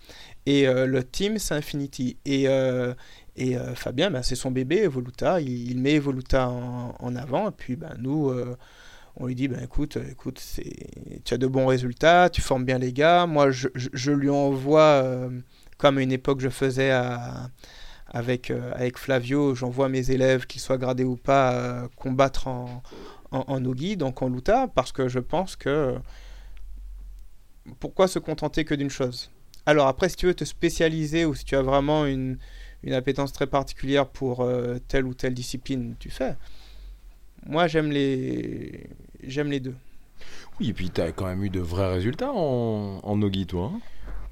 Et 0.46 0.68
euh, 0.68 0.86
le 0.88 1.04
team, 1.04 1.38
c'est 1.40 1.54
Infinity. 1.56 2.18
Et, 2.26 2.50
euh, 2.50 2.94
et 3.38 3.58
euh, 3.58 3.76
Fabien, 3.76 4.12
ben, 4.12 4.22
c'est 4.24 4.36
son 4.36 4.52
bébé, 4.52 4.84
Evoluta. 4.84 5.40
Il, 5.40 5.72
il 5.72 5.80
met 5.80 5.94
Evoluta 5.94 6.50
en, 6.50 6.94
en 7.00 7.16
avant. 7.16 7.48
Et 7.48 7.54
puis, 7.56 7.78
ben, 7.78 7.94
nous, 7.98 8.30
euh, 8.30 8.58
on 9.16 9.28
lui 9.28 9.36
dit 9.36 9.48
ben, 9.48 9.62
écoute, 9.64 9.98
écoute 10.12 10.42
tu 11.24 11.34
as 11.34 11.38
de 11.38 11.48
bons 11.48 11.68
résultats, 11.68 12.30
tu 12.30 12.42
formes 12.42 12.66
bien 12.66 12.78
les 12.78 12.92
gars. 12.92 13.26
Moi, 13.26 13.52
je, 13.52 13.70
je- 13.76 13.90
je 13.94 14.12
lui 14.12 14.30
envoie, 14.30 14.82
euh, 15.04 15.30
comme 15.78 15.98
à 15.98 16.02
une 16.02 16.12
époque 16.12 16.42
je 16.42 16.50
faisais 16.50 16.92
à- 16.92 17.48
avec, 18.14 18.52
euh, 18.52 18.72
avec 18.76 18.98
Flavio, 18.98 19.56
j'envoie 19.56 19.90
mes 19.90 20.12
élèves, 20.12 20.46
qu'ils 20.46 20.62
soient 20.62 20.78
gradés 20.78 21.04
ou 21.04 21.16
pas, 21.16 21.54
euh, 21.54 21.88
combattre 21.96 22.48
en, 22.48 22.84
en, 23.32 23.44
en 23.48 23.66
Ogi, 23.66 23.98
donc 23.98 24.22
en 24.22 24.30
Luta, 24.30 24.68
parce 24.68 24.92
que 24.92 25.08
je 25.08 25.20
pense 25.20 25.56
que 25.56 25.96
pourquoi 27.80 28.08
se 28.08 28.20
contenter 28.20 28.66
que 28.66 28.76
d'une 28.76 28.90
chose? 28.90 29.32
Alors 29.66 29.88
après, 29.88 30.10
si 30.10 30.16
tu 30.16 30.26
veux 30.28 30.34
te 30.34 30.44
spécialiser 30.44 31.26
ou 31.26 31.34
si 31.34 31.46
tu 31.46 31.56
as 31.56 31.62
vraiment 31.62 32.06
une, 32.06 32.38
une 32.84 32.94
appétence 32.94 33.34
très 33.34 33.48
particulière 33.48 34.08
pour 34.08 34.42
euh, 34.42 34.78
telle 34.88 35.06
ou 35.06 35.14
telle 35.14 35.34
discipline, 35.34 35.96
tu 36.00 36.10
fais. 36.10 36.36
Moi, 37.46 37.68
j'aime 37.68 37.92
les, 37.92 38.90
j'aime 39.24 39.50
les 39.50 39.60
deux. 39.60 39.76
Oui, 40.60 40.70
et 40.70 40.74
puis 40.74 40.90
t'as 40.90 41.12
quand 41.12 41.26
même 41.26 41.44
eu 41.44 41.50
de 41.50 41.60
vrais 41.60 41.92
résultats 41.92 42.32
en, 42.32 43.00
en 43.02 43.18
Nogi, 43.18 43.48
toi. 43.48 43.72
hein? 43.74 43.80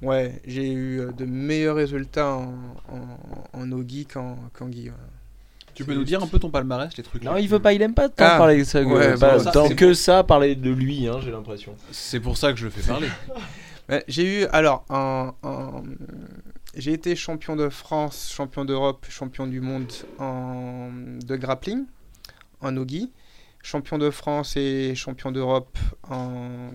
Ouais, 0.02 0.42
j'ai 0.46 0.72
eu 0.72 1.00
euh, 1.00 1.12
de 1.12 1.26
meilleurs 1.26 1.76
résultats 1.76 2.34
en, 2.36 2.54
en, 2.90 3.60
en 3.60 3.72
Ogi 3.72 4.06
qu'en, 4.06 4.36
qu'en 4.54 4.68
Guy. 4.68 4.90
ouais. 4.90 4.96
Tu 5.74 5.86
peux 5.86 5.94
nous 5.94 6.04
dire 6.04 6.22
un 6.22 6.28
peu 6.28 6.38
ton 6.38 6.50
palmarès, 6.50 6.96
les 6.98 7.04
trucs 7.04 7.24
Non, 7.24 7.38
il 7.38 7.48
veut 7.48 7.60
pas, 7.60 7.72
il 7.74 7.82
aime 7.82 7.94
pas 7.94 8.10
tant 8.10 8.26
Ah, 8.28 8.38
parler 8.38 8.58
de 8.58 8.64
ça. 8.66 8.82
ouais, 8.84 9.16
tant 9.54 9.68
c'est 9.68 9.76
que 9.76 9.94
ça, 9.94 10.24
parler 10.24 10.56
de 10.56 10.70
lui, 10.70 11.08
hein, 11.08 11.20
j'ai 11.24 11.32
l'impression. 11.32 11.76
C'est 11.92 12.20
pour 12.20 12.38
ça 12.38 12.52
que 12.52 12.60
je 12.60 12.66
le 12.66 12.72
fais 12.72 12.86
parler. 12.88 13.08
J'ai 14.08 14.44
eu, 14.44 14.46
alors, 14.54 14.86
en- 14.90 15.32
j'ai 16.76 16.94
été 16.94 17.14
champion 17.18 17.58
de 17.58 17.68
France, 17.68 18.32
champion 18.34 18.64
d'Europe, 18.64 19.06
champion 19.10 19.48
du 19.48 19.60
monde 19.60 19.92
en, 20.18 20.90
de 21.26 21.36
grappling, 21.36 21.84
en 22.62 22.78
Ogi, 22.78 23.12
champion 23.62 23.98
de 23.98 24.10
France 24.10 24.56
et 24.56 24.96
champion 24.96 25.32
d'Europe 25.34 25.78
en, 26.10 26.70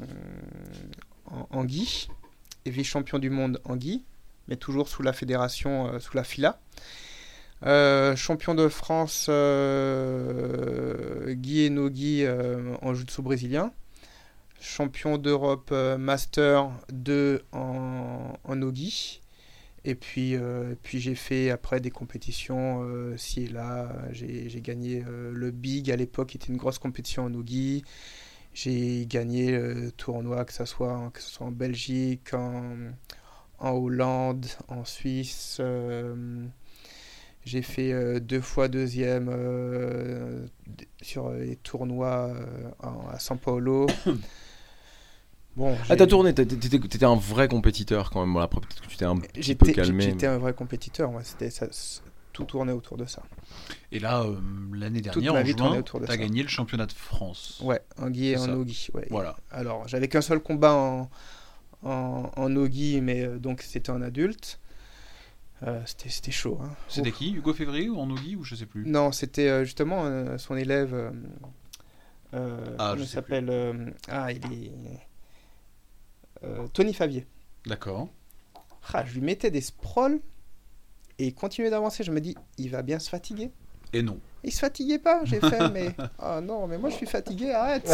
en, 1.30 1.48
en 1.50 1.64
Guy, 1.64 2.08
et 2.66 2.70
vice-champion 2.70 3.18
du 3.18 3.30
monde 3.30 3.60
en 3.64 3.76
Guy, 3.76 4.04
mais 4.48 4.56
toujours 4.56 4.88
sous 4.88 5.02
la 5.02 5.12
fédération, 5.12 5.88
euh, 5.88 5.98
sous 5.98 6.16
la 6.16 6.24
FILA. 6.24 6.60
Euh, 7.64 8.14
champion 8.16 8.54
de 8.54 8.68
France 8.68 9.28
euh, 9.30 11.32
Guy 11.32 11.62
et 11.62 11.70
Nogi 11.70 12.22
euh, 12.22 12.74
en 12.82 12.92
jiu-jitsu 12.92 13.22
brésilien 13.22 13.72
champion 14.60 15.16
d'Europe 15.16 15.72
Master 15.98 16.70
2 16.90 17.42
en, 17.52 18.32
en 18.42 18.62
Ogi. 18.62 19.20
Et 19.84 19.94
puis, 19.94 20.34
puis 20.82 20.98
j'ai 20.98 21.14
fait 21.14 21.50
après 21.50 21.78
des 21.78 21.92
compétitions 21.92 22.84
ci 23.16 23.44
et 23.44 23.48
là. 23.48 23.92
J'ai 24.10 24.60
gagné 24.60 25.04
le 25.06 25.50
Big 25.52 25.90
à 25.90 25.96
l'époque, 25.96 26.30
qui 26.30 26.38
était 26.38 26.48
une 26.48 26.56
grosse 26.56 26.78
compétition 26.78 27.26
en 27.26 27.34
Ogi. 27.34 27.84
J'ai 28.56 29.04
gagné 29.06 29.52
le 29.52 29.92
tournoi, 29.92 30.46
que 30.46 30.52
ce 30.54 30.64
soit, 30.64 30.96
en- 30.96 31.10
que 31.10 31.20
ce 31.20 31.28
soit 31.28 31.46
en 31.46 31.50
Belgique, 31.52 32.32
en, 32.32 32.62
en 33.58 33.70
Hollande, 33.72 34.46
en 34.68 34.84
Suisse. 34.86 35.58
euh, 35.60 36.46
j'ai 37.44 37.60
fait 37.62 37.92
euh, 37.92 38.18
deux 38.18 38.40
fois 38.40 38.68
deuxième 38.68 39.28
euh, 39.30 40.46
sur 41.02 41.30
les 41.30 41.56
tournois 41.56 42.32
en- 42.82 43.06
à 43.08 43.18
São 43.18 43.36
Paulo. 43.36 43.86
Bon, 45.56 45.74
Ah, 45.88 45.96
t'as 45.96 46.06
tourné, 46.06 46.34
t'étais 46.34 47.04
un 47.04 47.16
vrai 47.16 47.48
compétiteur 47.48 48.10
quand 48.10 48.20
même. 48.20 48.34
Bon, 48.34 48.40
après, 48.40 48.60
peut-être 48.60 48.82
que 48.82 48.88
tu 48.88 48.96
t'es 48.98 49.06
un 49.06 49.16
petit 49.16 49.54
peu 49.54 49.72
calmé. 49.72 50.04
j'étais 50.04 50.26
un 50.26 50.38
vrai 50.38 50.52
compétiteur. 50.52 51.10
C'était 51.24 51.48
ça, 51.50 51.66
tout 52.36 52.44
tournait 52.44 52.72
autour 52.72 52.98
de 52.98 53.06
ça. 53.06 53.22
Et 53.92 53.98
là, 53.98 54.20
euh, 54.22 54.36
l'année 54.74 55.00
dernière, 55.00 55.32
en 55.32 55.42
juin, 55.42 55.82
t'as 55.82 56.06
ça. 56.06 56.16
gagné 56.18 56.42
le 56.42 56.48
championnat 56.48 56.84
de 56.84 56.92
France. 56.92 57.62
Ouais, 57.64 57.80
en 57.96 58.10
Guy 58.10 58.28
et 58.28 58.36
en 58.36 58.44
ça. 58.44 58.56
Ogi. 58.58 58.88
Ouais. 58.92 59.06
Voilà. 59.08 59.38
Alors, 59.50 59.88
j'avais 59.88 60.08
qu'un 60.08 60.20
seul 60.20 60.40
combat 60.40 60.74
en, 60.74 61.10
en, 61.82 62.30
en 62.36 62.48
mais 62.50 63.22
euh, 63.22 63.38
donc 63.38 63.62
c'était 63.62 63.88
en 63.90 64.02
adulte. 64.02 64.60
Euh, 65.62 65.80
c'était 65.86 66.30
chaud. 66.30 66.60
Hein. 66.62 66.70
C'était 66.88 67.10
qui 67.10 67.32
Hugo 67.32 67.54
Février 67.54 67.88
ou 67.88 67.98
en 67.98 68.06
Nogi 68.06 68.36
ou 68.36 68.44
je 68.44 68.54
sais 68.54 68.66
plus? 68.66 68.84
Non, 68.86 69.12
c'était 69.12 69.48
euh, 69.48 69.64
justement 69.64 70.36
son 70.36 70.56
élève. 70.56 71.12
Ah, 72.34 72.94
je 72.98 73.04
s'appelle 73.04 73.94
Ah, 74.08 74.30
il 74.30 74.44
est. 74.52 75.06
Tony 76.74 76.92
Favier. 76.92 77.26
D'accord. 77.64 78.08
Ah, 78.92 79.06
je 79.06 79.14
lui 79.14 79.22
mettais 79.22 79.50
des 79.50 79.62
sprawls 79.62 80.20
et 81.18 81.26
il 81.26 81.34
continuait 81.34 81.70
d'avancer. 81.70 82.04
Je 82.04 82.10
me 82.12 82.20
dis, 82.20 82.34
il 82.58 82.70
va 82.70 82.82
bien 82.82 82.98
se 82.98 83.08
fatiguer. 83.10 83.50
Et 83.92 84.02
non. 84.02 84.18
Il 84.44 84.52
se 84.52 84.58
fatiguait 84.60 84.98
pas, 84.98 85.20
j'ai 85.24 85.40
fait, 85.40 85.68
mais. 85.72 85.94
Oh 86.22 86.40
non, 86.42 86.66
mais 86.66 86.76
moi 86.78 86.90
je 86.90 86.96
suis 86.96 87.06
fatigué, 87.06 87.52
arrête 87.52 87.88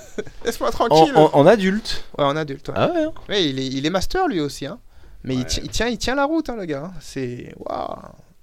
Laisse-moi 0.44 0.70
tranquille 0.70 1.12
en- 1.16 1.30
en 1.34 1.46
adulte 1.46 2.04
Ouais, 2.16 2.24
en 2.24 2.36
adulte, 2.36 2.68
ouais. 2.68 2.74
Ah 2.76 2.90
ouais 2.92 3.02
hein 3.04 3.12
Ouais, 3.28 3.48
il 3.48 3.58
est, 3.58 3.66
il 3.66 3.84
est 3.86 3.90
master 3.90 4.28
lui 4.28 4.40
aussi, 4.40 4.66
hein. 4.66 4.78
Mais 5.24 5.34
il, 5.34 5.44
tient, 5.46 5.88
il 5.88 5.98
tient 5.98 6.14
la 6.14 6.24
route, 6.26 6.48
hein, 6.48 6.56
le 6.56 6.64
gars. 6.64 6.84
hein. 6.86 6.92
C'est. 7.00 7.52
Waouh 7.58 7.96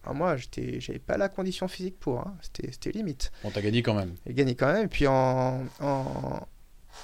Ah, 0.03 0.13
Moi, 0.13 0.35
j'étais, 0.35 0.79
j'avais 0.81 0.99
pas 0.99 1.15
la 1.17 1.29
condition 1.29 1.67
physique 1.67 1.97
pour. 1.99 2.19
hein. 2.19 2.35
C'était, 2.41 2.69
c'était 2.71 2.91
limite. 2.91 3.31
Bon, 3.43 3.49
t'as 3.51 3.61
gagné 3.61 3.81
quand 3.81 3.93
même. 3.93 4.13
Il 4.27 4.33
gagnait 4.35 4.55
quand 4.55 4.67
même. 4.71 4.85
Et 4.85 4.87
puis 4.89 5.07
en. 5.07 5.63
En, 5.79 6.39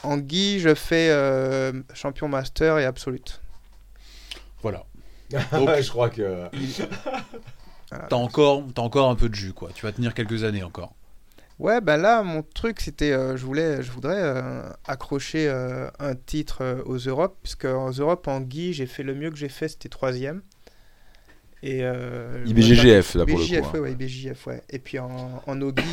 en 0.04 0.18
Guy, 0.18 0.60
je 0.60 0.76
fais 0.76 1.10
euh, 1.10 1.72
champion 1.94 2.28
master 2.28 2.78
et 2.80 2.86
absolute. 2.86 3.42
Voilà. 4.62 4.84
je 5.82 5.90
crois 5.90 6.10
que. 6.10 6.48
T'as 8.10 8.16
encore, 8.16 8.64
t'as 8.74 8.82
encore 8.82 9.10
un 9.10 9.16
peu 9.16 9.30
de 9.30 9.36
jus, 9.36 9.54
quoi. 9.54 9.70
Tu 9.74 9.86
vas 9.86 9.92
tenir 9.92 10.14
quelques 10.14 10.44
années 10.44 10.64
encore. 10.64 10.94
Ouais, 11.60 11.80
ben 11.80 11.98
là, 11.98 12.24
mon 12.24 12.42
truc, 12.42 12.80
c'était, 12.80 13.12
euh, 13.12 13.38
je 13.38 13.46
voulais, 13.46 13.84
je 13.84 13.92
voudrais 13.92 14.20
euh, 14.20 14.64
accrocher 14.88 15.48
euh, 15.48 15.92
un 16.00 16.16
titre 16.16 16.64
euh, 16.64 16.82
aux 16.86 16.98
Europes, 16.98 17.38
puisque 17.44 17.66
aux 17.66 17.92
Europes, 17.92 18.28
en 18.28 18.42
Guy, 18.42 18.74
j'ai 18.74 18.88
fait 18.88 19.04
le 19.04 19.14
mieux 19.14 19.30
que 19.30 19.36
j'ai 19.36 19.50
fait, 19.50 19.68
c'était 19.68 19.90
troisième. 19.90 20.42
Et 21.64 21.84
euh, 21.84 22.44
IBGGF, 22.48 23.14
là, 23.14 23.26
pour 23.26 23.38
le 23.38 23.44
IBJJF, 23.44 23.62
coup, 23.62 23.78
hein. 23.78 23.82
ouais, 23.82 24.38
ouais. 24.48 24.64
Et 24.72 24.80
puis 24.80 24.98
en, 24.98 25.44
en 25.46 25.62
Ogi, 25.62 25.84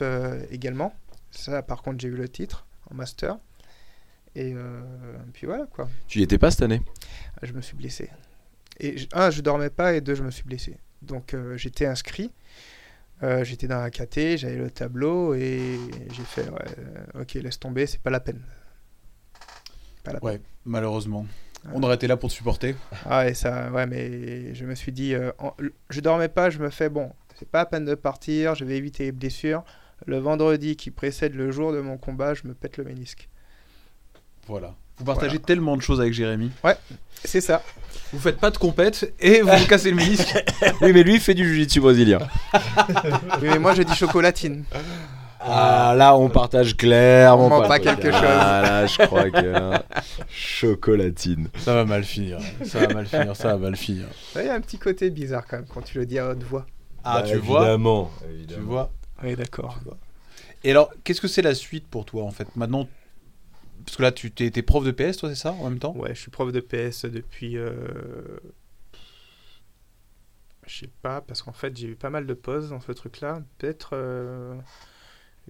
euh, 0.00 0.42
également. 0.50 0.94
Ça, 1.30 1.62
par 1.62 1.82
contre, 1.82 2.00
j'ai 2.00 2.08
eu 2.08 2.16
le 2.16 2.28
titre 2.28 2.66
en 2.90 2.94
master. 2.94 3.36
Et 4.34 4.54
euh, 4.54 4.80
puis 5.34 5.46
voilà, 5.46 5.66
quoi. 5.66 5.88
Tu 6.08 6.20
y 6.20 6.22
étais 6.22 6.38
pas 6.38 6.50
cette 6.50 6.62
année? 6.62 6.80
Je 7.42 7.52
me 7.52 7.60
suis 7.60 7.76
blessé. 7.76 8.08
Et 8.80 8.98
je- 8.98 9.06
un, 9.12 9.30
je 9.30 9.40
dormais 9.40 9.70
pas, 9.70 9.94
et 9.94 10.00
deux, 10.00 10.14
je 10.14 10.22
me 10.22 10.30
suis 10.30 10.44
blessé. 10.44 10.76
Donc 11.02 11.34
euh, 11.34 11.56
j'étais 11.56 11.86
inscrit. 11.86 12.32
Euh, 13.22 13.44
j'étais 13.44 13.66
dans 13.66 13.80
la 13.80 13.90
KT, 13.90 14.36
j'avais 14.36 14.56
le 14.56 14.70
tableau 14.70 15.34
et 15.34 15.78
j'ai 16.12 16.22
fait 16.24 16.48
ouais, 16.50 16.58
euh, 17.16 17.22
ok 17.22 17.34
laisse 17.34 17.58
tomber, 17.58 17.86
c'est 17.86 18.00
pas 18.00 18.10
la 18.10 18.20
peine. 18.20 18.42
Pas 20.04 20.12
la 20.12 20.22
Ouais, 20.22 20.40
malheureusement. 20.64 21.26
On 21.72 21.82
aurait 21.82 21.94
été 21.96 22.06
là 22.06 22.16
pour 22.16 22.28
te 22.28 22.34
supporter. 22.34 22.76
Ah 23.06 23.24
ouais 23.24 23.34
ça 23.34 23.70
ouais 23.72 23.86
mais 23.86 24.54
je 24.54 24.64
me 24.66 24.74
suis 24.74 24.92
dit 24.92 25.14
euh, 25.14 25.32
en- 25.38 25.54
je 25.90 26.00
dormais 26.00 26.28
pas, 26.28 26.50
je 26.50 26.58
me 26.58 26.68
fais 26.70 26.88
bon 26.90 27.10
c'est 27.36 27.48
pas 27.48 27.58
la 27.60 27.66
peine 27.66 27.84
de 27.86 27.94
partir, 27.94 28.54
je 28.54 28.64
vais 28.64 28.76
éviter 28.76 29.04
les 29.04 29.12
blessures. 29.12 29.64
Le 30.06 30.18
vendredi 30.18 30.76
qui 30.76 30.90
précède 30.90 31.34
le 31.34 31.50
jour 31.50 31.72
de 31.72 31.80
mon 31.80 31.96
combat, 31.96 32.34
je 32.34 32.46
me 32.46 32.52
pète 32.54 32.76
le 32.76 32.84
ménisque. 32.84 33.28
Voilà. 34.46 34.74
Vous 34.98 35.04
partagez 35.04 35.38
tellement 35.38 35.76
de 35.76 35.82
choses 35.82 36.00
avec 36.00 36.12
Jérémy. 36.12 36.50
C'est 37.24 37.40
ça. 37.40 37.62
Vous 38.12 38.20
faites 38.20 38.38
pas 38.38 38.50
de 38.50 38.56
compète 38.56 39.12
et 39.18 39.40
vous 39.42 39.50
vous 39.50 39.66
cassez 39.66 39.90
le 39.90 39.96
ménisque. 39.96 40.34
Oui, 40.80 40.92
mais 40.92 41.02
lui, 41.02 41.14
il 41.14 41.20
fait 41.20 41.34
du 41.34 41.44
jiu-jitsu 41.46 41.80
brésilien. 41.80 42.18
Oui, 43.42 43.48
mais 43.48 43.58
moi 43.58 43.74
je 43.74 43.82
dis 43.82 43.94
chocolatine. 43.94 44.64
Ah, 45.40 45.94
là, 45.96 46.16
on 46.16 46.28
partage 46.28 46.76
clairement 46.76 47.46
On 47.46 47.60
pas, 47.62 47.68
pas 47.68 47.78
quelque 47.78 48.10
chose. 48.10 48.20
Ah, 48.24 48.62
là, 48.62 48.86
je 48.86 48.96
crois 49.06 49.30
que. 49.30 49.72
Chocolatine. 50.28 51.48
Ça 51.58 51.74
va 51.74 51.84
mal 51.84 52.04
finir. 52.04 52.38
Ça 52.64 52.80
va 52.80 52.94
mal 52.94 53.06
finir. 53.06 53.36
Ça 53.36 53.48
va 53.48 53.56
mal 53.58 53.76
finir. 53.76 54.06
Il 54.34 54.44
y 54.44 54.48
a 54.48 54.54
un 54.54 54.60
petit 54.60 54.78
côté 54.78 55.10
bizarre 55.10 55.44
quand 55.46 55.56
même 55.58 55.66
quand 55.72 55.82
tu 55.82 55.98
le 55.98 56.06
dis 56.06 56.18
à 56.18 56.30
haute 56.30 56.42
voix. 56.42 56.66
Ah, 57.04 57.20
Bah, 57.20 57.28
tu 57.28 57.36
vois. 57.36 57.60
évidemment, 57.62 58.10
Tu 58.48 58.60
vois. 58.60 58.90
Oui 59.22 59.34
d'accord. 59.36 59.78
Et 60.64 60.70
alors, 60.70 60.90
qu'est-ce 61.04 61.20
que 61.20 61.28
c'est 61.28 61.42
la 61.42 61.54
suite 61.54 61.86
pour 61.86 62.04
toi 62.04 62.24
en 62.24 62.30
fait? 62.30 62.48
Maintenant, 62.56 62.88
parce 63.86 63.96
que 63.96 64.02
là, 64.02 64.12
tu 64.12 64.30
t'es 64.32 64.50
prof 64.62 64.84
de 64.84 64.90
PS, 64.90 65.16
toi, 65.16 65.28
c'est 65.30 65.34
ça, 65.40 65.52
en 65.52 65.70
même 65.70 65.78
temps? 65.78 65.96
Ouais, 65.96 66.14
je 66.14 66.20
suis 66.20 66.30
prof 66.30 66.52
de 66.52 66.60
PS 66.60 67.06
depuis. 67.06 67.56
euh, 67.56 67.72
Je 70.66 70.78
sais 70.80 70.90
pas, 71.02 71.20
parce 71.20 71.42
qu'en 71.42 71.52
fait, 71.52 71.76
j'ai 71.76 71.86
eu 71.88 71.94
pas 71.96 72.10
mal 72.10 72.26
de 72.26 72.34
pauses 72.34 72.70
dans 72.70 72.80
ce 72.80 72.92
truc-là. 72.92 73.42
Peut-être 73.58 73.96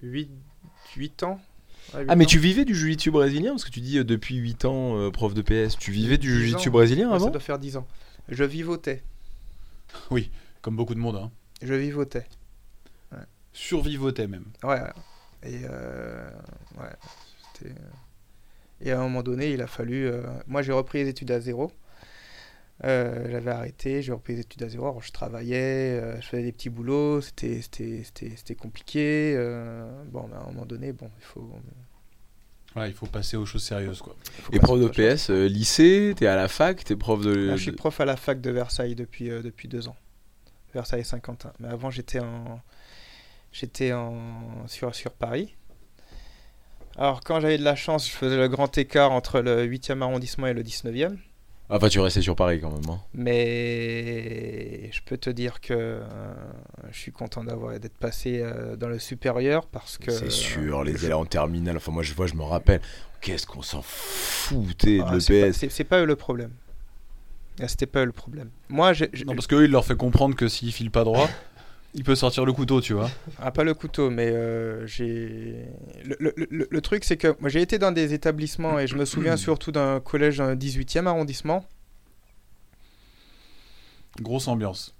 8, 0.03 0.29
8 0.95 1.23
ans. 1.23 1.41
Ah, 1.93 2.15
mais 2.15 2.25
ans. 2.25 2.27
tu 2.27 2.37
vivais 2.39 2.65
du 2.65 2.75
jiu-jitsu 2.75 3.11
brésilien 3.11 3.51
Parce 3.51 3.63
que 3.65 3.69
tu 3.71 3.79
dis 3.79 3.97
euh, 3.97 4.03
depuis 4.03 4.35
8 4.35 4.65
ans, 4.65 4.97
euh, 4.97 5.09
prof 5.09 5.33
de 5.33 5.41
PS. 5.41 5.77
Tu 5.77 5.91
vivais 5.91 6.17
du 6.17 6.27
10 6.27 6.33
jiu-jitsu 6.39 6.69
brésilien 6.69 7.09
Ouais, 7.09 7.15
avant? 7.15 7.25
Ça 7.25 7.31
doit 7.31 7.39
faire 7.39 7.59
10 7.59 7.77
ans. 7.77 7.87
Je 8.29 8.43
vivotais. 8.43 9.03
Comme 10.61 10.75
beaucoup 10.75 10.93
de 10.95 10.99
monde, 10.99 11.15
hein. 11.15 11.31
Je 11.61 11.73
vivotais. 11.73 12.27
Survivotais 13.53 14.27
même. 14.27 14.45
Ouais. 14.63 14.79
ouais. 14.81 14.91
Et. 15.43 15.61
euh, 15.63 16.29
Ouais. 16.77 16.93
C'était. 17.55 17.73
Et 18.81 18.91
à 18.91 18.99
un 18.99 19.03
moment 19.03 19.23
donné, 19.23 19.51
il 19.51 19.61
a 19.61 19.67
fallu. 19.67 20.07
euh, 20.07 20.21
Moi, 20.47 20.61
j'ai 20.61 20.71
repris 20.71 21.03
les 21.03 21.09
études 21.09 21.31
à 21.31 21.39
zéro. 21.39 21.71
Euh, 22.83 23.27
J'avais 23.31 23.49
arrêté, 23.51 24.03
j'ai 24.03 24.11
repris 24.11 24.33
les 24.35 24.41
études 24.41 24.61
à 24.63 24.69
zéro. 24.69 24.85
Alors, 24.85 25.01
je 25.01 25.11
travaillais, 25.11 25.99
euh, 25.99 26.21
je 26.21 26.27
faisais 26.27 26.43
des 26.43 26.51
petits 26.51 26.69
boulots, 26.69 27.21
c'était 27.21 27.59
c'était- 27.61 28.03
c'était- 28.03 28.33
c'était 28.35 28.55
compliqué. 28.55 29.33
euh, 29.35 30.03
Bon, 30.11 30.27
mais 30.29 30.35
à 30.35 30.41
un 30.41 30.45
moment 30.45 30.65
donné, 30.65 30.91
bon, 30.93 31.09
il 31.19 31.23
faut. 31.23 31.51
Ouais, 32.75 32.89
il 32.89 32.93
faut 32.93 33.07
passer 33.07 33.35
aux 33.37 33.45
choses 33.47 33.63
sérieuses, 33.63 34.03
quoi. 34.03 34.15
Et 34.51 34.59
prof 34.59 34.77
à 34.77 34.79
de 34.79 34.85
autre 34.85 34.93
chose. 34.95 35.05
PS, 35.15 35.29
euh, 35.31 35.47
lycée, 35.47 36.13
t'es 36.15 36.27
à 36.27 36.35
la 36.35 36.47
fac, 36.47 36.83
t'es 36.83 36.95
prof 36.95 37.19
de. 37.21 37.33
Là, 37.33 37.55
je 37.55 37.63
suis 37.63 37.71
prof 37.71 37.99
à 37.99 38.05
la 38.05 38.15
fac 38.15 38.39
de 38.41 38.51
Versailles 38.51 38.93
depuis, 38.93 39.31
euh, 39.31 39.41
depuis 39.41 39.67
deux 39.67 39.87
ans. 39.87 39.95
Versailles 40.75 41.03
Saint-Quentin. 41.05 41.53
Mais 41.59 41.69
avant, 41.69 41.89
j'étais 41.89 42.19
en. 42.19 42.61
J'étais 43.51 43.93
en... 43.93 44.67
Sur, 44.67 44.93
sur 44.93 45.11
Paris. 45.13 45.55
Alors, 46.97 47.21
quand 47.23 47.39
j'avais 47.39 47.57
de 47.57 47.63
la 47.63 47.75
chance, 47.75 48.07
je 48.09 48.13
faisais 48.13 48.37
le 48.37 48.47
grand 48.47 48.75
écart 48.77 49.11
entre 49.11 49.39
le 49.41 49.65
8e 49.67 50.01
arrondissement 50.01 50.47
et 50.47 50.53
le 50.53 50.63
19e. 50.63 51.15
Enfin, 51.69 51.89
tu 51.89 51.99
restais 51.99 52.21
sur 52.21 52.35
Paris 52.35 52.59
quand 52.61 52.71
même. 52.71 52.89
hein. 52.89 52.99
Mais 53.13 54.89
je 54.91 55.01
peux 55.05 55.17
te 55.17 55.29
dire 55.29 55.59
que 55.59 55.73
euh, 55.73 56.01
je 56.91 56.97
suis 56.97 57.11
content 57.11 57.43
d'avoir 57.43 57.77
d'être 57.79 57.97
passé 57.97 58.39
euh, 58.41 58.75
dans 58.77 58.87
le 58.87 58.99
supérieur 58.99 59.67
parce 59.67 59.97
que. 59.97 60.11
C'est 60.11 60.31
sûr, 60.31 60.83
les 60.83 61.03
élèves 61.05 61.17
en 61.17 61.25
terminale. 61.25 61.77
Enfin, 61.77 61.91
moi, 61.91 62.03
je 62.03 62.13
vois, 62.13 62.25
je 62.27 62.35
me 62.35 62.43
rappelle. 62.43 62.81
Qu'est-ce 63.21 63.45
qu'on 63.45 63.61
s'en 63.63 63.81
foutait 63.81 64.99
Ah, 65.05 65.11
de 65.15 65.19
c'est 65.19 65.41
pas- 65.41 65.47
l'EPS. 65.47 65.69
c'est- 65.69 65.83
pas 65.83 65.99
eux 65.99 66.05
le 66.05 66.15
problème. 66.15 66.51
Ah, 67.61 67.67
C'était 67.67 67.87
pas 67.87 68.01
eux 68.01 68.05
le 68.05 68.11
problème. 68.11 68.49
Moi, 68.69 68.93
Non, 69.25 69.33
parce 69.35 69.47
qu'eux, 69.47 69.65
il 69.65 69.71
leur 69.71 69.83
fait 69.83 69.97
comprendre 69.97 70.35
que 70.35 70.47
s'il 70.47 70.71
file 70.71 70.91
pas 70.91 71.03
droit, 71.03 71.27
il 71.97 72.03
peut 72.03 72.15
sortir 72.15 72.45
le 72.45 72.53
couteau, 72.53 72.79
tu 72.79 72.93
vois. 72.93 73.09
Ah, 73.39 73.51
pas 73.51 73.63
le 73.65 73.73
couteau, 73.73 74.09
mais 74.11 74.27
euh, 74.27 74.85
j'ai. 74.85 75.65
Le, 76.05 76.15
le- 76.19 76.33
le- 76.49 76.67
le 76.69 76.81
truc, 76.81 77.03
c'est 77.03 77.17
que 77.17 77.35
moi, 77.39 77.49
j'ai 77.49 77.61
été 77.61 77.79
dans 77.79 77.91
des 77.91 78.13
établissements 78.13 78.77
et 78.79 78.85
je 78.87 78.95
me 78.95 79.03
souviens 79.03 79.35
surtout 79.35 79.71
d'un 79.71 79.99
collège 79.99 80.37
dans 80.37 80.47
le 80.47 80.55
18e 80.55 81.07
arrondissement. 81.07 81.65
Grosse 84.21 84.47
ambiance. 84.47 84.95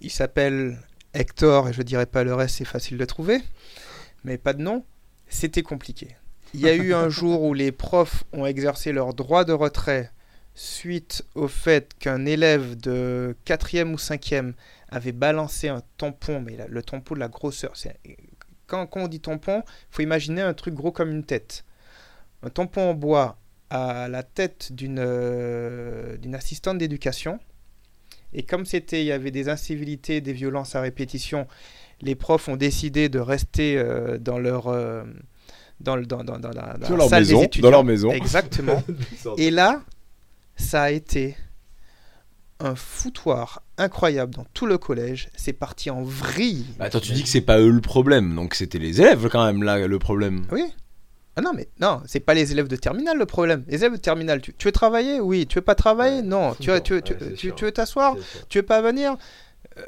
Il 0.00 0.10
s'appelle 0.10 0.78
Hector 1.14 1.68
et 1.68 1.72
je 1.72 1.82
dirais 1.82 2.06
pas 2.06 2.24
le 2.24 2.34
reste, 2.34 2.56
c'est 2.56 2.64
facile 2.64 2.98
de 2.98 3.04
trouver, 3.04 3.40
mais 4.24 4.38
pas 4.38 4.52
de 4.52 4.62
nom. 4.62 4.84
C'était 5.28 5.62
compliqué. 5.62 6.16
Il 6.54 6.60
y 6.60 6.68
a 6.68 6.74
eu 6.74 6.94
un 6.94 7.08
jour 7.10 7.42
où 7.42 7.52
les 7.52 7.72
profs 7.72 8.24
ont 8.32 8.46
exercé 8.46 8.92
leur 8.92 9.12
droit 9.12 9.44
de 9.44 9.52
retrait 9.52 10.10
suite 10.54 11.22
au 11.34 11.48
fait 11.48 11.92
qu'un 11.98 12.24
élève 12.26 12.76
de 12.80 13.36
4e 13.46 13.92
ou 13.92 13.96
5e 13.96 14.54
avait 14.90 15.12
balancé 15.12 15.68
un 15.68 15.82
tampon, 15.96 16.40
mais 16.40 16.56
le 16.68 16.82
tampon 16.82 17.14
de 17.14 17.20
la 17.20 17.28
grosseur. 17.28 17.72
Quand, 18.66 18.86
quand 18.86 19.00
on 19.02 19.08
dit 19.08 19.20
tampon, 19.20 19.62
il 19.66 19.86
faut 19.90 20.02
imaginer 20.02 20.42
un 20.42 20.54
truc 20.54 20.74
gros 20.74 20.92
comme 20.92 21.10
une 21.10 21.24
tête. 21.24 21.64
Un 22.42 22.50
tampon 22.50 22.90
en 22.90 22.94
bois 22.94 23.38
à 23.70 24.08
la 24.08 24.22
tête 24.22 24.72
d'une 24.72 24.98
euh, 25.00 26.16
d'une 26.16 26.34
assistante 26.34 26.78
d'éducation. 26.78 27.38
Et 28.32 28.42
comme 28.42 28.64
c'était, 28.66 29.02
il 29.02 29.06
y 29.06 29.12
avait 29.12 29.30
des 29.30 29.48
incivilités, 29.48 30.20
des 30.20 30.32
violences 30.34 30.74
à 30.74 30.80
répétition, 30.82 31.46
les 32.02 32.14
profs 32.14 32.48
ont 32.48 32.56
décidé 32.56 33.08
de 33.08 33.18
rester 33.18 33.76
euh, 33.78 34.18
dans 34.18 34.38
leur 34.38 34.68
euh, 34.68 35.04
dans, 35.80 35.96
le- 35.96 36.06
dans, 36.06 36.24
dans, 36.24 36.38
dans 36.38 36.50
la, 36.50 36.76
dans 36.76 36.86
Sur 36.86 36.96
la 36.96 37.04
leur 37.04 37.08
salle 37.08 37.26
des 37.26 37.42
étudiants. 37.42 37.62
dans 37.68 37.70
leur 37.70 37.84
maison. 37.84 38.10
Exactement. 38.10 38.82
Et 39.38 39.50
là, 39.50 39.82
ça 40.56 40.82
a 40.84 40.90
été 40.90 41.36
un 42.60 42.74
foutoir 42.74 43.62
incroyable 43.76 44.34
dans 44.34 44.46
tout 44.52 44.66
le 44.66 44.78
collège. 44.78 45.28
C'est 45.36 45.52
parti 45.52 45.90
en 45.90 46.02
vrille. 46.02 46.66
Bah, 46.78 46.86
Attends, 46.86 47.00
tu 47.00 47.12
dis 47.12 47.22
que 47.22 47.28
c'est 47.28 47.40
pas 47.40 47.58
eux 47.60 47.70
le 47.70 47.80
problème, 47.80 48.34
donc 48.34 48.54
c'était 48.54 48.78
les 48.78 49.00
élèves 49.00 49.28
quand 49.30 49.44
même 49.46 49.62
là 49.62 49.86
le 49.86 49.98
problème. 49.98 50.44
Oui. 50.52 50.64
Ah 51.36 51.40
non, 51.40 51.52
mais 51.54 51.68
non, 51.80 52.02
c'est 52.04 52.18
pas 52.18 52.34
les 52.34 52.50
élèves 52.50 52.66
de 52.66 52.74
terminale 52.74 53.16
le 53.16 53.26
problème. 53.26 53.62
Les 53.68 53.76
élèves 53.76 53.92
de 53.92 53.96
terminale, 53.98 54.40
tu, 54.40 54.52
tu 54.54 54.66
veux 54.66 54.72
travailler? 54.72 55.20
Oui. 55.20 55.46
Tu 55.46 55.54
veux 55.56 55.60
pas 55.64 55.76
travailler? 55.76 56.20
Non. 56.22 56.54
Tu, 56.58 56.70
veux- 56.70 56.80
tu, 56.80 56.94
veux- 56.94 57.02
tu, 57.02 57.12
Ouais, 57.14 57.52
tu- 57.54 57.64
veux 57.64 57.70
t'asseoir? 57.70 58.16
Tu 58.48 58.58
veux 58.58 58.64
pas 58.66 58.82
venir? 58.82 59.16
Euh, 59.78 59.82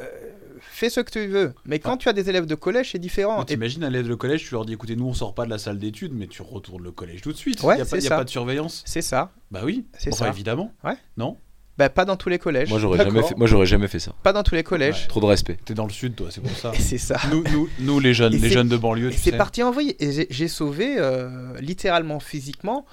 Fais 0.62 0.90
ce 0.90 1.00
que 1.00 1.10
tu 1.10 1.26
veux. 1.26 1.54
Mais 1.64 1.78
quand 1.78 1.96
tu 1.96 2.08
as 2.08 2.12
des 2.12 2.28
élèves 2.28 2.44
de 2.46 2.54
collège, 2.54 2.92
c'est 2.92 2.98
différent. 2.98 3.42
T'imagines 3.44 3.82
un 3.82 3.88
élève 3.88 4.06
de 4.08 4.14
collège, 4.14 4.44
tu 4.46 4.52
leur 4.54 4.64
dis 4.66 4.74
écoutez, 4.74 4.94
nous 4.94 5.06
on 5.06 5.14
sort 5.14 5.34
pas 5.34 5.46
de 5.46 5.50
la 5.50 5.56
salle 5.58 5.78
d'études, 5.78 6.12
mais 6.14 6.26
tu 6.26 6.42
retournes 6.42 6.84
le 6.84 6.92
collège 6.92 7.22
tout 7.22 7.32
de 7.32 7.36
suite. 7.38 7.62
Ouais, 7.62 7.76
il 7.76 7.78
y 7.78 7.80
a, 7.80 7.84
pas, 7.84 7.90
c'est 7.90 8.02
y 8.02 8.06
a 8.06 8.10
ça. 8.10 8.16
pas 8.18 8.24
de 8.24 8.30
surveillance. 8.30 8.82
c'est 8.86 9.00
ça. 9.02 9.32
Bah 9.50 9.62
oui, 9.64 9.86
C'est 9.98 10.12
enfin, 10.12 10.26
ça. 10.26 10.30
évidemment. 10.30 10.72
Non? 11.16 11.38
Bah, 11.80 11.88
pas 11.88 12.04
dans 12.04 12.16
tous 12.16 12.28
les 12.28 12.38
collèges. 12.38 12.68
Moi 12.68 12.78
j'aurais 12.78 12.98
jamais 12.98 13.22
fait, 13.22 13.34
moi 13.38 13.46
j'aurais 13.46 13.64
jamais 13.64 13.88
fait 13.88 13.98
ça. 14.00 14.12
Pas 14.22 14.34
dans 14.34 14.42
tous 14.42 14.54
les 14.54 14.62
collèges. 14.62 15.08
Trop 15.08 15.20
de 15.20 15.24
respect. 15.24 15.56
T'es 15.64 15.72
dans 15.72 15.86
le 15.86 15.90
sud, 15.92 16.14
toi, 16.14 16.26
c'est 16.30 16.42
pour 16.42 16.50
ça. 16.54 16.72
C'est 16.78 16.98
ça. 16.98 17.18
nous, 17.30 17.42
nous, 17.52 17.68
nous, 17.78 18.00
les 18.00 18.12
jeunes, 18.12 18.34
Et 18.34 18.38
les 18.38 18.50
jeunes 18.50 18.68
de 18.68 18.76
banlieue, 18.76 19.10
c'est 19.12 19.30
sais. 19.30 19.36
parti 19.38 19.62
en 19.62 19.70
vrille. 19.70 19.96
Et 19.98 20.12
j'ai- 20.12 20.26
j'ai 20.28 20.46
sauvé, 20.48 20.96
euh, 20.98 21.54
littéralement, 21.60 22.20
physiquement, 22.20 22.84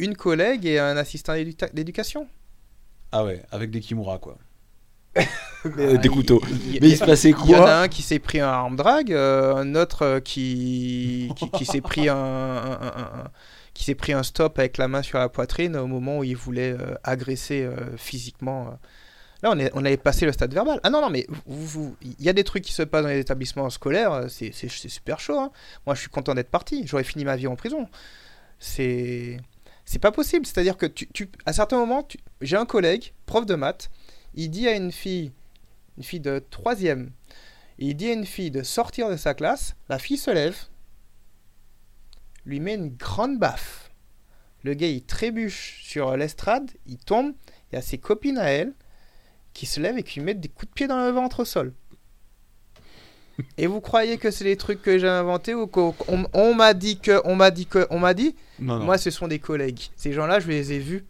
une 0.00 0.16
collègue 0.16 0.66
et 0.66 0.80
un 0.80 0.96
assistant 0.96 1.34
d'éduca- 1.34 1.72
d'éducation. 1.72 2.26
Ah 3.12 3.24
ouais, 3.24 3.40
avec 3.52 3.70
des 3.70 3.78
kimura, 3.78 4.18
quoi. 4.18 4.36
euh, 5.16 5.96
des 5.96 6.08
Ah, 6.08 6.12
couteaux. 6.12 6.42
Mais 6.80 6.88
il 6.88 6.96
se 6.96 7.04
passait 7.04 7.30
Il 7.30 7.50
y 7.50 7.54
en 7.54 7.58
quoi 7.60 7.70
a 7.70 7.82
un 7.82 7.88
qui 7.88 8.02
s'est 8.02 8.18
pris 8.18 8.40
un 8.40 8.48
arme 8.48 8.74
drag, 8.74 9.12
euh, 9.12 9.54
un 9.54 9.76
autre 9.76 10.02
euh, 10.02 10.18
qui, 10.20 11.30
qui, 11.36 11.48
qui 11.50 11.64
s'est 11.64 11.80
pris 11.80 12.08
un, 12.08 12.16
un- 12.16 12.72
un- 12.72 13.20
un- 13.20 13.30
qui 13.74 13.84
s'est 13.84 13.94
pris 13.96 14.12
un 14.12 14.22
stop 14.22 14.58
avec 14.58 14.78
la 14.78 14.88
main 14.88 15.02
sur 15.02 15.18
la 15.18 15.28
poitrine 15.28 15.76
au 15.76 15.86
moment 15.86 16.18
où 16.18 16.24
il 16.24 16.36
voulait 16.36 16.72
euh, 16.72 16.94
agresser 17.02 17.64
euh, 17.64 17.96
physiquement. 17.96 18.68
euh. 18.68 18.70
Là, 19.42 19.50
on, 19.52 19.58
est, 19.58 19.70
on 19.74 19.84
avait 19.84 19.98
passé 19.98 20.24
le 20.24 20.32
stade 20.32 20.54
verbal. 20.54 20.80
Ah 20.84 20.90
non, 20.90 21.02
non, 21.02 21.10
mais 21.10 21.26
il 22.00 22.24
y 22.24 22.28
a 22.30 22.32
des 22.32 22.44
trucs 22.44 22.64
qui 22.64 22.72
se 22.72 22.82
passent 22.82 23.02
dans 23.02 23.08
les 23.10 23.18
établissements 23.18 23.68
scolaires, 23.68 24.24
c'est 24.30 24.52
super 24.52 25.20
chaud. 25.20 25.38
hein. 25.38 25.50
Moi, 25.84 25.94
je 25.94 26.00
suis 26.00 26.08
content 26.08 26.34
d'être 26.34 26.50
parti. 26.50 26.86
J'aurais 26.86 27.04
fini 27.04 27.24
ma 27.26 27.36
vie 27.36 27.46
en 27.46 27.56
prison. 27.56 27.86
C'est 28.58 29.38
c'est 29.84 29.98
pas 29.98 30.12
possible. 30.12 30.46
C'est-à-dire 30.46 30.78
que 30.78 30.86
tu, 30.86 31.28
à 31.44 31.52
certains 31.52 31.76
moments, 31.76 32.08
j'ai 32.40 32.56
un 32.56 32.64
collègue, 32.64 33.12
prof 33.26 33.44
de 33.44 33.54
maths, 33.54 33.90
il 34.34 34.48
dit 34.50 34.66
à 34.66 34.72
une 34.74 34.92
fille, 34.92 35.30
une 35.98 36.04
fille 36.04 36.20
de 36.20 36.42
troisième, 36.50 37.10
il 37.78 37.94
dit 37.96 38.08
à 38.08 38.12
une 38.14 38.24
fille 38.24 38.50
de 38.50 38.62
sortir 38.62 39.10
de 39.10 39.16
sa 39.16 39.34
classe, 39.34 39.76
la 39.90 39.98
fille 39.98 40.16
se 40.16 40.30
lève, 40.30 40.56
lui 42.46 42.60
met 42.60 42.74
une 42.74 42.90
grande 42.90 43.38
baffe. 43.38 43.90
Le 44.62 44.74
gars, 44.74 44.86
il 44.88 45.02
trébuche 45.04 45.80
sur 45.82 46.16
l'estrade, 46.16 46.70
il 46.86 46.96
tombe, 46.98 47.32
il 47.70 47.76
y 47.76 47.78
a 47.78 47.82
ses 47.82 47.98
copines 47.98 48.38
à 48.38 48.44
elle 48.50 48.72
qui 49.52 49.66
se 49.66 49.78
lèvent 49.80 49.98
et 49.98 50.02
qui 50.02 50.18
lui 50.20 50.26
mettent 50.26 50.40
des 50.40 50.48
coups 50.48 50.68
de 50.68 50.74
pied 50.74 50.86
dans 50.86 51.04
le 51.04 51.10
ventre 51.10 51.40
au 51.40 51.44
sol. 51.44 51.72
Et 53.58 53.66
vous 53.66 53.80
croyez 53.80 54.16
que 54.18 54.30
c'est 54.30 54.44
des 54.44 54.56
trucs 54.56 54.80
que 54.80 54.98
j'ai 54.98 55.08
inventés 55.08 55.54
ou 55.54 55.66
qu'on 55.66 55.94
on- 56.32 56.54
m'a 56.54 56.72
dit 56.74 56.98
que, 56.98 57.20
on 57.24 57.34
m'a 57.34 57.50
dit 57.50 57.66
que, 57.66 57.86
on 57.90 57.98
m'a 57.98 58.14
dit? 58.14 58.34
Non, 58.60 58.78
non. 58.78 58.84
Moi, 58.84 58.98
ce 58.98 59.10
sont 59.10 59.26
des 59.28 59.38
collègues. 59.40 59.80
Ces 59.96 60.12
gens-là, 60.12 60.38
je 60.40 60.48
les 60.48 60.72
ai 60.72 60.78
vus. 60.78 61.04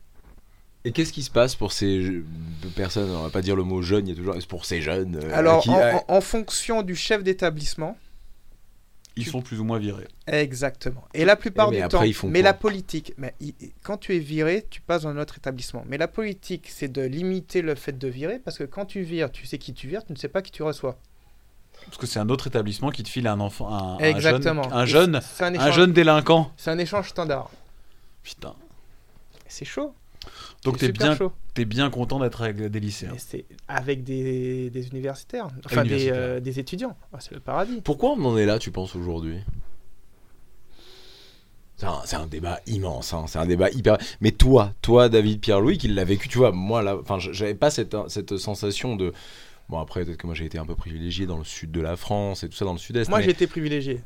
Et 0.87 0.93
qu'est-ce 0.93 1.13
qui 1.13 1.23
se 1.23 1.31
passe 1.31 1.55
pour 1.55 1.73
ces 1.73 2.23
personnes? 2.77 3.11
On 3.11 3.23
va 3.23 3.31
pas 3.31 3.41
dire 3.43 3.57
le 3.57 3.63
mot 3.63 3.83
jeune, 3.83 4.07
il 4.07 4.11
y 4.11 4.13
a 4.13 4.17
toujours. 4.17 4.37
Pour 4.49 4.65
ces 4.65 4.81
jeunes. 4.83 5.17
euh, 5.23 5.31
Alors, 5.35 5.63
qui- 5.63 5.71
en, 5.71 5.79
euh, 5.79 5.93
en- 6.09 6.17
en 6.17 6.21
fonction 6.21 6.83
du 6.83 6.95
chef 6.97 7.23
d'établissement, 7.23 7.97
Ils 9.17 9.27
sont 9.27 9.43
plus 9.43 9.61
ou 9.61 9.65
moins 9.65 9.79
virés. 9.79 10.09
Exactement. 10.27 11.05
Et 11.15 11.25
la 11.25 11.37
plupart 11.37 11.71
mais 11.71 11.77
du 11.77 11.83
après, 11.85 11.99
temps, 11.99 12.05
ils 12.05 12.15
font 12.15 12.29
mais 12.29 12.43
la 12.43 12.53
politique, 12.53 13.13
mais 13.17 13.35
il- 13.41 13.55
quand 13.85 13.97
tu 13.97 14.17
es 14.17 14.19
viré, 14.19 14.67
tu 14.69 14.81
passes 14.81 15.03
dans 15.03 15.11
un 15.11 15.19
autre 15.19 15.37
établissement. 15.39 15.85
Mais 15.87 15.99
la 15.99 16.09
politique, 16.09 16.67
c'est 16.69 16.89
de 16.91 17.03
limiter 17.03 17.63
le 17.63 17.77
fait 17.77 17.97
de 17.97 18.09
virer, 18.09 18.41
parce 18.41 18.59
que 18.59 18.65
quand 18.65 18.87
tu 18.87 19.03
vires, 19.03 19.31
tu 19.31 19.47
sais 19.47 19.59
qui 19.59 19.73
tu 19.73 19.87
vires, 19.87 20.05
tu 20.05 20.13
ne 20.13 20.19
sais 20.19 20.27
pas 20.29 20.43
qui 20.43 20.51
tu 20.51 20.65
reçois. 20.65 20.99
Parce 21.87 21.97
que 21.99 22.07
c'est 22.07 22.19
un 22.19 22.29
autre 22.29 22.47
établissement 22.49 22.91
qui 22.91 23.03
te 23.05 23.09
file 23.09 23.27
un 23.29 23.39
enfant, 23.41 23.69
un, 23.73 23.97
un 23.97 23.99
Exactement. 23.99 24.63
jeune, 24.65 24.73
un 24.73 24.85
jeune, 24.87 25.21
un 25.61 25.71
jeune 25.71 25.93
délinquant. 25.93 26.51
c'est 26.57 26.71
un 26.71 26.79
échange 26.79 27.11
standard. 27.11 27.51
Putain. 28.23 28.55
C'est 29.47 29.65
chaud. 29.67 29.95
Donc 30.65 30.79
t'es 30.79 30.93
bien, 30.93 31.15
chaud. 31.15 31.31
t'es 31.53 31.65
bien 31.67 31.91
content 31.91 32.19
d'être 32.19 32.43
avec 32.43 32.57
des 32.57 32.81
lycéens. 32.81 33.11
Mais 33.13 33.19
c'est 33.19 33.45
avec 33.69 34.03
des, 34.03 34.71
des 34.71 34.89
universitaires, 34.89 35.49
enfin 35.67 35.85
des, 35.85 36.11
euh, 36.11 36.41
des 36.41 36.59
étudiants. 36.59 36.97
Ah, 37.13 37.19
c'est 37.21 37.35
le 37.35 37.41
paradis. 37.41 37.81
Pourquoi 37.85 38.11
on 38.13 38.25
en 38.25 38.37
est 38.39 38.47
là, 38.47 38.59
tu 38.59 38.71
penses, 38.71 38.97
aujourd'hui? 38.97 39.39
C'est 41.77 41.87
un, 41.87 42.01
c'est 42.05 42.17
un 42.17 42.27
débat 42.27 42.61
immense, 42.67 43.13
hein, 43.13 43.25
c'est 43.27 43.39
un 43.39 43.47
débat 43.47 43.69
hyper. 43.71 43.99
Mais 44.21 44.31
toi, 44.31 44.73
toi, 44.81 45.09
David 45.09 45.41
Pierre-Louis, 45.41 45.77
qui 45.77 45.89
l'a 45.89 46.05
vécu, 46.05 46.29
tu 46.29 46.39
vois, 46.39 46.53
moi, 46.53 46.83
là, 46.83 46.97
enfin, 46.97 47.19
j'avais 47.19 47.55
pas 47.55 47.71
cette, 47.71 47.97
cette 48.09 48.37
sensation 48.37 48.97
de. 48.97 49.13
Bon, 49.69 49.79
après, 49.79 50.05
peut-être 50.05 50.19
que 50.19 50.27
moi 50.27 50.35
j'ai 50.37 50.45
été 50.45 50.59
un 50.59 50.67
peu 50.67 50.75
privilégié 50.75 51.27
dans 51.27 51.39
le 51.39 51.45
sud 51.45 51.71
de 51.73 51.81
la 51.81 51.97
France 51.97 52.45
et 52.45 52.49
tout 52.49 52.55
ça, 52.55 52.65
dans 52.67 52.75
le 52.75 52.79
sud-est. 52.79 53.09
Moi, 53.09 53.19
mais- 53.19 53.25
j'ai 53.25 53.31
été 53.31 53.47
privilégié. 53.47 54.01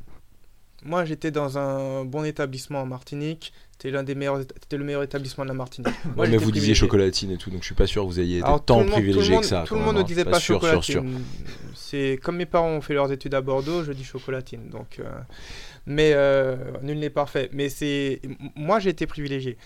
Moi, 0.84 1.04
j'étais 1.04 1.30
dans 1.30 1.58
un 1.58 2.04
bon 2.04 2.24
établissement 2.24 2.80
en 2.82 2.86
Martinique. 2.86 3.52
C'était 3.72 3.90
l'un 3.90 4.02
des 4.02 4.14
meilleurs, 4.14 4.40
c'était 4.40 4.76
le 4.76 4.84
meilleur 4.84 5.02
établissement 5.02 5.44
de 5.44 5.48
la 5.48 5.54
Martinique. 5.54 5.92
Moi, 6.16 6.24
Ouais, 6.24 6.30
mais 6.30 6.36
vous 6.36 6.50
disiez 6.50 6.74
chocolatine 6.74 7.30
et 7.32 7.36
tout, 7.36 7.50
donc 7.50 7.60
je 7.62 7.66
suis 7.66 7.74
pas 7.74 7.86
sûr 7.86 8.02
que 8.02 8.08
vous 8.08 8.18
ayez 8.20 8.38
été 8.38 8.46
Alors, 8.46 8.64
tant 8.64 8.84
privilégié 8.84 9.38
que 9.38 9.46
ça. 9.46 9.64
Tout 9.66 9.74
le 9.74 9.80
monde 9.80 9.96
ne 9.96 10.00
hein. 10.00 10.04
disait 10.04 10.24
pas 10.24 10.40
sûr, 10.40 10.60
sûr, 10.64 10.82
sûr. 10.84 10.94
chocolatine. 11.02 11.24
C'est 11.74 12.18
comme 12.22 12.36
mes 12.36 12.46
parents 12.46 12.70
ont 12.70 12.80
fait 12.80 12.94
leurs 12.94 13.10
études 13.12 13.34
à 13.34 13.40
Bordeaux, 13.40 13.84
je 13.84 13.92
dis 13.92 14.04
chocolatine. 14.04 14.68
Donc, 14.70 14.98
euh, 14.98 15.04
mais 15.86 16.12
euh, 16.14 16.56
nul 16.82 16.98
n'est 16.98 17.10
parfait. 17.10 17.48
Mais 17.52 17.68
c'est 17.68 18.20
moi 18.56 18.78
j'ai 18.80 18.90
été 18.90 19.06
privilégié. 19.06 19.56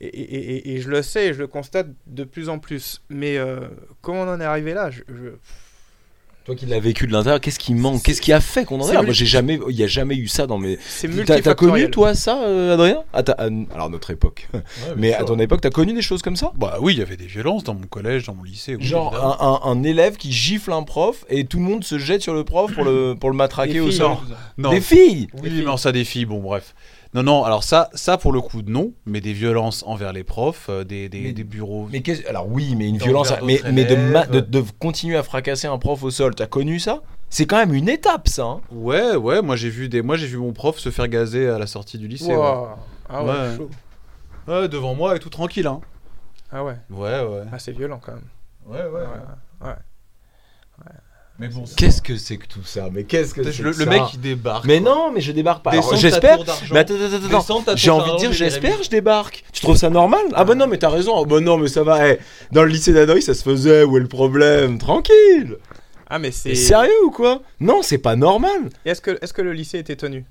Et, 0.00 0.06
et- 0.06 0.56
et- 0.70 0.74
et 0.76 0.80
je 0.80 0.88
le 0.88 1.02
sais, 1.02 1.34
je 1.34 1.40
le 1.40 1.48
constate 1.48 1.88
de 2.06 2.22
plus 2.22 2.48
en 2.48 2.60
plus. 2.60 3.02
Mais 3.10 3.38
euh, 3.38 3.68
comment 4.02 4.22
on 4.22 4.28
en 4.28 4.40
est 4.40 4.44
arrivé 4.44 4.72
là? 4.72 4.90
Je, 4.90 5.02
je- 5.08 5.34
Toi 6.48 6.56
qui 6.56 6.64
l'as 6.64 6.80
vécu 6.80 7.06
de 7.06 7.12
l'intérieur, 7.12 7.42
qu'est-ce 7.42 7.58
qui 7.58 7.74
manque? 7.74 8.02
Qu'est-ce 8.02 8.22
qui 8.22 8.32
a 8.32 8.40
fait 8.40 8.64
qu'on 8.64 8.80
en 8.80 8.88
est 8.88 8.94
là? 8.94 9.02
Moi, 9.02 9.12
j'ai 9.12 9.26
jamais, 9.26 9.60
il 9.68 9.76
y 9.76 9.84
a 9.84 9.86
jamais 9.86 10.16
eu 10.16 10.28
ça 10.28 10.46
dans 10.46 10.56
mes. 10.56 10.78
C'est 10.88 11.06
T'as- 11.26 11.42
T'as 11.42 11.54
connu 11.54 11.90
toi 11.90 12.14
ça, 12.14 12.42
euh, 12.42 12.72
Adrien? 12.72 13.02
À 13.12 13.22
ta- 13.22 13.32
à- 13.32 13.48
Alors 13.74 13.90
notre 13.90 14.10
époque. 14.10 14.48
Mais 14.96 15.12
à 15.12 15.24
ton 15.24 15.38
époque, 15.40 15.60
t'as 15.60 15.68
connu 15.68 15.92
des 15.92 16.00
choses 16.00 16.22
comme 16.22 16.36
ça? 16.36 16.52
Bah 16.56 16.78
oui, 16.80 16.94
il 16.94 17.00
y 17.00 17.02
avait 17.02 17.18
des 17.18 17.26
violences 17.26 17.64
dans 17.64 17.74
mon 17.74 17.86
collège, 17.86 18.24
dans 18.24 18.34
mon 18.34 18.44
lycée. 18.44 18.76
oui, 18.76 18.82
Genre 18.82 19.14
un, 19.14 19.68
un- 19.68 19.70
un 19.70 19.82
élève 19.82 20.16
qui 20.16 20.32
gifle 20.32 20.72
un 20.72 20.84
prof 20.84 21.26
et 21.28 21.44
tout 21.44 21.58
le 21.58 21.64
monde 21.64 21.84
se 21.84 21.98
jette 21.98 22.22
sur 22.22 22.32
le 22.32 22.44
prof 22.44 22.72
pour 22.72 22.84
le, 22.84 23.14
pour 23.20 23.28
le 23.28 23.36
matraquer 23.36 23.74
Des 23.74 23.80
au 23.80 23.90
filles. 23.90 24.00
Non. 24.56 24.70
Des 24.70 24.80
filles? 24.80 25.28
Oui, 25.42 25.50
mais 25.66 25.76
ça 25.76 25.92
des 25.92 26.04
filles, 26.04 26.24
bon 26.24 26.40
bref. 26.40 26.74
Non, 27.14 27.22
non, 27.22 27.44
alors 27.44 27.64
ça, 27.64 27.88
ça 27.94 28.18
pour 28.18 28.32
le 28.32 28.40
coup, 28.42 28.60
non, 28.66 28.92
mais 29.06 29.20
des 29.22 29.32
violences 29.32 29.82
envers 29.86 30.12
les 30.12 30.24
profs, 30.24 30.66
euh, 30.68 30.84
des, 30.84 31.08
des, 31.08 31.20
Mais- 31.22 31.32
des 31.32 31.44
bureaux. 31.44 31.88
Mais 31.90 32.02
qu'est-ce- 32.02 32.26
alors 32.28 32.46
oui, 32.48 32.74
mais 32.76 32.88
une 32.88 32.98
violence, 32.98 33.32
mais, 33.42 33.60
mais 33.72 33.84
de, 33.86 33.96
ma- 33.96 34.26
de, 34.26 34.38
élèves. 34.38 34.50
de 34.50 34.64
continuer 34.78 35.16
à 35.16 35.22
fracasser 35.22 35.66
un 35.66 35.78
prof 35.78 36.02
au 36.02 36.10
sol, 36.10 36.34
t'as 36.34 36.46
connu 36.46 36.78
ça? 36.78 37.00
C'est 37.30 37.46
quand 37.46 37.56
même 37.56 37.72
une 37.74 37.88
étape 37.88 38.28
ça. 38.28 38.44
hein. 38.44 38.60
Ouais, 38.70 39.16
ouais, 39.16 39.40
moi 39.42 39.56
j'ai 39.56 39.70
vu 39.70 39.88
des, 39.88 40.02
moi 40.02 40.16
j'ai 40.16 40.26
vu 40.26 40.36
mon 40.36 40.52
prof 40.52 40.78
se 40.78 40.90
faire 40.90 41.08
gazer 41.08 41.48
à 41.48 41.58
la 41.58 41.66
sortie 41.66 41.96
du 41.98 42.08
lycée. 42.08 42.34
ouais. 42.36 42.54
Ah 43.08 43.24
ouais, 43.24 43.30
Ouais. 43.30 43.56
chaud. 43.56 43.70
Ouais, 44.46 44.68
devant 44.68 44.94
moi 44.94 45.16
et 45.16 45.18
tout 45.18 45.30
tranquille, 45.30 45.66
hein. 45.66 45.80
Ah 46.52 46.62
ouais. 46.64 46.76
Ouais, 46.90 47.22
ouais. 47.22 47.42
Ah, 47.52 47.58
c'est 47.58 47.72
violent 47.72 48.00
quand 48.02 48.12
même. 48.12 48.22
Ouais, 48.66 48.82
ouais. 48.82 49.06
Ouais. 49.66 49.74
Mais 51.40 51.46
bon, 51.48 51.62
Qu'est-ce 51.76 52.02
que 52.02 52.16
c'est 52.16 52.36
que 52.36 52.48
tout 52.48 52.64
ça 52.64 52.88
Mais 52.92 53.04
qu'est-ce 53.04 53.32
que 53.32 53.44
c'est 53.44 53.62
le, 53.62 53.70
que 53.72 53.78
le 53.78 53.84
ça 53.84 53.90
mec 53.90 54.02
il 54.14 54.20
débarque. 54.20 54.64
Mais 54.64 54.80
non, 54.80 55.12
mais 55.12 55.20
je 55.20 55.30
débarque 55.30 55.62
pas. 55.62 55.70
J'espère. 55.94 56.38
Mais 56.72 56.80
attends, 56.80 56.94
attends, 56.94 57.60
attends, 57.60 57.76
J'ai 57.76 57.90
envie 57.90 58.10
de 58.12 58.16
dire, 58.16 58.32
j'espère, 58.32 58.82
je 58.82 58.90
débarque. 58.90 59.44
Tu 59.52 59.60
trouves 59.60 59.76
ça 59.76 59.88
normal? 59.88 60.20
Ah 60.34 60.44
bah 60.44 60.56
non, 60.56 60.66
mais 60.66 60.78
t'as 60.78 60.88
raison. 60.88 61.22
Ah 61.22 61.24
bah 61.24 61.38
non, 61.40 61.56
mais 61.56 61.68
ça 61.68 61.84
va. 61.84 62.08
eh, 62.08 62.18
dans 62.50 62.62
le 62.64 62.68
lycée 62.70 62.92
d'Adrien, 62.92 63.20
ça 63.20 63.34
se 63.34 63.42
faisait. 63.44 63.84
Où 63.84 63.96
est 63.96 64.00
le 64.00 64.08
problème? 64.08 64.78
Tranquille. 64.78 65.58
Ah 66.10 66.18
mais 66.18 66.32
c'est. 66.32 66.54
Sérieux 66.56 67.04
ou 67.04 67.10
quoi? 67.12 67.42
Non, 67.60 67.82
c'est 67.82 67.98
pas 67.98 68.16
normal. 68.16 68.70
Est-ce 68.84 69.00
que, 69.00 69.16
est-ce 69.22 69.32
que 69.32 69.42
le 69.42 69.52
lycée 69.52 69.78
était 69.78 69.94
tenu? 69.96 70.24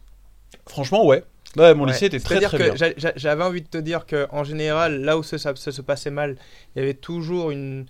Franchement, 0.67 1.05
ouais. 1.05 1.23
Ouais, 1.55 1.73
mon 1.73 1.85
Ouais. 1.85 1.93
lycée 1.93 2.07
était 2.07 2.19
très 2.19 2.41
très 2.41 2.57
que 2.57 2.63
bien. 2.63 2.75
j'a- 2.75 2.93
j'a- 2.97 3.13
j'avais 3.15 3.43
envie 3.43 3.61
de 3.61 3.67
te 3.67 3.77
dire 3.77 4.05
que 4.05 4.27
en 4.31 4.43
général, 4.43 5.01
là 5.01 5.17
où 5.17 5.23
ça, 5.23 5.37
ça- 5.37 5.55
ça 5.55 5.71
se 5.71 5.81
passait 5.81 6.11
mal, 6.11 6.35
il 6.75 6.79
y 6.79 6.81
avait 6.83 6.93
toujours 6.93 7.51
une, 7.51 7.85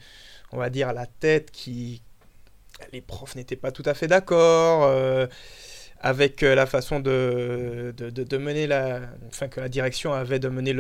on 0.52 0.58
va 0.58 0.70
dire, 0.70 0.94
la 0.94 1.06
tête 1.08 1.50
qui, 1.52 2.02
les 2.92 3.02
profs 3.02 3.36
n'étaient 3.36 3.56
pas 3.56 3.72
tout 3.72 3.84
à 3.86 3.94
fait 3.94 4.08
d'accord 4.08 4.84
euh, 4.84 5.28
avec 6.00 6.44
euh, 6.44 6.56
la 6.56 6.66
façon 6.66 7.00
de, 7.00 7.94
mener 8.38 8.68
la, 8.68 9.02
enfin 9.28 9.48
que 9.48 9.60
la 9.60 9.70
direction 9.70 10.14
avait 10.14 10.40
de 10.40 10.50
mener 10.50 10.74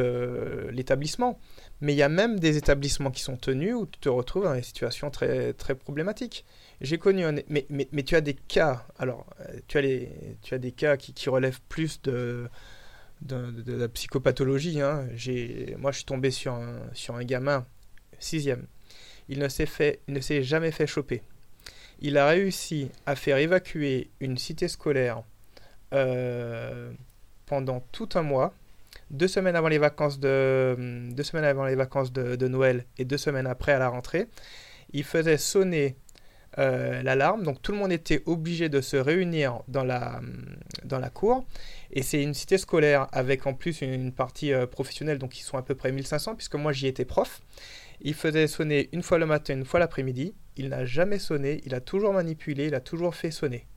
l'établissement. 0.71 1.39
Mais 1.81 1.93
il 1.93 1.97
y 1.97 2.03
a 2.03 2.09
même 2.09 2.39
des 2.39 2.57
établissements 2.57 3.11
qui 3.11 3.21
sont 3.21 3.37
tenus 3.37 3.75
où 3.75 3.85
tu 3.85 3.99
te 3.99 4.09
retrouves 4.09 4.43
dans 4.43 4.55
des 4.55 4.63
situations 4.63 5.09
très 5.11 5.53
très 5.53 5.75
problématiques. 5.75 6.45
J'ai 6.81 6.97
connu 6.97 7.25
un, 7.25 7.35
mais, 7.49 8.03
tu 8.03 8.15
as 8.15 8.21
des 8.21 8.35
cas, 8.35 8.85
alors 8.99 9.25
euh, 9.41 9.59
tu 9.67 9.77
as 9.77 9.81
les, 9.81 10.11
tu 10.43 10.53
as 10.53 10.59
des 10.59 10.71
cas 10.71 10.97
qui, 10.97 11.29
relèvent 11.29 11.61
plus 11.69 12.01
de 12.03 12.47
la 13.29 13.87
psychopathologie. 13.89 14.81
hein. 14.81 15.07
Moi, 15.77 15.91
je 15.91 15.97
suis 15.97 16.05
tombé 16.05 16.29
sur 16.31 16.53
un, 16.53 16.79
sur 16.93 17.15
un 17.15 17.23
gamin, 17.23 17.65
sixième. 18.19 18.67
Il 19.29 19.39
ne 19.39 19.49
s'est 19.49 20.43
jamais 20.43 20.71
fait 20.71 20.87
choper. 20.87 21.21
Il 21.99 22.17
a 22.17 22.27
réussi 22.27 22.89
à 23.05 23.15
faire 23.15 23.37
évacuer 23.37 24.09
une 24.19 24.37
cité 24.37 24.67
scolaire 24.67 25.23
euh, 25.93 26.91
pendant 27.45 27.79
tout 27.91 28.09
un 28.15 28.21
mois, 28.21 28.53
deux 29.09 29.27
semaines 29.27 29.55
avant 29.55 29.69
les 29.69 29.79
vacances 29.79 30.19
de, 30.19 30.75
Noël 32.47 32.85
et 32.97 33.05
deux 33.05 33.17
semaines 33.17 33.47
après 33.47 33.71
à 33.71 33.79
la 33.79 33.89
rentrée. 33.89 34.27
Il 34.93 35.03
faisait 35.03 35.37
sonner 35.37 35.95
euh, 36.59 37.01
l'alarme, 37.01 37.43
donc 37.43 37.61
tout 37.61 37.71
le 37.71 37.77
monde 37.77 37.91
était 37.91 38.21
obligé 38.25 38.69
de 38.69 38.81
se 38.81 38.97
réunir 38.97 39.61
dans 39.67 39.83
la, 39.83 40.21
cour. 41.13 41.45
Et 41.91 42.03
c'est 42.03 42.21
une 42.21 42.33
cité 42.33 42.57
scolaire 42.57 43.07
avec 43.11 43.47
en 43.47 43.53
plus 43.53 43.81
une, 43.81 43.93
une 43.93 44.11
partie 44.11 44.53
euh, 44.53 44.67
professionnelle, 44.67 45.17
donc 45.17 45.39
ils 45.39 45.43
sont 45.43 45.57
à 45.57 45.63
peu 45.63 45.73
près 45.73 45.91
1500, 45.91 46.35
puisque 46.35 46.55
moi 46.55 46.73
j'y 46.73 46.87
étais 46.87 47.05
prof. 47.05 47.41
Il 48.01 48.13
faisait 48.13 48.47
sonner 48.47 48.89
une 48.93 49.01
fois 49.03 49.17
le 49.17 49.25
matin, 49.25 49.53
une 49.53 49.65
fois 49.65 49.79
l'après-midi. 49.79 50.33
Il 50.55 50.69
n'a 50.69 50.85
jamais 50.85 51.19
sonné, 51.19 51.61
il 51.65 51.73
a 51.75 51.81
toujours 51.81 52.13
manipulé, 52.13 52.67
il 52.67 52.75
a 52.75 52.79
toujours 52.79 53.15
fait 53.15 53.31
sonner. 53.31 53.67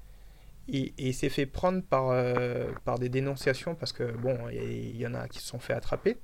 Et, 0.73 0.93
et 0.99 1.09
il 1.09 1.15
s'est 1.15 1.31
fait 1.31 1.47
prendre 1.47 1.83
par, 1.83 2.11
euh, 2.11 2.67
par 2.85 2.99
des 2.99 3.09
dénonciations, 3.09 3.75
parce 3.75 3.93
que 3.93 4.05
bon, 4.05 4.39
il 4.53 4.97
y, 4.97 4.99
y 4.99 5.07
en 5.07 5.15
a 5.15 5.27
qui 5.27 5.41
se 5.41 5.47
sont 5.49 5.59
fait 5.59 5.73
attraper. 5.73 6.17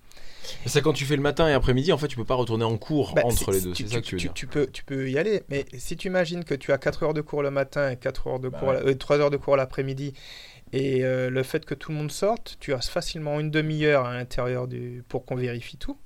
Et 0.64 0.68
ça, 0.68 0.80
quand 0.82 0.92
tu 0.92 1.04
fais 1.04 1.16
le 1.16 1.22
matin 1.22 1.48
et 1.48 1.52
après-midi, 1.52 1.92
en 1.92 1.98
fait, 1.98 2.06
tu 2.06 2.16
peux 2.16 2.24
pas 2.24 2.36
retourner 2.36 2.64
en 2.64 2.76
cours 2.78 3.14
Bah, 3.14 3.22
entre 3.24 3.50
les 3.50 3.60
deux. 3.60 3.72
tu- 3.72 3.84
C'est 3.84 3.94
ça 3.94 4.00
que 4.00 4.06
tu 4.06 4.14
veux 4.14 4.20
tu, 4.20 4.26
dire. 4.26 4.34
tu 4.34 4.46
peux, 4.46 4.66
tu 4.68 4.84
peux 4.84 5.10
y 5.10 5.18
aller, 5.18 5.42
mais 5.48 5.64
si 5.76 5.96
tu 5.96 6.06
imagines 6.06 6.44
que 6.44 6.54
tu 6.54 6.70
as 6.72 6.78
4 6.78 7.02
heures 7.02 7.14
de 7.14 7.22
cours 7.22 7.42
le 7.42 7.50
matin 7.50 7.90
et 7.90 7.96
4 7.96 8.28
heures 8.28 8.38
de 8.40 8.48
Bah 8.48 8.58
cours, 8.60 8.68
ouais. 8.68 8.74
la- 8.74 8.88
euh, 8.90 8.94
3 8.94 9.18
heures 9.18 9.30
de 9.30 9.36
cours 9.36 9.56
l'après-midi, 9.56 10.12
et 10.72 11.04
euh, 11.04 11.28
le 11.28 11.42
fait 11.42 11.64
que 11.64 11.74
tout 11.74 11.90
le 11.90 11.96
monde 11.98 12.12
sorte, 12.12 12.56
tu 12.60 12.72
as 12.72 12.80
facilement 12.82 13.40
une 13.40 13.50
demi-heure 13.50 14.04
à 14.04 14.14
l'intérieur 14.14 14.68
du... 14.68 15.02
pour 15.08 15.24
qu'on 15.24 15.34
vérifie 15.36 15.76
tout. 15.78 15.96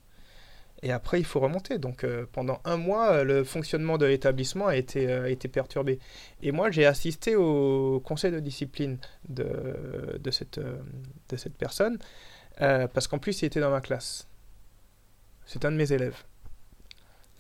Et 0.83 0.93
après, 0.93 1.19
il 1.21 1.25
faut 1.25 1.41
remonter. 1.41 1.79
Donc, 1.79 2.05
euh, 2.05 2.27
pendant 2.33 2.61
un 2.65 2.77
mois, 2.77 3.13
euh, 3.13 3.25
le 3.25 3.45
fonctionnement 3.45 3.99
de 3.99 4.07
l'établissement 4.07 4.67
a 4.67 4.77
été, 4.77 5.11
euh, 5.11 5.31
été 5.31 5.49
perturbé. 5.49 5.99
Et 6.43 6.53
moi, 6.53 6.71
j'ai 6.71 6.87
assisté 6.87 7.37
au 7.37 8.01
conseil 8.01 8.33
de 8.33 8.41
discipline 8.41 8.99
de, 9.29 10.19
de, 10.19 10.31
cette, 10.31 10.59
euh, 10.59 10.79
de 11.29 11.37
cette 11.37 11.55
personne, 11.55 11.99
parce 12.59 13.09
qu'en 13.09 13.19
plus, 13.19 13.41
il 13.43 13.47
était 13.47 13.61
dans 13.61 13.71
ma 13.71 13.81
classe. 13.81 14.27
C'est 15.47 15.65
un 15.65 15.73
de 15.73 15.77
mes 15.77 15.93
élèves. 15.93 16.25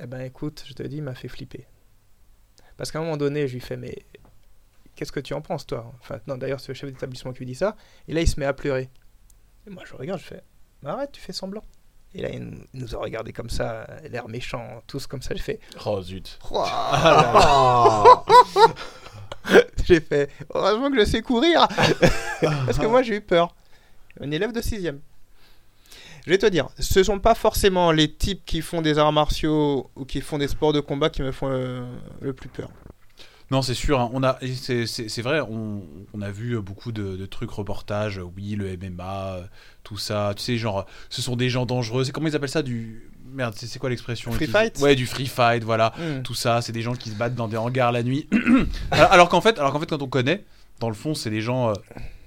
Eh 0.02 0.06
ben, 0.06 0.20
écoute, 0.20 0.64
je 0.66 0.72
te 0.72 0.82
dis, 0.82 0.96
il 0.96 1.02
m'a 1.02 1.14
fait 1.14 1.28
flipper. 1.28 1.66
Parce 2.78 2.90
qu'à 2.90 3.00
un 3.00 3.02
moment 3.02 3.18
donné, 3.18 3.46
je 3.46 3.52
lui 3.52 3.60
fais, 3.60 3.76
mais 3.76 3.94
qu'est-ce 4.94 5.12
que 5.12 5.20
tu 5.20 5.34
en 5.34 5.42
penses, 5.42 5.66
toi? 5.66 5.92
Enfin, 6.00 6.20
non, 6.26 6.38
d'ailleurs, 6.38 6.60
c'est 6.60 6.68
le 6.68 6.74
chef 6.74 6.90
d'établissement 6.90 7.32
qui 7.32 7.40
lui 7.40 7.46
dit 7.46 7.54
ça. 7.54 7.76
Et 8.08 8.14
là, 8.14 8.22
il 8.22 8.28
se 8.28 8.40
met 8.40 8.46
à 8.46 8.54
pleurer. 8.54 8.88
Et 9.66 9.70
moi, 9.70 9.82
je 9.86 9.94
regarde, 9.94 10.20
je 10.20 10.24
fais, 10.24 10.42
arrête, 10.84 11.12
tu 11.12 11.20
fais 11.20 11.34
semblant. 11.34 11.62
Et 12.14 12.22
là, 12.22 12.28
il 12.30 12.58
nous- 12.74 12.94
a 12.94 12.98
regardé 12.98 13.32
comme 13.32 13.50
ça, 13.50 13.86
l'air 14.10 14.28
méchant, 14.28 14.82
tous 14.86 15.06
comme 15.06 15.22
ça. 15.22 15.34
J'ai 15.34 15.42
fait, 15.42 15.60
Oh 15.86 16.02
zut. 16.02 16.38
Ah. 16.52 18.24
j'ai 19.84 20.00
fait, 20.00 20.30
heureusement 20.52 20.90
que 20.90 20.98
je 20.98 21.04
sais 21.04 21.22
courir 21.22 21.66
Parce 22.40 22.78
que 22.78 22.86
moi, 22.86 23.02
j'ai 23.02 23.16
eu 23.16 23.20
peur. 23.20 23.54
Un 24.20 24.30
élève 24.32 24.52
de 24.52 24.60
6 24.60 24.82
Je 26.26 26.30
vais 26.30 26.38
te 26.38 26.46
dire, 26.46 26.68
ce 26.78 27.02
sont 27.02 27.18
pas 27.20 27.34
forcément 27.34 27.92
les 27.92 28.12
types 28.12 28.44
qui 28.44 28.60
font 28.60 28.82
des 28.82 28.98
arts 28.98 29.12
martiaux 29.12 29.90
ou 29.96 30.04
qui 30.04 30.20
font 30.20 30.36
des 30.38 30.48
sports 30.48 30.72
de 30.72 30.80
combat 30.80 31.10
qui 31.10 31.22
me 31.22 31.32
font 31.32 31.48
euh, 31.50 31.82
le 32.20 32.32
plus 32.32 32.48
peur. 32.48 32.70
Non, 33.50 33.62
c'est 33.62 33.74
sûr. 33.74 34.00
hein, 34.00 34.10
on 34.12 34.22
a, 34.22 34.38
c'est, 34.56 35.22
vrai. 35.22 35.40
On, 35.40 35.82
on 36.14 36.22
a 36.22 36.30
vu 36.30 36.60
beaucoup 36.60 36.92
de, 36.92 37.16
de 37.16 37.26
trucs 37.26 37.50
reportages. 37.50 38.20
Oui, 38.36 38.54
le 38.56 38.76
MMA, 38.76 39.38
tout 39.82 39.98
ça. 39.98 40.32
Tu 40.36 40.42
sais, 40.42 40.56
genre, 40.56 40.86
ce 41.08 41.20
sont 41.22 41.36
des 41.36 41.50
gens 41.50 41.66
dangereux. 41.66 42.04
C'est 42.04 42.12
comment 42.12 42.28
ils 42.28 42.36
appellent 42.36 42.48
ça 42.48 42.62
du 42.62 43.10
merde. 43.32 43.54
C'est, 43.56 43.78
quoi 43.78 43.90
l'expression? 43.90 44.30
Free 44.32 44.46
fight? 44.46 44.78
Ouais, 44.80 44.94
du 44.94 45.06
free 45.06 45.26
fight. 45.26 45.64
Voilà. 45.64 45.92
Hmm. 45.98 46.22
Tout 46.22 46.34
ça, 46.34 46.62
c'est 46.62 46.72
des 46.72 46.82
gens 46.82 46.94
qui 46.94 47.10
se 47.10 47.14
battent 47.16 47.34
dans 47.34 47.48
des 47.48 47.56
hangars 47.56 47.92
la 47.92 48.02
nuit. 48.02 48.28
alors, 48.90 49.12
alors 49.12 49.28
qu'en 49.28 49.40
fait, 49.40 49.58
alors 49.58 49.72
qu'en 49.72 49.80
fait, 49.80 49.86
quand 49.90 50.02
on 50.02 50.08
connaît, 50.08 50.44
dans 50.78 50.88
le 50.88 50.94
fond, 50.94 51.14
c'est 51.14 51.30
des 51.30 51.40
gens 51.40 51.70
euh, 51.70 51.74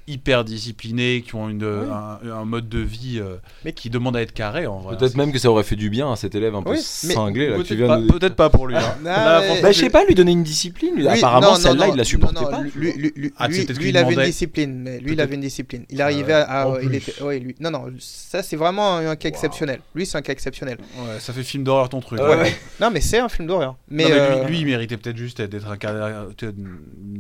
hyper 0.08 0.44
disciplinés 0.44 1.24
qui 1.26 1.36
ont 1.36 1.50
une, 1.50 1.64
Oui. 1.64 1.88
un, 1.92 2.32
un 2.32 2.46
mode 2.46 2.68
de 2.70 2.80
vie 2.80 3.20
euh, 3.20 3.36
Mais 3.66 3.74
qui 3.74 3.90
demande 3.90 4.16
à 4.18 4.22
être 4.22 4.34
carré. 4.34 4.68
En 4.68 4.80
vrai. 4.80 4.98
Peut-être 4.98 5.16
même 5.16 5.32
que 5.32 5.40
ça 5.40 5.50
aurait 5.50 5.64
fait 5.64 5.76
du 5.76 5.90
bien 5.90 6.12
à 6.12 6.16
cet 6.16 6.36
élève 6.36 6.56
un 6.56 6.64
peu 6.64 6.72
Oui, 6.72 6.80
cinglé 6.82 7.48
Peut-être 7.48 7.64
tu 7.64 7.76
viens 7.76 7.88
pas, 7.88 7.98
de... 7.98 8.08
peut-être 8.08 8.36
pas 8.36 8.50
pour 8.50 8.68
lui. 8.68 8.76
hein. 8.76 8.82
Ah, 9.06 9.26
Là, 9.26 9.40
mais- 9.40 9.46
franchement, 9.48 9.64
Bah, 9.64 9.72
je 9.72 9.80
sais 9.80 9.90
pas, 9.90 10.06
lui 10.06 10.16
donner 10.16 10.32
une 10.32 10.44
discipline. 10.44 10.96
lui. 10.96 11.04
Lui- 11.04 11.08
Apparemment, 11.10 11.56
celle-là, 11.56 11.88
non, 11.88 11.94
il 11.94 11.98
la 11.98 12.04
supportait 12.04 12.36
non, 12.36 12.42
non, 12.44 12.50
pas. 12.52 12.62
Lui, 12.76 12.92
lui, 12.94 13.12
lui, 13.16 13.34
Ah, 13.38 13.48
qu'il 13.50 13.82
il 13.88 13.98
avait 13.98 14.14
une 14.14 14.24
discipline. 14.24 14.80
Mais 14.84 15.00
lui, 15.00 15.14
il 15.14 15.22
avait 15.22 15.36
une 15.36 15.42
discipline. 15.42 15.86
Il 15.90 16.02
arrivait 16.02 16.34
ouais. 16.34 16.46
à. 16.48 16.68
En 16.68 16.78
il 16.80 16.94
était, 16.96 17.22
ouais, 17.22 17.40
lui. 17.40 17.56
Non, 17.60 17.72
non, 17.72 17.86
ça, 18.00 18.44
c'est 18.44 18.56
vraiment 18.56 18.98
un 18.98 19.16
cas 19.16 19.30
exceptionnel. 19.30 19.80
Lui, 19.96 20.06
c'est 20.06 20.18
un 20.18 20.22
cas 20.22 20.34
exceptionnel. 20.34 20.78
Ouais, 20.98 21.20
ça 21.20 21.34
fait 21.34 21.44
film 21.44 21.64
d'horreur 21.64 21.90
ton 21.90 22.00
truc. 22.02 22.20
Ouais. 22.20 22.54
Non, 22.82 22.90
mais 22.92 23.02
c'est 23.02 23.20
un 23.20 23.30
film 23.30 23.48
d'horreur. 23.48 23.76
Mais, 23.90 24.06
euh, 24.10 24.44
lui, 24.46 24.60
il 24.60 24.66
méritait 24.66 24.98
peut-être 24.98 25.18
juste 25.18 25.42
d'être 25.42 25.70
un, 25.70 25.78
cas- 25.78 25.94
un 25.94 26.28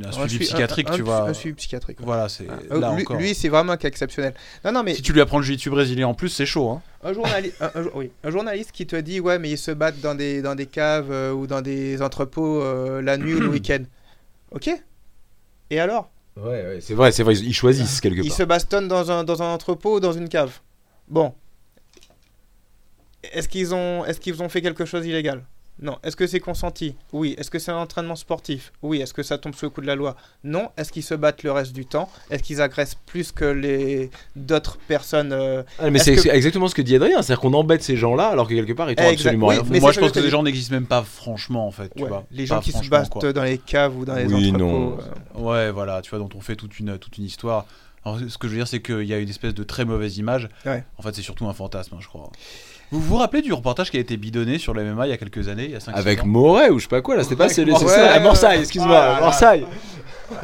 un 0.05 0.11
suivi 0.11 0.29
sui- 0.29 0.39
psychiatrique, 0.45 0.89
un- 0.89 0.95
tu 0.95 1.01
vois. 1.01 1.29
Un 1.29 1.33
suivi 1.33 1.55
psychiatrique. 1.55 1.97
Voilà, 2.01 2.27
c'est 2.29 2.45
Ah, 2.49 2.72
là 2.79 2.93
lui, 2.95 3.01
encore. 3.03 3.17
lui, 3.17 3.33
c'est 3.35 3.49
vraiment 3.49 3.73
un 3.73 3.77
cas 3.77 3.87
exceptionnel. 3.87 4.33
Non, 4.65 4.71
non, 4.71 4.83
mais 4.83 4.93
Si 4.95 5.01
tu 5.01 5.13
lui 5.13 5.21
apprends 5.21 5.37
le 5.39 5.43
jiu-jitsu 5.43 5.69
brésilien 5.69 6.07
en 6.07 6.13
plus, 6.13 6.29
c'est 6.29 6.45
chaud. 6.45 6.69
Hein. 6.69 6.81
un, 7.03 7.13
journali- 7.13 7.53
un, 7.59 7.71
un 7.75 7.83
jour- 7.83 7.91
oui, 7.95 8.11
un 8.23 8.29
journaliste 8.31 8.71
qui 8.71 8.85
te 8.87 8.95
dit 8.95 9.19
ouais 9.19 9.39
mais 9.39 9.49
ils 9.51 9.57
se 9.57 9.71
battent 9.71 9.99
dans 10.01 10.15
des, 10.15 10.41
dans 10.41 10.55
des 10.55 10.65
caves 10.67 11.11
euh, 11.11 11.31
ou 11.31 11.47
dans 11.47 11.61
des 11.61 12.01
entrepôts 12.01 12.61
euh, 12.61 13.01
la 13.01 13.17
nuit 13.17 13.33
ou 13.33 13.39
le 13.39 13.47
week-end. 13.49 13.83
Ok. 14.51 14.69
Et 15.69 15.79
alors? 15.79 16.09
Ouais, 16.35 16.43
ouais, 16.45 16.77
c'est 16.81 16.93
vrai, 16.95 17.11
c'est 17.11 17.23
vrai, 17.23 17.35
ils 17.35 17.53
choisissent 17.53 18.01
quelque 18.01 18.21
Ils 18.21 18.27
part. 18.29 18.37
se 18.37 18.43
bastonnent 18.43 18.87
dans 18.87 19.11
un, 19.11 19.23
dans 19.23 19.41
un 19.43 19.53
entrepôt 19.53 19.97
ou 19.97 19.99
dans 19.99 20.13
une 20.13 20.29
cave? 20.29 20.59
Bon. 21.07 21.33
Est-ce 23.31 23.47
qu'ils 23.47 23.73
ont, 23.73 24.03
est 24.05 24.19
qu'ils 24.19 24.41
ont 24.43 24.49
fait 24.49 24.61
quelque 24.61 24.85
chose 24.85 25.03
d'illégal? 25.03 25.43
Non. 25.81 25.97
Est-ce 26.03 26.15
que 26.15 26.27
c'est 26.27 26.39
consenti? 26.39 26.95
Oui. 27.11 27.35
Est-ce 27.37 27.49
que 27.49 27.57
c'est 27.59 27.71
un 27.71 27.77
entraînement 27.77 28.15
sportif? 28.15 28.71
Oui. 28.83 29.01
Est-ce 29.01 29.13
que 29.13 29.23
ça 29.23 29.37
tombe 29.37 29.55
sous 29.55 29.65
le 29.65 29.69
coup 29.71 29.81
de 29.81 29.87
la 29.87 29.95
loi? 29.95 30.15
Non. 30.43 30.69
Est-ce 30.77 30.91
qu'ils 30.91 31.03
se 31.03 31.13
battent 31.15 31.43
le 31.43 31.51
reste 31.51 31.73
du 31.73 31.85
temps? 31.85 32.09
Est-ce 32.29 32.43
qu'ils 32.43 32.61
agressent 32.61 32.97
plus 33.05 33.31
que 33.31 33.45
les 33.45 34.09
d'autres 34.35 34.77
personnes 34.87 35.31
euh, 35.33 35.63
Ah, 35.79 35.89
mais 35.89 35.99
c'est 35.99 36.15
que- 36.15 36.29
exactement 36.29 36.67
ce 36.67 36.75
que 36.75 36.81
dit 36.81 36.95
Adrien, 36.95 37.21
c'est-à-dire 37.21 37.41
qu'on 37.41 37.53
embête 37.53 37.81
ces 37.83 37.97
gens-là 37.97 38.27
alors 38.27 38.47
que 38.47 38.53
quelque 38.53 38.73
part 38.73 38.89
ils 38.89 38.93
ont 38.99 39.03
Exact, 39.03 39.13
absolument 39.13 39.47
oui, 39.47 39.55
rien. 39.55 39.63
mais 39.69 39.79
Moi, 39.79 39.91
je 39.91 39.99
pense 39.99 40.11
que 40.11 40.19
que 40.19 40.23
les 40.23 40.29
gens 40.29 40.43
n'existent 40.43 40.73
même 40.75 40.85
pas 40.85 41.01
franchement, 41.03 41.67
en 41.67 41.71
fait. 41.71 41.91
Tu 41.95 42.03
ouais, 42.03 42.09
vois. 42.09 42.23
les 42.31 42.45
gens 42.45 42.59
qui 42.59 42.71
se 42.71 42.87
battent 42.87 43.09
quoi. 43.09 43.33
dans 43.33 43.43
les 43.43 43.57
caves 43.57 43.97
ou 43.97 44.05
dans 44.05 44.15
les 44.15 44.25
Oui, 44.25 44.49
entrepôts 44.51 44.57
non. 44.59 44.97
euh, 44.99 45.39
Ouais, 45.41 45.71
voilà, 45.71 46.01
tu 46.01 46.11
vois, 46.11 46.19
dont 46.19 46.29
on 46.35 46.41
fait 46.41 46.55
toute 46.55 46.77
une, 46.79 46.97
toute 46.99 47.17
une 47.17 47.25
histoire. 47.25 47.65
Alors, 48.05 48.19
ce 48.19 48.37
que 48.37 48.47
je 48.47 48.51
veux 48.53 48.57
dire, 48.59 48.67
c'est 48.67 48.81
qu'il 48.81 49.03
y 49.05 49.13
a 49.13 49.17
une 49.17 49.29
espèce 49.29 49.53
de 49.53 49.63
très 49.63 49.85
mauvaise 49.85 50.17
image. 50.17 50.49
Ouais. 50.65 50.83
En 50.97 51.01
fait, 51.01 51.15
c'est 51.15 51.21
surtout 51.21 51.47
un 51.47 51.53
fantasme, 51.53 51.95
hein, 51.95 51.99
je 52.01 52.07
crois. 52.07 52.29
Vous 52.93 52.99
vous 53.01 53.15
rappelez 53.17 53.41
du 53.41 53.51
reportage 53.51 53.89
qui 53.89 53.97
a 53.97 53.99
été 53.99 54.17
bidonné 54.17 54.59
sur 54.59 54.73
le 54.75 54.83
MMA 54.93 55.07
il 55.07 55.09
y 55.09 55.13
a 55.13 55.17
quelques 55.17 55.47
années, 55.47 55.65
il 55.65 55.71
y 55.71 55.75
a 55.75 55.79
5 55.79 55.97
Avec 55.97 56.23
Moret 56.23 56.69
ou 56.69 56.77
je 56.77 56.83
sais 56.83 56.89
pas 56.89 57.01
quoi 57.01 57.15
là, 57.15 57.23
c'était 57.23 57.35
pas 57.35 57.45
à 57.45 57.47
Ouais, 57.47 58.19
Morsaille, 58.19 58.57
ouais. 58.57 58.61
excuse-moi, 58.61 58.97
Ah 58.97 59.17
à. 59.17 59.21
Morsaille. 59.21 59.65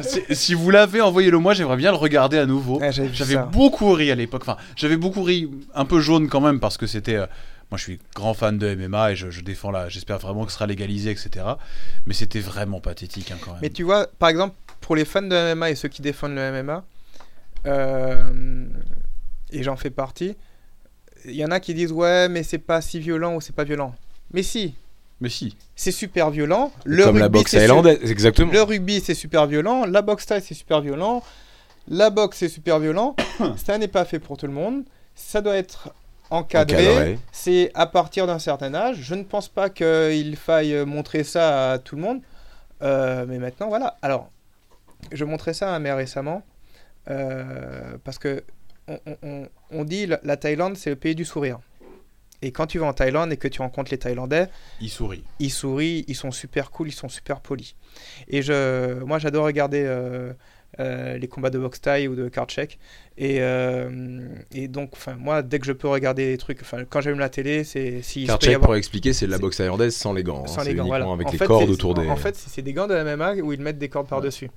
Si, 0.00 0.20
si 0.32 0.54
vous 0.54 0.70
l'avez, 0.70 1.00
envoyé-le 1.00 1.38
moi, 1.38 1.54
j'aimerais 1.54 1.76
bien 1.76 1.92
le 1.92 1.96
regarder 1.96 2.38
à 2.38 2.46
nouveau. 2.46 2.80
ouais, 2.80 2.90
j'avais 2.92 3.36
beaucoup 3.52 3.92
ri 3.92 4.10
à 4.10 4.16
l'époque. 4.16 4.42
Enfin, 4.42 4.56
j'avais 4.76 4.96
beaucoup 4.96 5.22
ri, 5.22 5.48
un 5.74 5.84
peu 5.84 6.00
jaune 6.00 6.28
quand 6.28 6.40
même, 6.40 6.58
parce 6.60 6.76
que 6.76 6.86
c'était. 6.88 7.14
euh, 7.16 7.26
moi, 7.70 7.78
je 7.78 7.84
suis 7.84 7.98
grand 8.16 8.34
fan 8.34 8.58
de 8.58 8.74
MMA 8.74 9.12
et 9.12 9.16
je, 9.16 9.30
je 9.30 9.42
défends 9.42 9.70
là. 9.70 9.88
J'espère 9.88 10.18
vraiment 10.18 10.44
que 10.44 10.50
ce 10.50 10.56
sera 10.56 10.66
légalisé, 10.66 11.10
etc. 11.12 11.46
Mais 12.06 12.14
c'était 12.14 12.40
vraiment 12.40 12.80
pathétique 12.80 13.30
hein, 13.32 13.38
quand 13.44 13.52
même. 13.52 13.60
Mais 13.62 13.70
tu 13.70 13.84
vois, 13.84 14.08
par 14.18 14.28
exemple, 14.28 14.56
pour 14.80 14.96
les 14.96 15.04
fans 15.04 15.22
de 15.22 15.54
MMA 15.54 15.70
et 15.70 15.74
ceux 15.76 15.88
qui 15.88 16.02
défendent 16.02 16.34
le 16.34 16.62
MMA, 16.62 16.84
euh, 17.66 18.64
et 19.52 19.62
j'en 19.62 19.76
fais 19.76 19.90
partie, 19.90 20.36
il 21.24 21.34
y 21.36 21.44
en 21.44 21.50
a 21.50 21.60
qui 21.60 21.74
disent 21.74 21.92
ouais, 21.92 22.28
mais 22.28 22.42
c'est 22.42 22.58
pas 22.58 22.80
si 22.80 22.98
violent 23.00 23.34
ou 23.36 23.40
c'est 23.40 23.54
pas 23.54 23.64
violent. 23.64 23.94
Mais 24.32 24.42
si, 24.42 24.74
Mais 25.20 25.28
si. 25.28 25.56
c'est 25.76 25.92
super 25.92 26.30
violent. 26.30 26.72
Le 26.84 27.04
Comme 27.04 27.18
la 27.18 27.24
rugby, 27.24 27.38
boxe 27.38 27.50
c'est 27.50 27.56
su- 27.58 27.66
thaïlandaise, 27.66 28.10
exactement. 28.10 28.52
Le 28.52 28.62
rugby, 28.62 29.00
c'est 29.00 29.14
super 29.14 29.46
violent. 29.46 29.84
La 29.86 30.02
boxe 30.02 30.26
thaï, 30.26 30.40
c'est 30.42 30.54
super 30.54 30.80
violent. 30.80 31.22
La 31.88 32.10
boxe, 32.10 32.38
c'est 32.38 32.48
super 32.48 32.78
violent. 32.78 33.16
ça 33.56 33.76
n'est 33.78 33.88
pas 33.88 34.04
fait 34.04 34.18
pour 34.18 34.36
tout 34.36 34.46
le 34.46 34.52
monde. 34.52 34.84
Ça 35.14 35.40
doit 35.40 35.56
être 35.56 35.92
encadré. 36.30 36.86
Encadré. 36.88 37.18
C'est 37.32 37.70
à 37.74 37.86
partir 37.86 38.26
d'un 38.26 38.38
certain 38.38 38.72
âge. 38.74 38.98
Je 39.00 39.14
ne 39.16 39.24
pense 39.24 39.48
pas 39.48 39.68
qu'il 39.70 40.36
faille 40.36 40.84
montrer 40.86 41.24
ça 41.24 41.72
à 41.72 41.78
tout 41.78 41.96
le 41.96 42.02
monde. 42.02 42.20
Euh, 42.82 43.26
mais 43.28 43.38
maintenant, 43.38 43.68
voilà. 43.68 43.96
Alors, 44.02 44.30
je 45.12 45.24
montrais 45.24 45.54
ça 45.54 45.68
à 45.68 45.72
ma 45.72 45.78
mère 45.80 45.96
récemment. 45.96 46.42
euh, 47.08 47.96
parce 48.04 48.18
que 48.18 48.44
on, 48.90 48.98
on- 49.06 49.16
on- 49.22 49.48
on 49.70 49.84
dit 49.84 50.06
la, 50.06 50.20
la 50.22 50.36
Thaïlande, 50.36 50.76
c'est 50.76 50.90
le 50.90 50.96
pays 50.96 51.14
du 51.14 51.24
sourire. 51.24 51.58
Et 52.42 52.52
quand 52.52 52.66
tu 52.66 52.78
vas 52.78 52.86
en 52.86 52.94
Thaïlande 52.94 53.32
et 53.32 53.36
que 53.36 53.48
tu 53.48 53.60
rencontres 53.60 53.90
les 53.90 53.98
Thaïlandais, 53.98 54.46
Il 54.80 54.88
sourit. 54.88 55.22
ils 55.40 55.50
sourient, 55.50 56.04
ils 56.08 56.14
sont 56.14 56.30
super 56.30 56.70
cool, 56.70 56.88
ils 56.88 56.92
sont 56.92 57.10
super 57.10 57.40
polis. 57.40 57.74
Et 58.28 58.40
je, 58.42 59.02
moi, 59.04 59.18
j'adore 59.18 59.44
regarder 59.44 59.82
euh, 59.84 60.32
euh, 60.78 61.18
les 61.18 61.28
combats 61.28 61.50
de 61.50 61.58
boxe 61.58 61.82
thaï 61.82 62.08
ou 62.08 62.14
de 62.16 62.30
card 62.30 62.46
check. 62.46 62.78
Et, 63.18 63.42
euh, 63.42 64.26
et 64.52 64.68
donc, 64.68 64.90
enfin, 64.94 65.16
moi, 65.16 65.42
dès 65.42 65.58
que 65.58 65.66
je 65.66 65.72
peux 65.72 65.88
regarder 65.88 66.30
des 66.30 66.38
trucs, 66.38 66.62
enfin, 66.62 66.84
quand 66.88 67.02
j'allume 67.02 67.18
la 67.18 67.28
télé, 67.28 67.62
c'est 67.64 68.00
si 68.00 68.26
check 68.26 68.44
avoir- 68.54 68.60
pour 68.68 68.76
expliquer, 68.76 69.12
c'est 69.12 69.26
de 69.26 69.32
la 69.32 69.38
boxe 69.38 69.58
thaïlandaise 69.58 69.94
sans 69.94 70.14
les 70.14 70.22
gants. 70.22 70.44
hein, 70.44 70.46
sans 70.46 70.62
les 70.62 70.74
gants, 70.74 70.86
voilà. 70.86 71.10
avec 71.12 71.26
En 71.28 71.32
les 71.32 71.36
fait, 71.38 71.44
cordes 71.46 71.68
autour 71.68 71.92
des. 71.92 72.08
En 72.08 72.16
fait, 72.16 72.36
c'est 72.36 72.48
c'est 72.48 72.62
des 72.62 72.72
gants 72.72 72.86
de 72.86 72.94
MMA 72.94 73.34
où 73.42 73.52
ils 73.52 73.60
mettent 73.60 73.78
des 73.78 73.90
cordes 73.90 74.08
par-dessus. 74.08 74.50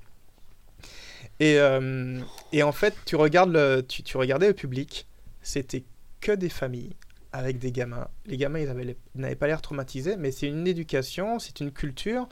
Et, 1.40 1.58
euh, 1.58 2.20
et 2.52 2.62
en 2.62 2.72
fait, 2.72 2.94
tu, 3.06 3.16
regardes 3.16 3.52
le, 3.52 3.84
regardais 4.14 4.48
le 4.48 4.54
public, 4.54 5.06
c'était 5.42 5.84
que 6.20 6.32
des 6.32 6.48
familles 6.48 6.94
avec 7.32 7.58
des 7.58 7.72
gamins. 7.72 8.06
Les 8.26 8.36
gamins, 8.36 8.60
ils 8.60 8.96
n'avaient 9.16 9.34
pas 9.34 9.48
l'air 9.48 9.60
traumatisés, 9.60 10.16
mais 10.16 10.30
c'est 10.30 10.46
une 10.46 10.66
éducation, 10.66 11.40
c'est 11.40 11.58
une 11.60 11.72
culture, 11.72 12.28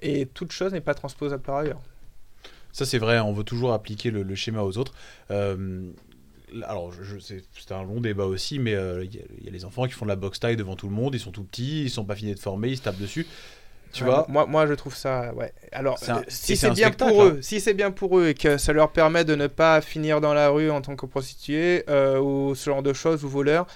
et 0.00 0.26
toute 0.26 0.52
chose 0.52 0.72
n'est 0.72 0.82
pas 0.82 0.94
transposable 0.94 1.42
par 1.42 1.56
ailleurs. 1.56 1.80
Ça, 2.72 2.84
c'est 2.84 2.98
vrai, 2.98 3.18
on 3.20 3.32
veut 3.32 3.44
toujours 3.44 3.72
appliquer 3.72 4.10
le, 4.10 4.34
schéma 4.34 4.62
aux 4.62 4.76
autres. 4.76 4.92
Euh, 5.30 5.90
alors, 6.64 6.92
c'est 7.20 7.72
un 7.72 7.82
long 7.82 8.00
débat 8.00 8.26
aussi, 8.26 8.58
mais 8.58 8.74
euh, 8.74 9.04
il 9.04 9.44
y 9.44 9.48
a 9.48 9.50
les 9.50 9.64
enfants 9.64 9.86
qui 9.86 9.92
font 9.92 10.04
de 10.04 10.10
la 10.10 10.16
boxe 10.16 10.40
taille 10.40 10.56
devant 10.56 10.76
tout 10.76 10.88
le 10.88 10.94
monde, 10.94 11.14
ils 11.14 11.20
sont 11.20 11.32
tout 11.32 11.44
petits, 11.44 11.84
ils 11.84 11.90
sont 11.90 12.04
pas 12.04 12.14
finis 12.14 12.34
de 12.34 12.38
former, 12.38 12.68
ils 12.68 12.76
se 12.76 12.82
tapent 12.82 13.00
dessus. 13.00 13.26
Tu 13.92 14.04
Ouais, 14.04 14.10
vois 14.10 14.26
moi, 14.28 14.46
moi, 14.46 14.66
je 14.66 14.74
trouve 14.74 14.94
ça. 14.94 15.32
Ouais. 15.34 15.52
Alors, 15.72 15.98
un- 16.08 16.22
si 16.28 16.56
c'est 16.56 16.70
bien 16.70 16.90
pour 16.90 17.22
hein. 17.22 17.26
eux, 17.26 17.42
si 17.42 17.60
c'est 17.60 17.74
bien 17.74 17.90
pour 17.90 18.18
eux 18.18 18.28
et 18.28 18.34
que 18.34 18.56
ça 18.56 18.72
leur 18.72 18.92
permet 18.92 19.24
de 19.24 19.34
ne 19.34 19.46
pas 19.48 19.80
finir 19.80 20.20
dans 20.20 20.32
la 20.34 20.48
rue 20.48 20.70
en 20.70 20.80
tant 20.80 20.94
que 20.96 21.06
prostituée 21.06 21.84
euh, 21.90 22.20
ou 22.20 22.54
ce 22.54 22.70
genre 22.70 22.82
de 22.82 22.92
choses 22.92 23.24
ou 23.24 23.28
voleur, 23.28 23.66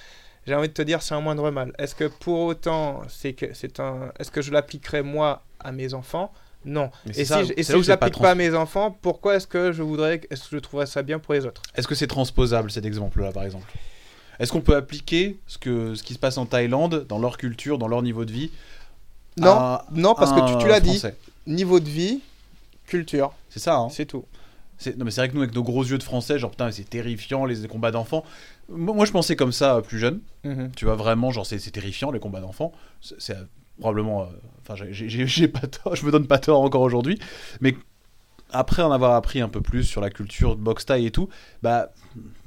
j'ai 0.47 0.55
envie 0.55 0.69
de 0.69 0.73
te 0.75 0.83
dire 0.83 1.03
c'est 1.03 1.15
un 1.15 1.21
moindre 1.21 1.51
mal. 1.51 1.73
Est-ce 1.79 1.95
que 1.95 2.05
pour 2.05 2.41
autant 2.41 3.03
c'est 3.09 3.33
que 3.33 3.47
c'est 3.55 3.81
un, 3.81 4.13
est-ce 4.19 4.31
que 4.31 4.43
je 4.43 4.53
l'appliquerais 4.53 5.03
moi 5.03 5.43
à 5.61 5.73
mes 5.73 5.95
enfants? 5.95 6.33
Non. 6.65 6.91
Mais 7.07 7.13
Et 7.19 7.25
ça, 7.25 7.43
si, 7.43 7.49
je, 7.49 7.53
et 7.57 7.63
si 7.63 7.73
je 7.73 7.83
c'est 7.83 7.97
pas 7.97 8.07
l'applique 8.07 8.23
pas 8.23 8.31
à 8.31 8.35
mes 8.35 8.55
enfants, 8.55 8.97
pourquoi 9.03 9.35
est-ce 9.37 9.47
que 9.47 9.73
je 9.73 9.83
voudrais, 9.83 10.21
est-ce 10.31 10.49
que 10.49 10.57
je 10.57 10.61
trouverais 10.61 10.87
ça 10.87 11.03
bien 11.03 11.19
pour 11.19 11.35
les 11.35 11.45
autres? 11.45 11.61
Est-ce 11.75 11.87
que 11.89 11.95
c'est 11.95 12.07
transposable 12.07 12.71
cet 12.71 12.85
exemple-là, 12.87 13.33
par 13.33 13.43
exemple? 13.45 13.71
Est-ce 14.41 14.51
qu'on 14.51 14.61
peut 14.63 14.75
appliquer 14.77 15.39
ce, 15.47 15.59
que, 15.59 15.95
ce 15.95 16.03
qui 16.03 16.15
se 16.15 16.19
passe 16.19 16.39
en 16.39 16.47
Thaïlande, 16.47 17.07
dans 17.09 17.19
leur 17.19 17.37
culture, 17.37 17.79
dans 17.79 17.87
leur 17.89 18.03
niveau 18.03 18.25
de 18.25 18.33
vie 18.33 18.51
Non, 19.37 19.51
à 19.51 19.87
non 19.93 20.15
parce 20.15 20.33
que 20.33 20.63
tu, 20.63 20.69
l'as 20.69 20.81
dit. 20.81 21.03
Niveau 21.47 21.81
de 21.81 21.89
vie, 21.89 22.21
culture, 22.87 23.33
C'est 23.49 23.59
ça, 23.61 23.77
hein 23.77 23.89
c'est 23.91 24.07
tout. 24.07 24.25
C'est- 24.79 24.97
Non 24.97 25.05
mais 25.05 25.11
c'est 25.11 25.21
vrai 25.21 25.29
que 25.29 25.35
nous 25.35 25.43
avec 25.43 25.55
nos 25.55 25.63
gros 25.63 25.85
yeux 25.85 25.99
de 25.99 26.03
français, 26.03 26.39
genre 26.39 26.51
putain 26.51 26.71
c'est 26.71 26.89
terrifiant 26.89 27.45
les 27.45 27.67
combats 27.69 27.91
d'enfants. 27.91 28.25
Moi 28.69 29.05
je 29.05 29.13
pensais 29.13 29.37
comme 29.37 29.53
ça 29.53 29.83
plus 29.83 29.99
jeune. 29.99 30.21
Mhm. 30.45 30.73
Tu 30.77 30.85
vois 30.85 30.97
vraiment 30.97 31.31
genre 31.31 31.47
c'est 31.47 31.59
terrifiant 31.71 32.11
les 32.11 32.21
combats 32.21 32.41
d'enfants. 32.41 32.73
C'est 33.01 33.37
probablement, 33.79 34.23
euh, 34.23 34.27
enfin 34.63 34.75
j'ai- 34.91 35.49
pas 35.49 35.67
tort, 35.67 35.95
je 35.97 36.05
me 36.07 36.11
donne 36.11 36.27
pas 36.27 36.39
tort 36.39 36.61
encore 36.61 36.83
aujourd'hui. 36.83 37.19
Mais 37.61 37.77
après 38.51 38.83
en 38.83 38.93
avoir 38.93 39.15
appris 39.15 39.41
un 39.41 39.49
peu 39.49 39.61
plus 39.61 39.85
sur 39.85 40.01
la 40.01 40.11
culture 40.11 40.57
de 40.57 40.61
boxe 40.63 40.87
taille 40.87 41.07
et 41.07 41.11
tout, 41.11 41.29
bah 41.63 41.93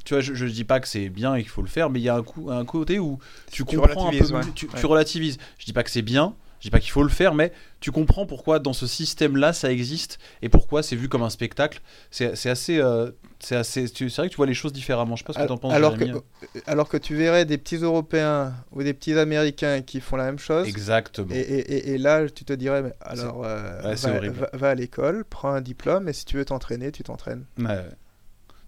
tu 0.05 0.13
vois 0.13 0.21
je, 0.21 0.33
je 0.33 0.45
dis 0.45 0.63
pas 0.63 0.79
que 0.79 0.87
c'est 0.87 1.09
bien 1.09 1.35
et 1.35 1.41
qu'il 1.41 1.49
faut 1.49 1.61
le 1.61 1.67
faire, 1.67 1.89
mais 1.89 1.99
il 1.99 2.03
y 2.03 2.09
a 2.09 2.15
un, 2.15 2.23
coup, 2.23 2.49
un 2.49 2.63
côté 2.65 2.97
où 2.97 3.19
tu, 3.51 3.63
Tu 3.65 3.77
comprends 3.77 4.07
un 4.07 4.11
peu, 4.11 4.33
ouais. 4.33 4.41
tu, 4.55 4.85
relativises. 4.85 5.37
Je 5.59 5.65
dis 5.65 5.73
pas 5.73 5.83
que 5.83 5.91
c'est 5.91 6.01
bien. 6.01 6.33
Je 6.59 6.63
dis 6.63 6.71
pas 6.71 6.79
qu'il 6.79 6.91
faut 6.91 7.03
le 7.03 7.09
faire, 7.09 7.35
mais 7.35 7.51
tu 7.79 7.91
comprends 7.91 8.25
pourquoi 8.25 8.57
dans 8.59 8.73
ce 8.73 8.87
système-là 8.87 9.53
ça 9.53 9.71
existe 9.71 10.17
et 10.41 10.49
pourquoi 10.49 10.81
c'est 10.81 10.95
vu 10.95 11.07
comme 11.07 11.21
un 11.21 11.29
spectacle. 11.29 11.81
C'est 12.09 12.49
assez, 12.49 12.79
euh, 12.79 13.11
c'est 13.39 13.55
assez, 13.55 13.87
tu- 13.89 14.09
c'est 14.09 14.21
vrai 14.21 14.27
que 14.27 14.31
tu 14.33 14.37
vois 14.37 14.47
les 14.47 14.55
choses 14.55 14.73
différemment. 14.73 15.15
Je 15.15 15.21
sais 15.21 15.27
pas 15.27 15.33
ce 15.33 15.39
que 15.39 15.47
t'en 15.47 15.57
penses. 15.57 15.73
alors, 15.73 15.93
que, 15.93 16.05
Jérémy. 16.05 16.19
alors 16.65 16.89
que 16.89 16.97
tu 16.97 17.15
verrais 17.15 17.45
des 17.45 17.59
petits 17.59 17.75
Européens 17.75 18.53
ou 18.71 18.81
des 18.81 18.93
petits 18.95 19.13
Américains 19.13 19.81
qui 19.81 19.99
font 20.01 20.15
la 20.15 20.25
même 20.25 20.39
chose. 20.39 20.67
Exactement. 20.67 21.33
Et, 21.35 21.39
et- 21.39 21.73
et- 21.73 21.89
et 21.93 21.97
là, 21.99 22.27
tu 22.27 22.43
te 22.43 22.53
dirais, 22.53 22.81
mais 22.81 22.93
alors, 23.01 23.43
euh, 23.45 23.81
ouais, 23.83 23.95
va, 23.95 24.19
va- 24.31 24.49
va 24.53 24.69
à 24.69 24.75
l'école, 24.75 25.25
prends 25.29 25.51
un 25.51 25.61
diplôme, 25.61 26.09
et 26.09 26.13
si 26.13 26.25
tu 26.25 26.37
veux 26.37 26.45
t'entraîner, 26.45 26.91
tu 26.91 27.03
t'entraînes. 27.03 27.45
Ouais. 27.59 27.83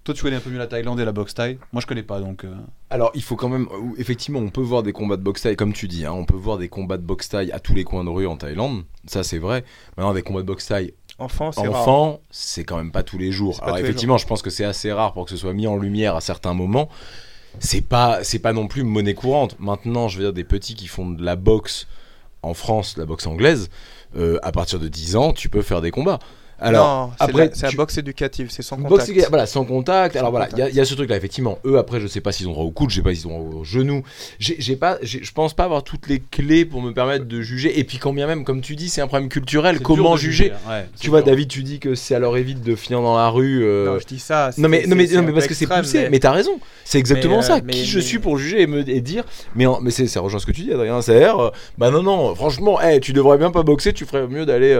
Toi, 0.10 0.16
tu 0.16 0.24
connais 0.24 0.38
un 0.38 0.40
peu 0.40 0.50
mieux 0.50 0.58
la 0.58 0.66
Thaïlande 0.66 1.00
et 1.00 1.06
la 1.06 1.12
boxe 1.12 1.36
thaï. 1.36 1.60
Moi, 1.72 1.82
je 1.82 1.86
connais 1.86 2.02
pas, 2.02 2.20
donc. 2.20 2.44
euh, 2.44 2.52
Alors, 2.90 3.12
il 3.14 3.22
faut 3.22 3.36
quand 3.36 3.48
même. 3.48 3.68
Effectivement, 4.00 4.40
on 4.40 4.50
peut 4.50 4.60
voir 4.60 4.82
des 4.82 4.92
combats 4.92 5.18
de 5.18 5.22
boxe 5.22 5.44
thaï, 5.44 5.56
comme 5.56 5.72
tu 5.72 5.88
dis, 5.88 6.04
hein, 6.04 6.14
on 6.14 6.26
peut 6.26 6.36
voir 6.36 6.58
des 6.58 6.68
combats 6.68 6.98
de 6.98 7.04
boxe 7.04 7.30
thaï 7.30 7.52
à 7.52 7.60
tous 7.60 7.76
les 7.76 7.84
coins 7.84 8.04
de 8.04 8.10
rue 8.10 8.26
en 8.26 8.36
Thaïlande. 8.36 8.86
Ça, 9.06 9.22
c'est 9.22 9.38
vrai. 9.38 9.64
Maintenant, 9.98 10.16
des 10.16 10.24
combats 10.24 10.42
de 10.42 10.48
boxe 10.48 10.66
thaï 10.66 10.96
Enfant, 11.20 11.52
c'est 11.52 11.68
rare. 11.68 11.82
enfant, 11.82 12.22
c'est 12.32 12.64
quand 12.64 12.78
même 12.78 12.92
pas 12.92 13.04
tous 13.04 13.20
les 13.20 13.32
jours. 13.32 13.54
C'est 13.54 13.60
pas 13.60 13.66
Alors, 13.68 13.78
tous 13.78 13.84
les 13.84 13.90
effectivement, 13.90 14.18
je 14.18 14.26
pense 14.26 14.42
que 14.42 14.50
c'est 14.50 14.66
assez 14.66 14.92
rare 14.92 15.14
pour 15.14 15.26
que 15.26 15.30
ce 15.30 15.38
soit 15.38 15.54
mis 15.54 15.68
en 15.68 15.78
lumière 15.78 16.16
à 16.16 16.22
certains 16.22 16.56
moments. 16.56 16.90
C'est 17.60 17.82
pas, 17.82 18.24
c'est 18.24 18.40
pas 18.40 18.52
non 18.54 18.68
plus 18.68 18.82
monnaie 18.82 19.14
courante. 19.14 19.58
Maintenant, 19.60 20.08
je 20.08 20.18
veux 20.18 20.24
dire, 20.24 20.34
des 20.34 20.44
petits 20.44 20.74
qui 20.74 20.88
font 20.88 21.08
de 21.08 21.24
la 21.24 21.36
boxe 21.36 21.86
en 22.42 22.56
France, 22.56 22.98
la 22.98 23.06
boxe 23.06 23.28
anglaise, 23.28 23.70
euh, 24.16 24.40
à 24.42 24.52
partir 24.52 24.80
de 24.80 24.88
10 24.88 25.18
ans, 25.18 25.34
tu 25.34 25.50
peux 25.50 25.62
faire 25.62 25.82
des 25.82 25.92
combats. 25.92 26.18
Alors, 26.62 27.08
non, 27.08 27.12
c'est 27.18 27.24
après, 27.24 27.46
la- 27.48 27.54
c'est 27.56 27.62
la 27.64 27.70
tu- 27.70 27.78
boxe 27.78 27.98
éducative, 27.98 28.48
c'est 28.50 28.62
sans 28.62 28.78
Boxe, 28.78 29.08
contact. 29.08 29.30
voilà, 29.30 29.46
sans 29.46 29.64
contact. 29.66 30.14
Sans 30.14 30.20
Alors 30.20 30.32
voilà, 30.32 30.48
il 30.54 30.60
y 30.60 30.62
a- 30.80 30.84
y, 30.84 30.86
ce 30.86 30.94
truc-là, 30.96 31.16
effectivement. 31.18 31.58
Eux, 31.66 31.78
après, 31.78 32.00
je 32.00 32.08
sais 32.08 32.22
pas 32.22 32.32
s'ils 32.32 32.48
ont 32.48 32.52
droit 32.52 32.66
au 32.66 32.72
coude, 32.72 32.90
je 32.90 32.96
sais 32.96 33.02
pas 33.02 33.14
s'ils 33.14 33.28
ont 33.28 33.40
droit 33.40 33.60
au 33.62 33.64
genou. 33.64 34.04
J'ai 34.40 34.76
pas, 34.76 34.98
je 35.02 35.32
pense 35.32 35.54
pas 35.54 35.64
avoir 35.66 35.84
toutes 35.84 36.08
les 36.08 36.20
clés 36.20 36.66
pour 36.66 36.82
me 36.82 36.92
permettre 36.92 37.26
de 37.26 37.42
juger. 37.42 37.80
Et 37.80 37.84
puis, 37.84 37.98
quand 37.98 38.14
bien 38.14 38.28
même, 38.28 38.44
comme 38.44 38.62
tu 38.62 38.76
dis, 38.76 38.90
c'est 38.90 39.02
un 39.02 39.08
problème 39.08 39.30
culturel. 39.30 39.78
c'est 39.78 39.84
Comment 39.84 40.16
juger. 40.18 40.52
Ouais, 40.70 40.86
c'est 40.96 41.02
Tu 41.02 41.10
vois. 41.10 41.22
David, 41.22 41.48
tu 41.50 41.64
dis 41.64 41.80
que 41.80 41.96
ça 41.96 42.20
leur 42.20 42.36
évite 42.38 42.62
de 42.64 42.76
finir 42.76 43.02
dans 43.02 43.16
la 43.16 43.30
rue. 43.30 43.64
euh, 43.64 43.94
Non, 43.94 44.00
je 44.00 44.06
dis 44.06 44.20
ça. 44.20 44.52
non 44.58 44.68
mais, 44.70 44.82
c'est- 44.82 44.88
non 44.88 44.96
mais, 44.96 45.08
c'est- 45.08 45.16
non 45.16 45.22
c'est 45.22 45.26
mais 45.28 45.34
parce 45.34 45.48
que 45.48 45.54
c'est 45.54 45.68
poussé, 45.68 46.02
mais, 46.04 46.10
mais- 46.12 46.20
t'as 46.20 46.32
raison, 46.32 46.60
c'est 46.84 46.98
exactement 47.00 47.38
mais, 47.38 47.42
ça. 47.44 47.56
euh, 47.58 47.62
mais- 47.64 47.74
Qui 47.74 47.86
je 47.86 48.00
suis 48.00 48.20
pour 48.20 48.38
juger 48.38 48.62
et 48.62 48.68
me 48.68 48.88
et 48.90 49.02
dire, 49.02 49.24
mais, 49.56 49.66
en- 49.66 49.80
mais 49.82 49.92
c'est 49.92 50.08
ça 50.08 50.22
rejoint 50.22 50.40
ce 50.40 50.46
que 50.46 50.52
tu 50.52 50.62
dis, 50.62 50.72
Adrien. 50.74 51.02
C'est 51.02 51.24
euh, 51.30 51.50
bah 51.78 51.92
non 51.92 52.02
non, 52.04 52.36
franchement, 52.36 52.80
hey, 52.82 53.00
tu 53.00 53.14
devrais 53.14 53.38
bien 53.38 53.52
pas 53.52 53.64
boxer, 53.64 53.94
tu 53.94 54.06
ferais 54.06 54.28
mieux 54.28 54.46
d'aller 54.46 54.74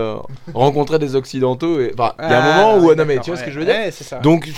rencontrer 0.54 1.00
des 1.00 1.16
occidentaux. 1.16 1.69
Et 1.80 1.94
enfin, 1.94 2.14
il 2.20 2.24
y 2.30 2.34
a 2.34 2.44
un 2.44 2.52
Ah, 2.52 2.58
moment 2.66 2.78
où 2.84 2.88
ouais, 2.90 2.96
non 2.96 3.06
mais 3.06 3.20
tu 3.20 3.30
vois 3.32 3.38
ce 3.38 3.44
que 3.44 3.48
ouais. 3.48 3.54
je 3.54 3.60
veux 3.60 3.66
dire. 3.66 3.76
Ouais, 3.76 3.92
c'est 3.92 4.04
ça. 4.04 4.20
Donc 4.20 4.50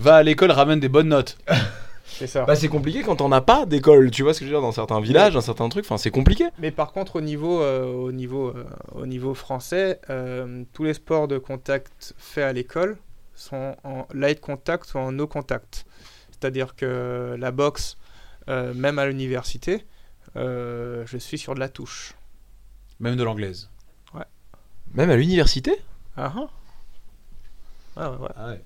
Va 0.00 0.16
à 0.16 0.22
l'école, 0.22 0.50
ramène 0.50 0.80
des 0.80 0.88
bonnes 0.88 1.08
notes. 1.08 1.38
c'est 2.06 2.26
ça. 2.26 2.44
bah 2.44 2.56
c'est 2.56 2.68
compliqué 2.68 3.02
quand 3.02 3.20
on 3.20 3.28
n'a 3.28 3.40
pas 3.40 3.64
d'école, 3.66 4.10
tu 4.10 4.22
vois 4.22 4.34
ce 4.34 4.40
que 4.40 4.44
je 4.44 4.50
veux 4.50 4.56
dire 4.56 4.62
dans 4.62 4.72
certains 4.72 5.00
villages, 5.00 5.34
dans 5.34 5.40
certains 5.40 5.68
trucs. 5.68 5.84
Enfin 5.84 5.98
c'est 5.98 6.10
compliqué. 6.10 6.46
Mais 6.58 6.70
par 6.70 6.92
contre, 6.92 7.16
au 7.16 7.20
niveau, 7.20 7.60
euh, 7.62 7.84
au 7.86 8.12
niveau, 8.12 8.48
euh, 8.48 8.64
au 8.94 9.06
niveau 9.06 9.34
français, 9.34 10.00
euh, 10.10 10.64
tous 10.72 10.84
les 10.84 10.94
sports 10.94 11.28
de 11.28 11.38
contact 11.38 12.14
faits 12.18 12.44
à 12.44 12.52
l'école 12.52 12.96
sont 13.36 13.76
en 13.84 14.06
light 14.12 14.40
contact 14.40 14.94
ou 14.94 14.98
en 14.98 15.12
no 15.12 15.26
contact. 15.26 15.86
C'est-à-dire 16.30 16.74
que 16.76 17.36
la 17.38 17.50
boxe, 17.52 17.96
euh, 18.48 18.74
même 18.74 18.98
à 18.98 19.06
l'université, 19.06 19.84
euh, 20.36 21.04
je 21.06 21.18
suis 21.18 21.38
sur 21.38 21.54
de 21.54 21.60
la 21.60 21.68
touche. 21.68 22.14
Même 23.00 23.16
de 23.16 23.22
l'anglaise. 23.24 23.70
Même 24.94 25.10
à 25.10 25.16
l'université? 25.16 25.72
Ah 26.16 26.32
ah. 26.36 26.48
Ouais, 27.96 28.06
ouais, 28.16 28.22
ouais. 28.22 28.28
Ah 28.36 28.48
ouais. 28.48 28.60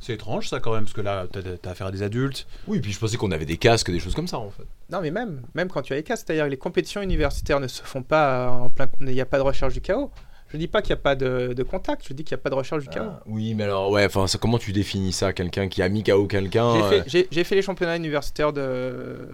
C'est 0.00 0.14
étrange 0.14 0.48
ça 0.48 0.60
quand 0.60 0.74
même, 0.74 0.84
parce 0.84 0.92
que 0.92 1.00
là, 1.00 1.26
t'as 1.32 1.40
t'as 1.56 1.70
affaire 1.70 1.86
à 1.86 1.90
des 1.92 2.02
adultes. 2.02 2.46
Oui, 2.66 2.80
puis 2.80 2.92
je 2.92 2.98
pensais 2.98 3.16
qu'on 3.16 3.30
avait 3.30 3.46
des 3.46 3.56
casques, 3.56 3.90
des 3.90 4.00
choses 4.00 4.14
comme 4.14 4.28
ça 4.28 4.38
en 4.38 4.50
fait. 4.50 4.64
Non, 4.90 5.00
mais 5.00 5.10
même, 5.10 5.42
même 5.54 5.68
quand 5.68 5.80
tu 5.82 5.92
as 5.94 5.96
les 5.96 6.02
cas, 6.02 6.16
c'est-à-dire 6.16 6.44
que 6.44 6.50
les 6.50 6.58
compétitions 6.58 7.00
universitaires 7.00 7.58
ne 7.60 7.68
se 7.68 7.82
font 7.82 8.02
pas 8.02 8.50
en 8.50 8.68
plein. 8.68 8.86
Il 9.00 9.06
n'y 9.06 9.20
a 9.20 9.26
pas 9.26 9.38
de 9.38 9.42
recherche 9.42 9.72
du 9.72 9.80
chaos. 9.80 10.10
Je 10.48 10.58
dis 10.58 10.68
pas 10.68 10.82
qu'il 10.82 10.90
n'y 10.94 11.00
a 11.00 11.02
pas 11.02 11.16
de, 11.16 11.52
de 11.54 11.62
contact, 11.62 12.06
je 12.06 12.12
dis 12.12 12.22
qu'il 12.22 12.36
n'y 12.36 12.40
a 12.40 12.42
pas 12.42 12.50
de 12.50 12.54
recherche 12.54 12.82
du 12.82 12.88
chaos. 12.90 13.10
Ah, 13.12 13.22
oui, 13.26 13.54
mais 13.54 13.64
alors 13.64 13.90
ouais, 13.90 14.04
enfin 14.04 14.26
ça- 14.26 14.38
comment 14.38 14.58
tu 14.58 14.72
définis 14.72 15.12
ça, 15.12 15.32
quelqu'un 15.32 15.68
qui 15.68 15.80
a 15.82 15.88
mis 15.88 16.04
KO 16.04 16.26
quelqu'un 16.26 16.74
J'ai 16.74 16.82
euh, 16.82 17.02
fait, 17.02 17.26
j'ai- 17.32 17.44
fait 17.44 17.54
les 17.54 17.62
championnats 17.62 17.96
universitaires 17.96 18.52
de, 18.52 19.28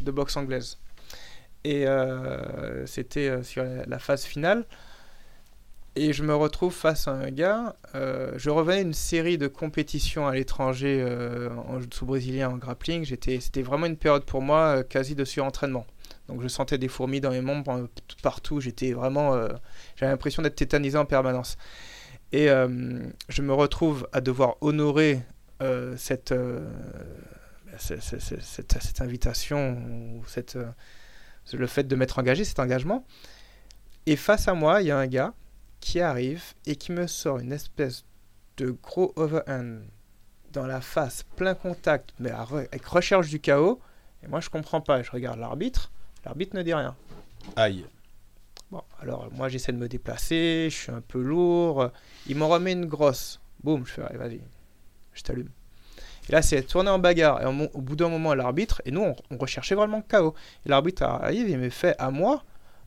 de 0.00 0.10
boxe 0.10 0.36
anglaise. 0.36 0.78
Et 1.64 1.86
euh, 1.86 2.86
c'était 2.86 3.28
euh, 3.28 3.42
sur 3.42 3.62
la, 3.62 3.84
la 3.86 3.98
phase 3.98 4.24
finale. 4.24 4.64
Et 5.96 6.12
je 6.12 6.24
me 6.24 6.34
retrouve 6.34 6.74
face 6.74 7.06
à 7.06 7.12
un 7.12 7.30
gars. 7.30 7.76
euh, 7.94 8.32
je 8.36 8.50
revenais 8.50 8.82
d'une 8.82 8.92
série 8.92 9.38
de 9.38 9.46
compétitions 9.46 10.26
à 10.26 10.34
l'étranger 10.34 11.00
euh, 11.00 11.50
en 11.68 11.78
jiu-jitsu 11.78 12.04
brésilien, 12.04 12.50
en 12.50 12.56
grappling. 12.56 13.04
C'était 13.04 13.62
vraiment 13.62 13.86
une 13.86 13.96
période 13.96 14.24
pour 14.24 14.42
moi 14.42 14.78
euh, 14.78 14.82
quasi 14.82 15.14
de 15.14 15.24
surentraînement. 15.24 15.86
Donc 16.28 16.42
je 16.42 16.48
sentais 16.48 16.78
des 16.78 16.88
fourmis 16.88 17.20
dans 17.20 17.30
mes 17.30 17.40
membres 17.40 17.88
tout 18.08 18.16
partout. 18.22 18.60
J'étais 18.60 18.92
vraiment, 18.92 19.34
euh, 19.34 19.48
j'avais 19.94 20.10
l'impression 20.10 20.42
d'être 20.42 20.56
tétanisé 20.56 20.98
en 20.98 21.04
permanence. 21.04 21.56
Et 22.32 22.48
je 22.48 23.42
me 23.42 23.52
retrouve 23.52 24.08
à 24.12 24.20
devoir 24.20 24.56
honorer 24.60 25.22
euh, 25.62 25.94
cette, 25.96 26.34
cette, 27.78 29.00
invitation, 29.00 29.78
ou 29.78 30.24
le 31.52 31.66
fait 31.68 31.84
de 31.84 31.94
m'être 31.94 32.18
engagé, 32.18 32.42
cet 32.42 32.58
engagement. 32.58 33.06
Et 34.06 34.16
face 34.16 34.48
à 34.48 34.54
moi, 34.54 34.82
il 34.82 34.88
y 34.88 34.90
a 34.90 34.98
un 34.98 35.06
gars 35.06 35.32
qui 35.84 36.00
arrive 36.00 36.42
et 36.64 36.76
qui 36.76 36.92
me 36.92 37.06
sort 37.06 37.38
une 37.38 37.52
espèce 37.52 38.04
de 38.56 38.70
gros 38.70 39.12
overhand 39.16 39.82
dans 40.52 40.66
la 40.66 40.80
face, 40.80 41.24
plein 41.36 41.54
contact, 41.54 42.14
mais 42.18 42.30
avec 42.30 42.84
recherche 42.86 43.28
du 43.28 43.38
chaos. 43.38 43.78
Et 44.22 44.28
moi, 44.28 44.40
je 44.40 44.48
comprends 44.48 44.80
pas. 44.80 45.02
Je 45.02 45.10
regarde 45.10 45.38
l'arbitre. 45.38 45.92
L'arbitre 46.24 46.56
ne 46.56 46.62
dit 46.62 46.72
rien. 46.72 46.96
Aïe. 47.54 47.84
Bon, 48.70 48.82
alors 48.98 49.28
moi 49.32 49.50
j'essaie 49.50 49.72
de 49.72 49.76
me 49.76 49.88
déplacer, 49.88 50.68
je 50.70 50.74
suis 50.74 50.90
un 50.90 51.02
peu 51.02 51.20
lourd. 51.20 51.90
Il 52.26 52.36
m'en 52.36 52.48
remet 52.48 52.72
une 52.72 52.86
grosse. 52.86 53.40
Boum, 53.62 53.84
je 53.86 53.92
fais, 53.92 54.16
vas-y, 54.16 54.40
je 55.12 55.22
t'allume. 55.22 55.50
Et 56.30 56.32
là, 56.32 56.40
c'est 56.40 56.62
tourné 56.62 56.88
en 56.88 56.98
bagarre. 56.98 57.42
Et 57.42 57.68
au, 57.74 57.80
bout 57.82 57.96
d'un 57.96 58.08
moment, 58.08 58.32
l'arbitre, 58.32 58.80
et 58.86 58.90
nous, 58.90 59.02
on, 59.02 59.16
on 59.30 59.36
recherchait 59.36 59.74
vraiment 59.74 59.98
le 59.98 60.02
chaos. 60.02 60.34
Et 60.64 60.70
l'arbitre 60.70 61.02
arrive 61.02 61.50
et 61.50 61.58
me 61.58 61.68
fait 61.68 61.94
à 61.98 62.10
moi, 62.10 62.42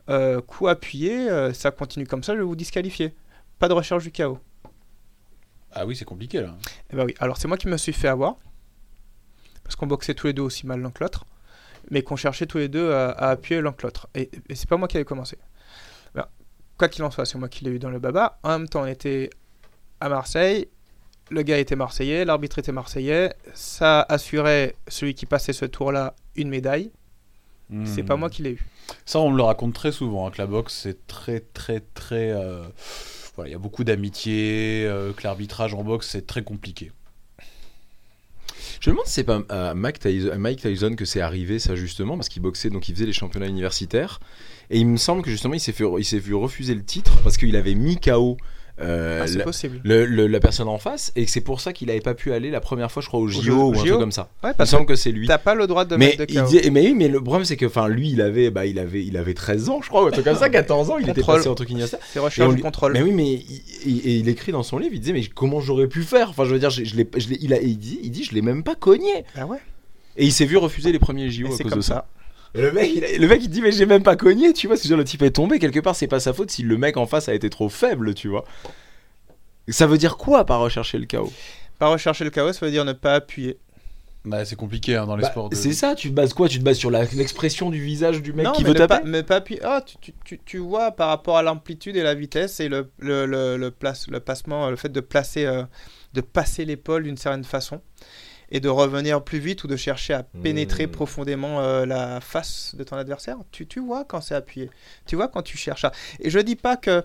euh, 0.09 0.41
coup 0.41 0.67
appuyé, 0.67 1.29
euh, 1.29 1.53
ça 1.53 1.71
continue 1.71 2.07
comme 2.07 2.23
ça, 2.23 2.33
je 2.33 2.39
vais 2.39 2.45
vous 2.45 2.55
disqualifier. 2.55 3.15
Pas 3.59 3.67
de 3.67 3.73
recherche 3.73 4.03
du 4.03 4.11
chaos. 4.11 4.39
Ah 5.71 5.85
oui, 5.85 5.95
c'est 5.95 6.05
compliqué 6.05 6.41
là. 6.41 6.55
Et 6.91 6.95
bah 6.95 7.03
oui, 7.05 7.13
alors 7.19 7.37
c'est 7.37 7.47
moi 7.47 7.57
qui 7.57 7.67
me 7.67 7.77
suis 7.77 7.93
fait 7.93 8.07
avoir. 8.07 8.35
Parce 9.63 9.75
qu'on 9.75 9.87
boxait 9.87 10.13
tous 10.13 10.27
les 10.27 10.33
deux 10.33 10.43
aussi 10.43 10.65
mal 10.65 10.81
l'un 10.81 10.91
que 10.91 11.03
l'autre. 11.03 11.25
Mais 11.91 12.01
qu'on 12.01 12.15
cherchait 12.15 12.45
tous 12.45 12.57
les 12.57 12.67
deux 12.69 12.91
à, 12.91 13.09
à 13.09 13.29
appuyer 13.29 13.61
l'un 13.61 13.71
que 13.71 13.83
l'autre. 13.83 14.07
Et, 14.15 14.29
et 14.49 14.55
c'est 14.55 14.69
pas 14.69 14.77
moi 14.77 14.87
qui 14.87 14.97
avais 14.97 15.05
commencé. 15.05 15.37
Ben, 16.15 16.25
quoi 16.77 16.87
qu'il 16.87 17.03
en 17.03 17.11
soit, 17.11 17.25
c'est 17.25 17.37
moi 17.37 17.49
qui 17.49 17.65
l'ai 17.65 17.71
eu 17.71 17.79
dans 17.79 17.89
le 17.89 17.99
baba. 17.99 18.39
En 18.43 18.59
même 18.59 18.69
temps, 18.69 18.83
on 18.83 18.85
était 18.85 19.29
à 19.99 20.09
Marseille. 20.09 20.67
Le 21.29 21.41
gars 21.41 21.57
était 21.57 21.75
marseillais, 21.75 22.23
l'arbitre 22.23 22.59
était 22.59 22.71
marseillais. 22.71 23.33
Ça 23.53 24.01
assurait 24.01 24.75
celui 24.87 25.13
qui 25.13 25.25
passait 25.25 25.51
ce 25.51 25.65
tour-là 25.65 26.15
une 26.35 26.47
médaille. 26.47 26.91
C'est 27.85 28.01
Hmm. 28.03 28.05
pas 28.05 28.15
moi 28.15 28.29
qui 28.29 28.43
l'ai 28.43 28.51
eu. 28.51 28.65
Ça, 29.05 29.19
on 29.19 29.29
me 29.29 29.35
le 29.37 29.43
raconte 29.43 29.73
très 29.73 29.91
souvent, 29.91 30.25
hein, 30.27 30.31
que 30.31 30.37
la 30.37 30.47
boxe, 30.47 30.73
c'est 30.83 31.05
très, 31.07 31.41
très, 31.41 31.81
très. 31.93 32.31
euh, 32.31 32.63
Voilà, 33.35 33.49
il 33.49 33.51
y 33.51 33.55
a 33.55 33.59
beaucoup 33.59 33.83
d'amitié, 33.83 34.85
euh, 34.85 35.11
que 35.13 35.23
l'arbitrage 35.23 35.73
en 35.73 35.83
boxe, 35.83 36.07
c'est 36.09 36.25
très 36.25 36.43
compliqué. 36.43 36.91
Je 38.79 38.89
me 38.89 38.93
demande 38.95 39.05
si 39.07 39.13
c'est 39.13 39.23
pas 39.23 39.41
à 39.49 39.73
Mike 39.73 39.99
Tyson, 39.99 40.29
à 40.31 40.37
Mike 40.37 40.61
Tyson 40.61 40.95
que 40.95 41.03
c'est 41.05 41.21
arrivé 41.21 41.57
ça 41.59 41.75
justement 41.75 42.15
parce 42.15 42.29
qu'il 42.29 42.41
boxait 42.41 42.69
donc 42.69 42.87
il 42.89 42.95
faisait 42.95 43.05
les 43.07 43.13
championnats 43.13 43.47
universitaires 43.47 44.19
et 44.69 44.77
il 44.79 44.85
me 44.87 44.97
semble 44.97 45.23
que 45.23 45.31
justement 45.31 45.55
il 45.55 45.59
s'est 45.59 45.71
fait 45.71 45.83
il 45.97 46.05
s'est 46.05 46.19
vu 46.19 46.35
refuser 46.35 46.75
le 46.75 46.83
titre 46.83 47.17
parce 47.23 47.37
qu'il 47.37 47.55
avait 47.55 47.73
mis 47.75 47.97
KO 47.99 48.37
euh, 48.79 49.21
Ah, 49.23 49.27
c'est 49.27 49.39
la, 49.39 49.43
possible. 49.43 49.79
le- 49.83 50.05
le- 50.05 50.27
la 50.27 50.39
personne 50.39 50.67
en 50.67 50.77
face 50.77 51.11
et 51.15 51.25
c'est 51.25 51.41
pour 51.41 51.61
ça 51.61 51.73
qu'il 51.73 51.89
avait 51.89 51.99
pas 52.01 52.13
pu 52.13 52.31
aller 52.31 52.51
la 52.51 52.59
première 52.59 52.91
fois 52.91 53.01
je 53.01 53.07
crois 53.07 53.19
au 53.19 53.27
JO 53.27 53.69
ou 53.69 53.71
un 53.71 53.73
JO? 53.73 53.85
truc 53.85 53.99
comme 53.99 54.11
ça. 54.11 54.29
Ouais, 54.43 54.49
Il 54.49 54.53
me 54.53 54.53
parce 54.53 54.69
semble 54.69 54.85
que 54.85 54.95
c'est 54.95 55.11
lui. 55.11 55.27
t'as 55.27 55.37
pas 55.39 55.55
le 55.55 55.65
droit 55.67 55.83
de 55.85 55.95
Mais, 55.95 56.07
mettre 56.07 56.19
de 56.19 56.25
il 56.29 56.39
KO. 56.39 56.45
disait- 56.45 56.69
mais 56.69 56.81
oui, 56.87 56.93
mais 56.93 57.07
le 57.07 57.19
problème 57.21 57.43
c'est 57.45 57.57
que 57.57 57.65
enfin 57.65 57.87
lui 57.87 58.11
il 58.11 58.21
avait 58.21 58.51
bah 58.51 58.65
il 58.65 58.77
avait 58.79 59.03
il 59.03 59.17
avait 59.17 59.33
13 59.33 59.69
ans 59.69 59.79
je 59.81 59.89
crois 59.89 60.03
ou 60.03 60.07
un 60.07 60.11
truc 60.11 60.25
comme 60.25 60.35
ça 60.37 60.49
14 60.49 60.89
ans 60.91 60.97
il 60.99 61.09
était 61.09 61.23
passé 61.23 61.47
en 61.49 61.55
truc 61.55 61.69
universitaire. 61.69 62.05
C'est 62.11 62.19
recherche 62.19 62.53
lui- 62.53 62.61
contrôle. 62.61 62.93
Mais 62.93 63.01
oui, 63.01 63.11
mais 63.11 63.33
il, 63.33 63.61
il- 63.85 64.07
il 64.19 64.29
écrit 64.29 64.51
dans 64.51 64.63
son 64.63 64.77
livre, 64.77 64.93
il 64.93 64.99
disait 64.99 65.13
mais 65.13 65.23
comment 65.25 65.59
j'aurais 65.59 65.87
pu 65.87 66.03
faire? 66.03 66.29
Enfin, 66.29 66.45
je 66.45 66.53
veux 66.53 66.59
dire, 66.59 66.69
je, 66.69 66.83
je 66.83 66.95
l'ai- 66.95 67.07
il, 67.41 67.53
a, 67.53 67.61
il 67.61 67.77
dit, 67.77 67.99
il 68.03 68.11
dit, 68.11 68.23
je 68.23 68.33
l'ai 68.33 68.41
même 68.41 68.63
pas 68.63 68.75
cogné. 68.75 69.23
Ah 69.35 69.45
ouais 69.47 69.57
Et 70.17 70.25
il 70.25 70.31
s'est 70.31 70.45
vu 70.45 70.57
refuser 70.57 70.91
les 70.91 70.99
premiers 70.99 71.29
JO 71.29 71.45
Et 71.45 71.47
à 71.47 71.49
cause 71.49 71.57
comme 71.63 71.71
de 71.79 71.81
ça. 71.81 71.93
ça. 71.95 72.07
Et 72.57 72.61
le 72.61 72.71
mec, 72.71 72.91
il, 72.95 73.03
a- 73.05 73.17
le 73.17 73.27
mec, 73.27 73.41
il 73.43 73.49
dit 73.49 73.61
mais 73.61 73.71
j'ai 73.71 73.85
même 73.85 74.03
pas 74.03 74.15
cogné, 74.15 74.51
tu 74.53 74.67
vois. 74.67 74.75
C'est 74.77 74.87
dire 74.87 74.97
le 74.97 75.03
type 75.03 75.21
est 75.21 75.31
tombé 75.31 75.59
quelque 75.59 75.79
part, 75.79 75.95
c'est 75.95 76.07
pas 76.07 76.19
sa 76.19 76.33
faute 76.33 76.51
si 76.51 76.63
le 76.63 76.77
mec 76.77 76.97
en 76.97 77.05
face 77.05 77.29
a 77.29 77.33
été 77.33 77.49
trop 77.49 77.69
faible, 77.69 78.13
tu 78.13 78.27
vois. 78.27 78.45
Ça 79.69 79.85
veut 79.87 79.97
dire 79.97 80.17
quoi 80.17 80.45
par 80.45 80.59
rechercher 80.61 80.97
le 80.97 81.05
chaos? 81.05 81.31
Pas 81.79 81.87
rechercher 81.89 82.23
le 82.23 82.29
chaos, 82.29 82.53
ça 82.53 82.65
veut 82.65 82.71
dire 82.71 82.85
ne 82.85 82.93
pas 82.93 83.15
appuyer. 83.15 83.57
Bah, 84.25 84.43
c'est 84.43 84.55
compliqué 84.55 84.95
hein, 84.95 85.05
dans 85.05 85.15
les 85.15 85.21
Bah, 85.21 85.29
sports. 85.31 85.49
de- 85.49 85.55
C'est 85.55 85.71
ça, 85.73 85.95
tu 85.95 86.09
te 86.09 86.13
bases 86.13 86.33
quoi? 86.33 86.49
Tu 86.49 86.59
te 86.59 86.63
bases 86.63 86.77
sur 86.77 86.89
l'expression 86.91 87.69
du 87.69 87.81
visage 87.81 88.21
du 88.21 88.33
mec 88.33 88.45
non, 88.45 88.51
qui 88.53 88.63
mais 88.63 88.69
veut 88.69 88.75
taper 88.75 88.95
pas, 88.95 89.01
mais 89.05 89.23
pas 89.23 89.37
appuyer. 89.37 89.61
Ah, 89.63 89.81
tu, 89.85 89.95
tu, 90.01 90.13
tu, 90.25 90.39
tu 90.43 90.57
vois 90.57 90.91
par 90.91 91.09
rapport 91.09 91.37
à 91.37 91.43
l'amplitude 91.43 91.95
et 91.95 92.03
la 92.03 92.13
vitesse 92.15 92.59
et 92.59 92.67
le, 92.67 92.89
le, 92.99 93.25
le, 93.25 93.57
le 93.57 93.71
place, 93.71 94.07
le 94.09 94.19
passement, 94.19 94.69
le 94.69 94.75
fait 94.75 94.91
de 94.91 94.99
placer, 94.99 95.45
euh, 95.45 95.63
de 96.13 96.21
passer 96.21 96.65
l'épaule 96.65 97.03
d'une 97.03 97.15
certaine 97.17 97.43
façon 97.45 97.81
et 98.49 98.59
de 98.59 98.69
revenir 98.69 99.23
plus 99.23 99.39
vite 99.39 99.63
ou 99.63 99.67
de 99.67 99.75
chercher 99.75 100.13
à 100.13 100.23
pénétrer 100.23 100.87
Hmm. 100.87 100.91
profondément 100.91 101.59
euh, 101.61 101.85
la 101.85 102.21
face 102.21 102.75
de 102.75 102.83
ton 102.83 102.95
adversaire. 102.95 103.37
Tu, 103.51 103.67
tu 103.67 103.79
vois 103.79 104.05
quand 104.05 104.21
c'est 104.21 104.35
appuyé. 104.35 104.69
Tu 105.05 105.15
vois 105.15 105.27
quand 105.27 105.41
tu 105.41 105.57
cherches 105.57 105.85
à. 105.85 105.91
Et 106.19 106.29
je 106.29 106.39
dis 106.39 106.55
pas 106.55 106.77
que. 106.77 107.03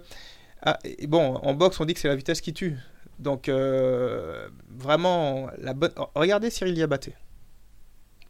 ah, 0.63 0.79
et 0.85 1.07
bon, 1.07 1.35
en 1.37 1.55
boxe, 1.55 1.81
on 1.81 1.85
dit 1.85 1.95
que 1.95 2.01
c'est 2.01 2.09
la 2.09 2.17
vitesse 2.17 2.41
qui 2.41 2.53
tue. 2.55 2.77
Donc, 3.19 3.49
euh, 3.49 4.49
vraiment, 4.69 5.51
la 5.59 5.75
bonne. 5.75 5.93
Regardez 6.15 6.51
Cyril 6.51 6.75
Diabaté. 6.75 7.15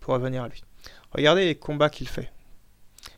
Pour 0.01 0.15
revenir 0.15 0.43
à 0.43 0.49
lui. 0.49 0.63
Regardez 1.13 1.45
les 1.45 1.55
combats 1.55 1.91
qu'il 1.91 2.09
fait. 2.09 2.33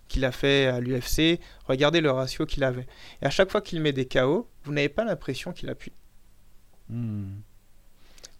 Qu'il 0.09 0.25
a 0.25 0.33
fait 0.33 0.67
à 0.67 0.81
l'UFC. 0.81 1.41
Regardez 1.67 2.01
le 2.01 2.11
ratio 2.11 2.47
qu'il 2.47 2.63
avait. 2.65 2.87
Et 3.23 3.27
à 3.27 3.31
chaque 3.31 3.51
fois 3.51 3.61
qu'il 3.61 3.81
met 3.81 3.93
des 3.93 4.07
KO, 4.07 4.49
vous 4.65 4.73
n'avez 4.73 4.89
pas 4.89 5.05
l'impression 5.05 5.53
qu'il 5.53 5.71
appuie. 5.71 5.93
Hmm. 6.89 7.37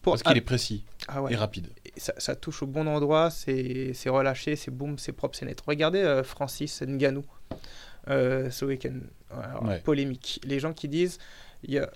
Pour... 0.05 0.13
Parce 0.13 0.23
qu'il 0.23 0.37
est 0.37 0.41
précis 0.41 0.85
Ah 1.07 1.21
ouais. 1.23 1.33
et 1.33 1.35
rapide. 1.35 1.67
Et 1.83 1.99
ça, 1.99 2.13
ça 2.19 2.35
touche 2.35 2.61
au 2.61 2.67
bon 2.67 2.85
endroit, 2.87 3.31
c'est 3.31 3.91
relâché, 4.05 4.55
c'est 4.55 4.69
boum, 4.71 4.97
c'est 4.99 5.11
propre, 5.13 5.35
c'est 5.35 5.45
net. 5.45 5.59
Regardez 5.65 5.99
euh, 6.01 6.23
Francis 6.23 6.81
Ngannou 6.83 7.25
euh, 8.09 8.49
ce 8.51 8.65
week-end. 8.65 8.99
Ouais. 9.63 9.79
Polémique. 9.79 10.39
Les 10.45 10.59
gens 10.59 10.73
qui 10.73 10.87
disent, 10.87 11.17
il 11.63 11.73
y 11.73 11.79
a... 11.79 11.89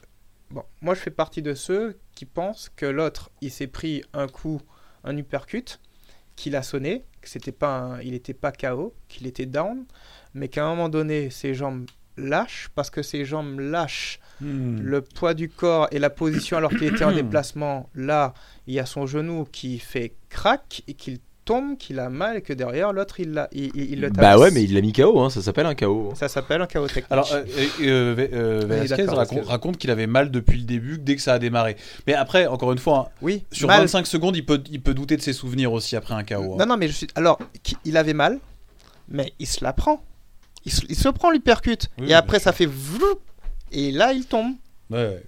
bon, 0.49 0.64
moi 0.81 0.95
je 0.95 0.99
fais 1.02 1.11
partie 1.11 1.41
de 1.44 1.53
ceux 1.53 1.99
qui 2.15 2.26
pensent 2.26 2.69
que 2.76 2.88
l'autre, 2.88 3.30
il 3.41 3.52
s'est 3.52 3.68
pris 3.68 4.02
un 4.14 4.27
coup, 4.27 4.60
un 5.03 5.15
uppercut, 5.15 5.80
qu'il 6.36 6.56
a 6.56 6.64
sonné, 6.64 7.06
que 7.22 7.30
c'était 7.30 7.52
pas, 7.52 7.77
un- 7.77 8.02
il 8.02 8.11
n'était 8.11 8.34
pas 8.34 8.52
KO, 8.52 8.95
qu'il 9.07 9.27
était 9.27 9.45
down, 9.45 9.86
mais 10.34 10.48
qu'à 10.48 10.65
un 10.65 10.69
moment 10.69 10.90
donné, 10.90 11.30
ses 11.30 11.53
jambes 11.53 11.86
lâchent 12.18 12.69
parce 12.73 12.90
que 12.90 13.03
ses 13.03 13.23
jambes 13.23 13.60
lâchent 13.60 14.19
Hmm. 14.41 14.80
le 14.82 15.02
poids 15.02 15.34
du 15.34 15.49
corps 15.49 15.88
et 15.91 15.99
la 15.99 16.10
position 16.10 16.56
alors 16.57 16.72
qu'il 16.72 16.84
était 16.86 17.03
en 17.03 17.11
déplacement, 17.24 17.90
là, 17.95 18.34
il 18.68 18.74
y 18.74 18.80
a 18.80 18.86
son 18.86 19.06
genou 19.06 19.45
qui 19.52 19.80
fait 19.80 20.14
crack 20.30 20.84
et 20.88 20.94
qu'il 20.94 21.20
tombe, 21.45 21.78
qu'il 21.78 21.99
a 21.99 22.10
mal 22.10 22.38
et 22.38 22.41
que 22.41 22.53
derrière 22.53 22.94
l'autre 22.94 23.20
il, 23.20 23.32
l'a- 23.32 23.49
il, 23.52 23.72
il- 23.76 23.91
il 23.94 24.02
le 24.02 24.10
Bah 24.10 24.22
tabasse. 24.22 24.40
ouais, 24.41 24.52
mais 24.52 24.64
il 24.64 24.74
l'a 24.76 24.82
mis 24.82 24.94
KO, 24.94 25.20
hein, 25.20 25.30
ça 25.32 25.41
s'appelle 25.41 25.66
un 25.66 25.74
KO. 25.74 26.14
Ça 26.16 26.28
s'appelle 26.28 26.61
un 26.61 26.68
chaos 26.68 26.86
technique. 26.88 27.06
Alors, 27.10 27.28
euh, 27.34 27.44
euh, 27.57 27.68
euh, 27.82 28.28
euh, 28.34 28.66
Velasquez 28.68 29.06
raconte, 29.41 29.78
qu'il 29.78 29.90
avait 29.90 30.06
mal 30.07 30.30
depuis 30.32 30.60
le 30.60 30.64
début, 30.66 30.99
dès 30.99 31.16
que 31.16 31.22
ça 31.24 31.34
a 31.34 31.40
démarré. 31.40 31.76
Mais 32.07 32.14
après, 32.14 32.45
encore 32.45 32.72
une 32.72 32.78
fois, 32.78 33.10
hein, 33.10 33.11
oui, 33.24 33.44
sur 33.52 33.68
mal. 33.68 33.80
25 33.82 34.06
secondes, 34.06 34.38
il 34.38 34.45
peut, 34.45 34.61
il 34.70 34.80
peut 34.82 34.94
douter 34.94 35.18
de 35.18 35.22
ses 35.24 35.34
souvenirs 35.34 35.74
aussi 35.74 35.95
après 35.95 36.14
un 36.14 36.24
KO. 36.24 36.53
hein. 36.53 36.57
Non, 36.60 36.66
non, 36.68 36.78
mais 36.78 36.88
je 36.88 36.94
suis... 36.94 37.07
alors, 37.16 37.40
il 37.84 37.98
avait 37.98 38.14
mal, 38.14 38.40
mais 39.10 39.34
il 39.40 39.48
se 39.48 39.64
la 39.64 39.74
prend. 39.74 40.03
Il 40.66 40.72
se, 40.72 40.82
il 40.88 40.95
se 40.95 41.10
prend 41.10 41.32
l'hypercute. 41.32 41.90
Oui, 41.99 42.11
et 42.11 42.14
après, 42.14 42.38
ça 42.40 42.52
fait 42.52 42.68
vloup, 42.68 43.20
et 43.71 43.91
là, 43.91 44.13
il 44.13 44.25
tombe. 44.25 44.53
Ouais, 44.89 44.97
ouais. 44.97 45.23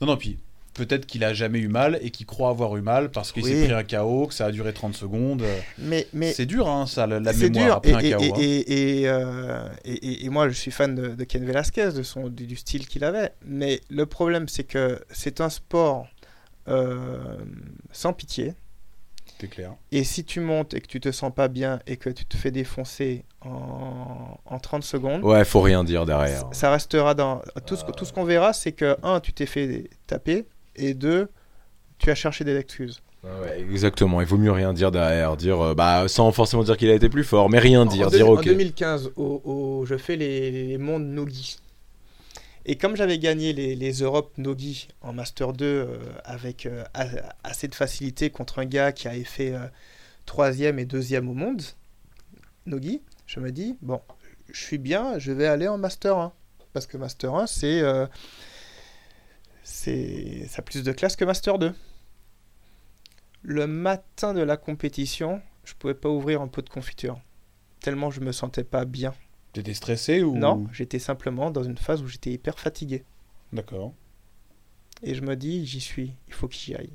Non, 0.00 0.06
non, 0.08 0.16
puis 0.16 0.38
peut-être 0.74 1.04
qu'il 1.04 1.24
a 1.24 1.34
jamais 1.34 1.58
eu 1.58 1.68
mal 1.68 1.98
et 2.00 2.10
qu'il 2.10 2.24
croit 2.26 2.48
avoir 2.48 2.74
eu 2.76 2.80
mal 2.80 3.10
parce 3.10 3.32
qu'il 3.32 3.42
Oui. 3.44 3.50
s'est 3.52 3.64
pris 3.64 3.72
un 3.74 3.82
KO, 3.82 4.28
que 4.28 4.34
ça 4.34 4.46
a 4.46 4.50
duré 4.52 4.72
30 4.72 4.94
secondes. 4.96 5.42
Mais, 5.78 6.06
mais 6.14 6.32
C'est 6.32 6.46
dur, 6.46 6.68
hein, 6.68 6.86
ça, 6.86 7.06
la, 7.06 7.20
la 7.20 7.32
mémoire 7.34 7.64
dur. 7.66 7.74
après 7.92 8.08
Et, 8.08 8.14
un 8.14 8.16
KO. 8.18 8.24
et, 8.24 8.30
hein. 8.30 8.34
et, 8.38 9.00
et, 9.00 9.08
euh, 9.08 9.68
et- 9.84 9.92
et- 9.92 10.24
et 10.24 10.28
moi, 10.30 10.48
je 10.48 10.54
suis 10.54 10.70
fan 10.70 10.94
de, 10.94 11.08
de 11.08 11.24
Ken 11.24 11.44
Velasquez, 11.44 11.90
de 11.92 12.02
son, 12.02 12.28
du, 12.28 12.46
du 12.46 12.56
style 12.56 12.86
qu'il 12.88 13.04
avait. 13.04 13.32
Mais 13.44 13.80
le 13.90 14.06
problème, 14.06 14.48
c'est 14.48 14.64
que 14.64 15.00
c'est 15.10 15.40
un 15.42 15.50
sport 15.50 16.06
euh, 16.68 17.18
sans 17.92 18.12
pitié. 18.12 18.54
C'est 19.40 19.48
clair. 19.48 19.72
Et 19.92 20.04
si 20.04 20.24
tu 20.24 20.40
montes 20.40 20.74
et 20.74 20.80
que 20.80 20.86
tu 20.86 21.00
te 21.00 21.10
sens 21.12 21.32
pas 21.34 21.48
bien 21.48 21.80
et 21.86 21.96
que 21.96 22.10
tu 22.10 22.24
te 22.24 22.36
fais 22.36 22.50
défoncer 22.50 23.24
en, 23.42 24.38
en 24.44 24.58
30 24.58 24.82
secondes, 24.82 25.24
Ouais, 25.24 25.44
faut 25.44 25.60
rien 25.60 25.82
dire 25.84 26.04
derrière. 26.06 26.44
ça 26.52 26.70
restera 26.70 27.14
dans. 27.14 27.42
Tout 27.66 27.76
ce, 27.76 27.84
que- 27.84 27.92
tout 27.92 28.04
ce 28.04 28.12
qu'on 28.12 28.24
verra, 28.24 28.52
c'est 28.52 28.72
que, 28.72 28.96
un, 29.02 29.20
tu 29.20 29.32
t'es 29.32 29.46
fait 29.46 29.88
taper, 30.06 30.44
et 30.76 30.94
deux, 30.94 31.28
tu 31.98 32.10
as 32.10 32.14
cherché 32.14 32.44
des 32.44 32.56
excuses. 32.56 33.00
Ouais, 33.22 33.60
exactement, 33.60 34.20
il 34.22 34.26
vaut 34.26 34.38
mieux 34.38 34.52
rien 34.52 34.72
dire 34.72 34.90
derrière, 34.90 35.36
dire 35.36 35.60
euh, 35.60 35.74
bah 35.74 36.04
sans 36.08 36.32
forcément 36.32 36.62
dire 36.62 36.76
qu'il 36.78 36.88
a 36.88 36.94
été 36.94 37.10
plus 37.10 37.24
fort, 37.24 37.50
mais 37.50 37.58
rien 37.58 37.84
dire, 37.84 38.06
en, 38.06 38.10
dire 38.10 38.24
deux- 38.26 38.32
ok. 38.32 38.38
en 38.38 38.42
2015, 38.42 39.12
au, 39.16 39.42
au- 39.44 39.84
je 39.86 39.96
fais 39.98 40.16
les, 40.16 40.50
les 40.68 40.78
mondes 40.78 41.04
Nogi. 41.04 41.58
Et 42.64 42.76
comme 42.76 42.96
j'avais 42.96 43.18
gagné 43.18 43.52
les, 43.52 43.74
les 43.74 43.92
Europes 43.92 44.36
Nogi 44.38 44.88
en 45.00 45.12
Master 45.12 45.52
2 45.52 45.64
euh, 45.64 45.98
avec 46.24 46.66
euh, 46.66 46.84
assez 47.42 47.68
de 47.68 47.74
facilité 47.74 48.30
contre 48.30 48.58
un 48.58 48.66
gars 48.66 48.92
qui 48.92 49.08
avait 49.08 49.24
fait 49.24 49.52
euh, 49.54 49.66
troisième 50.26 50.78
et 50.78 50.84
deuxième 50.84 51.28
au 51.28 51.34
monde, 51.34 51.62
Nogi, 52.66 53.02
je 53.26 53.40
me 53.40 53.50
dis, 53.50 53.76
bon, 53.80 54.00
je 54.52 54.60
suis 54.60 54.78
bien, 54.78 55.18
je 55.18 55.32
vais 55.32 55.46
aller 55.46 55.68
en 55.68 55.78
Master 55.78 56.18
1. 56.18 56.32
Parce 56.72 56.86
que 56.86 56.96
Master 56.96 57.34
1, 57.34 57.46
c'est... 57.46 57.82
c'est 59.64 60.46
ça 60.48 60.60
a 60.60 60.62
plus 60.62 60.84
de 60.84 60.92
classe 60.92 61.16
que 61.16 61.24
Master 61.24 61.58
2. 61.58 61.74
Le 63.42 63.66
matin 63.66 64.34
de 64.34 64.42
la 64.42 64.56
compétition, 64.56 65.42
je 65.64 65.74
pouvais 65.74 65.94
pas 65.94 66.08
ouvrir 66.08 66.42
un 66.42 66.48
pot 66.48 66.62
de 66.62 66.68
confiture 66.68 67.20
tellement 67.80 68.10
je 68.10 68.20
me 68.20 68.32
sentais 68.32 68.64
pas 68.64 68.84
bien. 68.84 69.14
T'étais 69.52 69.74
stressé 69.74 70.22
ou 70.22 70.36
Non, 70.36 70.66
j'étais 70.72 70.98
simplement 70.98 71.50
dans 71.50 71.62
une 71.62 71.76
phase 71.76 72.02
où 72.02 72.06
j'étais 72.06 72.30
hyper 72.30 72.58
fatigué. 72.58 73.04
D'accord. 73.52 73.92
Et 75.02 75.14
je 75.14 75.22
me 75.22 75.34
dis, 75.34 75.66
j'y 75.66 75.80
suis, 75.80 76.12
il 76.28 76.34
faut 76.34 76.46
que 76.46 76.54
j'y 76.54 76.74
aille. 76.74 76.92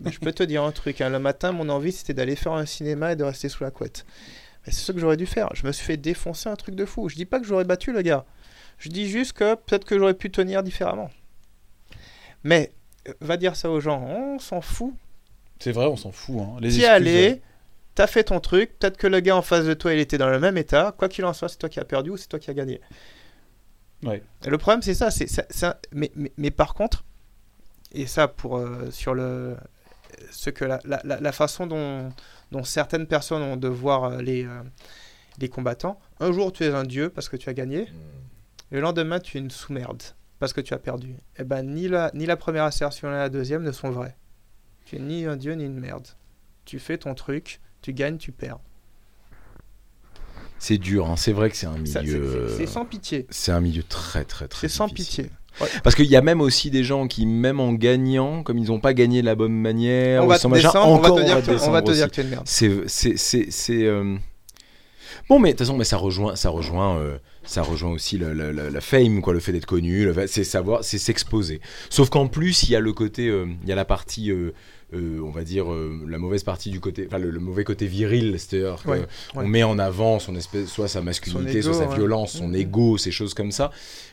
Mais 0.00 0.12
je 0.12 0.20
peux 0.20 0.32
te 0.32 0.42
dire 0.42 0.62
un 0.62 0.72
truc, 0.72 1.00
hein, 1.00 1.08
le 1.08 1.18
matin, 1.18 1.52
mon 1.52 1.68
envie 1.68 1.92
c'était 1.92 2.14
d'aller 2.14 2.36
faire 2.36 2.52
un 2.52 2.66
cinéma 2.66 3.12
et 3.12 3.16
de 3.16 3.24
rester 3.24 3.48
sous 3.48 3.64
la 3.64 3.70
couette. 3.70 4.06
Mais 4.64 4.72
c'est 4.72 4.80
ce 4.80 4.92
que 4.92 4.98
j'aurais 4.98 5.16
dû 5.16 5.26
faire. 5.26 5.48
Je 5.54 5.66
me 5.66 5.72
suis 5.72 5.84
fait 5.84 5.96
défoncer 5.96 6.48
un 6.48 6.56
truc 6.56 6.74
de 6.74 6.84
fou. 6.84 7.08
Je 7.08 7.16
dis 7.16 7.24
pas 7.24 7.40
que 7.40 7.46
j'aurais 7.46 7.64
battu 7.64 7.92
le 7.92 8.02
gars. 8.02 8.24
Je 8.78 8.88
dis 8.88 9.08
juste 9.08 9.32
que 9.32 9.54
peut-être 9.54 9.84
que 9.84 9.98
j'aurais 9.98 10.14
pu 10.14 10.30
tenir 10.30 10.62
différemment. 10.62 11.10
Mais 12.44 12.72
euh, 13.08 13.12
va 13.20 13.36
dire 13.36 13.56
ça 13.56 13.70
aux 13.70 13.80
gens, 13.80 14.02
on 14.02 14.38
s'en 14.38 14.60
fout. 14.60 14.94
C'est 15.58 15.72
vrai, 15.72 15.86
on 15.86 15.96
s'en 15.96 16.12
fout. 16.12 16.36
Hein. 16.40 16.56
Les 16.60 16.68
excuses, 16.68 16.84
allé, 16.84 17.42
t'as 18.00 18.06
fait 18.06 18.24
ton 18.24 18.40
truc, 18.40 18.78
peut-être 18.78 18.96
que 18.96 19.06
le 19.06 19.20
gars 19.20 19.36
en 19.36 19.42
face 19.42 19.66
de 19.66 19.74
toi 19.74 19.92
il 19.92 19.98
était 20.00 20.16
dans 20.16 20.30
le 20.30 20.40
même 20.40 20.56
état. 20.56 20.94
Quoi 20.96 21.08
qu'il 21.10 21.24
en 21.26 21.34
soit, 21.34 21.48
c'est 21.50 21.58
toi 21.58 21.68
qui 21.68 21.78
as 21.80 21.84
perdu 21.84 22.08
ou 22.10 22.16
c'est 22.16 22.28
toi 22.28 22.38
qui 22.38 22.50
as 22.50 22.54
gagné. 22.54 22.80
Ouais. 24.02 24.22
Et 24.46 24.48
le 24.48 24.56
problème, 24.56 24.80
c'est 24.80 24.94
ça. 24.94 25.10
C'est 25.10 25.26
mais, 25.92 26.10
mais, 26.14 26.32
mais 26.38 26.50
par 26.50 26.72
contre, 26.72 27.04
et 27.92 28.06
ça 28.06 28.26
pour 28.26 28.56
euh, 28.56 28.90
sur 28.90 29.14
le 29.14 29.56
ce 30.30 30.48
que 30.48 30.64
la, 30.64 30.80
la, 30.84 31.00
la- 31.04 31.20
la 31.20 31.32
façon 31.32 31.66
dont, 31.66 32.10
dont 32.50 32.64
certaines 32.64 33.06
personnes 33.06 33.42
ont 33.42 33.56
de 33.58 33.68
voir 33.68 34.04
euh, 34.04 34.22
les, 34.22 34.44
euh, 34.44 34.62
les 35.38 35.48
combattants. 35.50 36.00
Un 36.20 36.32
jour, 36.32 36.52
tu 36.52 36.64
es 36.64 36.68
un 36.68 36.84
dieu 36.84 37.10
parce 37.10 37.28
que 37.28 37.36
tu 37.36 37.48
as 37.50 37.54
gagné. 37.54 37.86
Le 38.70 38.80
lendemain, 38.80 39.18
tu 39.20 39.36
es 39.36 39.40
une 39.40 39.50
sous-merde 39.50 40.02
parce 40.38 40.52
que 40.54 40.62
tu 40.62 40.72
as 40.72 40.78
perdu. 40.78 41.14
Eh 41.38 41.44
ben, 41.44 41.62
ni 41.62 41.86
la, 41.86 42.10
ni 42.14 42.24
la 42.24 42.36
première 42.36 42.64
assertion 42.64 43.08
ni 43.08 43.14
la 43.16 43.28
deuxième 43.28 43.62
ne 43.62 43.72
sont 43.72 43.90
vraies. 43.90 44.16
Tu 44.86 44.96
es 44.96 44.98
ni 45.00 45.26
un 45.26 45.36
dieu 45.36 45.52
ni 45.52 45.64
une 45.66 45.78
merde. 45.78 46.06
Tu 46.64 46.78
fais 46.78 46.96
ton 46.98 47.14
truc, 47.14 47.60
tu 47.82 47.92
gagnes, 47.92 48.16
tu 48.18 48.32
perds. 48.32 48.58
C'est 50.58 50.78
dur, 50.78 51.08
hein, 51.08 51.16
c'est 51.16 51.32
vrai 51.32 51.48
que 51.50 51.56
c'est 51.56 51.66
un 51.66 51.78
milieu. 51.78 52.48
c'est- 52.48 52.56
C'est 52.58 52.66
sans 52.66 52.84
pitié. 52.84 53.26
C'est 53.30 53.52
un 53.52 53.60
milieu 53.60 53.82
très 53.82 54.24
très 54.24 54.46
très. 54.46 54.68
C'est 54.68 54.74
sans 54.74 54.88
pitié. 54.88 55.30
Parce 55.82 55.96
qu'il 55.96 56.06
y 56.06 56.16
a 56.16 56.22
même 56.22 56.40
aussi 56.40 56.70
des 56.70 56.84
gens 56.84 57.08
qui, 57.08 57.26
même 57.26 57.60
en 57.60 57.72
gagnant, 57.72 58.42
comme 58.42 58.56
ils 58.58 58.66
n'ont 58.68 58.78
pas 58.80 58.94
gagné 58.94 59.20
de 59.20 59.26
la 59.26 59.34
bonne 59.34 59.52
manière, 59.54 60.22
On 60.22 60.26
va 60.26 60.36
te 60.38 60.42
descendre, 60.72 60.92
on 60.92 60.98
va 60.98 61.08
te 61.20 61.24
dire, 61.26 61.36
que, 61.40 61.44
tu- 61.58 61.68
on 61.68 61.70
va 61.70 61.82
te 61.82 61.90
dire 61.92 62.06
que 62.08 62.14
tu 62.14 62.20
es 62.20 62.24
une 62.24 62.30
merde. 62.30 62.42
C'est, 62.46 63.84
euh, 63.84 64.16
bon, 65.28 65.38
mais 65.38 65.48
de 65.48 65.52
toute 65.56 65.66
façon, 65.66 65.76
mais 65.76 65.84
ça 65.84 65.96
rejoint, 65.96 66.36
ça 66.36 66.50
rejoint, 66.50 66.98
euh, 66.98 67.18
ça 67.44 67.62
rejoint 67.62 67.90
aussi 67.90 68.16
la 68.18 68.80
fame, 68.80 69.20
quoi, 69.22 69.32
le 69.32 69.40
fait 69.40 69.52
d'être 69.52 69.66
connu, 69.66 70.08
c'est 70.28 70.44
savoir, 70.44 70.84
c'est 70.84 70.98
s'exposer. 70.98 71.60
Sauf 71.88 72.10
qu'en 72.10 72.28
plus, 72.28 72.62
il 72.64 72.70
y 72.70 72.76
a 72.76 72.80
le 72.80 72.92
côté, 72.92 73.28
euh, 73.28 73.46
il 73.62 73.68
y 73.68 73.72
a 73.72 73.76
la 73.76 73.84
partie, 73.84 74.30
euh, 74.92 75.20
on 75.22 75.30
va 75.30 75.44
dire, 75.44 75.70
euh, 75.72 75.98
la 76.08 76.18
mauvaise 76.18 76.42
partie 76.42 76.70
du 76.70 76.80
côté, 76.80 77.04
enfin 77.06 77.18
le, 77.18 77.30
le 77.30 77.38
mauvais 77.40 77.64
côté 77.64 77.86
viril, 77.86 78.34
c'est-à-dire 78.38 78.76
Ouais, 78.86 79.02
qu'on 79.32 79.40
ouais. 79.40 79.46
met 79.46 79.62
en 79.62 79.78
avant 79.78 80.18
son 80.18 80.34
espèce, 80.36 80.68
soit 80.68 80.88
sa 80.88 81.00
masculinité, 81.02 81.62
soit 81.62 81.74
sa 81.74 81.86
violence, 81.86 82.32
son 82.32 82.48
Mhm. 82.48 82.54
ego, 82.56 82.98
ces 82.98 83.10
choses 83.10 83.34
comme 83.34 83.52
ça. 83.52 83.70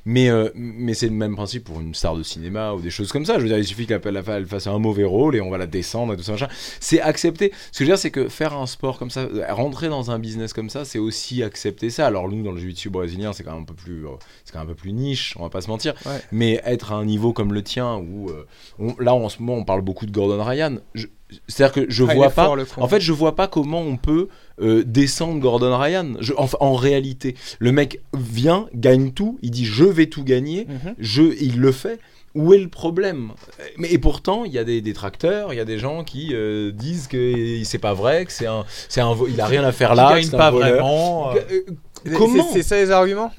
Mais, 0.09 0.29
euh, 0.29 0.49
mais 0.55 0.93
c'est 0.93 1.07
le 1.07 1.11
même 1.11 1.35
principe 1.35 1.65
pour 1.65 1.81
une 1.81 1.93
star 1.93 2.15
de 2.15 2.23
cinéma 2.23 2.71
ou 2.71 2.79
des 2.79 2.89
choses 2.89 3.11
comme 3.11 3.25
ça. 3.25 3.35
Je 3.37 3.41
veux 3.41 3.49
dire, 3.49 3.57
il 3.57 3.65
suffit 3.65 3.85
qu'elle 3.85 4.01
elle 4.27 4.45
fasse 4.45 4.65
un 4.67 4.79
mauvais 4.79 5.03
rôle 5.03 5.35
et 5.35 5.41
on 5.41 5.49
va 5.49 5.57
la 5.57 5.67
descendre 5.67 6.13
et 6.13 6.15
tout 6.15 6.23
ça 6.23 6.31
machin. 6.31 6.47
C'est 6.79 7.01
accepté. 7.01 7.51
Ce 7.73 7.79
que 7.79 7.83
je 7.83 7.83
veux 7.83 7.89
dire, 7.89 7.97
c'est 7.99 8.09
que 8.11 8.29
faire 8.29 8.53
un 8.55 8.67
sport 8.67 8.99
comme 8.99 9.09
ça, 9.09 9.23
euh, 9.23 9.43
rentrer 9.49 9.89
dans 9.89 10.09
un 10.09 10.17
business 10.17 10.53
comme 10.53 10.69
ça, 10.69 10.85
c'est 10.85 10.97
aussi 10.97 11.43
accepter 11.43 11.89
ça. 11.89 12.07
Alors 12.07 12.29
nous, 12.29 12.41
dans 12.41 12.53
le 12.53 12.57
jiu-jitsu 12.57 12.89
brésilien, 12.89 13.33
c'est 13.33 13.43
quand 13.43 13.51
même 13.51 13.63
un 13.63 13.65
peu 13.65 13.73
plus, 13.73 14.05
euh, 14.05 14.11
c'est 14.45 14.53
quand 14.53 14.59
même 14.59 14.69
un 14.69 14.71
peu 14.71 14.75
plus 14.77 14.93
niche, 14.93 15.35
on 15.37 15.43
va 15.43 15.49
pas 15.49 15.59
se 15.59 15.67
mentir. 15.69 15.93
Ouais. 16.05 16.21
Mais 16.31 16.61
être 16.63 16.93
à 16.93 16.95
un 16.95 17.03
niveau 17.03 17.33
comme 17.33 17.53
le 17.53 17.61
tien, 17.61 17.97
où 17.97 18.29
euh, 18.29 18.45
on- 18.79 18.95
là 19.01 19.13
en 19.13 19.27
ce 19.27 19.39
moment, 19.41 19.55
on 19.59 19.65
parle 19.65 19.81
beaucoup 19.81 20.05
de 20.05 20.11
Gordon 20.11 20.41
Ryan. 20.41 20.77
je- 20.93 21.07
C'est-à-dire 21.49 21.73
que 21.83 21.91
je 21.91 22.05
Ah, 22.07 22.13
vois 22.13 22.29
pas. 22.29 22.45
fort. 22.45 22.57
En 22.77 22.87
fait, 22.87 23.01
je 23.01 23.11
vois 23.11 23.35
pas 23.35 23.49
comment 23.49 23.81
on 23.81 23.97
peut 23.97 24.29
euh, 24.61 24.83
descendre 24.85 25.39
Gordon 25.39 25.77
Ryan. 25.77 26.13
Je, 26.19 26.33
en, 26.33 26.47
en 26.59 26.73
réalité, 26.75 27.35
le 27.59 27.71
mec 27.71 27.99
vient, 28.13 28.67
gagne 28.73 29.11
tout, 29.11 29.37
il 29.41 29.51
dit 29.51 29.65
je 29.65 29.83
vais 29.85 30.07
tout 30.07 30.23
gagner, 30.23 30.65
Mhm. 30.67 30.95
je, 30.99 31.23
il 31.41 31.59
le 31.59 31.71
fait. 31.71 31.99
où 32.35 32.53
est 32.53 32.59
le 32.59 32.67
problème? 32.67 33.31
Mais 33.77 33.91
et 33.91 33.97
pourtant, 33.97 34.45
il 34.45 34.51
y 34.51 34.59
a 34.59 34.63
des 34.63 34.79
détracteurs, 34.81 35.53
il 35.53 35.57
y 35.57 35.59
a 35.59 35.65
des 35.65 35.79
gens 35.79 36.03
qui 36.03 36.29
euh, 36.33 36.71
disent 36.71 37.07
que 37.07 37.63
c'est 37.63 37.79
pas 37.79 37.93
vrai, 37.95 38.25
que 38.25 38.31
c'est 38.31 38.45
un, 38.45 38.63
c'est 38.89 39.01
un, 39.01 39.15
il 39.27 39.41
a 39.41 39.47
rien 39.47 39.63
à 39.63 39.71
faire 39.71 39.95
là, 39.95 40.09
que 40.09 40.19
gagne 40.21 40.29
pas 40.29 40.51
voleur. 40.51 40.69
vraiment. 40.73 41.31
euh, 41.35 42.15
Comment? 42.15 42.47
C'est 42.53 42.61
ça 42.63 42.75
les 42.77 42.91
arguments? 42.91 43.31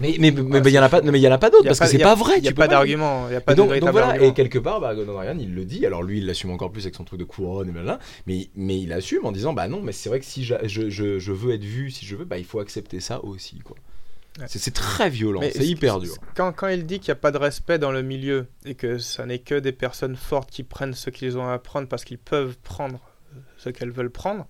Mais 0.00 0.16
mais 0.18 0.30
mais 0.30 0.60
il 0.64 0.70
y 0.70 0.78
en 0.78 0.82
a 0.82 0.88
pas, 0.88 1.02
mais 1.02 1.18
il 1.18 1.22
y 1.22 1.28
en 1.28 1.32
a 1.32 1.38
pas 1.38 1.50
d'autres 1.50 1.64
Y 1.64 1.68
parce 1.68 1.80
que 1.80 1.86
c'est 1.86 1.98
y 1.98 2.02
pas 2.02 2.14
vrai. 2.14 2.38
Il 2.38 2.42
n'y 2.42 2.48
a 2.48 2.52
pas 2.52 2.68
d'argument. 2.68 3.26
Il 3.28 3.30
n'y 3.32 3.36
a 3.36 3.40
pas 3.40 3.54
donc, 3.54 3.70
de 3.72 3.78
donc 3.80 3.90
voilà, 3.90 4.08
argument. 4.08 4.30
et 4.30 4.34
quelque 4.34 4.58
part, 4.58 4.80
bah, 4.80 4.94
Gordon 4.94 5.18
Ryan, 5.18 5.36
il 5.38 5.54
le 5.54 5.64
dit. 5.64 5.84
Alors 5.86 6.02
lui, 6.02 6.18
il 6.18 6.26
l'assume 6.26 6.50
encore 6.50 6.72
plus 6.72 6.82
avec 6.82 6.94
son 6.94 7.04
truc 7.04 7.20
de 7.20 7.24
couronne 7.24 7.68
et 7.68 7.72
blablabla. 7.72 7.98
Mais, 8.26 8.48
mais 8.56 8.80
il 8.80 8.92
assume 8.92 9.26
en 9.26 9.32
disant, 9.32 9.52
bah 9.52 9.68
non, 9.68 9.80
mais 9.82 9.92
c'est 9.92 10.08
vrai 10.08 10.18
que 10.20 10.26
si 10.26 10.42
je, 10.44 10.54
je, 10.64 11.18
je 11.18 11.32
veux 11.32 11.52
être 11.54 11.64
vu, 11.64 11.90
si 11.90 12.06
je 12.06 12.16
veux, 12.16 12.24
bah 12.24 12.38
il 12.38 12.44
faut 12.44 12.60
accepter 12.60 13.00
ça 13.00 13.22
aussi, 13.24 13.58
quoi. 13.58 13.76
Ouais. 14.38 14.46
C'est- 14.48 14.70
très 14.70 15.10
violent, 15.10 15.40
c'est 15.52 15.66
hyper 15.66 15.98
dur. 15.98 16.14
Quand, 16.36 16.52
quand 16.52 16.68
il 16.68 16.86
dit 16.86 17.00
qu'il 17.00 17.08
n'y 17.08 17.18
a 17.18 17.20
pas 17.20 17.32
de 17.32 17.36
respect 17.36 17.78
dans 17.78 17.90
le 17.92 18.02
milieu 18.02 18.46
et 18.64 18.76
que 18.76 18.96
ça 18.98 19.26
n'est 19.26 19.40
que 19.40 19.56
des 19.58 19.72
personnes 19.72 20.16
fortes 20.16 20.50
qui 20.50 20.62
prennent 20.62 20.94
ce 20.94 21.10
qu'ils 21.10 21.36
ont 21.36 21.48
à 21.48 21.58
prendre 21.58 21.88
parce 21.88 22.04
qu'ils 22.04 22.16
peuvent 22.18 22.56
prendre 22.62 23.00
ce 23.58 23.68
qu'elles 23.70 23.90
veulent 23.90 24.08
prendre, 24.10 24.46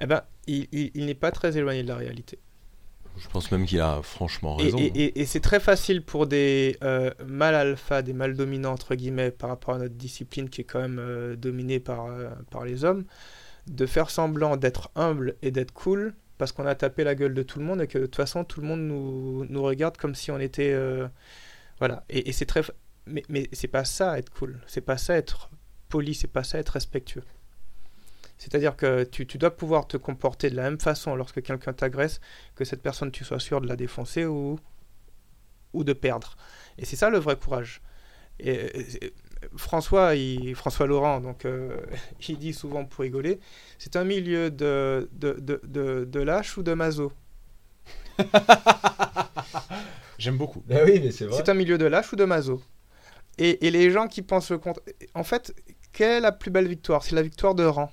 eh 0.00 0.06
ben, 0.06 0.22
il, 0.46 0.66
il- 0.72 0.90
il 0.94 1.04
n'est 1.06 1.14
pas 1.14 1.30
très 1.30 1.56
éloigné 1.58 1.82
de 1.82 1.88
la 1.88 1.96
réalité. 1.96 2.38
Je 3.20 3.28
pense 3.28 3.50
même 3.52 3.66
qu'il 3.66 3.80
a 3.80 4.00
franchement 4.02 4.56
raison. 4.56 4.78
et- 4.78 4.86
et- 4.86 5.20
et 5.20 5.26
c'est 5.26 5.40
très 5.40 5.60
facile 5.60 6.02
pour 6.02 6.26
des 6.26 6.76
euh, 6.82 7.10
mâles 7.26 7.54
alpha, 7.54 8.02
des 8.02 8.12
mâles 8.12 8.34
dominants, 8.34 8.72
entre 8.72 8.94
guillemets, 8.94 9.30
par 9.30 9.50
rapport 9.50 9.74
à 9.74 9.78
notre 9.78 9.94
discipline 9.94 10.48
qui 10.48 10.60
est 10.62 10.64
quand 10.64 10.80
même 10.80 10.98
euh, 10.98 11.36
dominée 11.36 11.80
par, 11.80 12.06
euh, 12.06 12.28
par 12.50 12.64
les 12.64 12.84
hommes, 12.84 13.04
de 13.66 13.86
faire 13.86 14.10
semblant 14.10 14.56
d'être 14.56 14.90
humble 14.94 15.36
et 15.42 15.50
d'être 15.50 15.72
cool 15.72 16.14
parce 16.38 16.52
qu'on 16.52 16.66
a 16.66 16.74
tapé 16.74 17.02
la 17.04 17.14
gueule 17.14 17.34
de 17.34 17.42
tout 17.42 17.58
le 17.58 17.64
monde 17.64 17.82
et 17.82 17.86
que 17.88 17.98
de 17.98 18.04
toute 18.06 18.16
façon 18.16 18.44
tout 18.44 18.60
le 18.60 18.66
monde 18.66 18.80
nous, 18.80 19.44
nous 19.48 19.62
regarde 19.62 19.96
comme 19.96 20.14
si 20.14 20.30
on 20.30 20.38
était. 20.38 20.72
euh, 20.72 21.08
voilà. 21.80 22.04
Et, 22.08 22.32
c'est 22.32 22.46
très. 22.46 22.62
Mais, 23.06 23.22
mais 23.28 23.48
c'est 23.52 23.68
pas 23.68 23.84
ça 23.84 24.18
être 24.18 24.30
cool. 24.30 24.60
C'est 24.66 24.80
pas 24.80 24.96
ça 24.98 25.16
être 25.16 25.50
poli. 25.88 26.14
C'est 26.14 26.26
pas 26.28 26.44
ça 26.44 26.58
être 26.58 26.70
respectueux. 26.70 27.22
C'est-à-dire 28.38 28.76
que 28.76 29.04
tu, 29.04 29.26
tu 29.26 29.38
dois 29.38 29.54
pouvoir 29.56 29.86
te 29.88 29.96
comporter 29.96 30.50
de 30.50 30.56
la 30.56 30.62
même 30.62 30.80
façon 30.80 31.16
lorsque 31.16 31.42
quelqu'un 31.42 31.72
t'agresse 31.72 32.20
que 32.54 32.64
cette 32.64 32.82
personne, 32.82 33.10
tu 33.10 33.24
sois 33.24 33.40
sûr 33.40 33.60
de 33.60 33.66
la 33.68 33.76
défoncer 33.76 34.24
ou, 34.26 34.58
ou 35.72 35.84
de 35.84 35.92
perdre. 35.92 36.36
Et 36.78 36.84
c'est 36.84 36.96
ça 36.96 37.10
le 37.10 37.18
vrai 37.18 37.36
courage. 37.36 37.80
Et, 38.40 38.52
et- 39.06 39.14
François, 39.56 40.16
il- 40.16 40.54
François 40.56 40.86
Laurent, 40.86 41.20
donc, 41.20 41.44
euh, 41.44 41.76
il 42.28 42.38
dit 42.38 42.52
souvent 42.54 42.84
pour 42.84 43.02
rigoler, 43.02 43.38
c'est 43.78 43.94
un 43.96 44.02
milieu 44.04 44.50
de, 44.50 45.08
de, 45.12 45.34
de, 45.40 45.60
de, 45.64 46.04
de 46.06 46.20
lâche 46.20 46.56
ou 46.58 46.62
de 46.64 46.74
maso. 46.74 47.12
J'aime 50.18 50.36
beaucoup. 50.36 50.62
Ah 50.70 50.78
oui, 50.84 51.00
mais 51.02 51.10
c'est 51.12 51.26
vrai. 51.26 51.36
C'est 51.36 51.48
un 51.48 51.54
milieu 51.54 51.78
de 51.78 51.84
lâche 51.86 52.12
ou 52.12 52.16
de 52.16 52.24
maso. 52.24 52.60
Et, 53.38 53.66
et 53.66 53.70
les 53.70 53.90
gens 53.90 54.06
qui 54.08 54.22
pensent 54.22 54.50
le 54.50 54.58
contraire... 54.58 54.84
En 55.14 55.24
fait, 55.24 55.54
quelle 55.92 56.18
est 56.18 56.20
la 56.20 56.32
plus 56.32 56.50
belle 56.50 56.68
victoire? 56.68 57.02
C'est 57.04 57.14
la 57.16 57.22
victoire 57.22 57.54
de 57.54 57.64
rang. 57.64 57.90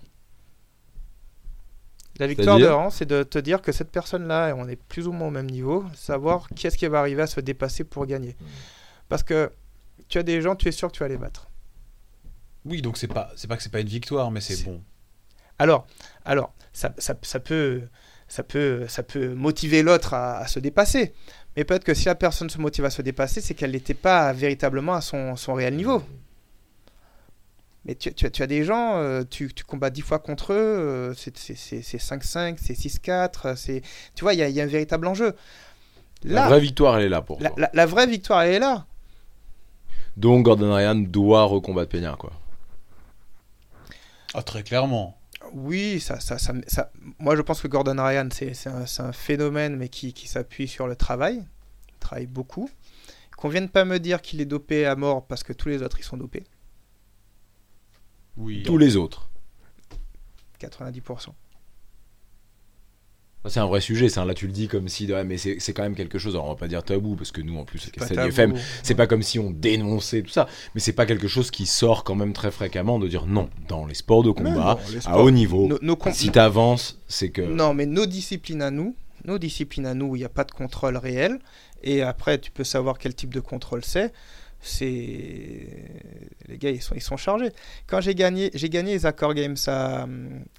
La 2.20 2.28
victoire 2.28 2.58
de 2.58 2.92
c'est 2.92 3.06
de 3.06 3.24
te 3.24 3.38
dire 3.40 3.62
que 3.62 3.72
cette 3.72 3.92
personne-là, 3.92 4.54
on 4.58 4.68
est 4.70 4.78
plus 4.78 5.08
ou 5.08 5.12
moins 5.12 5.28
au 5.28 5.32
même 5.32 5.50
niveau, 5.50 5.84
savoir 5.96 6.48
qui 6.56 6.66
est-ce 6.68 6.78
qui 6.78 6.88
va 6.88 7.00
arriver 7.00 7.24
à 7.24 7.28
se 7.28 7.42
dépasser 7.42 7.84
pour 7.84 8.06
gagner. 8.06 8.36
Parce 9.10 9.24
que 9.24 9.52
tu 10.08 10.18
as 10.18 10.24
des 10.24 10.42
gens, 10.42 10.56
tu 10.56 10.68
es 10.68 10.72
sûr 10.72 10.90
que 10.90 10.94
tu 10.98 11.00
vas 11.02 11.10
les 11.10 11.18
battre. 11.18 11.48
Oui, 12.66 12.82
donc 12.82 12.98
c'est 12.98 13.08
pas, 13.08 13.32
c'est 13.36 13.48
pas 13.48 13.58
que 13.58 13.64
c'est 13.64 13.72
pas 13.72 13.82
une 13.82 13.88
victoire, 13.88 14.32
mais 14.32 14.42
c'est 14.42 14.56
C'est- 14.56 14.66
bon. 14.66 14.82
Alors, 15.60 15.86
alors 16.26 16.54
ça, 16.74 16.94
ça, 16.98 17.16
ça 17.22 17.40
peut, 17.40 17.82
ça, 18.28 18.44
peut, 18.44 18.86
ça 18.88 19.04
peut 19.04 19.34
motiver 19.34 19.84
l'autre 19.84 20.14
à, 20.14 20.38
à 20.40 20.48
se 20.48 20.60
dépasser. 20.60 21.14
Mais 21.56 21.64
peut-être 21.64 21.84
que 21.86 21.94
si 21.94 22.06
la 22.06 22.16
personne 22.16 22.50
se 22.50 22.58
motive 22.60 22.86
à 22.86 22.90
se 22.90 23.02
dépasser, 23.02 23.40
c'est 23.42 23.54
qu'elle 23.54 23.72
n'était 23.72 23.94
pas 23.94 24.34
véritablement 24.34 24.94
à 24.96 25.02
son, 25.02 25.36
son 25.36 25.54
réel 25.54 25.76
niveau. 25.76 26.02
Mais 27.86 27.96
tu, 27.96 28.14
tu 28.14 28.26
as, 28.26 28.30
tu 28.32 28.42
as 28.42 28.48
des 28.48 28.64
gens, 28.64 28.98
euh, 28.98 29.24
tu, 29.30 29.54
tu 29.54 29.64
combats 29.64 29.90
10 29.92 30.02
fois 30.02 30.20
contre 30.20 30.54
eux, 30.54 30.56
euh, 30.58 31.14
c'est 31.14 31.38
c'est- 31.38 31.56
c'est- 31.56 31.82
c'est 31.84 32.00
5-5, 32.00 32.58
c'est 32.60 32.74
6-4, 32.74 33.56
c'est- 33.58 33.82
tu 34.16 34.24
vois, 34.24 34.34
il 34.34 34.40
y 34.40 34.52
y 34.52 34.60
a 34.62 34.64
un 34.64 34.68
véritable 34.68 35.06
enjeu. 35.08 35.36
La 36.24 36.48
vraie 36.48 36.60
victoire, 36.60 36.98
elle 36.98 37.06
est 37.06 37.10
là 37.10 37.22
pour 37.22 37.40
la, 37.42 37.50
toi. 37.50 37.60
la- 37.60 37.70
la 37.74 37.86
vraie 37.86 38.08
victoire, 38.08 38.42
elle 38.42 38.56
est 38.56 38.60
là. 38.60 38.86
Donc 40.18 40.46
Gordon 40.46 40.74
Ryan 40.74 40.96
doit 40.96 41.44
recombattre 41.44 41.92
Peña, 41.92 42.16
quoi. 42.18 42.32
Ah, 44.34 44.42
très 44.44 44.64
clairement. 44.64 45.18
Oui, 45.54 46.00
ça, 46.00 46.20
ça, 46.20 46.38
ça, 46.40 46.54
ça- 46.68 46.92
moi 47.20 47.36
je 47.36 47.42
pense 47.42 47.62
que 47.62 47.68
Gordon 47.68 47.96
Ryan, 48.04 48.28
c'est 48.32 48.54
c'est 48.56 48.70
un, 48.70 48.86
c'est 48.86 49.04
un 49.04 49.12
phénomène, 49.12 49.76
mais 49.76 49.90
qui, 49.90 50.12
qui 50.14 50.28
s'appuie 50.28 50.68
sur 50.68 50.88
le 50.88 50.96
travail. 50.96 51.44
Il 51.90 52.00
travaille 52.00 52.26
beaucoup. 52.28 52.70
Qu'on 53.38 53.50
vienne 53.50 53.70
pas 53.70 53.86
me 53.86 54.00
dire 54.00 54.22
qu'il 54.22 54.42
est 54.42 54.46
dopé 54.46 54.86
à 54.86 54.96
mort 54.96 55.26
parce 55.28 55.44
que 55.44 55.54
tous 55.54 55.70
les 55.70 55.84
autres 55.84 56.00
ils 56.00 56.04
sont 56.04 56.18
dopés. 56.18 56.44
Oui. 58.38 58.64
Tous 58.64 58.78
les 58.78 58.96
autres. 58.96 59.30
90%. 60.60 61.34
Ça, 63.44 63.52
C'est 63.52 63.60
un 63.60 63.68
vrai 63.68 63.80
sujet, 63.80 64.10
ça. 64.10 64.26
Là, 64.26 64.34
tu 64.34 64.48
le 64.48 64.52
dis 64.54 64.68
comme 64.68 64.88
si, 64.88 65.06
ouais, 65.12 65.24
mais 65.24 65.38
c'est 65.38 65.74
quand 65.74 65.84
même 65.84 65.94
quelque 65.96 66.18
chose. 66.18 66.34
Alors, 66.34 66.46
on 66.48 66.50
va 66.50 66.56
pas 66.56 66.68
dire 66.68 66.84
tabou, 66.84 67.16
parce 67.16 67.32
que 67.32 67.42
nous, 67.42 67.58
en 67.60 67.64
plus. 67.64 67.92
FM, 68.28 68.56
c'est 68.82 68.96
pas 68.96 69.06
comme 69.06 69.22
si 69.22 69.38
on 69.38 69.52
dénonçait 69.52 70.24
tout 70.24 70.32
ça, 70.32 70.48
mais 70.74 70.82
c'est 70.82 70.94
pas 70.94 71.06
quelque 71.06 71.28
chose 71.28 71.52
qui 71.52 71.68
sort 71.68 72.04
quand 72.04 72.16
même 72.16 72.34
très 72.34 72.50
fréquemment 72.50 72.98
de 72.98 73.08
dire 73.08 73.28
non. 73.28 73.50
Dans 73.68 73.86
les 73.86 73.94
sports 73.94 74.24
de 74.24 74.32
combat, 74.32 74.80
non, 74.80 75.00
à 75.06 75.20
haut 75.20 75.30
niveau, 75.30 75.68
nos- 75.68 75.78
nos 75.82 75.98
si 76.12 76.32
t'avances, 76.32 77.00
c'est 77.08 77.30
que. 77.30 77.42
Non, 77.42 77.76
mais 77.76 77.86
nos 77.86 78.08
disciplines 78.08 78.64
à 78.64 78.72
nous, 78.72 78.96
nos 79.26 79.38
disciplines 79.38 79.86
à 79.86 79.94
nous, 79.94 80.16
il 80.16 80.20
n'y 80.20 80.26
a 80.26 80.30
pas 80.30 80.44
de 80.44 80.52
contrôle 80.52 80.98
réel. 80.98 81.38
Et 81.84 82.02
après, 82.02 82.40
tu 82.40 82.50
peux 82.50 82.64
savoir 82.64 82.98
quel 82.98 83.14
type 83.14 83.32
de 83.34 83.40
contrôle 83.42 83.86
c'est. 83.86 84.12
C'est 84.68 85.68
les 86.48 86.58
gars, 86.58 86.72
ils 86.72 86.82
sont, 86.82 86.96
ils 86.96 87.02
sont 87.02 87.18
chargés. 87.18 87.52
Quand 87.88 88.02
j'ai 88.02 88.16
gagné, 88.16 88.50
j'ai 88.54 88.70
gagné 88.70 88.94
les 88.94 89.06
Accor 89.06 89.34
Games 89.34 89.56
à, 89.68 90.08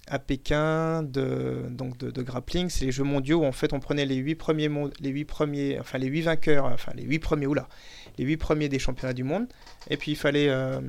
à 0.08 0.18
Pékin 0.18 1.02
de 1.02 1.64
donc 1.70 1.98
de, 1.98 2.10
de 2.10 2.22
grappling. 2.22 2.68
C'est 2.70 2.84
les 2.84 2.92
Jeux 2.92 3.04
mondiaux 3.04 3.40
où 3.40 3.44
en 3.44 3.52
fait 3.52 3.72
on 3.72 3.80
prenait 3.80 4.06
les 4.06 4.16
huit 4.16 4.36
premiers, 4.36 4.70
les 5.00 5.10
huit 5.10 5.24
premiers, 5.24 5.78
enfin 5.80 5.98
les 5.98 6.06
huit 6.06 6.22
vainqueurs, 6.22 6.66
enfin 6.66 6.92
les 6.94 7.02
huit 7.02 7.18
premiers 7.18 7.46
oula, 7.46 7.68
les 8.16 8.24
huit 8.24 8.36
premiers 8.36 8.68
des 8.68 8.78
championnats 8.78 9.12
du 9.12 9.24
monde. 9.24 9.48
Et 9.90 9.96
puis 9.96 10.12
il 10.12 10.16
fallait, 10.16 10.48
euh, 10.48 10.80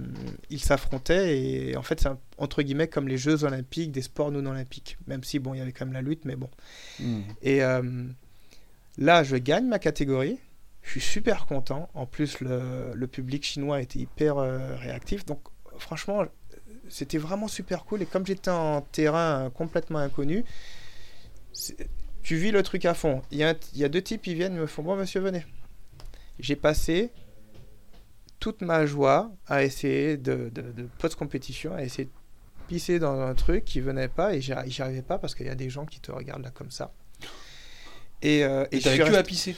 ils 0.50 0.62
s'affrontaient 0.62 1.38
et 1.40 1.76
en 1.76 1.84
fait 1.84 2.00
c'est 2.00 2.10
entre 2.38 2.62
guillemets 2.62 2.88
comme 2.88 3.08
les 3.08 3.18
Jeux 3.18 3.44
olympiques 3.44 3.92
des 3.92 4.04
sports 4.04 4.32
non 4.32 4.46
olympiques. 4.46 4.98
Même 5.08 5.24
si 5.24 5.40
bon, 5.40 5.54
il 5.56 5.58
y 5.58 5.62
avait 5.62 5.72
quand 5.72 5.86
même 5.86 5.94
la 5.94 6.02
lutte, 6.02 6.26
mais 6.26 6.36
bon. 6.36 6.50
Hmm. 7.00 7.22
Et 7.42 7.64
euh, 7.64 7.82
là, 8.98 9.24
je 9.24 9.38
gagne 9.38 9.66
ma 9.68 9.80
catégorie. 9.80 10.38
Je 10.88 10.92
suis 10.92 11.02
super 11.02 11.46
content. 11.48 11.90
En 11.94 12.06
plus, 12.06 12.40
le, 12.40 13.06
public 13.08 13.44
chinois 13.44 13.82
était 13.82 14.00
hyper 14.00 14.38
euh, 14.38 14.74
réactif. 14.78 15.26
Donc, 15.26 15.42
franchement, 15.78 16.24
c'était 16.88 17.18
vraiment 17.18 17.50
super 17.50 17.84
cool. 17.84 18.04
Et 18.04 18.06
comme 18.06 18.26
j'étais 18.26 18.52
en 18.52 18.80
terrain 18.80 19.50
complètement 19.54 20.00
inconnu, 20.00 20.46
tu 22.24 22.38
vis 22.38 22.52
le 22.52 22.64
truc 22.64 22.86
à 22.86 22.94
fond. 22.94 23.22
Il 23.32 23.38
y, 23.38 23.44
a 23.84 23.90
deux 23.90 24.02
types, 24.02 24.26
ils 24.28 24.36
viennent, 24.36 24.54
ils 24.54 24.62
me 24.62 24.66
font 24.66 24.82
Bon, 24.82 24.96
monsieur, 24.96 25.20
venez. 25.20 25.46
J'ai 26.40 26.56
passé 26.56 27.12
toute 28.40 28.62
ma 28.62 28.86
joie 28.86 29.34
à 29.46 29.66
essayer 29.66 30.16
de, 30.16 30.50
de, 30.54 30.88
post-compétition, 31.00 31.74
à 31.74 31.84
essayer 31.84 32.06
de 32.06 32.12
pisser 32.70 32.98
dans 32.98 33.20
un 33.20 33.34
truc 33.34 33.66
qui 33.66 33.82
venait 33.82 34.08
pas 34.08 34.36
et 34.36 34.40
j'y 34.40 34.54
arrivais 34.54 35.02
pas 35.02 35.18
parce 35.18 35.36
qu'il 35.36 35.48
y 35.48 35.50
a 35.50 35.56
des 35.56 35.70
gens 35.70 35.86
qui 35.86 36.00
te 36.00 36.14
regardent 36.14 36.44
là 36.44 36.52
comme 36.52 36.72
ça. 36.72 36.94
Et, 38.24 38.44
euh, 38.44 38.66
je 38.72 38.80
que 38.80 39.04
resté- 39.04 39.16
à 39.16 39.24
pisser? 39.24 39.56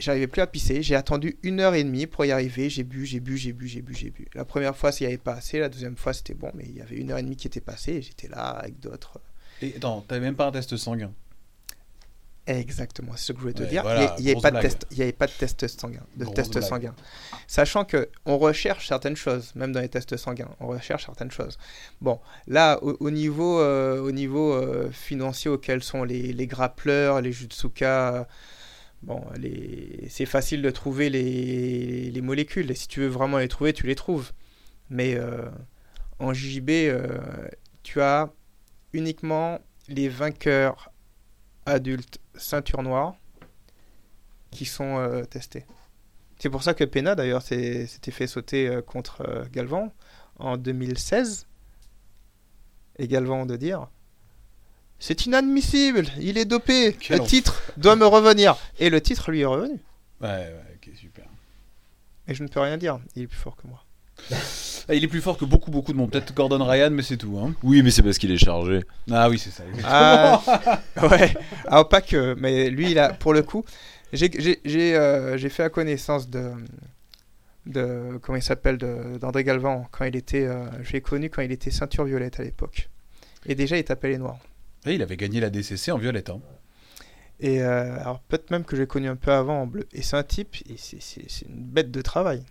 J'arrivais 0.00 0.26
plus 0.26 0.42
à 0.42 0.46
pisser. 0.48 0.82
J'ai 0.82 0.96
attendu 0.96 1.36
une 1.44 1.60
heure 1.60 1.74
et 1.74 1.84
demie 1.84 2.06
pour 2.06 2.24
y 2.24 2.32
arriver. 2.32 2.68
J'ai 2.68 2.82
bu, 2.82 3.06
j'ai 3.06 3.20
bu, 3.20 3.36
j'ai 3.36 3.52
bu, 3.52 3.68
j'ai 3.68 3.82
bu, 3.82 3.94
j'ai 3.94 4.10
bu. 4.10 4.26
La 4.34 4.44
première 4.44 4.76
fois, 4.76 4.90
il 4.98 5.02
n'y 5.04 5.06
avait 5.06 5.18
pas 5.18 5.34
assez. 5.34 5.60
La 5.60 5.68
deuxième 5.68 5.96
fois, 5.96 6.12
c'était 6.12 6.34
bon, 6.34 6.50
mais 6.54 6.64
il 6.66 6.76
y 6.76 6.80
avait 6.80 6.96
une 6.96 7.12
heure 7.12 7.18
et 7.18 7.22
demie 7.22 7.36
qui 7.36 7.46
était 7.46 7.60
passée 7.60 7.92
et 7.92 8.02
j'étais 8.02 8.28
là 8.28 8.48
avec 8.48 8.80
d'autres. 8.80 9.20
Et 9.62 9.74
attends, 9.76 10.00
t'avais 10.00 10.20
même 10.20 10.34
pas 10.34 10.46
un 10.46 10.52
test 10.52 10.76
sanguin? 10.76 11.12
Exactement, 12.46 13.12
c'est 13.16 13.26
ce 13.26 13.32
que 13.32 13.38
je 13.38 13.42
voulais 13.42 13.54
te 13.54 13.62
Ouais, 13.62 13.68
dire. 13.68 13.82
voilà, 13.82 14.14
il 14.18 14.24
n'y 14.24 14.30
avait, 14.30 14.40
pas 14.40 14.50
de 14.50 14.60
test, 14.60 14.86
il 14.90 14.98
y 14.98 15.02
avait 15.02 15.12
pas 15.12 15.26
de 15.26 15.32
test 15.32 15.66
sanguin. 15.66 16.02
De 16.16 16.24
Grosse 16.24 16.34
test 16.34 16.50
blague. 16.52 16.62
sanguin. 16.64 16.94
Sachant 17.46 17.84
que 17.86 18.10
on 18.26 18.36
recherche 18.36 18.86
certaines 18.88 19.16
choses, 19.16 19.54
même 19.54 19.72
dans 19.72 19.80
les 19.80 19.88
tests 19.88 20.16
sanguins, 20.18 20.50
on 20.60 20.66
recherche 20.66 21.06
certaines 21.06 21.30
choses. 21.30 21.56
Bon, 22.02 22.20
là, 22.46 22.78
au, 22.82 22.96
au 23.00 23.10
niveau, 23.10 23.60
euh, 23.60 23.98
au 24.00 24.12
niveau 24.12 24.52
euh, 24.52 24.90
financier 24.90 25.50
auquel 25.50 25.82
sont 25.82 26.04
les, 26.04 26.34
les 26.34 26.46
grappleurs, 26.46 27.22
les 27.22 27.32
jutsuka, 27.32 28.14
euh, 28.14 28.24
bon, 29.02 29.24
les... 29.38 30.06
c'est 30.10 30.26
facile 30.26 30.60
de 30.60 30.70
trouver 30.70 31.08
les, 31.08 32.10
les 32.10 32.20
molécules. 32.20 32.70
Et 32.70 32.74
si 32.74 32.88
tu 32.88 33.00
veux 33.00 33.08
vraiment 33.08 33.38
les 33.38 33.48
trouver, 33.48 33.72
tu 33.72 33.86
les 33.86 33.94
trouves. 33.94 34.32
Mais 34.90 35.14
euh, 35.14 35.48
en 36.18 36.32
euh, 36.34 37.18
tu 37.82 38.00
as 38.00 38.30
uniquement 38.92 39.60
les 39.88 40.08
vainqueurs 40.08 40.90
adultes 41.66 42.18
ceinture 42.36 42.82
noire 42.82 43.14
qui 44.50 44.64
sont 44.64 44.98
euh, 44.98 45.24
testés. 45.24 45.66
C'est 46.38 46.50
pour 46.50 46.62
ça 46.62 46.74
que 46.74 46.84
Pena 46.84 47.14
d'ailleurs 47.14 47.42
s'était 47.42 48.10
fait 48.10 48.26
sauter 48.26 48.68
euh, 48.68 48.82
contre 48.82 49.22
euh, 49.28 49.44
Galvan 49.52 49.92
en 50.38 50.56
2016. 50.56 51.46
Et 52.98 53.08
Galvan 53.08 53.46
de 53.46 53.56
dire 53.56 53.88
c'est 54.98 55.26
inadmissible, 55.26 56.06
il 56.18 56.38
est 56.38 56.44
dopé, 56.44 56.96
Quel 56.98 57.18
le 57.18 57.24
titre 57.26 57.62
doit 57.76 57.96
me 57.96 58.06
revenir. 58.06 58.56
Et 58.78 58.88
le 58.88 59.00
titre 59.00 59.30
lui 59.30 59.40
est 59.40 59.44
revenu. 59.44 59.78
Ouais, 60.20 60.28
ouais, 60.28 60.76
ok, 60.76 60.90
super. 60.96 61.26
Et 62.26 62.34
je 62.34 62.42
ne 62.42 62.48
peux 62.48 62.60
rien 62.60 62.78
dire. 62.78 63.00
Il 63.14 63.24
est 63.24 63.26
plus 63.26 63.36
fort 63.36 63.56
que 63.56 63.66
moi. 63.66 63.83
Ah, 64.86 64.94
Il 64.94 65.02
est 65.02 65.08
plus 65.08 65.22
fort 65.22 65.38
que 65.38 65.46
beaucoup, 65.46 65.70
beaucoup 65.70 65.92
de 65.92 65.96
monde. 65.96 66.10
Peut-être 66.10 66.34
Gordon 66.34 66.62
Ryan, 66.62 66.90
mais 66.90 67.02
c'est 67.02 67.16
tout. 67.16 67.38
Hein. 67.38 67.54
Oui, 67.62 67.80
mais 67.82 67.90
c'est 67.90 68.02
parce 68.02 68.18
qu'il 68.18 68.30
est 68.30 68.36
chargé. 68.36 68.80
Ah 69.10 69.30
oui, 69.30 69.38
c'est 69.38 69.48
ça. 69.48 69.62
Ah, 69.82 70.42
ouais. 71.10 71.34
Alors, 71.66 71.88
pas 71.88 72.02
que, 72.02 72.34
mais 72.38 72.68
lui, 72.68 72.90
il 72.90 72.98
a, 72.98 73.14
pour 73.14 73.32
le 73.32 73.42
coup, 73.42 73.64
j'ai 74.12 74.30
j'ai- 74.38 74.60
j'ai, 74.66 74.94
euh, 74.94 75.38
j'ai 75.38 75.48
fait 75.48 75.62
la 75.62 75.70
connaissance 75.70 76.28
de. 76.28 76.50
de 77.66 78.18
comment 78.20 78.36
il 78.36 78.42
s'appelle 78.42 78.76
de- 78.76 79.16
d'André 79.18 79.42
Galvan 79.42 79.86
quand 79.90 80.04
il 80.04 80.16
était 80.16 80.44
euh, 80.46 80.66
je 80.82 80.92
l'ai 80.92 81.00
connu 81.00 81.30
quand 81.30 81.40
il 81.42 81.50
était 81.52 81.70
ceinture 81.70 82.04
violette 82.04 82.38
à 82.38 82.42
l'époque 82.42 82.90
et 83.46 83.54
déjà 83.54 83.78
il 83.78 83.84
tapait 83.84 84.10
les 84.10 84.18
noirs 84.18 84.38
Et 84.86 84.92
il 84.94 85.02
avait 85.02 85.16
gagné 85.16 85.40
la 85.40 85.48
DCC 85.50 85.90
en 85.92 85.96
violette. 85.98 86.28
Hein. 86.28 86.40
et 87.40 87.62
euh, 87.62 87.98
alors 88.00 88.20
peut-être 88.20 88.50
même 88.50 88.64
que 88.64 88.76
j'ai 88.76 88.86
connu 88.86 89.08
un 89.08 89.16
peu 89.16 89.32
avant 89.32 89.62
en 89.62 89.66
bleu 89.66 89.86
et 89.94 90.02
c'est 90.02 90.16
un 90.16 90.22
type 90.22 90.56
c'est 90.76 91.46
une 91.48 91.64
bête 91.64 91.90
de 91.90 92.02
travail 92.02 92.42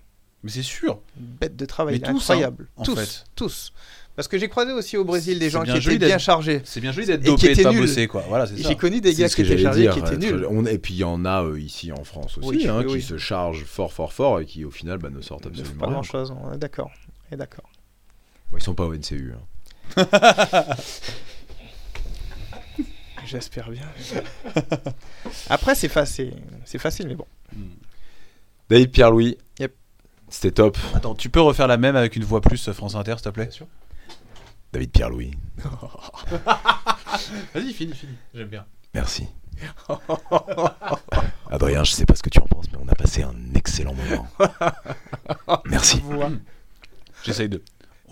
Mais 0.44 0.50
c'est 0.52 0.62
sûr. 0.64 1.00
bête 1.16 1.56
de 1.56 1.66
travail 1.66 2.00
tous, 2.02 2.10
incroyable 2.30 2.68
hein, 2.78 2.82
en 2.82 2.84
tous 2.84 2.96
fait. 2.96 3.24
tous 3.36 3.74
parce 4.16 4.28
que 4.28 4.38
j'ai 4.38 4.48
croisé 4.48 4.72
aussi 4.74 4.96
au 4.96 5.04
Brésil 5.06 5.40
des 5.40 5.50
gens 5.50 5.64
qui 5.64 5.72
étaient 5.72 5.98
bien 5.98 6.20
chargés 6.20 6.62
C'est 6.66 6.80
bien 6.82 6.92
joli 6.92 7.08
d'être 7.08 7.24
dopé 7.24 7.50
et 7.52 7.56
de 7.56 7.64
pas 7.64 7.72
bosser, 7.74 8.06
quoi. 8.08 8.24
Voilà, 8.30 8.46
c'est 8.46 8.58
ça. 8.62 8.70
j'ai 8.70 8.76
connu 8.76 9.02
des 9.02 9.16
gars 9.16 9.28
qui 9.28 9.42
étaient 9.42 9.58
chargés 9.58 9.82
dire. 9.82 9.94
qui 9.94 10.00
étaient 10.02 10.18
nuls 10.18 10.46
on- 10.48 10.66
et 10.68 10.78
puis 10.78 10.94
il 10.94 10.98
y 10.98 11.04
en 11.04 11.26
a 11.26 11.44
euh, 11.44 11.60
ici 11.60 11.92
en 11.92 12.04
France 12.04 12.38
aussi, 12.38 12.48
Oui, 12.48 12.68
hein, 12.68 12.78
oui, 12.82 12.86
qui 12.86 12.94
oui. 12.94 13.02
se 13.02 13.18
chargent 13.18 13.64
fort, 13.66 13.92
fort, 13.92 14.14
fort 14.14 14.40
et 14.40 14.46
qui 14.46 14.66
au 14.66 14.70
final 14.70 15.00
bah, 15.00 15.10
ne 15.10 15.20
sortent 15.22 15.48
absolument 15.48 15.80
pas 15.80 15.86
rien. 15.88 15.94
grand 15.94 16.04
chose 16.04 16.32
on 16.46 16.54
est 16.54 16.58
d'accord 16.60 16.92
on 17.32 17.34
est 17.34 17.38
d'accord 17.38 17.68
Bon, 18.52 18.58
ils 18.60 18.64
sont 18.64 18.76
pas 18.76 18.86
au 18.86 18.94
NCU. 18.94 19.34
hein. 19.98 20.06
j'espère 23.26 23.70
bien 23.72 23.88
après 25.50 25.76
c'est 25.76 25.88
facile 25.90 26.34
c'est 26.66 26.78
facile 26.78 27.08
mais 27.08 27.16
bon 27.16 27.26
David 28.70 28.92
Pierre-Louis. 28.92 29.38
C'était 30.34 30.52
top. 30.52 30.80
Attends, 30.96 31.14
tu 31.14 31.30
peux 31.30 31.42
refaire 31.42 31.68
la 31.68 31.78
même 31.78 31.96
avec 31.96 32.16
une 32.16 32.24
voix 32.24 32.42
plus 32.42 32.68
euh, 32.68 32.74
France 32.74 32.96
Inter, 32.96 33.14
s'il 33.18 33.26
te 33.26 33.30
plaît 33.30 33.50
David 34.74 34.90
Pierre-Louis. 34.90 35.38
Vas-y, 37.54 37.72
finis, 37.72 37.94
finis. 37.94 38.18
J'aime 38.34 38.48
bien. 38.48 38.66
Merci. 38.96 39.28
Adrien, 41.52 41.84
je 41.84 41.92
sais 41.92 42.06
pas 42.06 42.16
ce 42.16 42.24
que 42.24 42.30
tu 42.30 42.40
en 42.40 42.48
penses, 42.48 42.66
mais 42.72 42.80
on 42.82 42.88
a 42.88 42.96
passé 42.96 43.22
un 43.22 43.36
excellent 43.54 43.94
moment. 43.94 44.28
Merci. 45.66 46.02
J'essaye 47.24 47.50
de. 47.50 47.62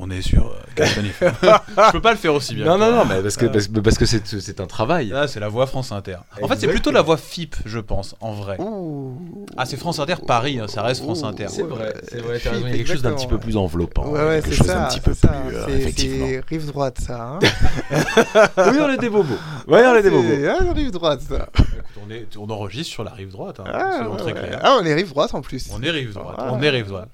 On 0.04 0.10
est 0.10 0.24
sur 0.24 0.48
euh, 0.48 0.56
Castagne. 0.76 1.12
Je 1.22 1.92
peux 1.92 2.02
pas 2.02 2.10
le 2.12 2.18
faire 2.18 2.34
aussi 2.34 2.56
bien. 2.56 2.66
Non, 2.66 2.78
non, 2.80 2.92
non, 2.92 3.06
mais 3.06 3.22
parce 3.22 3.38
que 3.38 3.46
parce, 3.46 3.68
parce 3.68 3.98
que 4.00 4.06
c'est 4.08 4.26
c'est 4.26 4.60
un 4.60 4.66
travail. 4.66 5.10
Là, 5.10 5.28
c'est 5.28 5.40
la 5.40 5.48
voix 5.48 5.68
France 5.68 5.92
Inter. 5.92 6.16
En 6.42 6.48
fait, 6.48 6.56
c'est 6.60 6.68
plutôt 6.68 6.90
la 6.90 7.04
voix 7.04 7.18
FIP, 7.18 7.56
je 7.66 7.78
pense, 7.78 8.16
en 8.20 8.32
vrai. 8.34 8.60
Ouh. 8.60 9.16
Ah, 9.58 9.66
c'est 9.68 9.78
France 9.78 10.00
Inter 10.00 10.16
Paris, 10.26 10.58
hein, 10.60 10.68
ça 10.68 10.82
reste 10.82 11.04
France 11.04 11.24
Inter. 11.24 11.46
C'est 11.50 11.62
vrai, 11.62 11.94
c'est 12.10 12.18
vrai, 12.20 12.38
raison, 12.38 12.66
Il 12.66 12.72
y 12.72 12.74
a 12.74 12.78
quelque 12.78 12.88
chose 12.88 13.04
d'un 13.04 13.14
petit 13.14 13.28
peu 13.28 13.38
plus 13.38 13.58
envoppant, 13.58 14.08
Ouais, 14.10 14.20
ouais, 14.26 14.42
quelque 14.42 14.50
c'est 14.52 14.56
chose 14.58 14.68
ça. 14.68 14.76
d'un 14.80 14.88
petit 14.88 15.02
peu 15.02 15.14
plus 15.14 15.30
euh, 15.56 15.66
C'est- 15.68 15.72
effectivement. 15.74 16.26
C'est 16.30 16.44
rive 16.50 16.66
droite, 16.66 16.98
ça. 17.00 17.22
Hein 17.22 17.40
Oui, 18.58 18.78
on 18.82 18.90
est 18.92 18.98
des 18.98 19.10
bobos. 19.10 19.36
Ouais, 19.68 19.86
on 19.86 19.96
est 19.96 20.02
des 20.02 20.10
bobos. 20.10 20.28
C'est- 20.28 20.48
ah, 20.48 20.74
rive 20.74 20.92
droite, 20.92 21.22
ça. 21.22 21.48
Écoute, 21.60 22.04
on, 22.08 22.12
est, 22.12 22.28
on 22.38 22.50
enregistre 22.50 22.92
sur 22.92 23.04
la 23.04 23.12
rive 23.12 23.30
droite, 23.32 23.60
hein, 23.60 23.66
Ah, 23.72 23.92
soyons 23.98 24.12
ouais, 24.14 24.18
très 24.18 24.34
ouais. 24.34 24.40
clairs. 24.48 24.60
Ah, 24.64 24.78
on 24.82 24.86
est 24.86 24.94
rive 24.94 25.10
droite 25.10 25.34
en 25.36 25.42
plus. 25.42 25.70
On 25.74 25.82
est 25.84 25.92
rive 25.92 26.14
droite, 26.14 26.36
Ah. 26.40 26.50
on 26.54 26.62
est 26.62 26.70
rive 26.70 26.88
droite. 26.88 27.10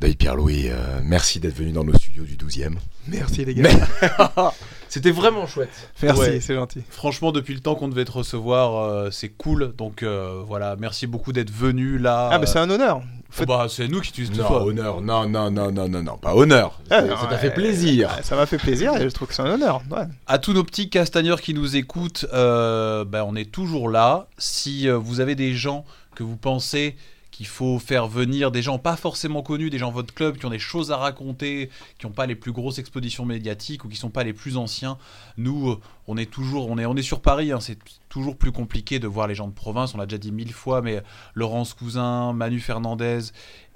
David 0.00 0.18
Pierre-Louis, 0.18 0.68
euh, 0.68 1.00
merci 1.02 1.40
d'être 1.40 1.56
venu 1.56 1.72
dans 1.72 1.84
nos 1.84 1.94
studios 1.94 2.24
du 2.24 2.36
12e. 2.36 2.74
Merci 3.08 3.44
les 3.44 3.54
gars. 3.54 3.62
Mais- 3.62 4.42
C'était 4.90 5.10
vraiment 5.10 5.46
chouette. 5.46 5.68
Merci, 6.02 6.20
Ouais. 6.20 6.40
c'est 6.40 6.54
gentil. 6.54 6.80
Franchement, 6.88 7.30
depuis 7.30 7.52
le 7.52 7.60
temps 7.60 7.74
qu'on 7.74 7.88
devait 7.88 8.06
te 8.06 8.12
recevoir, 8.12 8.82
euh, 8.90 9.10
c'est 9.10 9.28
cool. 9.28 9.74
Donc 9.76 10.02
euh, 10.02 10.42
voilà, 10.46 10.76
merci 10.78 11.06
beaucoup 11.06 11.34
d'être 11.34 11.50
venu 11.50 11.98
là. 11.98 12.30
Ah, 12.32 12.38
bah 12.38 12.46
c'est 12.46 12.58
un 12.58 12.70
honneur. 12.70 13.02
Oh, 13.02 13.24
Faites- 13.30 13.46
bah, 13.48 13.66
c'est 13.68 13.86
nous 13.86 14.00
qui 14.00 14.12
t'utilisons 14.12 14.42
Non, 14.44 14.48
toi. 14.48 14.62
honneur, 14.64 15.00
non, 15.02 15.28
non, 15.28 15.50
non, 15.50 15.70
non, 15.70 15.88
non, 15.90 16.02
non, 16.02 16.16
pas 16.16 16.34
honneur. 16.34 16.80
Ah, 16.90 17.00
ça 17.00 17.06
non, 17.06 17.16
ça 17.18 17.26
t'a 17.26 17.32
ouais. 17.32 17.38
fait 17.38 17.50
plaisir. 17.50 18.16
Ça 18.22 18.34
m'a 18.34 18.46
fait 18.46 18.56
plaisir 18.56 18.96
et 18.96 19.02
je 19.02 19.08
trouve 19.14 19.28
que 19.28 19.34
c'est 19.34 19.42
un 19.42 19.52
honneur. 19.52 19.82
Ouais. 19.90 20.04
À 20.26 20.38
tous 20.38 20.54
nos 20.54 20.64
petits 20.64 20.88
castagneurs 20.88 21.42
qui 21.42 21.52
nous 21.52 21.76
écoutent, 21.76 22.24
euh, 22.32 23.04
bah, 23.04 23.26
on 23.26 23.36
est 23.36 23.50
toujours 23.52 23.90
là. 23.90 24.26
Si 24.38 24.88
euh, 24.88 24.96
vous 24.96 25.20
avez 25.20 25.34
des 25.34 25.52
gens 25.52 25.84
que 26.14 26.22
vous 26.22 26.36
pensez 26.38 26.96
qu'il 27.38 27.46
faut 27.46 27.78
faire 27.78 28.08
venir, 28.08 28.50
des 28.50 28.62
gens 28.62 28.80
pas 28.80 28.96
forcément 28.96 29.42
connus, 29.42 29.70
des 29.70 29.78
gens 29.78 29.90
de 29.90 29.94
votre 29.94 30.12
club 30.12 30.38
qui 30.38 30.46
ont 30.46 30.50
des 30.50 30.58
choses 30.58 30.90
à 30.90 30.96
raconter, 30.96 31.70
qui 31.96 32.04
n'ont 32.04 32.12
pas 32.12 32.26
les 32.26 32.34
plus 32.34 32.50
grosses 32.50 32.80
expositions 32.80 33.24
médiatiques 33.24 33.84
ou 33.84 33.88
qui 33.88 33.94
sont 33.94 34.10
pas 34.10 34.24
les 34.24 34.32
plus 34.32 34.56
anciens, 34.56 34.98
nous, 35.36 35.70
euh, 35.70 35.80
on 36.08 36.16
est 36.16 36.30
toujours, 36.30 36.68
on 36.70 36.78
est, 36.78 36.86
on 36.86 36.96
est 36.96 37.02
sur 37.02 37.20
Paris. 37.20 37.52
hein, 37.52 37.58
c'est 37.60 37.78
toujours 38.08 38.36
plus 38.36 38.50
compliqué 38.50 38.98
de 38.98 39.06
voir 39.06 39.26
les 39.26 39.34
gens 39.34 39.46
de 39.46 39.52
province. 39.52 39.94
On 39.94 39.98
l'a 39.98 40.06
déjà 40.06 40.18
dit 40.18 40.32
mille 40.32 40.52
fois, 40.52 40.80
mais 40.82 41.02
Laurence 41.34 41.74
Cousin, 41.74 42.32
Manu 42.32 42.58
Fernandez 42.60 43.20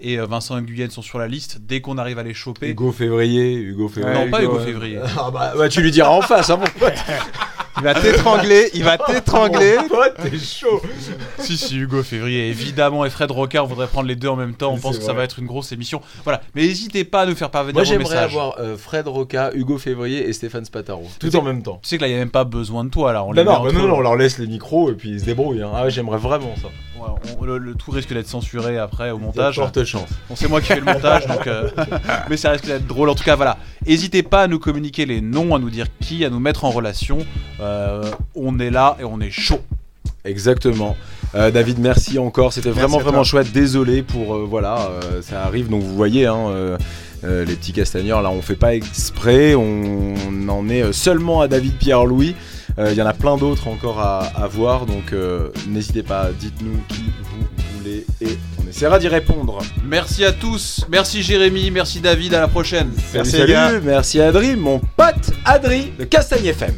et 0.00 0.18
euh, 0.18 0.26
Vincent 0.26 0.58
Nguyen 0.60 0.90
sont 0.90 1.02
sur 1.02 1.18
la 1.18 1.28
liste. 1.28 1.58
Dès 1.60 1.80
qu'on 1.80 1.98
arrive 1.98 2.18
à 2.18 2.22
les 2.22 2.34
choper, 2.34 2.70
Hugo 2.70 2.90
Février, 2.90 3.52
Hugo 3.54 3.88
Février. 3.88 4.24
non 4.24 4.30
pas 4.30 4.42
Hugo 4.42 4.58
ouais. 4.58 4.64
Février. 4.64 4.98
Ah 5.18 5.30
bah, 5.30 5.52
bah, 5.56 5.68
tu 5.68 5.82
lui 5.82 5.90
diras 5.90 6.10
en 6.10 6.22
face, 6.22 6.50
hein, 6.50 6.56
mon 6.56 6.66
pote. 6.80 6.94
Il 7.78 7.84
va 7.84 7.94
t'étrangler, 7.94 8.70
il 8.74 8.84
va 8.84 8.98
t'étrangler. 9.06 9.76
Mon 9.78 9.88
pote, 9.88 10.14
t'es 10.22 10.38
chaud. 10.38 10.80
Si, 11.38 11.56
si, 11.56 11.78
Hugo 11.78 12.02
Février, 12.02 12.48
évidemment, 12.48 13.04
et 13.06 13.10
Fred 13.10 13.30
Rocard, 13.30 13.64
on 13.64 13.68
voudrait 13.68 13.86
prendre 13.88 14.06
les 14.06 14.14
deux 14.14 14.28
en 14.28 14.36
même 14.36 14.54
temps. 14.54 14.72
On 14.72 14.78
pense 14.78 14.98
que 14.98 15.02
ça 15.04 15.14
va 15.14 15.24
être 15.24 15.38
une 15.38 15.46
grosse 15.46 15.72
émission. 15.72 16.02
Voilà, 16.22 16.42
mais 16.54 16.62
n'hésitez 16.62 17.04
pas 17.04 17.22
à 17.22 17.26
nous 17.26 17.34
faire 17.34 17.50
parvenir 17.50 17.74
Moi, 17.74 17.82
vos 17.82 17.88
j'aimerais 17.88 18.04
messages. 18.14 18.24
avoir 18.30 18.58
euh, 18.60 18.76
Fred 18.76 19.08
Roca, 19.08 19.50
Hugo 19.54 19.78
Février 19.78 20.28
et 20.28 20.32
Stéphane 20.34 20.66
Spataro. 20.66 21.08
Tout 21.18 21.34
en 21.34 21.42
même 21.42 21.62
temps. 21.62 21.80
Tu 21.82 21.88
sais 21.88 21.96
que 21.96 22.02
là, 22.02 22.08
il 22.08 22.14
n'y 22.14 22.18
a 22.20 22.21
même 22.22 22.30
pas 22.30 22.44
besoin 22.44 22.84
de 22.84 22.90
toi, 22.90 23.12
là. 23.12 23.22
On 23.24 23.28
Non, 23.28 23.32
les 23.34 23.44
non, 23.44 23.52
bah 23.52 23.58
entre 23.60 23.72
non, 23.74 23.84
eux. 23.84 23.88
non, 23.88 23.94
on 23.96 24.00
leur 24.00 24.16
laisse 24.16 24.38
les 24.38 24.46
micros 24.46 24.90
et 24.90 24.94
puis 24.94 25.10
ils 25.10 25.20
se 25.20 25.24
débrouillent. 25.24 25.62
hein. 25.62 25.70
Ah 25.74 25.88
j'aimerais 25.88 26.18
vraiment 26.18 26.54
ça. 26.60 26.68
Ouais, 26.98 27.08
on- 27.40 27.44
le, 27.44 27.58
le 27.58 27.74
tout 27.74 27.90
risque 27.90 28.12
d'être 28.14 28.28
censuré 28.28 28.78
après 28.78 29.10
au 29.10 29.18
montage. 29.18 29.56
fortes 29.56 29.82
chances. 29.84 30.08
Bon, 30.28 30.36
c'est 30.36 30.48
moi 30.48 30.60
qui 30.60 30.68
fais 30.68 30.80
le 30.80 30.84
montage, 30.84 31.26
donc. 31.26 31.46
euh, 31.48 31.68
mais 32.30 32.36
ça 32.36 32.50
risque 32.50 32.66
d'être 32.66 32.86
drôle. 32.86 33.08
En 33.08 33.14
tout 33.16 33.24
cas, 33.24 33.34
voilà. 33.36 33.56
N'hésitez 33.86 34.22
pas 34.22 34.42
à 34.42 34.46
nous 34.46 34.58
communiquer 34.60 35.04
les 35.04 35.20
noms, 35.20 35.54
à 35.54 35.58
nous 35.58 35.70
dire 35.70 35.86
qui, 36.00 36.24
à 36.24 36.30
nous 36.30 36.38
mettre 36.38 36.64
en 36.64 36.70
relation. 36.70 37.18
Euh, 37.60 38.04
on 38.36 38.58
est 38.60 38.70
là 38.70 38.96
et 39.00 39.04
on 39.04 39.20
est 39.20 39.30
chaud. 39.32 39.60
Exactement. 40.24 40.96
Euh, 41.34 41.50
David, 41.50 41.78
merci 41.80 42.18
encore. 42.18 42.52
C'était 42.52 42.70
vraiment 42.70 42.98
vraiment 42.98 43.24
chouette. 43.24 43.52
Désolé 43.52 44.02
pour 44.02 44.36
voilà, 44.46 44.88
ça 45.22 45.42
arrive. 45.44 45.68
Donc 45.68 45.82
vous 45.82 45.94
voyez, 45.96 46.26
hein, 46.26 46.76
euh, 47.24 47.44
les 47.44 47.54
petits 47.54 47.72
castagneurs 47.72 48.22
là, 48.22 48.30
on 48.30 48.42
fait 48.42 48.56
pas 48.56 48.74
exprès. 48.74 49.54
On 49.54 50.14
en 50.48 50.68
est 50.68 50.82
euh, 50.82 50.92
seulement 50.92 51.40
à 51.40 51.48
David 51.48 51.76
Pierre 51.78 52.04
Louis. 52.04 52.34
Euh, 52.78 52.88
Il 52.92 52.96
y 52.96 53.02
en 53.02 53.06
a 53.06 53.12
plein 53.12 53.36
d'autres 53.36 53.68
encore 53.68 54.00
à, 54.00 54.20
à 54.34 54.46
voir. 54.46 54.86
Donc 54.86 55.12
euh, 55.12 55.48
n'hésitez 55.68 56.02
pas. 56.02 56.30
Dites-nous 56.38 56.78
qui 56.88 57.04
vous 57.22 57.78
voulez 57.78 58.06
et 58.20 58.38
on 58.64 58.68
essaiera 58.68 58.98
d'y 58.98 59.08
répondre. 59.08 59.58
Merci 59.84 60.24
à 60.24 60.32
tous. 60.32 60.84
Merci 60.90 61.22
Jérémy. 61.22 61.70
Merci 61.70 62.00
David. 62.00 62.34
À 62.34 62.40
la 62.40 62.48
prochaine. 62.48 62.90
Salut, 62.96 63.12
Merci, 63.14 63.30
salut. 63.32 63.80
Merci 63.84 64.20
Adri, 64.20 64.56
mon 64.56 64.80
pote 64.96 65.32
Adri 65.44 65.92
de 65.98 66.04
Castagne 66.04 66.46
FM. 66.46 66.74